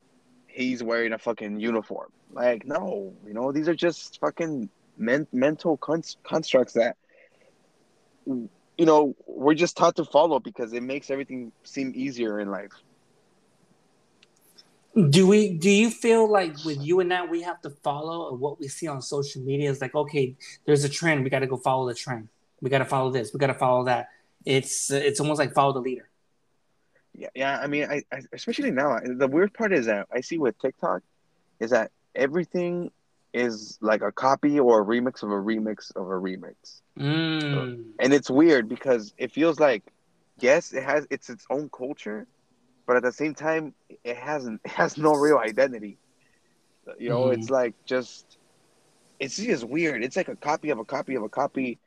he's 0.47 0.83
wearing 0.83 1.13
a 1.13 1.17
fucking 1.17 1.59
uniform. 1.59 2.11
Like 2.31 2.65
no, 2.65 3.13
you 3.25 3.33
know, 3.33 3.51
these 3.51 3.67
are 3.67 3.75
just 3.75 4.19
fucking 4.19 4.69
men- 4.97 5.27
mental 5.31 5.77
constructs 5.77 6.73
that 6.73 6.97
you 8.79 8.85
know 8.85 9.13
we're 9.27 9.53
just 9.53 9.75
taught 9.75 9.97
to 9.97 10.05
follow 10.05 10.39
because 10.39 10.71
it 10.71 10.81
makes 10.81 11.11
everything 11.11 11.51
seem 11.63 11.91
easier 11.95 12.39
in 12.39 12.49
life. 12.49 12.71
Do 15.09 15.27
we 15.27 15.53
do 15.53 15.69
you 15.69 15.89
feel 15.91 16.31
like 16.31 16.63
with 16.63 16.81
you 16.81 17.01
and 17.01 17.11
that 17.11 17.29
we 17.29 17.41
have 17.41 17.61
to 17.63 17.69
follow 17.69 18.33
what 18.33 18.57
we 18.57 18.69
see 18.69 18.87
on 18.87 19.01
social 19.01 19.41
media? 19.41 19.69
Is 19.69 19.81
like 19.81 19.95
okay 19.95 20.35
there's 20.65 20.85
a 20.85 20.89
trend. 20.89 21.25
We 21.25 21.29
got 21.29 21.39
to 21.39 21.47
go 21.47 21.57
follow 21.57 21.87
the 21.89 21.93
trend. 21.93 22.29
We 22.61 22.69
got 22.69 22.79
to 22.79 22.85
follow 22.85 23.11
this. 23.11 23.33
We 23.33 23.39
got 23.39 23.47
to 23.47 23.53
follow 23.53 23.83
that. 23.83 24.07
It's 24.45 24.89
it's 24.89 25.19
almost 25.19 25.39
like 25.39 25.53
follow 25.53 25.73
the 25.73 25.81
leader. 25.81 26.07
Yeah 27.13 27.27
yeah 27.35 27.59
i 27.61 27.67
mean 27.67 27.85
I, 27.89 28.03
I 28.13 28.21
especially 28.31 28.71
now 28.71 28.97
the 29.03 29.27
weird 29.27 29.53
part 29.53 29.73
is 29.73 29.87
that 29.87 30.07
i 30.13 30.21
see 30.21 30.37
with 30.37 30.57
tiktok 30.59 31.01
is 31.59 31.71
that 31.71 31.91
everything 32.15 32.91
is 33.33 33.77
like 33.81 34.01
a 34.01 34.11
copy 34.11 34.59
or 34.59 34.81
a 34.81 34.85
remix 34.85 35.23
of 35.23 35.29
a 35.29 35.33
remix 35.33 35.95
of 35.95 36.07
a 36.07 36.19
remix. 36.19 36.81
Mm. 36.97 37.91
And 37.99 38.13
it's 38.13 38.29
weird 38.29 38.67
because 38.67 39.13
it 39.17 39.31
feels 39.31 39.59
like 39.59 39.83
yes, 40.39 40.73
it 40.73 40.83
has 40.83 41.05
it's 41.09 41.29
its 41.29 41.45
own 41.49 41.69
culture, 41.69 42.27
but 42.85 42.97
at 42.97 43.03
the 43.03 43.11
same 43.11 43.35
time 43.35 43.73
it 44.03 44.17
hasn't 44.17 44.61
it 44.65 44.71
has 44.71 44.97
no 44.97 45.13
real 45.13 45.37
identity. 45.37 45.97
You 46.97 47.09
know, 47.09 47.25
mm. 47.25 47.37
it's 47.37 47.49
like 47.49 47.75
just 47.85 48.37
it's 49.19 49.37
just 49.37 49.63
weird. 49.63 50.03
It's 50.03 50.15
like 50.15 50.29
a 50.29 50.35
copy 50.35 50.69
of 50.71 50.79
a 50.79 50.85
copy 50.85 51.15
of 51.15 51.23
a 51.23 51.29
copy 51.29 51.77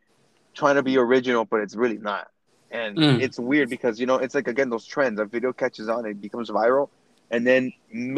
trying 0.55 0.77
to 0.77 0.83
be 0.83 0.99
original, 0.99 1.45
but 1.45 1.61
it's 1.61 1.75
really 1.75 1.99
not. 1.99 2.29
And 2.71 2.97
mm. 2.97 3.21
it's 3.21 3.39
weird 3.39 3.69
because 3.69 3.99
you 3.99 4.07
know, 4.07 4.17
it's 4.17 4.35
like 4.35 4.49
again 4.49 4.71
those 4.71 4.87
trends. 4.87 5.19
A 5.19 5.25
video 5.25 5.53
catches 5.53 5.89
on, 5.89 6.07
it 6.07 6.21
becomes 6.21 6.51
viral, 6.51 6.89
and 7.31 7.47
then 7.47 7.73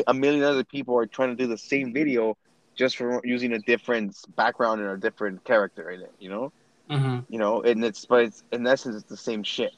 a 0.07 0.15
million 0.15 0.45
other 0.45 0.65
people 0.65 0.97
are 0.99 1.07
trying 1.07 1.31
to 1.31 1.37
do 1.37 1.49
the 1.49 1.59
same 1.59 1.93
video 1.93 2.37
just 2.75 2.97
for 2.97 3.21
using 3.25 3.53
a 3.53 3.59
different 3.59 4.17
background 4.37 4.81
and 4.81 4.91
a 4.91 4.97
different 4.97 5.45
character 5.45 5.91
in 5.91 6.01
it, 6.01 6.13
you 6.19 6.29
know? 6.29 6.53
Mm-hmm. 6.91 7.21
You 7.33 7.39
know, 7.39 7.63
and 7.63 7.85
it's, 7.85 8.05
but 8.05 8.25
it's, 8.25 8.43
in 8.53 8.67
essence, 8.67 8.97
it's 8.97 9.09
the 9.09 9.17
same 9.17 9.43
shit. 9.43 9.73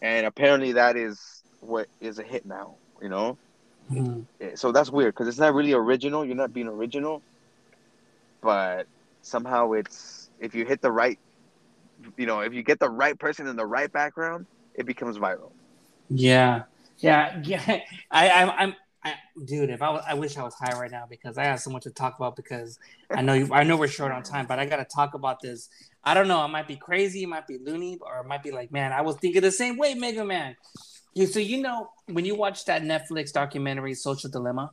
And 0.00 0.26
apparently 0.26 0.72
that 0.72 0.96
is 0.96 1.42
what 1.60 1.88
is 2.00 2.18
a 2.18 2.22
hit 2.22 2.46
now, 2.46 2.74
you 3.02 3.08
know? 3.08 3.36
Mm-hmm. 3.90 4.54
So 4.54 4.72
that's 4.72 4.90
weird 4.90 5.14
because 5.14 5.28
it's 5.28 5.38
not 5.38 5.54
really 5.54 5.72
original. 5.72 6.24
You're 6.24 6.36
not 6.36 6.52
being 6.52 6.68
original, 6.68 7.22
but 8.40 8.86
somehow 9.22 9.72
it's, 9.72 10.30
if 10.40 10.54
you 10.54 10.64
hit 10.64 10.80
the 10.80 10.90
right, 10.90 11.18
you 12.16 12.26
know, 12.26 12.40
if 12.40 12.54
you 12.54 12.62
get 12.62 12.78
the 12.78 12.88
right 12.88 13.18
person 13.18 13.46
in 13.46 13.56
the 13.56 13.66
right 13.66 13.92
background, 13.92 14.46
it 14.74 14.86
becomes 14.86 15.18
viral. 15.18 15.50
Yeah. 16.08 16.62
Yeah. 16.98 17.40
Yeah. 17.44 17.80
I, 18.10 18.30
I'm, 18.30 18.50
I'm, 18.50 18.74
I, 19.04 19.14
dude, 19.44 19.70
if 19.70 19.80
I 19.80 19.90
was, 19.90 20.02
I 20.06 20.14
wish 20.14 20.36
I 20.36 20.42
was 20.42 20.54
high 20.54 20.78
right 20.78 20.90
now 20.90 21.04
because 21.08 21.38
I 21.38 21.44
have 21.44 21.60
so 21.60 21.70
much 21.70 21.84
to 21.84 21.90
talk 21.90 22.16
about. 22.18 22.36
Because 22.36 22.78
I 23.10 23.22
know 23.22 23.34
you, 23.34 23.48
I 23.52 23.62
know 23.62 23.76
we're 23.76 23.88
short 23.88 24.12
on 24.12 24.22
time, 24.22 24.46
but 24.46 24.58
I 24.58 24.66
got 24.66 24.76
to 24.76 24.84
talk 24.84 25.14
about 25.14 25.40
this. 25.40 25.68
I 26.02 26.14
don't 26.14 26.28
know. 26.28 26.40
I 26.40 26.46
might 26.46 26.66
be 26.66 26.76
crazy, 26.76 27.22
it 27.22 27.28
might 27.28 27.46
be 27.46 27.58
loony, 27.58 27.98
or 28.00 28.20
it 28.20 28.26
might 28.26 28.42
be 28.42 28.50
like, 28.50 28.72
man, 28.72 28.92
I 28.92 29.02
was 29.02 29.16
thinking 29.16 29.42
the 29.42 29.52
same 29.52 29.76
way, 29.76 29.94
Mega 29.94 30.24
Man. 30.24 30.56
Yeah, 31.14 31.26
so 31.26 31.38
you 31.40 31.60
know 31.60 31.90
when 32.06 32.24
you 32.24 32.34
watch 32.34 32.64
that 32.66 32.82
Netflix 32.82 33.32
documentary, 33.32 33.94
Social 33.94 34.30
Dilemma, 34.30 34.70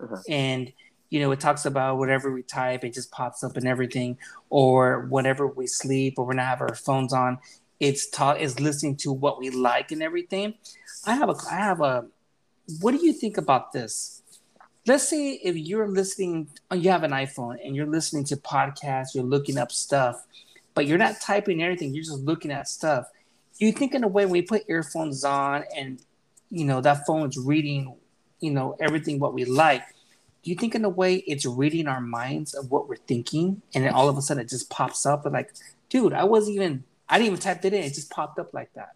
uh-huh. 0.00 0.16
and 0.28 0.72
you 1.10 1.20
know 1.20 1.30
it 1.32 1.40
talks 1.40 1.66
about 1.66 1.98
whatever 1.98 2.32
we 2.32 2.42
type, 2.42 2.84
it 2.84 2.94
just 2.94 3.10
pops 3.10 3.44
up 3.44 3.56
and 3.56 3.66
everything, 3.66 4.18
or 4.50 5.06
whatever 5.06 5.46
we 5.46 5.66
sleep 5.66 6.14
or 6.18 6.24
when 6.24 6.38
I 6.38 6.44
have 6.44 6.60
our 6.60 6.74
phones 6.74 7.12
on, 7.12 7.38
it's 7.80 8.08
taught 8.08 8.40
is 8.40 8.60
listening 8.60 8.96
to 8.98 9.12
what 9.12 9.38
we 9.38 9.50
like 9.50 9.92
and 9.92 10.02
everything. 10.02 10.54
I 11.06 11.14
have 11.16 11.28
a 11.28 11.34
I 11.50 11.56
have 11.56 11.80
a 11.80 12.06
what 12.80 12.92
do 12.92 13.04
you 13.04 13.12
think 13.12 13.36
about 13.36 13.72
this? 13.72 14.22
Let's 14.86 15.08
say 15.08 15.40
if 15.42 15.56
you're 15.56 15.88
listening, 15.88 16.48
uh, 16.70 16.76
you 16.76 16.90
have 16.90 17.04
an 17.04 17.12
iPhone 17.12 17.56
and 17.64 17.74
you're 17.74 17.86
listening 17.86 18.24
to 18.24 18.36
podcasts, 18.36 19.14
you're 19.14 19.24
looking 19.24 19.56
up 19.58 19.72
stuff, 19.72 20.26
but 20.74 20.86
you're 20.86 20.98
not 20.98 21.20
typing 21.20 21.62
anything, 21.62 21.94
you're 21.94 22.04
just 22.04 22.20
looking 22.20 22.50
at 22.50 22.68
stuff. 22.68 23.06
You 23.58 23.72
think 23.72 23.94
in 23.94 24.04
a 24.04 24.08
way 24.08 24.24
when 24.24 24.32
we 24.32 24.42
put 24.42 24.64
earphones 24.68 25.24
on 25.24 25.64
and 25.76 26.02
you 26.50 26.64
know 26.64 26.80
that 26.80 27.06
phone's 27.06 27.38
reading, 27.38 27.94
you 28.40 28.50
know, 28.50 28.76
everything 28.80 29.18
what 29.18 29.32
we 29.32 29.44
like, 29.44 29.82
do 30.42 30.50
you 30.50 30.56
think 30.56 30.74
in 30.74 30.84
a 30.84 30.88
way 30.88 31.16
it's 31.16 31.46
reading 31.46 31.86
our 31.86 32.00
minds 32.00 32.52
of 32.52 32.70
what 32.70 32.88
we're 32.88 32.96
thinking 32.96 33.62
and 33.74 33.84
then 33.84 33.94
all 33.94 34.08
of 34.08 34.18
a 34.18 34.22
sudden 34.22 34.42
it 34.42 34.50
just 34.50 34.68
pops 34.68 35.06
up 35.06 35.24
and 35.24 35.32
like, 35.32 35.52
dude, 35.88 36.12
I 36.12 36.24
wasn't 36.24 36.56
even 36.56 36.84
I 37.08 37.18
didn't 37.18 37.28
even 37.28 37.40
type 37.40 37.64
it 37.64 37.72
in, 37.72 37.82
it 37.84 37.94
just 37.94 38.10
popped 38.10 38.38
up 38.38 38.52
like 38.52 38.72
that. 38.74 38.94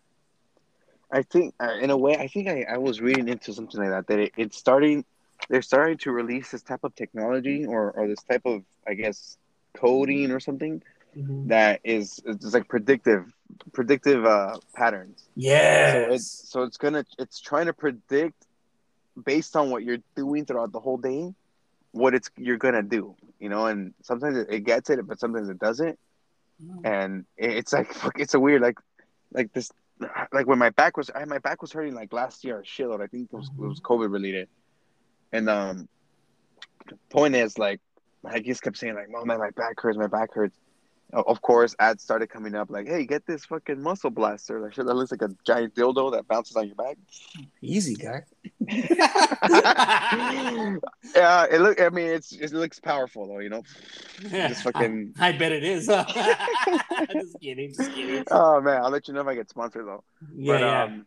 I 1.11 1.23
think, 1.23 1.55
uh, 1.59 1.77
in 1.81 1.91
a 1.91 1.97
way, 1.97 2.17
I 2.17 2.29
think 2.29 2.49
I, 2.49 2.67
I 2.69 2.79
was 2.79 3.01
reading 3.01 3.29
into 3.29 3.53
something 3.53 3.81
like 3.81 3.91
that. 3.91 4.07
That 4.09 4.19
it, 4.19 4.33
it's 4.37 4.59
starting, 4.59 5.05
they're 5.49 5.63
starting 5.63 5.99
to 5.99 6.13
release 6.13 6.51
this 6.51 6.63
type 6.63 6.81
of 6.85 6.95
technology 6.95 7.65
or, 7.67 7.91
or 7.93 8.09
this 8.09 8.23
type 8.23 8.43
of, 8.45 8.63
I 8.87 8.95
guess, 8.95 9.39
coding 9.75 10.31
or 10.31 10.41
something, 10.41 10.83
mm-hmm. 11.17 11.49
that 11.49 11.81
is 11.85 12.21
it's 12.25 12.53
like 12.55 12.69
predictive 12.69 13.25
predictive 13.73 14.25
uh 14.25 14.59
patterns. 14.75 15.25
Yeah. 15.35 15.93
So 15.93 16.15
it's 16.15 16.51
so 16.51 16.63
it's 16.63 16.77
gonna 16.77 17.05
it's 17.19 17.41
trying 17.41 17.67
to 17.67 17.73
predict 17.73 18.47
based 19.25 19.57
on 19.57 19.71
what 19.71 19.83
you're 19.83 20.03
doing 20.17 20.45
throughout 20.45 20.73
the 20.73 20.81
whole 20.81 20.99
day 20.99 21.35
what 21.93 22.15
it's 22.15 22.31
you're 22.37 22.59
gonna 22.59 22.83
do. 22.83 23.15
You 23.41 23.49
know, 23.49 23.67
and 23.67 23.95
sometimes 24.03 24.37
it 24.49 24.65
gets 24.65 24.91
it, 24.91 25.07
but 25.07 25.21
sometimes 25.21 25.49
it 25.49 25.59
doesn't. 25.59 25.99
Mm. 26.63 26.81
And 26.85 27.25
it's 27.37 27.73
like 27.73 27.95
it's 28.17 28.35
a 28.35 28.41
weird 28.41 28.63
like 28.63 28.79
like 29.33 29.53
this 29.53 29.71
like 30.33 30.47
when 30.47 30.59
my 30.59 30.71
back 30.71 30.97
was 30.97 31.11
I, 31.15 31.25
my 31.25 31.39
back 31.39 31.63
was 31.63 31.73
hurting 31.73 31.95
like 31.95 32.13
last 32.13 32.45
year 32.45 32.63
shitload. 32.67 33.03
I 33.03 33.07
think 33.07 33.29
it 33.33 33.37
was 33.37 33.49
it 33.49 33.61
was 33.61 33.81
mm-hmm. 33.81 33.93
COVID 33.93 34.13
related. 34.13 34.49
And 35.33 35.49
um 35.49 35.89
the 36.87 36.97
point 37.11 37.35
is 37.35 37.59
like 37.59 37.81
I 38.25 38.41
just 38.41 38.63
kept 38.63 38.77
saying 38.77 38.95
like, 38.95 39.09
"Oh 39.15 39.25
man, 39.25 39.39
my 39.39 39.51
back 39.51 39.81
hurts, 39.81 39.99
my 39.99 40.07
back 40.07 40.35
hurts." 40.35 40.59
Of 41.11 41.41
course, 41.41 41.75
ads 41.79 42.03
started 42.03 42.29
coming 42.29 42.55
up 42.55 42.71
like, 42.71 42.87
"Hey, 42.87 43.07
get 43.07 43.25
this 43.27 43.47
fucking 43.47 43.81
muscle 43.81 44.11
blaster! 44.11 44.61
Like, 44.61 44.75
shit, 44.75 44.85
that 44.85 44.95
looks 44.95 45.11
like 45.11 45.23
a 45.23 45.31
giant 45.43 45.75
dildo 45.75 46.13
that 46.13 46.29
bounces 46.29 46.55
on 46.55 46.67
your 46.67 46.75
back." 46.75 46.99
Easy 47.63 47.95
guy. 47.95 48.25
yeah, 51.15 51.47
it 51.51 51.61
look. 51.63 51.81
I 51.81 51.89
mean, 51.89 52.09
it's 52.09 52.33
it 52.33 52.53
looks 52.53 52.79
powerful 52.79 53.27
though, 53.27 53.39
you 53.39 53.49
know. 53.49 53.63
Just 54.21 54.63
fucking. 54.65 55.15
I, 55.19 55.29
I 55.35 55.39
bet 55.39 55.53
it 55.53 55.65
is. 55.65 55.87
just 55.87 57.41
kidding, 57.41 57.73
just 57.73 57.93
kidding. 57.95 58.25
Oh 58.31 58.61
man, 58.61 58.83
I'll 58.83 58.91
let 58.91 59.09
you 59.09 59.15
know 59.15 59.23
if 59.23 59.27
I 59.29 59.35
get 59.35 59.49
sponsored 59.49 59.87
though. 59.87 60.05
Yeah. 60.35 60.53
But, 60.53 60.61
yeah. 60.61 60.83
Um, 60.85 61.07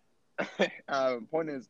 uh, 0.87 1.15
point 1.29 1.49
is, 1.49 1.69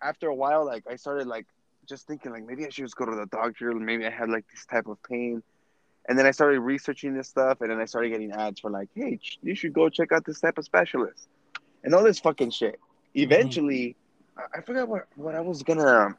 after 0.00 0.28
a 0.28 0.34
while, 0.34 0.64
like 0.64 0.84
I 0.88 0.94
started 0.94 1.26
like 1.26 1.46
just 1.86 2.06
thinking 2.06 2.32
like 2.32 2.44
maybe 2.44 2.64
I 2.64 2.68
should 2.68 2.84
just 2.84 2.96
go 2.96 3.04
to 3.04 3.16
the 3.16 3.26
doctor. 3.26 3.72
Maybe 3.74 4.06
I 4.06 4.10
had 4.10 4.28
like 4.30 4.44
this 4.50 4.64
type 4.66 4.86
of 4.86 5.02
pain. 5.02 5.42
And 6.08 6.18
then 6.18 6.26
I 6.26 6.32
started 6.32 6.60
researching 6.60 7.14
this 7.14 7.28
stuff, 7.28 7.60
and 7.60 7.70
then 7.70 7.80
I 7.80 7.86
started 7.86 8.10
getting 8.10 8.32
ads 8.32 8.60
for 8.60 8.70
like, 8.70 8.88
"Hey, 8.94 9.18
you 9.42 9.54
should 9.54 9.72
go 9.72 9.88
check 9.88 10.12
out 10.12 10.24
this 10.24 10.40
type 10.40 10.58
of 10.58 10.64
specialist," 10.64 11.28
and 11.82 11.94
all 11.94 12.02
this 12.02 12.20
fucking 12.20 12.50
shit. 12.50 12.74
Mm-hmm. 12.74 13.20
Eventually, 13.20 13.96
mm-hmm. 14.38 14.58
I 14.58 14.60
forgot 14.60 14.88
what 14.88 15.06
what 15.16 15.34
I 15.34 15.40
was 15.40 15.62
gonna. 15.62 16.14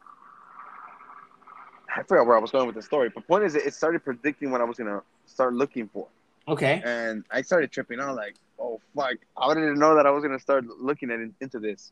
I 1.95 2.03
forgot 2.03 2.25
where 2.25 2.35
I 2.35 2.39
was 2.39 2.51
going 2.51 2.65
with 2.65 2.75
the 2.75 2.81
story. 2.81 3.09
But 3.09 3.27
point 3.27 3.43
is, 3.43 3.55
it 3.55 3.73
started 3.73 4.03
predicting 4.03 4.51
what 4.51 4.59
I 4.59 4.63
was 4.63 4.77
gonna 4.77 5.01
start 5.25 5.53
looking 5.53 5.87
for. 5.87 6.07
Okay. 6.47 6.81
And 6.83 7.23
I 7.31 7.41
started 7.41 7.71
tripping 7.71 7.99
out 7.99 8.15
like, 8.15 8.35
oh 8.59 8.81
fuck! 8.95 9.15
I 9.37 9.53
didn't 9.53 9.79
know 9.79 9.95
that 9.95 10.05
I 10.05 10.11
was 10.11 10.23
gonna 10.23 10.39
start 10.39 10.65
looking 10.65 11.11
at 11.11 11.19
into 11.41 11.59
this. 11.59 11.91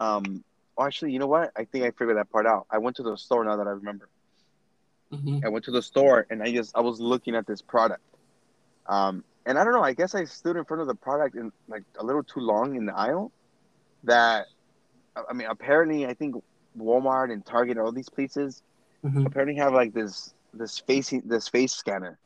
Um, 0.00 0.44
actually, 0.80 1.12
you 1.12 1.18
know 1.18 1.26
what? 1.26 1.52
I 1.56 1.64
think 1.64 1.84
I 1.84 1.90
figured 1.90 2.16
that 2.16 2.30
part 2.30 2.46
out. 2.46 2.66
I 2.70 2.78
went 2.78 2.96
to 2.96 3.02
the 3.02 3.16
store 3.16 3.44
now 3.44 3.56
that 3.56 3.66
I 3.66 3.70
remember. 3.70 4.08
Mm-hmm. 5.12 5.40
I 5.44 5.48
went 5.48 5.64
to 5.64 5.70
the 5.70 5.82
store 5.82 6.26
and 6.30 6.42
I 6.42 6.52
just 6.52 6.76
I 6.76 6.80
was 6.80 7.00
looking 7.00 7.34
at 7.34 7.46
this 7.46 7.62
product. 7.62 8.02
Um, 8.86 9.24
and 9.46 9.58
I 9.58 9.64
don't 9.64 9.72
know. 9.72 9.82
I 9.82 9.94
guess 9.94 10.14
I 10.14 10.24
stood 10.24 10.56
in 10.56 10.64
front 10.64 10.82
of 10.82 10.86
the 10.86 10.94
product 10.94 11.34
in 11.34 11.52
like 11.68 11.84
a 11.98 12.04
little 12.04 12.22
too 12.22 12.40
long 12.40 12.76
in 12.76 12.86
the 12.86 12.94
aisle. 12.94 13.32
That 14.04 14.46
I 15.28 15.32
mean, 15.32 15.48
apparently, 15.48 16.06
I 16.06 16.14
think 16.14 16.36
Walmart 16.78 17.32
and 17.32 17.44
Target, 17.44 17.78
all 17.78 17.92
these 17.92 18.08
places, 18.08 18.62
mm-hmm. 19.04 19.26
apparently 19.26 19.56
have 19.56 19.72
like 19.72 19.94
this 19.94 20.34
this 20.52 20.78
face 20.78 21.12
this 21.24 21.48
face 21.48 21.72
scanner, 21.72 22.18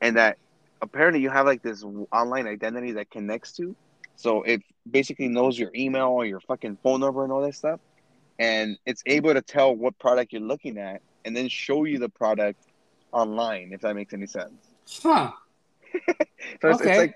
and 0.00 0.16
that 0.16 0.38
apparently 0.80 1.20
you 1.20 1.30
have 1.30 1.46
like 1.46 1.62
this 1.62 1.84
online 2.12 2.46
identity 2.46 2.92
that 2.92 3.10
connects 3.10 3.52
to. 3.52 3.76
So 4.16 4.42
it 4.42 4.62
basically 4.90 5.28
knows 5.28 5.58
your 5.58 5.70
email 5.74 6.08
or 6.08 6.24
your 6.26 6.40
fucking 6.40 6.78
phone 6.82 7.00
number 7.00 7.22
and 7.24 7.32
all 7.32 7.42
that 7.42 7.54
stuff 7.54 7.80
and 8.40 8.78
it's 8.86 9.02
able 9.04 9.34
to 9.34 9.42
tell 9.42 9.76
what 9.76 9.96
product 9.98 10.32
you're 10.32 10.40
looking 10.40 10.78
at 10.78 11.02
and 11.24 11.36
then 11.36 11.48
show 11.48 11.84
you 11.84 11.98
the 11.98 12.08
product 12.08 12.62
online 13.12 13.72
if 13.72 13.80
that 13.80 13.94
makes 13.94 14.12
any 14.12 14.26
sense. 14.26 14.52
Huh. 15.02 15.32
So 16.62 16.70
it's, 16.70 16.80
okay. 16.80 16.90
it's 16.90 16.98
like 16.98 17.14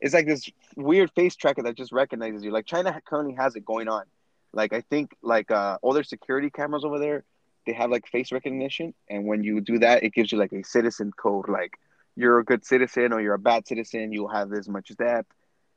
it's 0.00 0.14
like 0.14 0.26
this 0.26 0.50
weird 0.76 1.10
face 1.12 1.36
tracker 1.36 1.62
that 1.62 1.76
just 1.76 1.92
recognizes 1.92 2.42
you. 2.42 2.50
Like 2.50 2.66
china 2.66 3.00
currently 3.06 3.34
has 3.34 3.54
it 3.54 3.64
going 3.64 3.88
on. 3.88 4.04
Like 4.52 4.72
i 4.72 4.80
think 4.80 5.14
like 5.22 5.50
uh 5.50 5.78
all 5.82 5.92
their 5.92 6.04
security 6.04 6.50
cameras 6.50 6.84
over 6.84 6.98
there 6.98 7.24
they 7.66 7.72
have 7.72 7.90
like 7.90 8.06
face 8.06 8.30
recognition 8.32 8.94
and 9.08 9.26
when 9.26 9.42
you 9.42 9.60
do 9.60 9.78
that 9.78 10.02
it 10.02 10.12
gives 10.12 10.30
you 10.30 10.38
like 10.38 10.52
a 10.52 10.62
citizen 10.62 11.12
code 11.12 11.48
like 11.48 11.78
you're 12.14 12.38
a 12.38 12.44
good 12.44 12.64
citizen 12.64 13.12
or 13.12 13.20
you're 13.20 13.34
a 13.34 13.38
bad 13.38 13.66
citizen 13.66 14.12
you'll 14.12 14.28
have 14.28 14.48
this 14.48 14.68
much 14.68 14.90
debt 14.96 15.26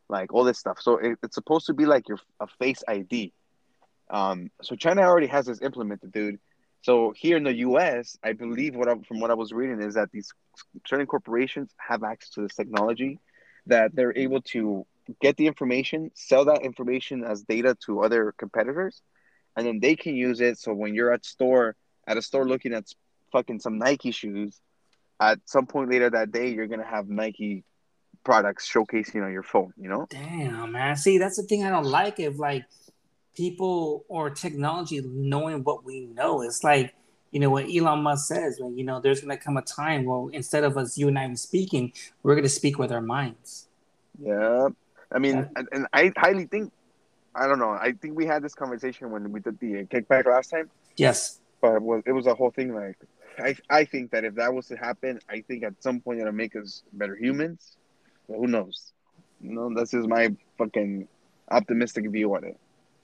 like 0.09 0.33
all 0.33 0.43
this 0.43 0.57
stuff. 0.57 0.79
So 0.81 0.97
it, 0.97 1.17
it's 1.23 1.35
supposed 1.35 1.65
to 1.67 1.73
be 1.73 1.85
like 1.85 2.07
your 2.07 2.19
a 2.39 2.47
face 2.47 2.83
id 2.87 3.33
um, 4.09 4.51
so 4.61 4.75
China 4.75 5.01
already 5.01 5.27
has 5.27 5.45
this 5.45 5.61
implemented, 5.61 6.11
dude. 6.11 6.39
So 6.81 7.13
here 7.15 7.37
in 7.37 7.43
the 7.43 7.55
U.S., 7.55 8.17
I 8.23 8.33
believe 8.33 8.75
what 8.75 8.87
I, 8.87 8.95
from 9.07 9.19
what 9.19 9.31
I 9.31 9.33
was 9.33 9.51
reading 9.51 9.81
is 9.81 9.95
that 9.95 10.11
these 10.11 10.31
certain 10.85 11.07
corporations 11.07 11.71
have 11.77 12.03
access 12.03 12.29
to 12.31 12.41
this 12.41 12.55
technology, 12.55 13.19
that 13.65 13.95
they're 13.95 14.17
able 14.17 14.41
to 14.41 14.85
get 15.21 15.37
the 15.37 15.47
information, 15.47 16.11
sell 16.15 16.45
that 16.45 16.61
information 16.63 17.23
as 17.23 17.43
data 17.43 17.75
to 17.85 18.01
other 18.01 18.33
competitors, 18.37 19.01
and 19.55 19.65
then 19.65 19.79
they 19.79 19.95
can 19.95 20.15
use 20.15 20.39
it. 20.39 20.59
So 20.59 20.73
when 20.73 20.93
you're 20.93 21.13
at 21.13 21.25
store 21.25 21.75
at 22.07 22.17
a 22.17 22.21
store 22.21 22.47
looking 22.47 22.73
at 22.73 22.85
fucking 23.31 23.59
some 23.59 23.77
Nike 23.77 24.11
shoes, 24.11 24.59
at 25.19 25.39
some 25.45 25.65
point 25.65 25.91
later 25.91 26.09
that 26.09 26.31
day, 26.31 26.49
you're 26.49 26.67
gonna 26.67 26.85
have 26.85 27.09
Nike 27.09 27.63
products 28.23 28.71
showcasing 28.71 29.23
on 29.23 29.31
your 29.31 29.43
phone. 29.43 29.73
You 29.77 29.89
know? 29.89 30.07
Damn, 30.09 30.71
man. 30.71 30.95
See, 30.95 31.17
that's 31.17 31.37
the 31.37 31.43
thing 31.43 31.63
I 31.63 31.69
don't 31.69 31.85
like. 31.85 32.19
If 32.19 32.37
like 32.37 32.65
people 33.37 34.03
or 34.07 34.31
technology 34.31 34.99
knowing 35.05 35.63
what 35.63 35.85
we 35.85 36.07
know. 36.07 36.41
It's 36.41 36.63
like, 36.63 36.95
you 37.29 37.39
know, 37.39 37.51
what 37.51 37.65
Elon 37.73 38.01
Musk 38.01 38.27
says, 38.27 38.57
when, 38.59 38.77
you 38.77 38.83
know, 38.83 38.99
there's 38.99 39.21
going 39.21 39.37
to 39.37 39.43
come 39.43 39.57
a 39.57 39.61
time, 39.61 40.05
where 40.05 40.31
instead 40.31 40.63
of 40.63 40.75
us, 40.75 40.97
you 40.97 41.07
and 41.07 41.19
I 41.19 41.31
speaking, 41.35 41.93
we're 42.23 42.33
going 42.33 42.43
to 42.43 42.49
speak 42.49 42.79
with 42.79 42.91
our 42.91 43.01
minds. 43.01 43.67
Yeah. 44.19 44.69
I 45.11 45.19
mean, 45.19 45.47
yeah. 45.55 45.63
and, 45.71 45.87
I 45.93 46.11
highly 46.17 46.45
think, 46.45 46.73
I 47.35 47.47
don't 47.47 47.59
know, 47.59 47.69
I 47.69 47.91
think 47.91 48.17
we 48.17 48.25
had 48.25 48.41
this 48.41 48.55
conversation 48.55 49.11
when 49.11 49.31
we 49.31 49.39
did 49.39 49.59
the 49.59 49.85
kickback 49.85 50.25
last 50.25 50.49
time. 50.49 50.71
Yes. 50.95 51.39
But 51.61 51.75
it 51.75 51.81
was, 51.81 52.01
it 52.07 52.13
was 52.13 52.25
a 52.25 52.33
whole 52.33 52.49
thing 52.49 52.73
like, 52.73 52.97
I, 53.37 53.55
I 53.69 53.85
think 53.85 54.11
that 54.11 54.23
if 54.23 54.33
that 54.35 54.51
was 54.51 54.67
to 54.67 54.75
happen, 54.75 55.19
I 55.29 55.41
think 55.41 55.63
at 55.63 55.83
some 55.83 55.99
point 55.99 56.19
it'll 56.19 56.31
make 56.31 56.55
us 56.55 56.81
better 56.93 57.15
humans. 57.15 57.77
But 58.27 58.37
who 58.37 58.47
knows? 58.47 58.93
You 59.41 59.51
know, 59.51 59.71
that's 59.75 59.91
just 59.91 60.07
my 60.07 60.35
fucking 60.57 61.07
optimistic 61.51 62.09
view 62.09 62.33
on 62.35 62.45
it. 62.45 62.57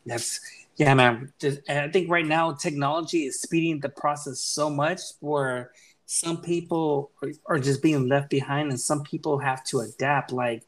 That's 0.06 0.40
yeah, 0.78 0.94
man. 0.96 1.32
Just, 1.40 1.70
I 1.70 1.88
think 1.90 2.10
right 2.10 2.26
now 2.26 2.54
technology 2.54 3.26
is 3.26 3.40
speeding 3.40 3.80
the 3.80 3.90
process 3.90 4.40
so 4.40 4.70
much 4.70 5.00
where 5.20 5.72
some 6.06 6.42
people 6.42 7.12
are, 7.46 7.60
just 7.60 7.82
being 7.82 8.08
left 8.08 8.30
behind, 8.30 8.70
and 8.70 8.80
some 8.80 9.04
people 9.04 9.38
have 9.38 9.64
to 9.66 9.80
adapt. 9.80 10.32
Like, 10.32 10.64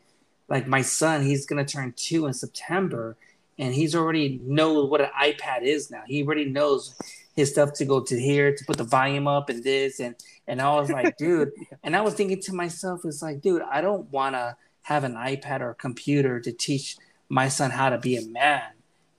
like 0.47 0.67
my 0.67 0.81
son, 0.81 1.23
he's 1.23 1.45
gonna 1.45 1.65
turn 1.65 1.93
two 1.95 2.27
in 2.27 2.33
September, 2.33 3.17
and 3.57 3.73
he's 3.73 3.95
already 3.95 4.39
knows 4.43 4.89
what 4.89 5.01
an 5.01 5.09
iPad 5.19 5.63
is 5.63 5.89
now. 5.89 6.03
He 6.05 6.23
already 6.23 6.45
knows 6.45 6.95
his 7.35 7.51
stuff 7.51 7.73
to 7.73 7.85
go 7.85 7.99
to 8.01 8.19
here 8.19 8.55
to 8.55 8.65
put 8.65 8.77
the 8.77 8.83
volume 8.83 9.27
up 9.27 9.49
and 9.49 9.63
this 9.63 9.99
and 9.99 10.15
and 10.47 10.61
I 10.61 10.73
was 10.75 10.91
like, 10.91 11.17
dude, 11.17 11.51
and 11.83 11.95
I 11.95 12.01
was 12.01 12.13
thinking 12.13 12.39
to 12.43 12.53
myself, 12.53 13.01
it's 13.03 13.21
like, 13.21 13.41
dude, 13.41 13.63
I 13.63 13.81
don't 13.81 14.09
want 14.11 14.35
to 14.35 14.55
have 14.83 15.03
an 15.03 15.15
iPad 15.15 15.61
or 15.61 15.71
a 15.71 15.75
computer 15.75 16.39
to 16.39 16.51
teach 16.51 16.97
my 17.27 17.49
son 17.49 17.71
how 17.71 17.89
to 17.89 17.97
be 17.97 18.17
a 18.17 18.25
man. 18.27 18.61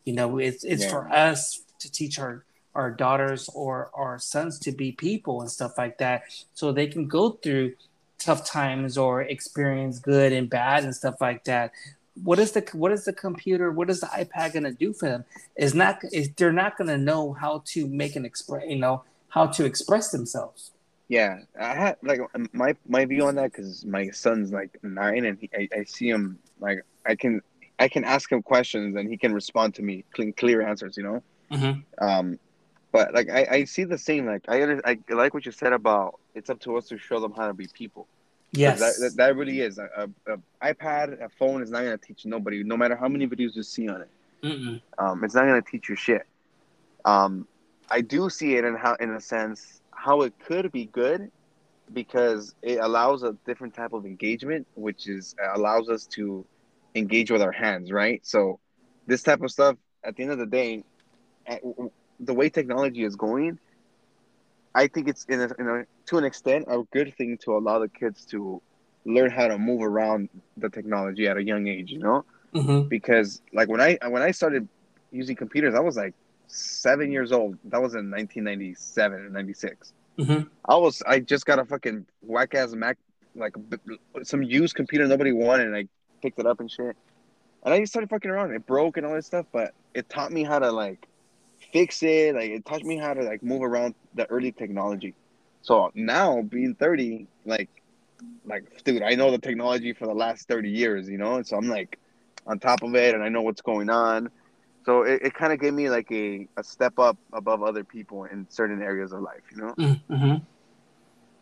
You 0.07 0.15
know, 0.15 0.39
it's 0.39 0.65
it's 0.65 0.85
yeah. 0.85 0.91
for 0.91 1.09
us 1.11 1.63
to 1.81 1.93
teach 1.93 2.19
our 2.19 2.45
our 2.75 2.91
daughters 2.91 3.51
or 3.55 3.91
our 3.93 4.19
sons 4.19 4.59
to 4.61 4.73
be 4.73 4.93
people 4.93 5.43
and 5.43 5.51
stuff 5.51 5.77
like 5.77 5.99
that, 5.99 6.23
so 6.55 6.73
they 6.73 6.87
can 6.87 7.07
go 7.07 7.31
through 7.31 7.75
tough 8.19 8.47
times 8.47 8.97
or 8.97 9.23
experience 9.23 9.99
good 9.99 10.33
and 10.33 10.49
bad 10.49 10.85
and 10.85 10.95
stuff 10.95 11.17
like 11.21 11.45
that. 11.45 11.73
What 12.25 12.39
is 12.39 12.53
the 12.53 12.67
what 12.73 12.93
is 12.93 13.05
the 13.05 13.13
computer? 13.13 13.71
What 13.71 13.91
is 13.91 14.01
the 14.01 14.07
iPad 14.07 14.55
gonna 14.55 14.73
do 14.73 14.93
for 14.95 15.09
them? 15.09 15.25
Is 15.57 15.75
not 15.75 16.01
is 16.13 16.31
they're 16.37 16.53
not 16.53 16.79
gonna 16.79 16.97
know 16.97 17.35
how 17.35 17.63
to 17.67 17.87
make 17.87 18.17
an 18.17 18.25
express, 18.25 18.65
you 18.67 18.77
know, 18.77 19.05
how 19.29 19.47
to 19.49 19.65
express 19.65 20.11
themselves. 20.11 20.71
Yeah, 21.09 21.41
I 21.61 21.75
had 21.75 21.97
like 22.03 22.21
my 22.53 22.75
my 22.89 23.05
view 23.05 23.27
on 23.27 23.35
that 23.37 23.53
because 23.53 23.85
my 23.85 24.11
son's 24.11 24.53
like 24.53 24.79
nine 24.83 25.25
and 25.27 25.39
he, 25.39 25.51
I, 25.55 25.69
I 25.81 25.85
see 25.85 26.09
him 26.09 26.39
like 26.59 26.85
I 27.05 27.15
can 27.15 27.43
I 27.79 27.89
can 27.89 28.05
ask 28.05 28.31
him 28.31 28.43
questions 28.43 28.97
and 28.97 29.09
he 29.09 29.17
can 29.17 29.35
respond 29.35 29.75
to 29.77 29.83
me 29.83 30.05
clean, 30.13 30.33
clear 30.33 30.63
answers. 30.63 30.97
You 30.97 31.03
know. 31.03 31.23
Mm-hmm. 31.51 32.05
Um, 32.05 32.39
but 32.93 33.13
like 33.13 33.29
I, 33.31 33.47
I 33.51 33.65
see 33.65 33.85
the 33.85 33.99
same. 33.99 34.27
Like 34.27 34.45
I, 34.49 34.79
I 34.85 34.99
like 35.11 35.35
what 35.35 35.45
you 35.45 35.53
said 35.53 35.73
about 35.73 36.19
it's 36.35 36.51
up 36.51 36.61
to 36.61 36.77
us 36.77 36.89
to 36.89 36.99
show 36.99 37.21
them 37.21 37.33
how 37.37 37.47
to 37.47 37.55
be 37.55 37.67
people. 37.67 38.07
Yes, 38.53 38.79
that, 38.79 38.95
that, 39.01 39.17
that, 39.17 39.37
really 39.37 39.61
is 39.61 39.79
a, 39.79 40.09
a, 40.27 40.35
a, 40.35 40.73
iPad, 40.73 41.21
a 41.23 41.29
phone 41.29 41.63
is 41.63 41.71
not 41.71 41.83
gonna 41.83 41.99
teach 41.99 42.25
nobody, 42.25 42.63
no 42.63 42.77
matter 42.77 42.97
how 42.97 43.09
many 43.09 43.27
videos 43.27 43.55
you 43.55 43.63
see 43.63 43.89
on 43.89 44.03
it. 44.03 44.11
Mm-mm. 44.43 44.81
Um, 44.99 45.25
it's 45.25 45.35
not 45.35 45.43
gonna 45.43 45.61
teach 45.61 45.89
you 45.89 45.97
shit. 45.97 46.27
Um, 47.05 47.47
I 47.91 48.01
do 48.01 48.31
see 48.31 48.55
it 48.55 48.65
in 48.65 48.75
how, 48.77 48.95
in 48.95 49.11
a 49.11 49.21
sense, 49.21 49.81
how 49.91 50.23
it 50.23 50.33
could 50.39 50.73
be 50.73 50.87
good, 50.87 51.31
because 51.93 52.55
it 52.63 52.79
allows 52.79 53.23
a 53.23 53.37
different 53.47 53.75
type 53.75 53.93
of 53.93 54.07
engagement, 54.07 54.67
which 54.75 55.09
is 55.09 55.35
allows 55.55 55.89
us 55.89 56.07
to 56.07 56.45
engage 56.97 57.31
with 57.31 57.43
our 57.43 57.53
hands, 57.53 57.93
right? 57.93 58.25
So 58.27 58.59
this 59.07 59.23
type 59.23 59.43
of 59.43 59.51
stuff, 59.51 59.77
at 60.05 60.17
the 60.17 60.23
end 60.23 60.33
of 60.33 60.39
the 60.39 60.47
day, 60.47 60.85
the 62.21 62.35
way 62.35 62.49
technology 62.49 63.05
is 63.05 63.17
going, 63.17 63.59
I 64.75 64.89
think 64.89 65.09
it's 65.09 65.25
in 65.25 65.41
a, 65.41 65.49
in 65.59 65.69
a, 65.69 65.85
to 66.07 66.19
an 66.19 66.25
extent 66.25 66.67
a 66.69 66.83
good 66.93 67.15
thing 67.17 67.39
to 67.45 67.57
allow 67.57 67.79
the 67.79 67.89
kids 67.89 68.25
to 68.27 68.61
learn 69.05 69.31
how 69.31 69.49
to 69.49 69.59
move 69.59 69.83
around 69.83 70.29
the 70.57 70.69
technology 70.69 71.29
at 71.29 71.37
a 71.37 71.43
young 71.43 71.67
age. 71.67 71.91
You 71.91 72.01
know, 72.01 72.25
mm-hmm. 72.55 72.89
because 72.89 73.41
like 73.53 73.69
when 73.69 73.81
I 73.81 73.99
when 74.09 74.23
I 74.23 74.33
started 74.33 74.69
using 75.11 75.37
computers, 75.37 75.75
I 75.75 75.81
was 75.81 75.97
like 75.97 76.15
seven 76.47 77.11
years 77.11 77.33
old. 77.33 77.57
That 77.65 77.81
was 77.81 77.95
in 77.95 78.11
1997 78.11 79.19
or 79.19 79.31
96. 79.31 79.93
Mm-hmm. 80.19 80.49
I 80.67 80.77
was 80.77 81.03
I 81.07 81.21
just 81.21 81.47
got 81.47 81.59
a 81.59 81.65
fucking 81.65 82.07
whack 82.21 82.55
ass 82.55 82.73
Mac, 82.73 82.99
like 83.35 83.55
some 84.25 84.43
used 84.43 84.75
computer 84.75 85.07
nobody 85.07 85.33
wanted, 85.33 85.69
and 85.69 85.77
I 85.77 85.89
picked 86.21 86.39
it 86.39 86.47
up 86.47 86.61
and 86.61 86.71
shit. 86.71 86.97
And 87.65 87.75
I 87.75 87.81
just 87.81 87.93
started 87.93 88.11
fucking 88.11 88.31
around. 88.31 88.53
It 88.53 88.67
broke 88.67 88.97
and 88.97 89.07
all 89.07 89.15
this 89.15 89.27
stuff, 89.27 89.47
but 89.53 89.75
it 89.95 90.09
taught 90.09 90.33
me 90.33 90.45
how 90.45 90.59
to 90.59 90.71
like 90.71 91.07
fix 91.73 92.03
it. 92.03 92.35
Like 92.35 92.51
it 92.51 92.65
taught 92.65 92.85
me 92.85 92.97
how 92.97 93.15
to 93.15 93.23
like 93.23 93.43
move 93.43 93.63
around 93.63 93.95
the 94.15 94.27
early 94.31 94.53
technology. 94.53 95.15
So 95.63 95.91
now 95.95 96.43
being 96.43 96.75
30, 96.75 97.27
like 97.45 97.71
like 98.45 98.85
dude, 98.85 99.03
I 99.03 99.15
know 99.15 99.31
the 99.31 99.39
technology 99.39 99.93
for 99.93 100.07
the 100.07 100.15
last 100.15 100.49
30 100.49 100.71
years, 100.71 101.09
you 101.09 101.19
know? 101.19 101.37
And 101.37 101.47
so 101.47 101.57
I'm 101.57 101.69
like 101.69 101.99
on 102.47 102.59
top 102.59 102.83
of 102.83 102.95
it 102.95 103.15
and 103.15 103.23
I 103.23 103.29
know 103.29 103.43
what's 103.43 103.63
going 103.63 103.91
on. 103.91 104.31
So 104.85 105.03
it, 105.03 105.23
it 105.23 105.35
kind 105.35 105.53
of 105.53 105.61
gave 105.61 105.75
me 105.75 105.91
like 105.91 106.11
a, 106.13 106.47
a 106.57 106.63
step 106.63 106.99
up 106.99 107.17
above 107.33 107.63
other 107.65 107.83
people 107.83 108.25
in 108.25 108.47
certain 108.49 108.81
areas 108.81 109.13
of 109.13 109.21
life, 109.23 109.43
you 109.51 109.57
know? 109.57 109.75
Mm-hmm. 109.75 110.37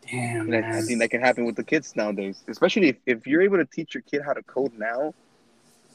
Damn. 0.09 0.53
And 0.53 0.65
I, 0.65 0.77
I, 0.77 0.81
think 0.81 0.99
that 0.99 1.09
can 1.09 1.21
happen 1.21 1.45
with 1.45 1.55
the 1.55 1.63
kids 1.63 1.95
nowadays, 1.95 2.43
especially 2.47 2.89
if, 2.89 2.97
if 3.05 3.27
you're 3.27 3.41
able 3.41 3.57
to 3.57 3.65
teach 3.65 3.93
your 3.93 4.03
kid 4.03 4.21
how 4.25 4.33
to 4.33 4.43
code 4.43 4.73
now. 4.77 5.13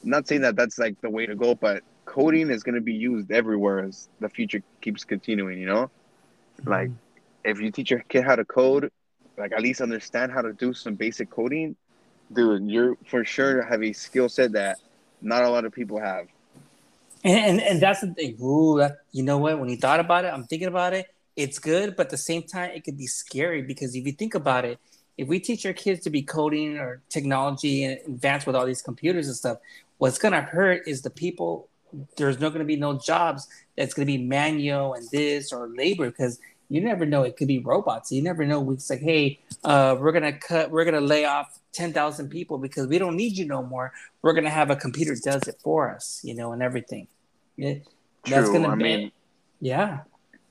I'm 0.03 0.09
not 0.09 0.27
saying 0.27 0.41
that 0.41 0.55
that's 0.55 0.79
like 0.79 0.99
the 1.01 1.09
way 1.09 1.25
to 1.25 1.35
go, 1.35 1.55
but 1.55 1.83
coding 2.05 2.49
is 2.49 2.63
going 2.63 2.75
to 2.75 2.81
be 2.81 2.93
used 2.93 3.31
everywhere 3.31 3.85
as 3.85 4.09
the 4.19 4.29
future 4.29 4.61
keeps 4.81 5.03
continuing, 5.03 5.59
you 5.59 5.67
know? 5.67 5.89
Mm-hmm. 6.59 6.69
Like, 6.69 6.91
if 7.43 7.59
you 7.59 7.71
teach 7.71 7.91
your 7.91 8.01
kid 8.01 8.23
how 8.23 8.35
to 8.35 8.45
code, 8.45 8.91
like 9.37 9.51
at 9.51 9.61
least 9.61 9.81
understand 9.81 10.31
how 10.31 10.41
to 10.41 10.53
do 10.53 10.73
some 10.73 10.95
basic 10.95 11.29
coding, 11.29 11.75
dude, 12.33 12.69
you're 12.69 12.95
for 13.07 13.23
sure 13.23 13.63
have 13.63 13.83
a 13.83 13.93
skill 13.93 14.29
set 14.29 14.53
that 14.53 14.77
not 15.21 15.43
a 15.43 15.49
lot 15.49 15.65
of 15.65 15.71
people 15.71 15.99
have. 15.99 16.27
And, 17.23 17.37
and, 17.37 17.61
and 17.61 17.81
that's 17.81 18.01
the 18.01 18.13
thing. 18.13 18.37
Ooh, 18.41 18.79
that, 18.79 18.99
you 19.11 19.23
know 19.23 19.37
what? 19.37 19.59
When 19.59 19.69
you 19.69 19.77
thought 19.77 19.99
about 19.99 20.25
it, 20.25 20.33
I'm 20.33 20.45
thinking 20.45 20.67
about 20.67 20.93
it. 20.93 21.10
It's 21.35 21.59
good, 21.59 21.95
but 21.95 22.07
at 22.07 22.09
the 22.09 22.17
same 22.17 22.43
time, 22.43 22.71
it 22.71 22.83
could 22.83 22.97
be 22.97 23.07
scary 23.07 23.61
because 23.61 23.95
if 23.95 24.05
you 24.05 24.11
think 24.11 24.35
about 24.35 24.65
it, 24.65 24.79
if 25.17 25.27
we 25.27 25.39
teach 25.39 25.65
our 25.65 25.73
kids 25.73 26.03
to 26.03 26.09
be 26.09 26.21
coding 26.21 26.77
or 26.77 27.01
technology 27.09 27.83
and 27.83 27.99
advance 28.07 28.45
with 28.45 28.55
all 28.55 28.65
these 28.65 28.81
computers 28.81 29.27
and 29.27 29.35
stuff, 29.35 29.57
what's 29.97 30.17
going 30.17 30.33
to 30.33 30.41
hurt 30.41 30.87
is 30.87 31.01
the 31.01 31.09
people. 31.09 31.67
There's 32.17 32.39
not 32.39 32.49
going 32.49 32.59
to 32.59 32.65
be 32.65 32.75
no 32.75 32.97
jobs 32.97 33.47
that's 33.77 33.93
going 33.93 34.07
to 34.07 34.11
be 34.11 34.23
manual 34.23 34.93
and 34.93 35.07
this 35.09 35.51
or 35.51 35.69
labor 35.69 36.09
because 36.09 36.39
you 36.71 36.79
never 36.79 37.05
know. 37.05 37.23
It 37.23 37.35
could 37.35 37.49
be 37.49 37.59
robots. 37.59 38.13
You 38.13 38.21
never 38.21 38.45
know. 38.45 38.71
It's 38.71 38.89
like, 38.89 39.01
hey, 39.01 39.39
uh, 39.65 39.97
we're 39.99 40.13
gonna 40.13 40.31
cut. 40.31 40.71
We're 40.71 40.85
gonna 40.85 41.01
lay 41.01 41.25
off 41.25 41.59
ten 41.73 41.91
thousand 41.91 42.29
people 42.29 42.57
because 42.57 42.87
we 42.87 42.97
don't 42.97 43.17
need 43.17 43.37
you 43.37 43.45
no 43.45 43.61
more. 43.61 43.91
We're 44.21 44.31
gonna 44.31 44.49
have 44.49 44.69
a 44.69 44.77
computer 44.77 45.13
does 45.21 45.49
it 45.49 45.59
for 45.61 45.93
us, 45.93 46.21
you 46.23 46.33
know, 46.33 46.53
and 46.53 46.63
everything. 46.63 47.07
Yeah, 47.57 47.73
that's 48.25 48.49
gonna 48.49 48.69
I 48.69 48.75
be. 48.75 48.83
Mean, 48.83 49.11
yeah. 49.59 49.99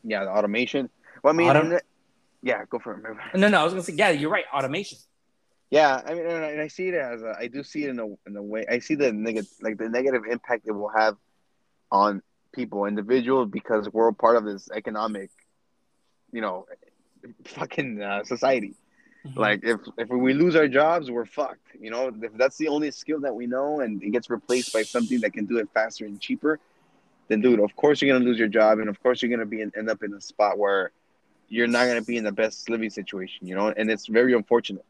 Yeah, 0.04 0.24
the 0.24 0.30
automation. 0.30 0.88
Well, 1.22 1.34
I 1.34 1.36
mean, 1.36 1.48
Autom- 1.48 1.80
yeah, 2.42 2.64
go 2.68 2.78
for 2.78 2.94
it. 2.94 3.38
No, 3.38 3.48
no, 3.48 3.60
I 3.60 3.64
was 3.64 3.72
gonna 3.72 3.82
say, 3.82 3.94
yeah, 3.94 4.10
you're 4.10 4.30
right. 4.30 4.44
Automation. 4.52 4.98
Yeah, 5.70 6.00
I 6.04 6.14
mean, 6.14 6.26
and 6.26 6.60
I 6.60 6.68
see 6.68 6.88
it 6.88 6.94
as 6.94 7.22
a, 7.22 7.36
I 7.38 7.46
do 7.46 7.62
see 7.62 7.84
it 7.84 7.90
in 7.90 7.96
the 7.96 8.16
in 8.26 8.32
the 8.32 8.42
way 8.42 8.64
I 8.68 8.80
see 8.80 8.94
the 8.96 9.12
negative, 9.12 9.50
like 9.60 9.78
the 9.78 9.88
negative 9.88 10.22
impact 10.28 10.66
it 10.66 10.72
will 10.72 10.88
have 10.88 11.16
on 11.92 12.22
people, 12.52 12.86
individuals, 12.86 13.48
because 13.50 13.88
we're 13.92 14.10
part 14.12 14.36
of 14.36 14.44
this 14.44 14.68
economic 14.74 15.30
you 16.32 16.40
know, 16.40 16.66
fucking 17.44 18.00
uh, 18.00 18.24
society. 18.24 18.74
Mm-hmm. 19.26 19.38
Like 19.38 19.60
if 19.62 19.80
if 19.98 20.08
we 20.08 20.32
lose 20.32 20.56
our 20.56 20.68
jobs, 20.68 21.10
we're 21.10 21.26
fucked. 21.26 21.66
You 21.78 21.90
know, 21.90 22.10
if 22.22 22.32
that's 22.34 22.56
the 22.56 22.68
only 22.68 22.90
skill 22.90 23.20
that 23.20 23.34
we 23.34 23.46
know 23.46 23.80
and 23.80 24.02
it 24.02 24.10
gets 24.10 24.30
replaced 24.30 24.72
by 24.72 24.82
something 24.82 25.20
that 25.20 25.32
can 25.32 25.46
do 25.46 25.58
it 25.58 25.68
faster 25.74 26.06
and 26.06 26.20
cheaper, 26.20 26.58
then 27.30 27.40
dude, 27.40 27.60
of 27.60 27.74
course 27.76 28.02
you're 28.02 28.12
gonna 28.12 28.24
lose 28.24 28.38
your 28.38 28.48
job, 28.48 28.78
and 28.80 28.88
of 28.90 29.02
course 29.02 29.22
you're 29.22 29.30
gonna 29.30 29.46
be 29.46 29.62
in, 29.62 29.72
end 29.76 29.88
up 29.88 30.02
in 30.02 30.12
a 30.12 30.20
spot 30.20 30.58
where 30.58 30.90
you're 31.48 31.66
not 31.66 31.86
gonna 31.86 32.02
be 32.02 32.18
in 32.18 32.24
the 32.24 32.32
best 32.32 32.68
living 32.68 32.90
situation. 32.90 33.46
You 33.46 33.54
know, 33.54 33.68
and 33.68 33.90
it's 33.90 34.06
very 34.06 34.34
unfortunate. 34.34 34.84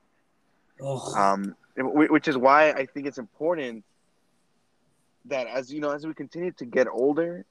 Oh. 0.80 1.14
Um, 1.14 1.54
which 1.76 2.26
is 2.26 2.36
why 2.36 2.72
I 2.72 2.86
think 2.86 3.06
it's 3.06 3.18
important 3.18 3.84
that 5.26 5.46
as 5.46 5.72
you 5.72 5.80
know, 5.80 5.90
as 5.90 6.04
we 6.04 6.14
continue 6.14 6.50
to 6.52 6.64
get 6.64 6.88
older, 6.88 7.44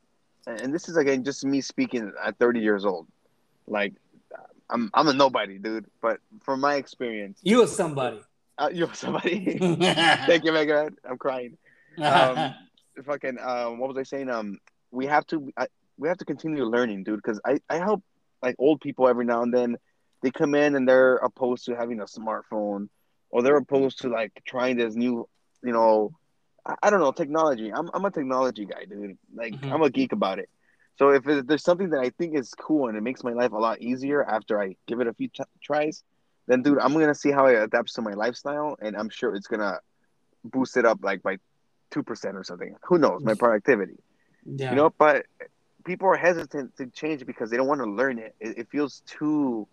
and 0.46 0.74
this 0.74 0.90
is 0.90 0.98
again 0.98 1.24
just 1.24 1.46
me 1.46 1.62
speaking 1.62 2.12
at 2.22 2.38
30 2.38 2.60
years 2.60 2.84
old 2.84 3.08
like, 3.70 3.94
I'm 4.70 4.90
I'm 4.94 5.08
a 5.08 5.14
nobody, 5.14 5.58
dude. 5.58 5.86
But 6.02 6.20
from 6.42 6.60
my 6.62 6.76
experience, 6.76 7.40
you 7.44 7.64
are 7.64 7.68
somebody. 7.68 8.20
Uh, 8.58 8.70
you're 8.74 8.94
somebody. 8.94 9.58
Thank 9.80 10.44
you, 10.44 10.52
Megan. 10.52 10.98
I'm 11.08 11.18
crying. 11.18 11.58
Um, 12.00 12.54
fucking. 13.04 13.38
Um, 13.40 13.78
what 13.78 13.90
was 13.90 13.98
I 13.98 14.04
saying? 14.04 14.30
Um, 14.30 14.58
we 14.92 15.06
have 15.08 15.26
to. 15.28 15.52
I, 15.58 15.68
we 15.98 16.08
have 16.08 16.18
to 16.18 16.26
continue 16.26 16.64
learning, 16.66 17.04
dude. 17.04 17.22
Because 17.22 17.40
I 17.46 17.60
I 17.70 17.78
help 17.78 18.04
like 18.42 18.56
old 18.60 18.82
people 18.82 19.08
every 19.08 19.26
now 19.26 19.42
and 19.42 19.54
then. 19.54 19.78
They 20.22 20.32
come 20.32 20.54
in 20.54 20.76
and 20.76 20.88
they're 20.88 21.16
opposed 21.16 21.66
to 21.66 21.76
having 21.76 22.02
a 22.02 22.06
smartphone, 22.06 22.90
or 23.30 23.42
they're 23.42 23.56
opposed 23.56 24.02
to 24.02 24.10
like 24.10 24.34
trying 24.46 24.76
this 24.76 24.94
new, 24.94 25.30
you 25.64 25.72
know, 25.72 26.12
I, 26.66 26.76
I 26.84 26.90
don't 26.90 27.00
know 27.00 27.14
technology. 27.14 27.72
I'm 27.74 27.90
I'm 27.94 28.04
a 28.04 28.12
technology 28.12 28.66
guy, 28.66 28.86
dude. 28.86 29.18
Like 29.34 29.54
mm-hmm. 29.54 29.72
I'm 29.72 29.82
a 29.82 29.90
geek 29.90 30.12
about 30.12 30.40
it. 30.40 30.50
So 30.98 31.12
if 31.12 31.24
there's 31.24 31.64
something 31.64 31.92
that 31.92 32.02
I 32.02 32.10
think 32.10 32.38
is 32.38 32.54
cool 32.54 32.90
and 32.90 32.98
it 32.98 33.02
makes 33.02 33.24
my 33.24 33.32
life 33.32 33.54
a 33.54 33.58
lot 33.58 33.82
easier 33.82 34.22
after 34.22 34.62
I 34.62 34.76
give 34.88 35.00
it 35.00 35.08
a 35.08 35.14
few 35.14 35.30
t- 35.30 35.44
tries, 35.64 36.04
then 36.48 36.62
dude, 36.62 36.80
I'm 36.80 36.92
gonna 36.92 37.16
see 37.16 37.32
how 37.32 37.46
it 37.46 37.56
adapts 37.56 37.94
to 37.94 38.02
my 38.02 38.14
lifestyle, 38.14 38.78
and 38.82 38.98
I'm 38.98 39.10
sure 39.10 39.34
it's 39.34 39.48
gonna 39.48 39.80
boost 40.44 40.76
it 40.76 40.86
up 40.86 41.00
like 41.02 41.24
by 41.24 41.38
two 41.92 42.04
percent 42.04 42.36
or 42.36 42.44
something. 42.44 42.76
Who 42.90 42.98
knows 42.98 43.24
my 43.24 43.36
productivity? 43.36 43.96
Yeah. 44.46 44.72
You 44.72 44.76
know, 44.76 44.94
but 44.98 45.26
people 45.86 46.08
are 46.08 46.16
hesitant 46.16 46.78
to 46.78 46.88
change 46.88 47.26
because 47.26 47.50
they 47.50 47.58
don't 47.58 47.68
want 47.68 47.82
to 47.82 47.90
learn 47.90 48.20
it. 48.20 48.36
it. 48.40 48.58
It 48.60 48.68
feels 48.70 49.02
too 49.06 49.68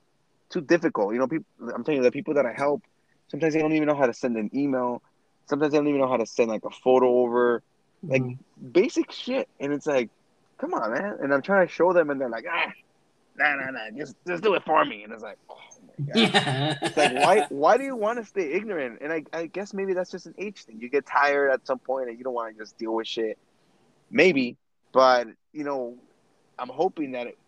too 0.51 0.61
difficult. 0.61 1.13
You 1.13 1.21
know, 1.21 1.29
people. 1.29 1.47
I'm 1.75 1.85
telling 1.85 1.99
you, 1.99 2.03
the 2.03 2.11
people 2.11 2.35
that 2.35 2.47
I 2.47 2.53
help, 2.53 2.83
sometimes 3.29 3.55
they 3.55 3.61
don't 3.61 3.73
even 3.73 3.89
know 3.89 3.97
how 3.97 4.07
to 4.07 4.15
send 4.15 4.37
an 4.37 4.51
email. 4.55 5.03
Sometimes 5.47 5.73
they 5.73 5.79
don't 5.79 5.89
even 5.89 6.01
know 6.01 6.09
how 6.09 6.17
to 6.17 6.27
send 6.27 6.49
like 6.51 6.65
a 6.65 6.71
photo 6.71 7.09
over, 7.09 7.63
like 8.03 8.23
mm-hmm. 8.23 8.69
basic 8.69 9.13
shit. 9.13 9.49
And 9.61 9.73
it's 9.73 9.87
like, 9.87 10.11
come 10.59 10.75
on, 10.75 10.93
man. 10.93 11.19
And 11.21 11.33
I'm 11.33 11.43
trying 11.43 11.67
to 11.67 11.73
show 11.73 11.93
them, 11.93 12.11
and 12.11 12.21
they're 12.21 12.29
like, 12.29 12.47
ah, 12.51 12.73
nah, 13.37 13.57
nah, 13.57 13.71
nah, 13.71 13.91
just 13.97 14.17
just 14.27 14.43
do 14.43 14.55
it 14.55 14.65
for 14.65 14.85
me. 14.85 15.05
And 15.05 15.13
it's 15.13 15.23
like, 15.23 15.39
oh 15.51 15.57
my 15.99 16.05
god. 16.05 16.17
Yeah. 16.17 16.75
it's 16.83 16.97
like, 16.97 17.15
why 17.15 17.47
why 17.51 17.77
do 17.77 17.85
you 17.85 17.97
want 17.97 18.19
to 18.19 18.25
stay 18.25 18.53
ignorant? 18.53 19.01
And 19.03 19.13
I, 19.13 19.25
I 19.33 19.47
guess 19.47 19.75
maybe 19.75 19.95
that's 19.95 20.11
just 20.11 20.27
an 20.27 20.35
age 20.39 20.65
thing. 20.65 20.79
You 20.81 20.89
get 20.89 21.07
tired 21.07 21.51
at 21.51 21.67
some 21.67 21.79
point, 21.79 22.09
and 22.09 22.19
you 22.19 22.25
don't 22.25 22.35
want 22.35 22.55
to 22.55 22.63
just 22.63 22.79
deal 22.79 22.95
with 22.95 23.07
shit. 23.07 23.39
Maybe, 24.11 24.57
but 24.93 25.29
you 25.53 25.65
know, 25.65 25.97
I'm 26.59 26.69
hoping 26.69 27.13
that 27.13 27.27
it, 27.29 27.39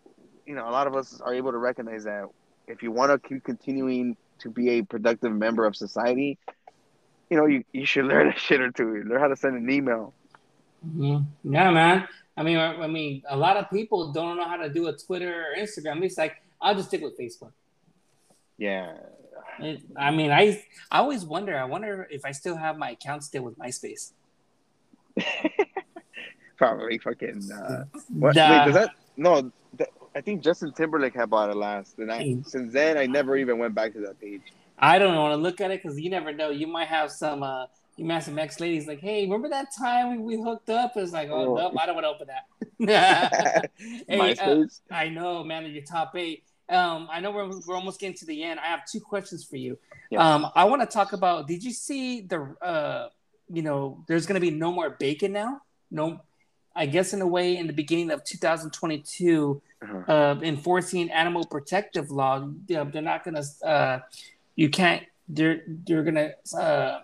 you 0.45 0.55
know 0.55 0.67
a 0.67 0.71
lot 0.71 0.87
of 0.87 0.95
us 0.95 1.21
are 1.21 1.33
able 1.33 1.51
to 1.51 1.57
recognize 1.57 2.03
that 2.03 2.25
if 2.67 2.83
you 2.83 2.91
want 2.91 3.11
to 3.11 3.27
keep 3.27 3.43
continuing 3.43 4.15
to 4.39 4.49
be 4.49 4.69
a 4.69 4.81
productive 4.83 5.33
member 5.33 5.65
of 5.65 5.75
society, 5.75 6.37
you 7.29 7.37
know, 7.37 7.45
you, 7.45 7.63
you 7.71 7.85
should 7.85 8.05
learn 8.13 8.29
a 8.29 8.37
shit 8.37 8.61
or 8.61 8.71
two. 8.71 9.03
Learn 9.05 9.19
how 9.19 9.27
to 9.27 9.35
send 9.35 9.57
an 9.57 9.69
email. 9.69 10.13
Mm-hmm. 10.85 11.53
Yeah, 11.53 11.71
man. 11.71 12.07
I 12.37 12.43
mean, 12.43 12.57
I 12.57 12.87
mean, 12.87 13.23
a 13.29 13.35
lot 13.35 13.57
of 13.57 13.69
people 13.69 14.13
don't 14.13 14.37
know 14.37 14.47
how 14.47 14.55
to 14.55 14.69
do 14.69 14.87
a 14.87 14.93
Twitter 14.95 15.47
or 15.47 15.61
Instagram. 15.61 16.03
It's 16.03 16.17
like 16.17 16.41
I'll 16.61 16.73
just 16.73 16.87
stick 16.87 17.01
with 17.01 17.17
Facebook. 17.19 17.51
Yeah. 18.57 18.93
It, 19.59 19.81
I 19.97 20.11
mean, 20.11 20.31
I 20.31 20.63
I 20.89 20.99
always 20.99 21.25
wonder. 21.25 21.57
I 21.57 21.65
wonder 21.65 22.07
if 22.09 22.23
I 22.23 22.31
still 22.31 22.55
have 22.55 22.77
my 22.77 22.91
account 22.91 23.23
still 23.23 23.43
with 23.43 23.57
MySpace. 23.57 24.13
Probably 26.59 26.97
fucking. 26.97 27.49
Uh, 27.51 27.85
what, 28.09 28.35
the, 28.35 28.41
wait, 28.41 28.65
does 28.65 28.73
that 28.73 28.89
no? 29.15 29.49
I 30.13 30.19
think 30.19 30.43
Justin 30.43 30.73
Timberlake 30.73 31.15
had 31.15 31.29
bought 31.29 31.49
it 31.49 31.55
last, 31.55 31.99
and 31.99 32.11
I, 32.11 32.35
since 32.45 32.73
then 32.73 32.97
I 32.97 33.05
never 33.05 33.37
even 33.37 33.57
went 33.57 33.73
back 33.73 33.93
to 33.93 34.01
that 34.01 34.19
page. 34.19 34.41
I 34.77 34.99
don't 34.99 35.15
want 35.15 35.31
to 35.31 35.37
look 35.37 35.61
at 35.61 35.71
it 35.71 35.81
because 35.81 35.97
you 35.97 36.09
never 36.09 36.33
know. 36.33 36.49
You 36.49 36.67
might 36.67 36.89
have 36.89 37.11
some 37.11 37.43
uh, 37.43 37.67
you 37.95 38.03
might 38.03 38.15
have 38.15 38.23
some 38.25 38.37
ex 38.37 38.59
ladies 38.59 38.87
like, 38.87 38.99
hey, 38.99 39.23
remember 39.23 39.47
that 39.47 39.67
time 39.73 40.11
we, 40.11 40.35
we 40.35 40.43
hooked 40.43 40.69
up? 40.69 40.97
It's 40.97 41.13
like, 41.13 41.29
oh, 41.29 41.57
oh. 41.57 41.71
no, 41.71 41.79
I 41.79 41.85
don't 41.85 41.95
want 41.95 42.03
to 42.03 42.09
open 42.09 42.27
that. 42.27 43.71
hey, 44.09 44.35
uh, 44.35 44.65
I 44.91 45.07
know, 45.07 45.45
man, 45.45 45.63
in 45.63 45.71
your 45.71 45.85
top 45.85 46.13
eight. 46.17 46.43
Um, 46.67 47.07
I 47.09 47.21
know 47.21 47.31
we're, 47.31 47.49
we're 47.65 47.75
almost 47.75 48.01
getting 48.01 48.17
to 48.17 48.25
the 48.25 48.43
end. 48.43 48.59
I 48.59 48.65
have 48.65 48.81
two 48.85 48.99
questions 48.99 49.45
for 49.45 49.55
you. 49.55 49.79
Yes. 50.11 50.19
Um, 50.19 50.51
I 50.55 50.65
want 50.65 50.81
to 50.81 50.87
talk 50.87 51.13
about. 51.13 51.47
Did 51.47 51.63
you 51.63 51.71
see 51.71 52.19
the? 52.19 52.53
Uh, 52.61 53.07
you 53.47 53.61
know, 53.61 54.03
there's 54.09 54.25
going 54.25 54.35
to 54.35 54.41
be 54.41 54.51
no 54.51 54.73
more 54.73 54.89
bacon 54.89 55.31
now. 55.31 55.61
No, 55.89 56.21
I 56.79 56.85
guess 56.85 57.13
in 57.13 57.21
a 57.21 57.27
way, 57.27 57.57
in 57.57 57.67
the 57.67 57.73
beginning 57.73 58.09
of 58.09 58.23
2022, 58.23 59.61
uh-huh. 59.81 60.11
uh, 60.11 60.39
enforcing 60.41 61.11
animal 61.11 61.45
protective 61.45 62.09
law, 62.09 62.49
they're 62.67 62.85
not 62.85 63.25
going 63.25 63.35
to. 63.35 63.67
Uh, 63.67 63.99
you 64.55 64.69
can't. 64.69 65.03
They're 65.27 65.61
they're 65.67 66.03
going 66.03 66.15
to 66.15 66.57
uh, 66.57 67.01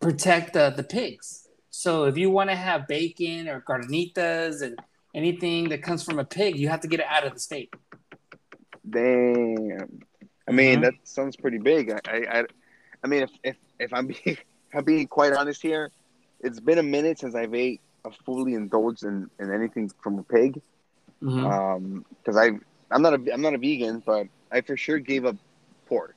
protect 0.00 0.54
the, 0.54 0.70
the 0.70 0.82
pigs. 0.82 1.46
So 1.70 2.04
if 2.04 2.18
you 2.18 2.30
want 2.30 2.50
to 2.50 2.56
have 2.56 2.88
bacon 2.88 3.48
or 3.48 3.60
carnitas 3.60 4.60
and 4.60 4.76
anything 5.14 5.68
that 5.68 5.82
comes 5.84 6.02
from 6.02 6.18
a 6.18 6.24
pig, 6.24 6.58
you 6.58 6.68
have 6.68 6.80
to 6.80 6.88
get 6.88 6.98
it 6.98 7.06
out 7.08 7.24
of 7.24 7.32
the 7.32 7.40
state. 7.40 7.72
Damn. 8.90 10.02
I 10.48 10.50
mean, 10.50 10.74
mm-hmm. 10.74 10.82
that 10.82 10.94
sounds 11.04 11.36
pretty 11.36 11.58
big. 11.58 11.92
I, 11.92 12.24
I, 12.28 12.44
I 13.04 13.06
mean, 13.06 13.22
if, 13.22 13.30
if 13.44 13.56
if 13.78 13.94
I'm 13.94 14.08
being, 14.08 14.20
if 14.26 14.74
I'm 14.74 14.84
being 14.84 15.06
quite 15.06 15.32
honest 15.32 15.62
here, 15.62 15.92
it's 16.40 16.58
been 16.58 16.78
a 16.78 16.82
minute 16.82 17.20
since 17.20 17.36
I've 17.36 17.54
ate 17.54 17.80
fully 18.24 18.54
indulged 18.54 19.04
in, 19.04 19.30
in 19.38 19.52
anything 19.52 19.90
from 20.02 20.18
a 20.18 20.22
pig. 20.22 20.60
Mm-hmm. 21.22 21.46
Um, 21.46 22.04
because 22.18 22.36
I 22.36 22.50
I'm 22.90 23.02
not 23.02 23.14
a 23.14 23.32
I'm 23.32 23.40
not 23.40 23.54
a 23.54 23.58
vegan, 23.58 24.02
but 24.04 24.26
I 24.50 24.60
for 24.60 24.76
sure 24.76 24.98
gave 24.98 25.24
up 25.24 25.36
pork. 25.86 26.16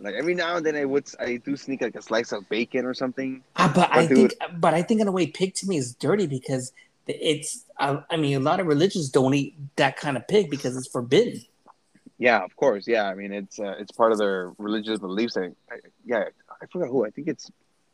Like 0.00 0.14
every 0.14 0.34
now 0.34 0.56
and 0.56 0.64
then, 0.64 0.76
I 0.76 0.84
would 0.84 1.08
I 1.18 1.36
do 1.36 1.56
sneak 1.56 1.82
like 1.82 1.96
a 1.96 2.02
slice 2.02 2.32
of 2.32 2.48
bacon 2.48 2.84
or 2.84 2.94
something. 2.94 3.42
Uh, 3.56 3.66
but, 3.68 3.90
but, 3.90 3.92
I 3.92 4.06
dude, 4.06 4.16
think, 4.16 4.60
but 4.60 4.74
I 4.74 4.82
think 4.82 5.00
in 5.00 5.08
a 5.08 5.12
way, 5.12 5.26
pig 5.26 5.54
to 5.54 5.66
me 5.66 5.76
is 5.76 5.94
dirty 5.94 6.26
because 6.26 6.72
it's. 7.06 7.64
Uh, 7.78 8.00
I 8.10 8.16
mean, 8.16 8.36
a 8.36 8.40
lot 8.40 8.60
of 8.60 8.66
religions 8.66 9.10
don't 9.10 9.34
eat 9.34 9.56
that 9.76 9.96
kind 9.96 10.16
of 10.16 10.26
pig 10.28 10.50
because 10.50 10.76
it's 10.76 10.86
forbidden. 10.88 11.42
Yeah, 12.18 12.42
of 12.44 12.54
course. 12.56 12.86
Yeah, 12.86 13.04
I 13.04 13.14
mean, 13.14 13.32
it's 13.32 13.58
uh, 13.58 13.74
it's 13.78 13.92
part 13.92 14.12
of 14.12 14.18
their 14.18 14.52
religious 14.58 14.98
beliefs. 14.98 15.36
I, 15.36 15.46
I, 15.70 15.78
yeah, 16.04 16.24
I 16.62 16.66
forgot 16.66 16.88
who. 16.88 17.04
I 17.04 17.10
think 17.10 17.28
it's 17.28 17.50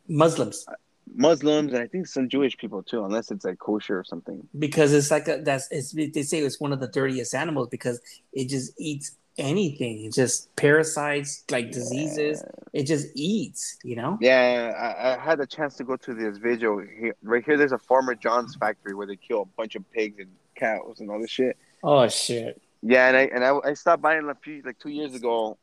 Muslims. 0.07 0.67
Muslims 1.15 1.73
and 1.73 1.83
I 1.83 1.87
think 1.87 2.07
some 2.07 2.29
Jewish 2.29 2.57
people 2.57 2.83
too, 2.83 3.05
unless 3.05 3.31
it's 3.31 3.45
like 3.45 3.59
kosher 3.59 3.99
or 3.99 4.05
something. 4.05 4.47
Because 4.59 4.93
it's 4.93 5.11
like 5.11 5.29
a, 5.29 5.39
that's 5.43 5.69
it's, 5.71 5.93
they 5.93 6.23
say 6.23 6.41
it's 6.41 6.61
one 6.61 6.73
of 6.73 6.81
the 6.81 6.89
dirtiest 6.89 7.35
animals 7.35 7.69
because 7.69 8.01
it 8.33 8.49
just 8.49 8.73
eats 8.79 9.17
anything. 9.39 10.05
It 10.05 10.13
just 10.13 10.55
parasites 10.57 11.45
like 11.51 11.73
diseases. 11.73 12.43
Yeah. 12.45 12.81
It 12.81 12.85
just 12.85 13.09
eats, 13.15 13.79
you 13.85 13.97
know. 13.97 14.19
Yeah, 14.21 14.73
I, 14.77 15.15
I, 15.15 15.19
had 15.19 15.41
a 15.41 15.47
chance 15.47 15.77
to 15.77 15.85
go 15.85 15.97
to 15.97 16.15
this 16.15 16.39
video 16.39 16.79
here, 16.79 17.15
right 17.23 17.45
here. 17.45 17.57
There's 17.57 17.73
a 17.73 17.79
Farmer 17.79 18.15
John's 18.15 18.55
factory 18.57 18.95
where 18.95 19.07
they 19.07 19.17
kill 19.17 19.43
a 19.43 19.47
bunch 19.57 19.75
of 19.75 19.91
pigs 19.93 20.19
and 20.19 20.31
cows 20.55 21.01
and 21.01 21.11
all 21.11 21.21
this 21.21 21.31
shit. 21.31 21.57
Oh 21.83 22.09
shit. 22.09 22.61
Yeah, 22.83 23.09
and 23.09 23.17
I 23.17 23.23
and 23.35 23.45
I, 23.45 23.71
I 23.71 23.75
stopped 23.75 24.03
by 24.03 24.17
a 24.17 24.35
few 24.43 24.63
like 24.63 24.79
two 24.79 24.91
years 24.91 25.15
ago 25.15 25.59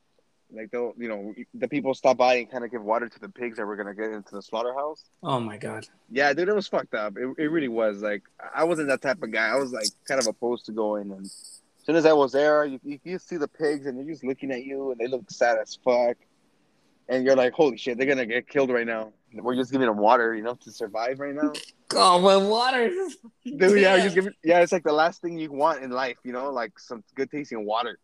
like 0.54 0.72
they'll, 0.72 0.94
you 0.98 1.08
know, 1.08 1.34
the 1.54 1.68
people 1.68 1.94
stop 1.94 2.18
by 2.18 2.36
and 2.36 2.52
kind 2.52 2.64
of 2.64 2.72
give 2.72 2.84
water 2.84 3.08
to 3.08 3.20
the 3.20 3.30
pigs 3.30 3.58
that 3.58 3.66
were 3.66 3.76
gonna 3.76 3.96
get 3.96 4.12
into 4.12 4.36
the 4.36 4.42
slaughterhouse. 4.42 5.04
Oh 5.24 5.40
my 5.40 5.58
god. 5.58 5.88
Yeah, 6.10 6.34
dude, 6.34 6.50
it 6.50 6.56
was 6.56 6.68
fucked 6.68 6.94
up. 6.94 7.18
It, 7.18 7.34
it 7.38 7.48
really 7.48 7.68
was. 7.68 8.02
Like, 8.02 8.24
I 8.54 8.64
wasn't 8.64 8.90
that 8.90 9.02
type 9.02 9.22
of 9.22 9.32
guy. 9.32 9.48
I 9.48 9.56
was 9.56 9.72
like 9.72 9.88
kind 10.08 10.20
of 10.20 10.28
opposed 10.28 10.66
to 10.66 10.72
going. 10.72 11.12
And 11.12 11.26
as 11.26 11.62
soon 11.86 11.96
as 11.96 12.06
I 12.06 12.14
was 12.14 12.34
there, 12.34 12.66
you, 12.66 12.80
you, 12.84 13.00
you 13.04 13.20
see 13.20 13.38
the 13.38 13.48
pigs 13.48 13.86
and 13.86 13.98
they're 13.98 14.06
just 14.06 14.24
looking 14.24 14.52
at 14.52 14.64
you 14.64 14.92
and 14.92 15.00
they 15.00 15.08
look 15.08 15.30
sad 15.32 15.58
as 15.58 15.78
fuck. 15.84 16.18
And 17.08 17.26
you're 17.26 17.36
like, 17.36 17.54
holy 17.54 17.78
shit, 17.78 17.98
they're 17.98 18.08
gonna 18.08 18.26
get 18.26 18.48
killed 18.48 18.70
right 18.70 18.88
now. 18.88 19.12
We're 19.34 19.56
just 19.56 19.72
giving 19.72 19.88
them 19.88 19.98
water, 19.98 20.36
you 20.36 20.44
know, 20.44 20.56
to 20.56 20.72
survive 20.72 21.20
right 21.20 21.34
now. 21.34 21.54
Oh, 21.94 22.22
well, 22.22 22.50
water. 22.50 22.90
Dude, 23.46 23.80
yeah, 23.80 23.96
yeah, 23.96 24.04
just 24.04 24.16
give 24.16 24.28
yeah, 24.44 24.60
it's 24.60 24.72
like 24.72 24.84
the 24.84 24.94
last 24.94 25.22
thing 25.22 25.38
you 25.38 25.52
want 25.52 25.84
in 25.84 25.92
life, 25.92 26.18
you 26.24 26.34
know, 26.34 26.52
like 26.52 26.78
some 26.80 27.04
good 27.16 27.32
tasting 27.32 27.66
water. 27.66 27.98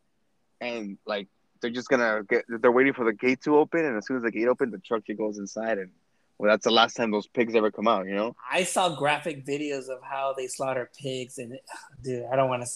And 0.59 0.97
like 1.05 1.27
they're 1.61 1.71
just 1.71 1.89
gonna 1.89 2.23
get 2.29 2.45
they're 2.47 2.71
waiting 2.71 2.93
for 2.93 3.05
the 3.05 3.13
gate 3.13 3.41
to 3.41 3.57
open 3.57 3.85
and 3.85 3.97
as 3.97 4.05
soon 4.05 4.17
as 4.17 4.23
the 4.23 4.31
gate 4.31 4.47
opens 4.47 4.71
the 4.71 4.79
truck 4.79 5.05
just 5.05 5.17
goes 5.17 5.37
inside 5.37 5.77
and 5.77 5.89
well 6.37 6.49
that's 6.49 6.65
the 6.65 6.71
last 6.71 6.95
time 6.95 7.11
those 7.11 7.27
pigs 7.27 7.55
ever 7.55 7.71
come 7.71 7.87
out 7.87 8.05
you 8.05 8.15
know 8.15 8.35
i 8.51 8.63
saw 8.63 8.95
graphic 8.95 9.45
videos 9.45 9.89
of 9.89 10.01
how 10.03 10.33
they 10.37 10.47
slaughter 10.47 10.89
pigs 10.99 11.37
and 11.37 11.57
dude 12.03 12.25
i 12.31 12.35
don't 12.35 12.49
want 12.49 12.63
to 12.63 12.69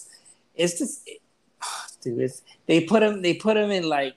it's 0.54 0.78
just 0.78 1.02
it, 1.06 1.20
dude 2.02 2.20
it's 2.20 2.42
they 2.66 2.80
put 2.80 3.00
them 3.00 3.22
they 3.22 3.34
put 3.34 3.54
them 3.54 3.70
in 3.70 3.88
like 3.88 4.14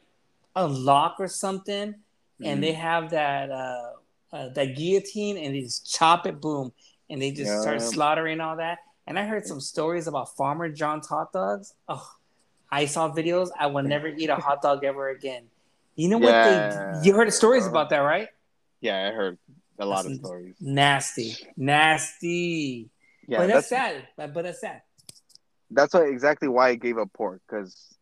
a 0.55 0.67
lock 0.67 1.15
or 1.19 1.27
something 1.27 1.89
mm-hmm. 1.89 2.45
and 2.45 2.63
they 2.63 2.71
mm-hmm. 2.71 2.81
have 2.81 3.09
that 3.11 3.51
uh, 3.51 3.91
uh, 4.31 4.49
that 4.49 4.75
guillotine 4.75 5.37
and 5.37 5.55
they 5.55 5.61
just 5.61 5.91
chop 5.91 6.25
it 6.25 6.41
boom 6.41 6.71
and 7.09 7.21
they 7.21 7.31
just 7.31 7.51
yeah. 7.51 7.61
start 7.61 7.81
slaughtering 7.81 8.39
all 8.39 8.57
that 8.57 8.79
and 9.07 9.19
i 9.19 9.25
heard 9.25 9.45
some 9.45 9.59
stories 9.59 10.07
about 10.07 10.35
farmer 10.35 10.69
john's 10.69 11.07
hot 11.07 11.31
dogs 11.31 11.73
oh 11.87 12.09
I 12.71 12.85
saw 12.85 13.11
videos. 13.11 13.49
I 13.57 13.67
will 13.67 13.83
never 13.83 14.07
eat 14.07 14.29
a 14.29 14.35
hot 14.35 14.61
dog 14.61 14.83
ever 14.83 15.09
again. 15.09 15.43
You 15.95 16.09
know 16.09 16.19
yeah. 16.19 16.93
what? 16.93 17.03
They, 17.03 17.07
you 17.07 17.15
heard 17.15 17.31
stories 17.33 17.65
about 17.65 17.89
that, 17.91 17.99
right? 17.99 18.27
Yeah, 18.81 19.07
I 19.07 19.11
heard 19.11 19.37
a 19.79 19.85
lot 19.85 20.03
that's 20.03 20.15
of 20.15 20.25
stories. 20.25 20.55
Nasty, 20.59 21.35
nasty. 21.55 22.89
Yeah, 23.27 23.39
but 23.39 23.47
that's, 23.47 23.69
that's 23.69 23.69
sad. 23.69 24.07
But, 24.17 24.33
but 24.33 24.43
that's 24.43 24.61
sad. 24.61 24.81
That's 25.71 25.93
why 25.93 26.03
exactly 26.03 26.47
why 26.47 26.69
I 26.69 26.75
gave 26.75 26.97
up 26.97 27.11
pork 27.13 27.41
because 27.47 27.95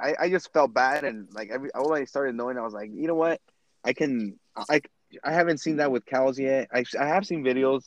I, 0.00 0.14
I 0.20 0.28
just 0.28 0.52
felt 0.52 0.74
bad 0.74 1.04
and 1.04 1.28
like 1.32 1.50
every 1.50 1.70
all 1.72 1.92
I 1.94 2.04
started 2.04 2.34
knowing 2.34 2.58
I 2.58 2.62
was 2.62 2.74
like 2.74 2.90
you 2.92 3.06
know 3.06 3.14
what 3.14 3.40
I 3.84 3.92
can 3.92 4.38
I 4.68 4.80
I 5.24 5.32
haven't 5.32 5.58
seen 5.58 5.76
that 5.76 5.90
with 5.90 6.06
cows 6.06 6.38
yet 6.38 6.68
I 6.72 6.84
I 6.98 7.06
have 7.06 7.26
seen 7.26 7.44
videos 7.44 7.84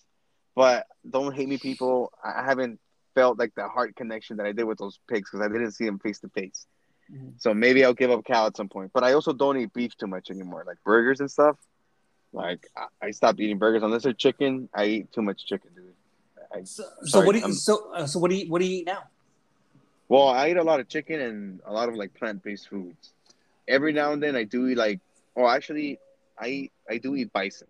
but 0.55 0.87
don't 1.09 1.35
hate 1.35 1.49
me 1.49 1.57
people 1.57 2.11
I 2.23 2.43
haven't 2.43 2.79
felt 3.15 3.39
like 3.39 3.55
the 3.55 3.67
heart 3.67 3.95
connection 3.95 4.37
that 4.37 4.45
I 4.45 4.51
did 4.51 4.65
with 4.65 4.77
those 4.77 4.99
pigs 5.09 5.29
because 5.31 5.43
I 5.43 5.51
didn't 5.51 5.71
see 5.71 5.85
them 5.85 5.99
face 5.99 6.19
to 6.19 6.29
face. 6.29 6.67
Mm-hmm. 7.11 7.29
So 7.37 7.53
maybe 7.53 7.83
I'll 7.83 7.93
give 7.93 8.11
up 8.11 8.25
cow 8.25 8.47
at 8.47 8.57
some 8.57 8.69
point. 8.69 8.91
But 8.93 9.03
I 9.03 9.13
also 9.13 9.33
don't 9.33 9.57
eat 9.57 9.73
beef 9.73 9.95
too 9.97 10.07
much 10.07 10.29
anymore, 10.29 10.63
like 10.67 10.77
burgers 10.83 11.19
and 11.19 11.31
stuff. 11.31 11.57
Like 12.33 12.67
I, 12.75 13.07
I 13.07 13.11
stopped 13.11 13.39
eating 13.39 13.57
burgers 13.57 13.83
unless 13.83 14.03
they're 14.03 14.13
chicken. 14.13 14.69
I 14.73 14.85
eat 14.85 15.11
too 15.11 15.21
much 15.21 15.45
chicken, 15.45 15.71
dude. 15.75 15.93
I, 16.53 16.63
so, 16.63 16.83
so 17.03 17.21
what 17.21 17.33
do 17.33 17.39
you, 17.39 17.53
so 17.53 17.91
uh, 17.93 18.05
so 18.05 18.19
what 18.19 18.29
do 18.29 18.37
you 18.37 18.49
what 18.49 18.61
do 18.61 18.67
you 18.67 18.79
eat 18.79 18.85
now? 18.85 19.03
Well, 20.07 20.27
I 20.27 20.49
eat 20.49 20.57
a 20.57 20.63
lot 20.63 20.79
of 20.79 20.87
chicken 20.87 21.19
and 21.19 21.59
a 21.65 21.73
lot 21.73 21.89
of 21.89 21.95
like 21.95 22.13
plant 22.13 22.43
based 22.43 22.69
foods. 22.69 23.13
Every 23.67 23.93
now 23.93 24.11
and 24.11 24.21
then 24.21 24.35
I 24.35 24.43
do 24.43 24.67
eat 24.67 24.77
like 24.77 24.99
oh 25.35 25.47
actually 25.47 25.99
I 26.37 26.47
eat, 26.47 26.71
I 26.89 26.97
do 26.97 27.15
eat 27.15 27.31
bison. 27.31 27.67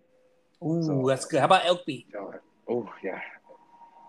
Ooh, 0.64 0.82
so, 0.82 1.04
that's 1.06 1.24
good. 1.24 1.40
How 1.40 1.46
about 1.46 1.66
elk 1.66 1.86
meat? 1.86 2.06
Oh 2.68 2.88
yeah, 3.02 3.20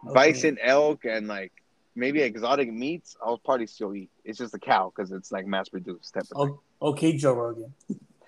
okay. 0.06 0.14
bison, 0.14 0.58
elk, 0.62 1.06
and 1.06 1.28
like 1.28 1.52
maybe 1.96 2.22
exotic 2.22 2.72
meats, 2.72 3.16
I'll 3.24 3.38
probably 3.38 3.68
still 3.68 3.96
eat. 3.96 4.10
It's 4.24 4.38
just 4.38 4.54
a 4.54 4.60
cow 4.60 4.92
because 4.96 5.12
it's 5.12 5.32
like 5.32 5.46
mass 5.46 5.70
produced 5.70 6.14
type 6.14 6.24
of 6.34 6.48
thing. 6.48 6.58
Okay, 6.82 7.18
Joe 7.18 7.34
Rogan. 7.34 7.74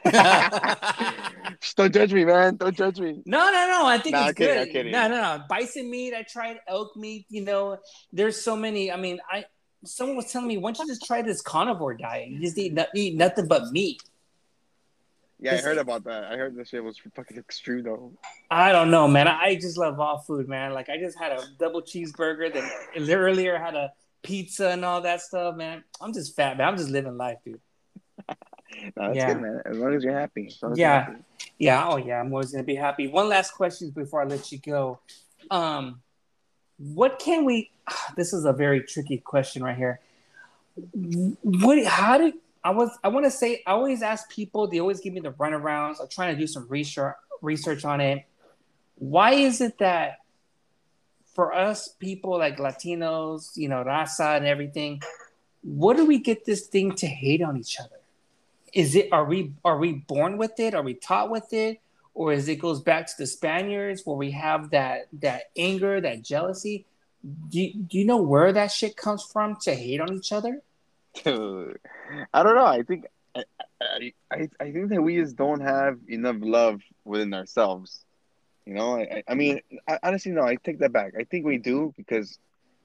don't 1.76 1.94
judge 1.94 2.14
me, 2.14 2.24
man. 2.24 2.56
Don't 2.56 2.76
judge 2.76 3.00
me. 3.00 3.22
No, 3.26 3.52
no, 3.52 3.68
no. 3.68 3.86
I 3.86 3.98
think 3.98 4.16
nah, 4.16 4.30
it's 4.30 4.38
kidding, 4.38 4.72
good. 4.72 4.92
No, 4.92 5.08
no, 5.08 5.16
no. 5.16 5.44
Bison 5.50 5.90
meat. 5.90 6.14
I 6.14 6.24
tried 6.24 6.60
elk 6.68 6.96
meat. 6.96 7.26
You 7.30 7.44
know, 7.44 7.78
there's 8.14 8.42
so 8.42 8.56
many. 8.56 8.92
I 8.92 8.98
mean, 8.98 9.20
I 9.30 9.46
someone 9.86 10.16
was 10.16 10.32
telling 10.32 10.48
me, 10.48 10.58
why 10.58 10.72
don't 10.72 10.88
you 10.88 10.94
just 10.94 11.06
try 11.06 11.22
this 11.22 11.42
carnivore 11.42 11.96
diet? 11.96 12.30
You 12.30 12.40
just 12.40 12.58
eat, 12.58 12.78
eat 12.96 13.16
nothing 13.16 13.48
but 13.48 13.72
meat. 13.72 14.02
Yeah, 15.42 15.54
I 15.54 15.58
heard 15.58 15.78
about 15.78 16.04
that. 16.04 16.26
I 16.26 16.36
heard 16.36 16.56
this 16.56 16.70
shit 16.70 16.84
was 16.84 17.00
fucking 17.16 17.38
extreme 17.38 17.84
though. 17.84 18.12
I 18.52 18.74
don't 18.74 18.92
know, 18.92 19.08
man. 19.08 19.28
I 19.28 19.56
just 19.56 19.78
love 19.78 20.00
all 20.00 20.20
food, 20.20 20.50
man. 20.50 20.74
Like 20.74 20.90
I 20.90 20.98
just 20.98 21.18
had 21.18 21.32
a 21.32 21.42
double 21.58 21.82
cheeseburger, 21.82 22.54
then 22.54 23.10
earlier 23.10 23.58
had 23.58 23.76
a 23.76 23.94
pizza 24.22 24.70
and 24.70 24.84
all 24.84 25.02
that 25.02 25.22
stuff, 25.22 25.56
man. 25.56 25.84
I'm 26.02 26.14
just 26.14 26.36
fat, 26.36 26.58
man. 26.58 26.68
I'm 26.68 26.78
just 26.78 26.90
living 26.90 27.18
life, 27.18 27.38
dude. 27.46 27.62
no, 28.28 28.36
that's 28.98 29.16
yeah. 29.16 29.34
good, 29.34 29.42
man. 29.42 29.62
As 29.66 29.78
long 29.78 29.96
as 29.96 30.04
you're 30.04 30.20
happy. 30.20 30.54
yeah, 30.62 30.70
you're 30.76 30.88
happy. 30.88 31.24
yeah. 31.58 31.88
Oh, 31.88 31.98
yeah. 31.98 32.20
I'm 32.20 32.34
always 32.34 32.52
gonna 32.52 32.64
be 32.64 32.76
happy. 32.76 33.08
One 33.08 33.30
last 33.30 33.52
question 33.52 33.92
before 33.92 34.22
I 34.22 34.26
let 34.26 34.52
you 34.52 34.58
go. 34.58 35.00
Um, 35.50 36.02
what 36.78 37.20
can 37.20 37.46
we? 37.46 37.72
This 38.16 38.34
is 38.34 38.46
a 38.46 38.54
very 38.54 38.82
tricky 38.82 39.18
question 39.18 39.64
right 39.64 39.78
here. 39.78 40.00
What? 41.42 41.86
How 41.86 42.18
did? 42.18 42.34
I 42.64 42.72
was 42.72 42.90
I 43.04 43.08
want 43.08 43.26
to 43.26 43.32
say 43.32 43.64
I 43.66 43.72
always 43.72 44.02
ask 44.02 44.30
people. 44.30 44.68
They 44.68 44.80
always 44.80 45.00
give 45.00 45.14
me 45.14 45.22
the 45.22 45.32
runarounds. 45.32 46.02
I'm 46.02 46.08
trying 46.10 46.34
to 46.36 46.40
do 46.40 46.48
some 46.48 46.68
research 46.68 47.16
research 47.42 47.86
on 47.86 48.02
it. 48.02 48.26
Why 48.96 49.32
is 49.32 49.62
it 49.62 49.78
that 49.80 50.18
for 51.34 51.54
us 51.54 51.88
people 51.88 52.38
like 52.38 52.58
Latinos, 52.58 53.56
you 53.56 53.70
know, 53.70 53.84
raza 53.84 54.36
and 54.36 54.46
everything, 54.46 55.02
what 55.62 55.96
do 55.96 56.06
we 56.06 56.20
get 56.20 56.46
this 56.46 56.68
thing 56.68 56.94
to 56.96 57.08
hate 57.08 57.42
on 57.42 57.58
each 57.58 57.80
other? 57.80 57.96
Is 58.74 58.96
it 58.96 59.10
are 59.12 59.26
we 59.26 59.54
are 59.64 59.78
we 59.78 59.94
born 59.94 60.38
with 60.38 60.60
it? 60.60 60.74
Are 60.76 60.84
we 60.84 60.96
taught 60.96 61.30
with 61.30 61.54
it? 61.54 61.80
Or 62.14 62.34
is 62.34 62.50
it 62.50 62.58
goes 62.58 62.82
back 62.82 63.08
to 63.08 63.14
the 63.18 63.26
Spaniards 63.26 64.02
where 64.06 64.18
we 64.18 64.32
have 64.32 64.72
that 64.72 65.08
that 65.22 65.44
anger, 65.56 66.02
that 66.02 66.24
jealousy? 66.24 66.86
Do 67.50 67.72
do 67.74 67.98
you 67.98 68.06
know 68.06 68.22
where 68.22 68.52
that 68.52 68.72
shit 68.72 68.98
comes 68.98 69.24
from 69.24 69.56
to 69.62 69.74
hate 69.74 70.02
on 70.02 70.14
each 70.14 70.34
other? 70.34 70.62
Dude, 71.24 71.80
I 72.34 72.44
don't 72.44 72.56
know. 72.56 72.66
I 72.66 72.84
think 72.84 73.06
I, 73.36 74.14
I, 74.32 74.50
I 74.60 74.72
think 74.72 74.90
that 74.90 75.02
we 75.02 75.16
just 75.16 75.36
don't 75.36 75.62
have 75.62 76.00
enough 76.08 76.38
love 76.40 76.82
within 77.06 77.34
ourselves. 77.34 78.04
You 78.66 78.74
know, 78.76 78.98
I, 78.98 79.24
I 79.28 79.34
mean, 79.34 79.62
I, 79.88 80.00
honestly, 80.04 80.32
no, 80.32 80.44
I 80.44 80.56
take 80.56 80.80
that 80.80 80.92
back. 80.92 81.14
I 81.20 81.24
think 81.24 81.46
we 81.46 81.58
do 81.58 81.94
because 81.98 82.38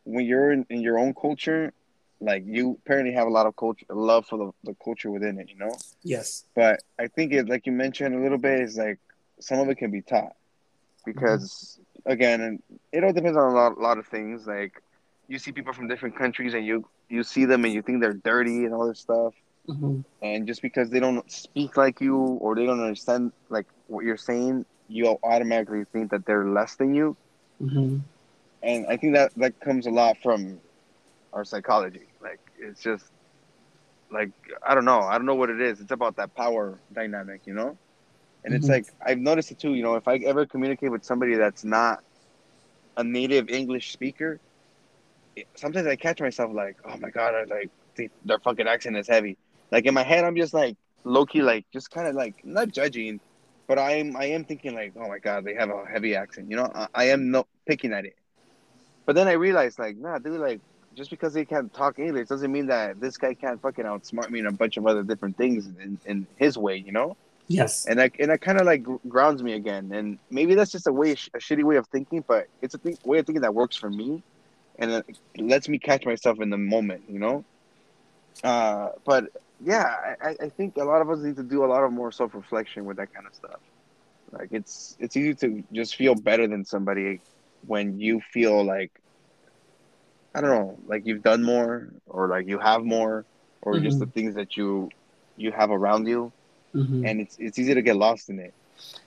when 0.05 0.25
you're 0.25 0.53
in, 0.53 0.67
in 0.71 0.81
your 0.81 0.99
own 0.99 1.15
culture, 1.15 1.73
like 2.21 2.45
you 2.47 2.79
apparently 2.85 3.13
have 3.15 3.27
a 3.27 3.31
lot 3.31 3.47
of 3.47 3.57
culture, 3.57 3.85
love 3.91 4.27
for 4.27 4.39
the, 4.39 4.71
the 4.71 4.77
culture 4.83 5.11
within 5.11 5.39
it. 5.39 5.51
You 5.51 5.57
know. 5.57 5.73
Yes. 6.03 6.45
But 6.55 6.81
I 6.99 7.09
think 7.09 7.33
it, 7.33 7.49
like 7.49 7.67
you 7.67 7.73
mentioned 7.73 8.15
a 8.15 8.19
little 8.19 8.39
bit, 8.39 8.61
is 8.61 8.77
like 8.77 8.99
some 9.41 9.59
of 9.59 9.69
it 9.69 9.77
can 9.77 9.91
be 9.91 10.01
taught 10.01 10.35
because 11.05 11.79
mm-hmm. 12.01 12.13
again, 12.13 12.63
it 12.93 13.05
all 13.05 13.13
depends 13.13 13.37
on 13.37 13.51
a 13.51 13.55
lot, 13.55 13.77
a 13.77 13.81
lot 13.81 13.99
of 13.99 14.07
things. 14.07 14.47
Like 14.47 14.81
you 15.29 15.39
see 15.39 15.53
people 15.53 15.73
from 15.73 15.89
different 15.89 16.17
countries 16.17 16.55
and 16.55 16.65
you 16.65 16.87
you 17.09 17.23
see 17.23 17.45
them 17.45 17.65
and 17.65 17.73
you 17.73 17.83
think 17.83 18.01
they're 18.01 18.13
dirty 18.13 18.65
and 18.65 18.75
all 18.75 18.89
this 18.89 19.01
stuff. 19.01 19.35
Mm-hmm. 19.69 20.01
And 20.23 20.47
just 20.47 20.63
because 20.63 20.91
they 20.91 21.01
don't 21.01 21.31
speak 21.31 21.77
like 21.77 22.01
you 22.01 22.17
or 22.17 22.55
they 22.55 22.67
don't 22.67 22.81
understand 22.81 23.33
like 23.49 23.67
what 23.87 24.05
you're 24.05 24.17
saying, 24.17 24.67
you 24.89 25.19
automatically 25.23 25.85
think 25.93 26.11
that 26.11 26.27
they're 26.27 26.47
less 26.47 26.77
than 26.77 26.95
you. 26.95 27.17
Mm-hmm. 27.63 27.99
And 28.63 28.87
I 28.87 28.97
think 28.97 29.15
that 29.15 29.33
that 29.37 29.61
comes 29.61 29.87
a 29.87 29.91
lot 29.91 30.17
from 30.23 30.61
our 31.33 31.45
psychology. 31.45 32.07
Like 32.23 32.41
it's 32.59 32.83
just 32.83 33.05
like 34.11 34.31
I 34.67 34.75
don't 34.75 34.85
know. 34.85 35.01
I 35.01 35.13
don't 35.17 35.27
know 35.27 35.35
what 35.35 35.51
it 35.51 35.61
is. 35.61 35.81
It's 35.81 35.93
about 35.93 36.17
that 36.17 36.35
power 36.35 36.79
dynamic, 36.93 37.43
you 37.47 37.55
know. 37.55 37.77
And 38.45 38.53
mm-hmm. 38.53 38.55
it's 38.55 38.69
like 38.69 38.87
I've 39.05 39.19
noticed 39.19 39.51
it 39.51 39.59
too. 39.59 39.75
You 39.75 39.83
know, 39.83 39.97
if 39.97 40.09
I 40.09 40.17
ever 40.19 40.47
communicate 40.47 40.91
with 40.91 41.05
somebody 41.05 41.35
that's 41.35 41.65
not 41.65 42.03
a 42.97 43.05
native 43.05 43.49
English 43.49 43.93
speaker, 43.93 44.41
sometimes 45.55 45.87
I 45.87 45.97
catch 45.97 46.21
myself 46.21 46.53
like, 46.53 46.77
oh 46.85 46.97
my 46.99 47.11
god, 47.11 47.35
I 47.35 47.45
like 47.45 47.71
they, 47.97 48.11
their 48.25 48.39
fucking 48.39 48.67
accent 48.67 48.97
is 48.97 49.09
heavy. 49.09 49.37
Like 49.71 49.87
in 49.87 49.95
my 49.95 50.03
head, 50.03 50.25
I'm 50.25 50.37
just 50.37 50.55
like 50.55 50.77
low 51.05 51.27
key, 51.27 51.43
like 51.43 51.65
just 51.73 51.91
kind 51.91 52.09
of 52.09 52.15
like 52.15 52.45
not 52.45 52.69
judging, 52.69 53.21
but 53.67 53.79
I'm 53.79 54.17
I 54.17 54.27
am 54.27 54.45
thinking 54.45 54.75
like, 54.75 54.93
oh 54.97 55.09
my 55.09 55.19
god, 55.19 55.45
they 55.45 55.55
have 55.55 55.71
a 55.71 55.85
heavy 55.87 56.15
accent. 56.15 56.51
You 56.51 56.57
know, 56.57 56.71
I, 56.75 56.89
I 56.95 57.05
am 57.09 57.31
not 57.31 57.47
picking 57.67 57.93
at 57.93 58.05
it. 58.05 58.17
But 59.07 59.15
then 59.17 59.29
I 59.29 59.33
realized 59.33 59.79
like, 59.79 59.97
nah, 59.97 60.19
dude, 60.19 60.41
like 60.41 60.61
just 60.95 61.11
because 61.11 61.35
they 61.35 61.45
can't 61.45 61.73
talk 61.75 61.99
English 61.99 62.29
doesn't 62.29 62.53
mean 62.53 62.67
that 62.67 63.01
this 63.01 63.17
guy 63.17 63.35
can't 63.35 63.61
fucking 63.61 63.85
outsmart 63.85 64.31
me 64.31 64.39
in 64.41 64.47
a 64.47 64.53
bunch 64.53 64.77
of 64.77 64.87
other 64.87 65.03
different 65.03 65.37
things 65.37 65.67
in, 65.67 65.99
in 66.07 66.27
his 66.37 66.57
way, 66.57 66.77
you 66.77 66.93
know? 66.93 67.17
Yes. 67.49 67.87
And 67.87 67.99
that 67.99 68.13
and 68.19 68.31
that 68.31 68.41
kind 68.41 68.59
of 68.59 68.67
like 68.67 68.87
grounds 69.09 69.43
me 69.43 69.53
again. 69.53 69.93
And 69.93 70.19
maybe 70.31 70.55
that's 70.55 70.73
just 70.73 70.87
a 70.87 70.93
way, 70.93 71.13
a 71.13 71.39
shitty 71.39 71.63
way 71.63 71.77
of 71.77 71.87
thinking, 71.89 72.25
but 72.27 72.47
it's 72.63 72.75
a 72.75 72.79
th- 72.79 72.99
way 73.05 73.19
of 73.19 73.27
thinking 73.27 73.43
that 73.43 73.55
works 73.55 73.77
for 73.77 73.91
me, 73.91 74.23
and 74.79 74.91
it 74.91 75.19
lets 75.39 75.69
me 75.69 75.79
catch 75.79 76.05
myself 76.05 76.41
in 76.41 76.51
the 76.51 76.59
moment, 76.59 77.05
you 77.09 77.19
know. 77.19 77.45
Uh, 78.43 78.91
but 79.05 79.31
yeah, 79.65 80.15
I, 80.23 80.37
I 80.41 80.49
think 80.49 80.77
a 80.77 80.85
lot 80.85 81.01
of 81.01 81.11
us 81.11 81.21
need 81.21 81.37
to 81.37 81.43
do 81.43 81.65
a 81.65 81.67
lot 81.67 81.85
of 81.85 81.93
more 81.93 82.11
self 82.13 82.35
reflection 82.35 82.85
with 82.85 82.97
that 82.97 83.15
kind 83.15 83.27
of 83.27 83.35
stuff. 83.35 83.61
Like 84.33 84.49
it's 84.51 84.97
it's 84.99 85.17
easy 85.17 85.35
to 85.35 85.63
just 85.73 85.97
feel 85.97 86.15
better 86.15 86.47
than 86.47 86.65
somebody 86.65 87.21
when 87.67 87.99
you 88.01 88.21
feel 88.33 88.65
like 88.65 89.01
I 90.35 90.41
don't 90.41 90.51
know, 90.51 90.79
like 90.87 91.07
you've 91.07 91.23
done 91.23 91.45
more 91.45 91.89
or 92.07 92.29
like 92.29 92.49
you 92.49 92.59
have 92.59 92.85
more 92.85 93.25
or 93.63 93.75
mm-hmm. 93.75 93.85
just 93.85 94.01
the 94.01 94.07
things 94.07 94.35
that 94.35 94.57
you 94.57 94.91
you 95.37 95.53
have 95.53 95.71
around 95.71 96.09
you. 96.09 96.33
Mm-hmm. 96.75 97.07
And 97.07 97.21
it's 97.21 97.37
it's 97.39 97.59
easy 97.59 97.75
to 97.75 97.83
get 97.83 97.97
lost 97.97 98.29
in 98.29 98.41
it. 98.41 98.53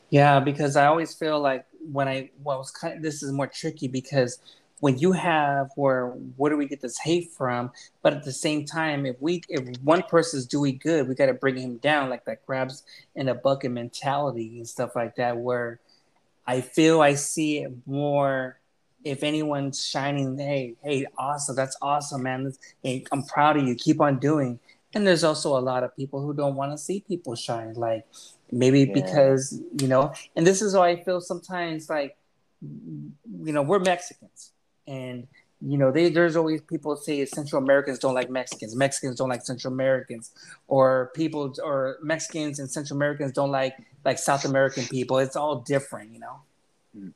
Yeah, 0.10 0.40
because 0.40 0.78
I 0.78 0.86
always 0.86 1.14
feel 1.14 1.40
like 1.40 1.66
when 1.92 2.08
I 2.08 2.30
well, 2.44 2.60
was 2.60 2.72
kind 2.72 2.96
of, 2.96 3.04
this 3.04 3.22
is 3.22 3.34
more 3.34 3.48
tricky 3.48 3.90
because 3.90 4.40
when 4.80 4.98
you 4.98 5.12
have 5.12 5.70
where 5.76 6.08
where 6.36 6.52
do 6.52 6.58
we 6.58 6.68
get 6.68 6.82
this 6.82 6.98
hate 7.00 7.32
from? 7.32 7.72
But 8.02 8.14
at 8.14 8.24
the 8.24 8.34
same 8.34 8.66
time, 8.66 9.06
if 9.06 9.16
we 9.20 9.42
if 9.50 9.78
one 9.82 10.04
person's 10.04 10.46
doing 10.46 10.80
good, 10.82 11.08
we 11.08 11.16
got 11.16 11.28
to 11.28 11.34
bring 11.34 11.58
him 11.58 11.78
down, 11.78 12.10
like 12.10 12.26
that 12.26 12.46
grabs 12.46 12.84
in 13.16 13.30
a 13.30 13.36
bucket 13.36 13.72
mentality 13.72 14.58
and 14.58 14.68
stuff 14.68 14.96
like 14.96 15.16
that. 15.16 15.38
Where 15.38 15.80
I 16.46 16.62
feel 16.62 17.02
I 17.02 17.16
see 17.16 17.60
it 17.64 17.72
more 17.86 18.60
if 19.04 19.24
anyone's 19.24 19.86
shining, 19.86 20.38
hey, 20.38 20.76
hey, 20.84 21.06
awesome, 21.18 21.56
that's 21.56 21.78
awesome, 21.82 22.24
man. 22.24 22.54
Hey, 22.84 23.06
I'm 23.12 23.24
proud 23.24 23.58
of 23.58 23.66
you. 23.66 23.76
Keep 23.76 24.02
on 24.02 24.20
doing. 24.20 24.60
And 24.94 25.06
there's 25.06 25.24
also 25.24 25.58
a 25.58 25.60
lot 25.60 25.84
of 25.84 25.96
people 25.96 26.22
who 26.22 26.34
don't 26.34 26.56
want 26.56 26.72
to 26.72 26.78
see 26.78 27.04
people 27.08 27.36
shine, 27.36 27.74
like 27.74 28.06
maybe 28.52 28.82
yeah. 28.82 28.94
because 28.94 29.62
you 29.80 29.88
know. 29.88 30.14
And 30.36 30.46
this 30.46 30.62
is 30.62 30.74
why 30.74 30.90
I 30.90 31.04
feel 31.04 31.22
sometimes 31.22 31.90
like, 31.90 32.18
you 32.62 33.54
know, 33.54 33.62
we're 33.62 33.80
Mexicans, 33.80 34.52
and 34.88 35.28
you 35.60 35.78
know, 35.78 35.92
they, 35.92 36.10
there's 36.10 36.36
always 36.36 36.62
people 36.62 36.96
say 36.96 37.26
Central 37.26 37.62
Americans 37.62 37.98
don't 37.98 38.14
like 38.14 38.30
Mexicans, 38.30 38.76
Mexicans 38.76 39.16
don't 39.16 39.30
like 39.30 39.44
Central 39.44 39.74
Americans, 39.74 40.32
or 40.68 41.12
people 41.16 41.54
or 41.64 41.98
Mexicans 42.02 42.60
and 42.60 42.70
Central 42.70 42.96
Americans 42.96 43.32
don't 43.32 43.52
like 43.52 43.76
like 44.06 44.20
South 44.20 44.46
American 44.46 44.86
people. 44.86 45.18
It's 45.18 45.36
all 45.36 45.62
different, 45.62 46.14
you 46.14 46.20
know. 46.20 46.42
Mm. 46.98 47.14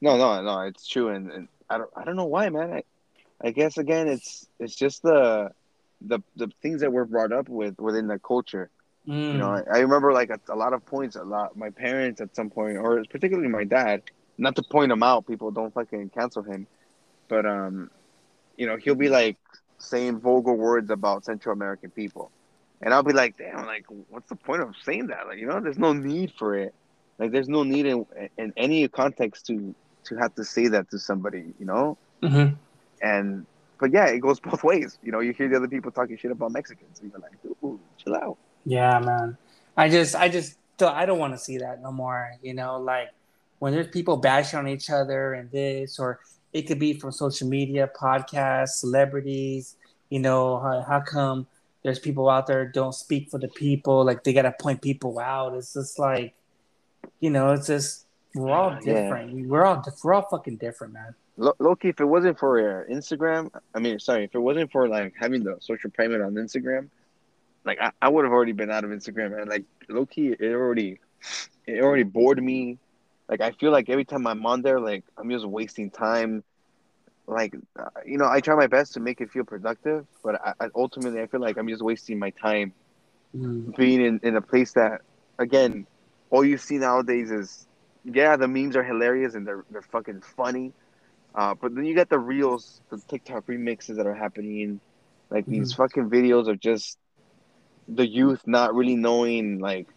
No, 0.00 0.16
no, 0.16 0.42
no. 0.42 0.60
It's 0.60 0.86
true, 0.86 1.08
and, 1.08 1.30
and 1.32 1.48
I 1.70 1.78
don't, 1.78 1.90
I 1.96 2.04
don't 2.04 2.16
know 2.16 2.26
why, 2.26 2.50
man. 2.50 2.72
I, 2.74 2.82
I 3.40 3.50
guess 3.52 3.78
again, 3.78 4.06
it's 4.06 4.46
it's 4.58 4.74
just 4.74 5.02
the 5.02 5.50
the 6.02 6.20
the 6.36 6.52
things 6.60 6.82
that 6.82 6.92
we're 6.92 7.06
brought 7.06 7.32
up 7.32 7.48
with 7.48 7.78
within 7.78 8.06
the 8.06 8.18
culture. 8.18 8.68
Mm. 9.06 9.32
You 9.32 9.38
know, 9.38 9.50
I, 9.50 9.62
I 9.76 9.78
remember 9.78 10.12
like 10.12 10.28
a, 10.28 10.38
a, 10.50 10.56
lot 10.56 10.74
of 10.74 10.84
points. 10.84 11.16
A 11.16 11.22
lot, 11.22 11.56
my 11.56 11.70
parents 11.70 12.20
at 12.20 12.36
some 12.36 12.50
point, 12.50 12.76
or 12.76 13.02
particularly 13.08 13.48
my 13.48 13.64
dad. 13.64 14.02
Not 14.40 14.54
to 14.54 14.62
point 14.62 14.92
him 14.92 15.02
out, 15.02 15.26
people 15.26 15.50
don't 15.50 15.74
fucking 15.74 16.10
cancel 16.10 16.44
him, 16.44 16.68
but 17.28 17.46
um, 17.46 17.90
you 18.56 18.66
know, 18.66 18.76
he'll 18.76 18.94
be 18.94 19.08
like 19.08 19.36
saying 19.78 20.18
vulgar 20.20 20.52
words 20.52 20.90
about 20.90 21.24
Central 21.24 21.52
American 21.52 21.90
people, 21.90 22.30
and 22.80 22.92
I'll 22.92 23.02
be 23.02 23.12
like, 23.12 23.38
damn, 23.38 23.66
like, 23.66 23.86
what's 24.10 24.28
the 24.28 24.36
point 24.36 24.62
of 24.62 24.74
saying 24.84 25.08
that? 25.08 25.26
Like, 25.26 25.38
you 25.38 25.46
know, 25.46 25.60
there's 25.60 25.78
no 25.78 25.92
need 25.92 26.32
for 26.38 26.54
it. 26.54 26.74
Like, 27.18 27.32
there's 27.32 27.48
no 27.48 27.62
need 27.62 27.86
in 27.86 28.06
in 28.36 28.52
any 28.56 28.86
context 28.88 29.46
to 29.46 29.74
to 30.04 30.16
have 30.16 30.34
to 30.36 30.44
say 30.44 30.68
that 30.68 30.90
to 30.90 30.98
somebody, 30.98 31.54
you 31.58 31.66
know. 31.66 31.98
Mm-hmm. 32.22 32.54
And 33.02 33.46
but 33.78 33.92
yeah, 33.92 34.06
it 34.06 34.20
goes 34.20 34.40
both 34.50 34.64
ways. 34.64 34.98
You 35.02 35.12
know, 35.12 35.20
you 35.20 35.32
hear 35.32 35.48
the 35.48 35.56
other 35.56 35.68
people 35.68 35.90
talking 35.90 36.16
shit 36.16 36.30
about 36.30 36.52
Mexicans, 36.52 37.00
and 37.00 37.10
you're 37.10 37.20
like, 37.20 37.32
"Ooh, 37.62 37.80
chill 38.02 38.14
out." 38.14 38.36
Yeah, 38.64 38.98
man. 38.98 39.36
I 39.76 39.88
just, 39.88 40.16
I 40.16 40.28
just, 40.28 40.58
I 40.80 41.06
don't 41.06 41.20
want 41.20 41.34
to 41.34 41.38
see 41.38 41.58
that 41.58 41.80
no 41.80 41.92
more. 41.92 42.32
You 42.42 42.54
know, 42.54 42.78
like 42.78 43.08
when 43.58 43.72
there's 43.72 43.88
people 43.88 44.16
bashing 44.16 44.58
on 44.58 44.68
each 44.68 44.90
other 44.90 45.34
and 45.34 45.50
this, 45.50 45.98
or 45.98 46.20
it 46.52 46.62
could 46.62 46.78
be 46.78 46.94
from 46.94 47.12
social 47.12 47.48
media, 47.48 47.90
podcasts, 47.94 48.80
celebrities. 48.80 49.76
You 50.10 50.20
know, 50.20 50.58
how, 50.58 50.84
how 50.88 51.00
come 51.00 51.46
there's 51.82 51.98
people 51.98 52.28
out 52.28 52.46
there 52.46 52.66
don't 52.66 52.94
speak 52.94 53.30
for 53.30 53.38
the 53.38 53.48
people? 53.48 54.04
Like 54.04 54.24
they 54.24 54.32
gotta 54.32 54.54
point 54.58 54.82
people 54.82 55.18
out. 55.18 55.54
It's 55.54 55.74
just 55.74 55.98
like, 55.98 56.34
you 57.20 57.30
know, 57.30 57.52
it's 57.52 57.66
just 57.66 58.06
we're 58.34 58.50
all 58.50 58.78
different. 58.80 59.36
Yeah. 59.36 59.46
We're 59.46 59.64
all 59.64 59.84
we're 60.02 60.14
all 60.14 60.28
fucking 60.30 60.56
different, 60.56 60.94
man. 60.94 61.14
low 61.36 61.76
key, 61.76 61.88
if 61.88 62.00
it 62.00 62.04
wasn't 62.04 62.38
for 62.38 62.58
uh, 62.58 62.84
Instagram, 62.92 63.50
I 63.74 63.78
mean, 63.78 63.98
sorry, 63.98 64.24
if 64.24 64.34
it 64.34 64.40
wasn't 64.40 64.72
for 64.72 64.88
like 64.88 65.14
having 65.18 65.44
the 65.44 65.56
Social 65.60 65.90
Primate 65.90 66.20
on 66.20 66.34
Instagram, 66.34 66.88
like 67.64 67.78
I, 67.80 67.90
I 68.00 68.08
would 68.08 68.24
have 68.24 68.32
already 68.32 68.52
been 68.52 68.70
out 68.70 68.84
of 68.84 68.90
Instagram, 68.90 69.36
man. 69.36 69.48
Like 69.48 69.64
low 69.88 70.06
key, 70.06 70.28
it 70.28 70.52
already, 70.52 71.00
it 71.66 71.82
already 71.82 72.02
bored 72.02 72.42
me. 72.42 72.78
Like 73.28 73.40
I 73.40 73.52
feel 73.52 73.70
like 73.70 73.88
every 73.88 74.04
time 74.04 74.26
I'm 74.26 74.44
on 74.46 74.62
there, 74.62 74.80
like 74.80 75.04
I'm 75.16 75.30
just 75.30 75.46
wasting 75.46 75.90
time. 75.90 76.44
Like, 77.26 77.54
uh, 77.78 77.90
you 78.06 78.16
know, 78.16 78.26
I 78.26 78.40
try 78.40 78.54
my 78.54 78.68
best 78.68 78.94
to 78.94 79.00
make 79.00 79.20
it 79.20 79.30
feel 79.30 79.44
productive, 79.44 80.06
but 80.24 80.40
I, 80.42 80.54
I 80.60 80.68
ultimately 80.74 81.20
I 81.20 81.26
feel 81.26 81.40
like 81.40 81.58
I'm 81.58 81.68
just 81.68 81.82
wasting 81.82 82.18
my 82.18 82.30
time 82.30 82.72
mm. 83.36 83.76
being 83.76 84.00
in, 84.00 84.20
in 84.22 84.34
a 84.36 84.40
place 84.40 84.72
that, 84.72 85.02
again, 85.38 85.86
all 86.30 86.42
you 86.42 86.56
see 86.56 86.78
nowadays 86.78 87.30
is 87.30 87.66
yeah, 88.04 88.36
the 88.36 88.48
memes 88.48 88.76
are 88.76 88.82
hilarious 88.82 89.34
and 89.34 89.46
they're 89.46 89.64
they're 89.70 89.82
fucking 89.82 90.22
funny. 90.22 90.72
Uh, 91.34 91.54
but 91.54 91.74
then 91.74 91.84
you 91.84 91.94
got 91.94 92.08
the 92.08 92.18
reels, 92.18 92.80
the 92.90 92.98
TikTok 93.08 93.46
remixes 93.46 93.96
that 93.96 94.06
are 94.06 94.14
happening, 94.14 94.80
like 95.30 95.44
mm-hmm. 95.44 95.52
these 95.52 95.74
fucking 95.74 96.08
videos 96.08 96.48
of 96.48 96.58
just 96.58 96.98
the 97.88 98.06
youth 98.06 98.46
not 98.46 98.74
really 98.74 98.96
knowing 98.96 99.58
like 99.58 99.88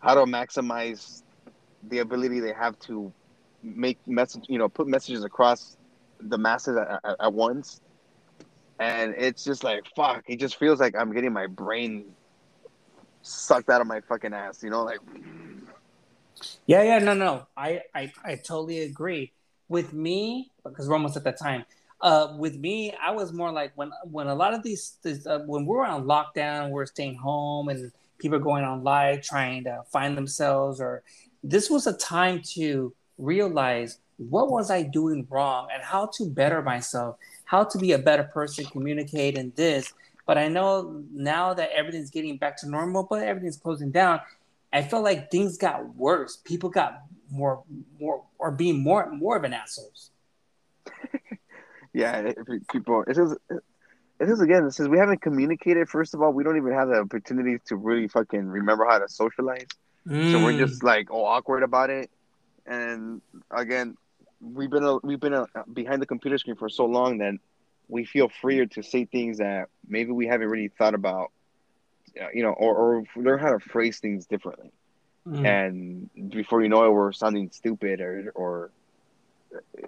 how 0.00 0.14
to 0.14 0.20
maximize 0.20 1.22
the 1.84 1.98
ability 1.98 2.40
they 2.40 2.52
have 2.52 2.78
to 2.80 3.12
make 3.62 3.98
message, 4.06 4.44
you 4.48 4.58
know, 4.58 4.68
put 4.68 4.86
messages 4.86 5.24
across 5.24 5.76
the 6.20 6.38
masses 6.38 6.76
at, 6.76 7.00
at, 7.04 7.16
at 7.20 7.32
once. 7.32 7.80
And 8.80 9.14
it's 9.16 9.44
just 9.44 9.64
like 9.64 9.84
fuck. 9.96 10.24
It 10.28 10.38
just 10.38 10.56
feels 10.56 10.80
like 10.80 10.94
I'm 10.96 11.12
getting 11.12 11.32
my 11.32 11.46
brain 11.46 12.04
sucked 13.22 13.68
out 13.70 13.80
of 13.80 13.86
my 13.86 14.00
fucking 14.02 14.32
ass. 14.32 14.62
You 14.62 14.70
know, 14.70 14.84
like 14.84 15.00
yeah, 16.66 16.82
yeah, 16.82 16.98
no, 16.98 17.14
no, 17.14 17.46
I, 17.56 17.82
I, 17.94 18.12
I 18.24 18.34
totally 18.36 18.80
agree. 18.80 19.32
With 19.68 19.92
me, 19.92 20.50
because 20.64 20.88
we're 20.88 20.94
almost 20.94 21.16
at 21.16 21.24
that 21.24 21.38
time. 21.38 21.64
Uh, 22.00 22.34
with 22.38 22.56
me, 22.56 22.94
I 23.02 23.10
was 23.10 23.32
more 23.32 23.52
like 23.52 23.72
when 23.74 23.90
when 24.04 24.28
a 24.28 24.34
lot 24.34 24.54
of 24.54 24.62
these, 24.62 24.96
uh, 25.04 25.40
when 25.40 25.66
we 25.66 25.76
are 25.76 25.84
on 25.84 26.04
lockdown, 26.04 26.70
we're 26.70 26.86
staying 26.86 27.16
home, 27.16 27.68
and 27.68 27.92
people 28.18 28.36
are 28.38 28.42
going 28.42 28.64
on 28.64 28.82
live 28.82 29.22
trying 29.22 29.64
to 29.64 29.82
find 29.92 30.16
themselves. 30.16 30.80
Or 30.80 31.02
this 31.48 31.70
was 31.70 31.86
a 31.86 31.94
time 31.94 32.42
to 32.42 32.92
realize 33.16 33.98
what 34.18 34.50
was 34.50 34.70
I 34.70 34.82
doing 34.82 35.26
wrong 35.30 35.68
and 35.72 35.82
how 35.82 36.10
to 36.16 36.28
better 36.28 36.60
myself, 36.60 37.16
how 37.44 37.64
to 37.64 37.78
be 37.78 37.92
a 37.92 37.98
better 37.98 38.24
person, 38.24 38.66
communicate, 38.66 39.38
and 39.38 39.54
this. 39.56 39.94
But 40.26 40.36
I 40.36 40.48
know 40.48 41.02
now 41.10 41.54
that 41.54 41.70
everything's 41.74 42.10
getting 42.10 42.36
back 42.36 42.58
to 42.58 42.68
normal, 42.68 43.04
but 43.04 43.22
everything's 43.22 43.56
closing 43.56 43.90
down. 43.90 44.20
I 44.74 44.82
felt 44.82 45.04
like 45.04 45.30
things 45.30 45.56
got 45.56 45.94
worse. 45.96 46.36
People 46.36 46.68
got 46.68 47.00
more, 47.30 47.62
more, 47.98 48.24
or 48.38 48.50
being 48.50 48.82
more, 48.82 49.10
more 49.10 49.36
of 49.36 49.44
an 49.44 49.54
assholes. 49.54 50.10
yeah, 51.94 52.32
people. 52.70 53.04
This 53.06 53.16
is, 53.16 53.34
this 54.18 54.28
is 54.28 54.42
again. 54.42 54.70
Since 54.70 54.90
we 54.90 54.98
haven't 54.98 55.22
communicated, 55.22 55.88
first 55.88 56.12
of 56.12 56.20
all, 56.20 56.32
we 56.32 56.44
don't 56.44 56.58
even 56.58 56.72
have 56.74 56.88
the 56.88 56.96
opportunity 56.96 57.58
to 57.68 57.76
really 57.76 58.08
fucking 58.08 58.46
remember 58.46 58.84
how 58.84 58.98
to 58.98 59.08
socialize. 59.08 59.68
Mm. 60.08 60.32
So 60.32 60.42
we're 60.42 60.52
mm. 60.52 60.58
just 60.58 60.82
like 60.82 61.10
all 61.10 61.26
awkward 61.26 61.62
about 61.62 61.90
it. 61.90 62.10
And 62.66 63.20
again, 63.50 63.96
we've 64.40 64.70
been 64.70 64.84
a, 64.84 64.96
we've 64.98 65.20
been 65.20 65.34
a, 65.34 65.46
behind 65.72 66.00
the 66.02 66.06
computer 66.06 66.38
screen 66.38 66.56
for 66.56 66.68
so 66.68 66.86
long 66.86 67.18
that 67.18 67.34
we 67.88 68.04
feel 68.04 68.28
freer 68.28 68.66
to 68.66 68.82
say 68.82 69.04
things 69.04 69.38
that 69.38 69.68
maybe 69.86 70.12
we 70.12 70.26
haven't 70.26 70.48
really 70.48 70.68
thought 70.68 70.94
about 70.94 71.32
you 72.32 72.42
know, 72.42 72.50
or, 72.50 72.74
or 72.74 73.04
learn 73.16 73.38
how 73.38 73.52
to 73.52 73.60
phrase 73.60 73.98
things 73.98 74.26
differently. 74.26 74.70
Mm. 75.26 75.46
And 75.46 76.30
before 76.30 76.62
you 76.62 76.68
know 76.68 76.84
it, 76.84 76.90
we're 76.90 77.12
sounding 77.12 77.50
stupid 77.52 78.00
or, 78.00 78.32
or, 78.34 78.70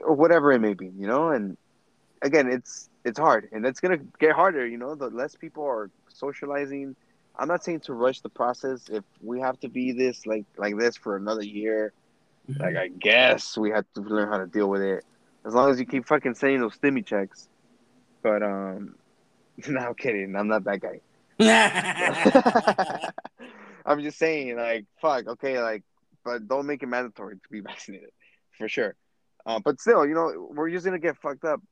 or 0.02 0.14
whatever 0.14 0.52
it 0.52 0.60
may 0.60 0.74
be, 0.74 0.86
you 0.86 1.06
know. 1.06 1.30
And 1.30 1.56
again, 2.22 2.50
it's 2.50 2.88
it's 3.04 3.18
hard, 3.18 3.48
and 3.52 3.64
it's 3.64 3.80
gonna 3.80 3.98
get 4.18 4.32
harder. 4.32 4.66
You 4.66 4.76
know, 4.76 4.94
the 4.94 5.08
less 5.08 5.34
people 5.34 5.64
are 5.64 5.90
socializing 6.08 6.94
I'm 7.40 7.48
not 7.48 7.64
saying 7.64 7.80
to 7.80 7.94
rush 7.94 8.20
the 8.20 8.28
process. 8.28 8.88
If 8.90 9.02
we 9.22 9.40
have 9.40 9.58
to 9.60 9.68
be 9.68 9.92
this 9.92 10.26
like 10.26 10.44
like 10.58 10.76
this 10.76 10.96
for 10.96 11.16
another 11.16 11.42
year, 11.42 11.92
mm-hmm. 12.48 12.62
like 12.62 12.76
I 12.76 12.88
guess 12.88 13.56
we 13.56 13.70
have 13.70 13.86
to 13.94 14.02
learn 14.02 14.28
how 14.28 14.38
to 14.38 14.46
deal 14.46 14.68
with 14.68 14.82
it. 14.82 15.04
As 15.46 15.54
long 15.54 15.70
as 15.70 15.80
you 15.80 15.86
keep 15.86 16.06
fucking 16.06 16.34
sending 16.34 16.60
those 16.60 16.76
stimmy 16.76 17.04
checks. 17.04 17.48
But 18.22 18.42
um, 18.42 18.96
no, 19.68 19.80
I'm 19.80 19.94
kidding. 19.94 20.36
I'm 20.36 20.48
not 20.48 20.64
that 20.64 20.80
guy. 20.80 21.00
I'm 23.86 24.02
just 24.02 24.18
saying, 24.18 24.56
like, 24.56 24.84
fuck, 25.00 25.26
okay, 25.26 25.62
like, 25.62 25.82
but 26.22 26.46
don't 26.46 26.66
make 26.66 26.82
it 26.82 26.86
mandatory 26.86 27.36
to 27.36 27.48
be 27.50 27.60
vaccinated, 27.60 28.10
for 28.58 28.68
sure. 28.68 28.94
Uh, 29.46 29.58
but 29.58 29.80
still, 29.80 30.06
you 30.06 30.14
know, 30.14 30.50
we're 30.54 30.70
just 30.70 30.84
gonna 30.84 30.98
get 30.98 31.16
fucked 31.16 31.44
up. 31.44 31.62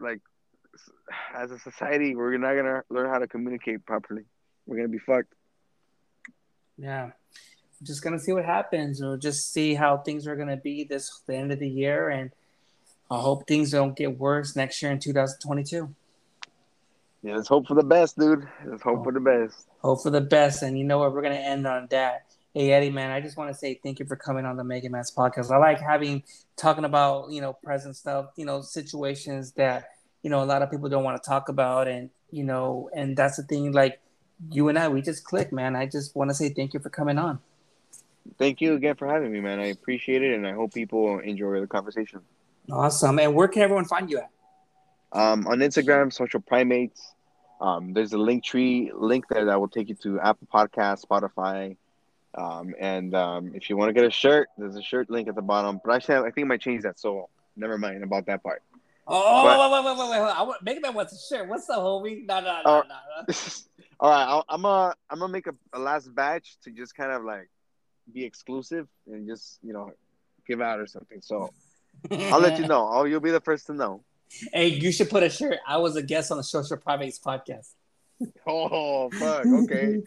Like, 0.00 0.20
as 1.34 1.50
a 1.50 1.58
society, 1.58 2.16
we're 2.16 2.38
not 2.38 2.54
gonna 2.54 2.82
learn 2.88 3.10
how 3.10 3.18
to 3.18 3.28
communicate 3.28 3.84
properly. 3.84 4.24
We're 4.68 4.76
gonna 4.76 4.88
be 4.88 4.98
fucked. 4.98 5.32
Yeah, 6.76 7.12
just 7.82 8.02
gonna 8.02 8.18
see 8.18 8.32
what 8.32 8.44
happens. 8.44 9.00
We'll 9.00 9.16
just 9.16 9.50
see 9.50 9.74
how 9.74 9.96
things 9.96 10.26
are 10.26 10.36
gonna 10.36 10.58
be 10.58 10.84
this 10.84 11.22
the 11.26 11.34
end 11.34 11.50
of 11.52 11.58
the 11.58 11.68
year, 11.68 12.10
and 12.10 12.30
I 13.10 13.18
hope 13.18 13.48
things 13.48 13.70
don't 13.70 13.96
get 13.96 14.18
worse 14.18 14.54
next 14.54 14.82
year 14.82 14.92
in 14.92 14.98
2022. 14.98 15.92
Yeah, 17.22 17.36
let's 17.36 17.48
hope 17.48 17.66
for 17.66 17.74
the 17.74 17.82
best, 17.82 18.18
dude. 18.18 18.46
Let's 18.66 18.82
hope 18.82 18.98
oh, 19.00 19.04
for 19.04 19.12
the 19.12 19.20
best. 19.20 19.66
Hope 19.78 20.02
for 20.02 20.10
the 20.10 20.20
best, 20.20 20.62
and 20.62 20.78
you 20.78 20.84
know 20.84 20.98
what? 20.98 21.14
We're 21.14 21.22
gonna 21.22 21.36
end 21.36 21.66
on 21.66 21.88
that. 21.90 22.26
Hey 22.52 22.72
Eddie, 22.72 22.90
man, 22.90 23.10
I 23.10 23.22
just 23.22 23.38
want 23.38 23.50
to 23.50 23.54
say 23.56 23.80
thank 23.82 24.00
you 24.00 24.06
for 24.06 24.16
coming 24.16 24.44
on 24.44 24.58
the 24.58 24.64
Mega 24.64 24.90
Man's 24.90 25.10
podcast. 25.10 25.50
I 25.50 25.56
like 25.56 25.80
having 25.80 26.22
talking 26.56 26.84
about 26.84 27.30
you 27.30 27.40
know 27.40 27.54
present 27.54 27.96
stuff, 27.96 28.26
you 28.36 28.44
know 28.44 28.60
situations 28.60 29.52
that 29.52 29.88
you 30.22 30.28
know 30.28 30.42
a 30.42 30.44
lot 30.44 30.60
of 30.60 30.70
people 30.70 30.90
don't 30.90 31.04
want 31.04 31.22
to 31.22 31.26
talk 31.26 31.48
about, 31.48 31.88
and 31.88 32.10
you 32.30 32.44
know, 32.44 32.90
and 32.94 33.16
that's 33.16 33.38
the 33.38 33.44
thing. 33.44 33.72
Like 33.72 34.00
you 34.50 34.68
and 34.68 34.78
I, 34.78 34.88
we 34.88 35.02
just 35.02 35.24
click, 35.24 35.52
man. 35.52 35.76
I 35.76 35.86
just 35.86 36.14
want 36.14 36.30
to 36.30 36.34
say 36.34 36.48
thank 36.50 36.74
you 36.74 36.80
for 36.80 36.90
coming 36.90 37.18
on. 37.18 37.40
Thank 38.38 38.60
you 38.60 38.74
again 38.74 38.94
for 38.94 39.06
having 39.06 39.32
me, 39.32 39.40
man. 39.40 39.58
I 39.58 39.66
appreciate 39.66 40.22
it, 40.22 40.34
and 40.34 40.46
I 40.46 40.52
hope 40.52 40.74
people 40.74 41.18
enjoy 41.18 41.60
the 41.60 41.66
conversation. 41.66 42.20
Awesome. 42.70 43.18
And 43.18 43.34
where 43.34 43.48
can 43.48 43.62
everyone 43.62 43.86
find 43.86 44.10
you 44.10 44.18
at? 44.18 44.30
Um, 45.12 45.46
on 45.46 45.58
Instagram, 45.58 46.12
Social 46.12 46.40
Primates. 46.40 47.14
Um, 47.60 47.92
there's 47.92 48.12
a 48.12 48.16
Linktree 48.16 48.90
link 48.94 49.24
there 49.28 49.46
that 49.46 49.58
will 49.58 49.68
take 49.68 49.88
you 49.88 49.96
to 50.02 50.20
Apple 50.20 50.46
Podcast, 50.52 51.04
Spotify, 51.04 51.76
um, 52.34 52.74
and 52.78 53.14
um, 53.14 53.52
if 53.54 53.68
you 53.68 53.76
want 53.76 53.88
to 53.88 53.92
get 53.92 54.04
a 54.04 54.10
shirt, 54.10 54.48
there's 54.58 54.76
a 54.76 54.82
shirt 54.82 55.10
link 55.10 55.28
at 55.28 55.34
the 55.34 55.42
bottom. 55.42 55.80
But 55.84 55.94
actually, 55.94 56.16
I 56.16 56.30
think 56.30 56.44
I 56.44 56.48
might 56.48 56.60
change 56.60 56.82
that, 56.82 57.00
so 57.00 57.28
never 57.56 57.78
mind 57.78 58.04
about 58.04 58.26
that 58.26 58.42
part. 58.42 58.62
Oh, 59.08 59.42
but, 59.42 59.58
wait, 59.58 59.72
wait, 59.72 59.84
wait, 59.84 60.10
wait, 60.10 60.20
wait! 60.20 60.36
I 60.36 60.42
want, 60.42 60.62
Mega 60.62 60.80
Man 60.80 60.94
wants 60.94 61.14
a 61.14 61.34
shirt. 61.34 61.48
What's 61.48 61.68
up, 61.70 61.80
homie? 61.80 62.26
No, 62.26 62.40
no, 62.40 62.60
no, 62.64 62.82
no. 63.26 63.34
All 64.00 64.10
right, 64.10 64.24
I'll, 64.24 64.44
I'm 64.48 64.62
gonna 64.62 64.94
I'm 65.10 65.18
gonna 65.18 65.32
make 65.32 65.46
a, 65.46 65.54
a 65.72 65.78
last 65.78 66.14
batch 66.14 66.56
to 66.62 66.70
just 66.70 66.94
kind 66.94 67.10
of 67.12 67.24
like 67.24 67.50
be 68.12 68.24
exclusive 68.24 68.86
and 69.06 69.26
just 69.26 69.58
you 69.62 69.72
know 69.72 69.90
give 70.46 70.60
out 70.60 70.78
or 70.78 70.86
something. 70.86 71.20
So 71.20 71.52
I'll 72.10 72.40
let 72.40 72.60
you 72.60 72.66
know. 72.72 72.88
Oh, 72.90 73.04
you'll 73.04 73.20
be 73.20 73.30
the 73.30 73.40
first 73.40 73.66
to 73.66 73.74
know. 73.74 74.04
Hey, 74.52 74.68
you 74.68 74.92
should 74.92 75.10
put 75.10 75.22
a 75.22 75.30
shirt. 75.30 75.58
I 75.66 75.78
was 75.78 75.96
a 75.96 76.02
guest 76.02 76.30
on 76.30 76.36
the 76.36 76.44
Social 76.44 76.76
Primates 76.76 77.18
podcast. 77.18 77.70
Oh 78.46 79.10
fuck! 79.10 79.46
Okay. 79.46 80.02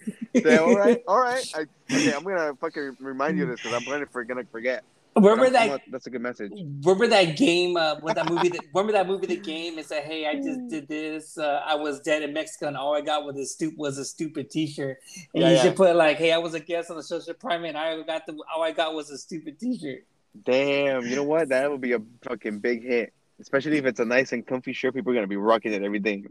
All 0.57 0.75
right, 0.75 1.01
all 1.07 1.19
right. 1.19 1.45
I, 1.55 1.61
okay, 1.93 2.13
I'm 2.13 2.23
gonna 2.23 2.55
fucking 2.55 2.97
remind 2.99 3.37
you 3.37 3.43
of 3.43 3.49
this 3.49 3.61
because 3.61 3.73
I'm 3.73 3.85
gonna, 3.85 4.05
for, 4.05 4.23
gonna 4.23 4.43
forget. 4.51 4.83
Remember 5.15 5.49
that? 5.49 5.67
Gonna, 5.67 5.81
that's 5.91 6.07
a 6.07 6.09
good 6.09 6.21
message. 6.21 6.51
Remember 6.53 7.07
that 7.07 7.35
game? 7.35 7.75
Uh, 7.75 7.95
with 8.01 8.15
that 8.15 8.29
movie? 8.29 8.49
That, 8.49 8.61
remember 8.73 8.93
that 8.93 9.07
movie? 9.07 9.27
The 9.27 9.35
game. 9.35 9.77
It 9.77 9.85
said, 9.85 10.03
"Hey, 10.03 10.25
I 10.25 10.35
just 10.35 10.67
did 10.69 10.87
this. 10.87 11.37
Uh, 11.37 11.61
I 11.65 11.75
was 11.75 11.99
dead 11.99 12.23
in 12.23 12.33
Mexico, 12.33 12.67
and 12.67 12.77
all 12.77 12.95
I 12.95 13.01
got 13.01 13.25
was 13.25 13.37
a 13.37 13.45
stupid 13.45 13.77
was 13.77 13.97
a 13.97 14.05
stupid 14.05 14.49
T-shirt." 14.49 14.99
And 15.33 15.43
yeah, 15.43 15.49
you 15.49 15.55
yeah. 15.55 15.61
should 15.63 15.75
put 15.75 15.95
like, 15.95 16.17
"Hey, 16.17 16.31
I 16.31 16.37
was 16.37 16.53
a 16.53 16.61
guest 16.61 16.89
on 16.91 16.97
the 16.97 17.03
Social 17.03 17.33
Prime, 17.33 17.65
and 17.65 17.77
I 17.77 18.01
got 18.03 18.25
the 18.25 18.37
all 18.55 18.63
I 18.63 18.71
got 18.71 18.93
was 18.93 19.09
a 19.09 19.17
stupid 19.17 19.59
T-shirt." 19.59 20.05
Damn! 20.45 21.05
You 21.05 21.17
know 21.17 21.23
what? 21.23 21.49
That 21.49 21.69
would 21.69 21.81
be 21.81 21.91
a 21.91 22.01
fucking 22.23 22.59
big 22.59 22.83
hit. 22.83 23.13
Especially 23.41 23.77
if 23.77 23.85
it's 23.85 23.99
a 23.99 24.05
nice 24.05 24.33
and 24.33 24.45
comfy 24.45 24.71
shirt, 24.71 24.93
people 24.93 25.11
are 25.11 25.15
gonna 25.15 25.27
be 25.27 25.35
rocking 25.35 25.73
it 25.73 25.81
every 25.81 25.99
day. 25.99 26.23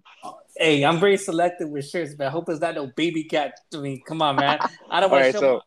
Hey, 0.57 0.85
I'm 0.85 1.01
very 1.01 1.17
selective 1.17 1.69
with 1.69 1.89
shirts, 1.89 2.15
but 2.15 2.29
I 2.29 2.31
hope 2.31 2.49
it's 2.49 2.61
not 2.61 2.77
no 2.77 2.87
baby 2.87 3.25
cat. 3.25 3.59
I 3.75 3.79
mean, 3.79 4.01
come 4.07 4.23
on, 4.23 4.37
man. 4.37 4.61
I 4.89 5.01
don't 5.01 5.11
want 5.11 5.23
right, 5.23 5.33
to 5.33 5.39
so, 5.39 5.63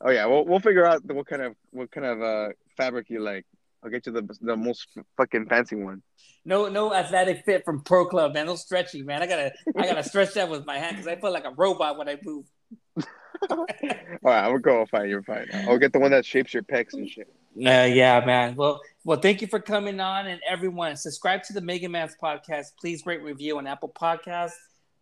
Oh 0.00 0.10
yeah, 0.10 0.26
we'll 0.26 0.44
we'll 0.44 0.60
figure 0.60 0.86
out 0.86 1.04
what 1.04 1.26
kind 1.26 1.42
of 1.42 1.54
what 1.70 1.90
kind 1.90 2.06
of 2.06 2.22
uh, 2.22 2.48
fabric 2.76 3.10
you 3.10 3.20
like. 3.20 3.44
I'll 3.82 3.90
get 3.90 4.06
you 4.06 4.12
the 4.12 4.28
the 4.40 4.56
most 4.56 4.88
fucking 5.16 5.46
fancy 5.46 5.76
one. 5.76 6.02
No, 6.44 6.68
no 6.68 6.94
athletic 6.94 7.44
fit 7.44 7.64
from 7.64 7.82
Pro 7.82 8.06
Club, 8.06 8.34
man. 8.34 8.46
No 8.46 8.56
stretchy, 8.56 9.02
man. 9.02 9.22
I 9.22 9.26
gotta 9.26 9.52
I 9.76 9.86
gotta 9.86 10.02
stretch 10.08 10.34
that 10.34 10.48
with 10.48 10.66
my 10.66 10.78
hand 10.78 10.96
because 10.96 11.08
I 11.08 11.16
feel 11.16 11.32
like 11.32 11.44
a 11.44 11.52
robot 11.52 11.98
when 11.98 12.08
I 12.08 12.18
move. 12.22 12.46
All 13.50 13.66
right, 14.22 14.44
I'm 14.44 14.50
gonna 14.50 14.60
go 14.60 14.86
fine. 14.86 15.08
You're 15.08 15.22
fine. 15.22 15.48
I'll 15.68 15.78
get 15.78 15.92
the 15.92 15.98
one 15.98 16.10
that 16.10 16.24
shapes 16.24 16.54
your 16.54 16.62
pecs 16.62 16.94
and 16.94 17.08
shit. 17.08 17.28
Uh, 17.56 17.84
yeah, 17.84 18.22
man. 18.24 18.54
Well, 18.54 18.80
well, 19.04 19.18
thank 19.18 19.40
you 19.40 19.46
for 19.46 19.60
coming 19.60 20.00
on, 20.00 20.26
and 20.26 20.40
everyone, 20.46 20.96
subscribe 20.96 21.42
to 21.44 21.52
the 21.52 21.60
Mega 21.60 21.88
Man's 21.88 22.16
podcast. 22.20 22.72
Please 22.80 23.06
rate 23.06 23.22
review 23.22 23.58
on 23.58 23.66
Apple 23.66 23.88
Podcasts. 23.88 24.52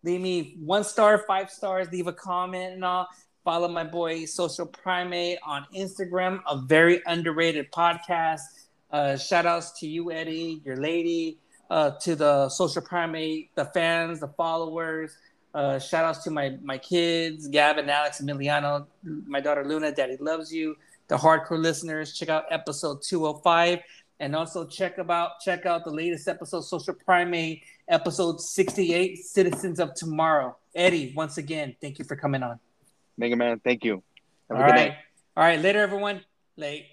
Leave 0.03 0.21
me 0.21 0.55
one 0.59 0.83
star, 0.83 1.17
five 1.27 1.49
stars. 1.49 1.89
Leave 1.91 2.07
a 2.07 2.13
comment 2.13 2.73
and 2.73 2.85
all. 2.85 3.07
Follow 3.45 3.67
my 3.67 3.83
boy 3.83 4.25
Social 4.25 4.65
Primate 4.65 5.37
on 5.45 5.67
Instagram, 5.71 6.41
a 6.49 6.57
very 6.57 7.03
underrated 7.05 7.71
podcast. 7.71 8.41
Uh, 8.89 9.15
shout 9.17 9.45
outs 9.45 9.79
to 9.79 9.87
you, 9.87 10.11
Eddie, 10.11 10.63
your 10.65 10.77
lady, 10.77 11.37
uh, 11.69 11.91
to 12.01 12.15
the 12.15 12.49
Social 12.49 12.81
Primate, 12.81 13.53
the 13.53 13.65
fans, 13.65 14.19
the 14.19 14.29
followers. 14.29 15.15
Uh, 15.53 15.77
shout 15.77 16.05
outs 16.05 16.23
to 16.23 16.31
my 16.31 16.57
my 16.63 16.79
kids, 16.79 17.47
Gavin, 17.47 17.87
Alex, 17.87 18.19
Emiliano, 18.19 18.87
my 19.03 19.41
daughter 19.41 19.63
Luna. 19.63 19.91
Daddy 19.91 20.17
loves 20.19 20.51
you. 20.51 20.75
The 21.07 21.15
hardcore 21.15 21.61
listeners, 21.61 22.13
check 22.17 22.29
out 22.29 22.45
episode 22.49 23.03
205, 23.03 23.77
and 24.21 24.35
also 24.35 24.65
check 24.65 24.97
about 24.97 25.39
check 25.39 25.67
out 25.67 25.83
the 25.83 25.91
latest 25.91 26.27
episode, 26.27 26.61
Social 26.61 26.95
Primate, 26.95 27.61
episode 27.89 28.41
68, 28.41 29.19
Citizens 29.19 29.79
of 29.79 29.93
Tomorrow. 29.93 30.57
Eddie, 30.73 31.13
once 31.15 31.37
again, 31.37 31.75
thank 31.79 31.99
you 31.99 32.05
for 32.05 32.15
coming 32.15 32.41
on. 32.41 32.59
Mega 33.17 33.35
Man, 33.35 33.59
thank 33.63 33.83
you. 33.83 34.03
Have 34.49 34.57
All 34.57 34.63
right. 34.63 34.93
All 35.37 35.43
right, 35.43 35.59
later, 35.59 35.81
everyone. 35.81 36.21
Late. 36.57 36.85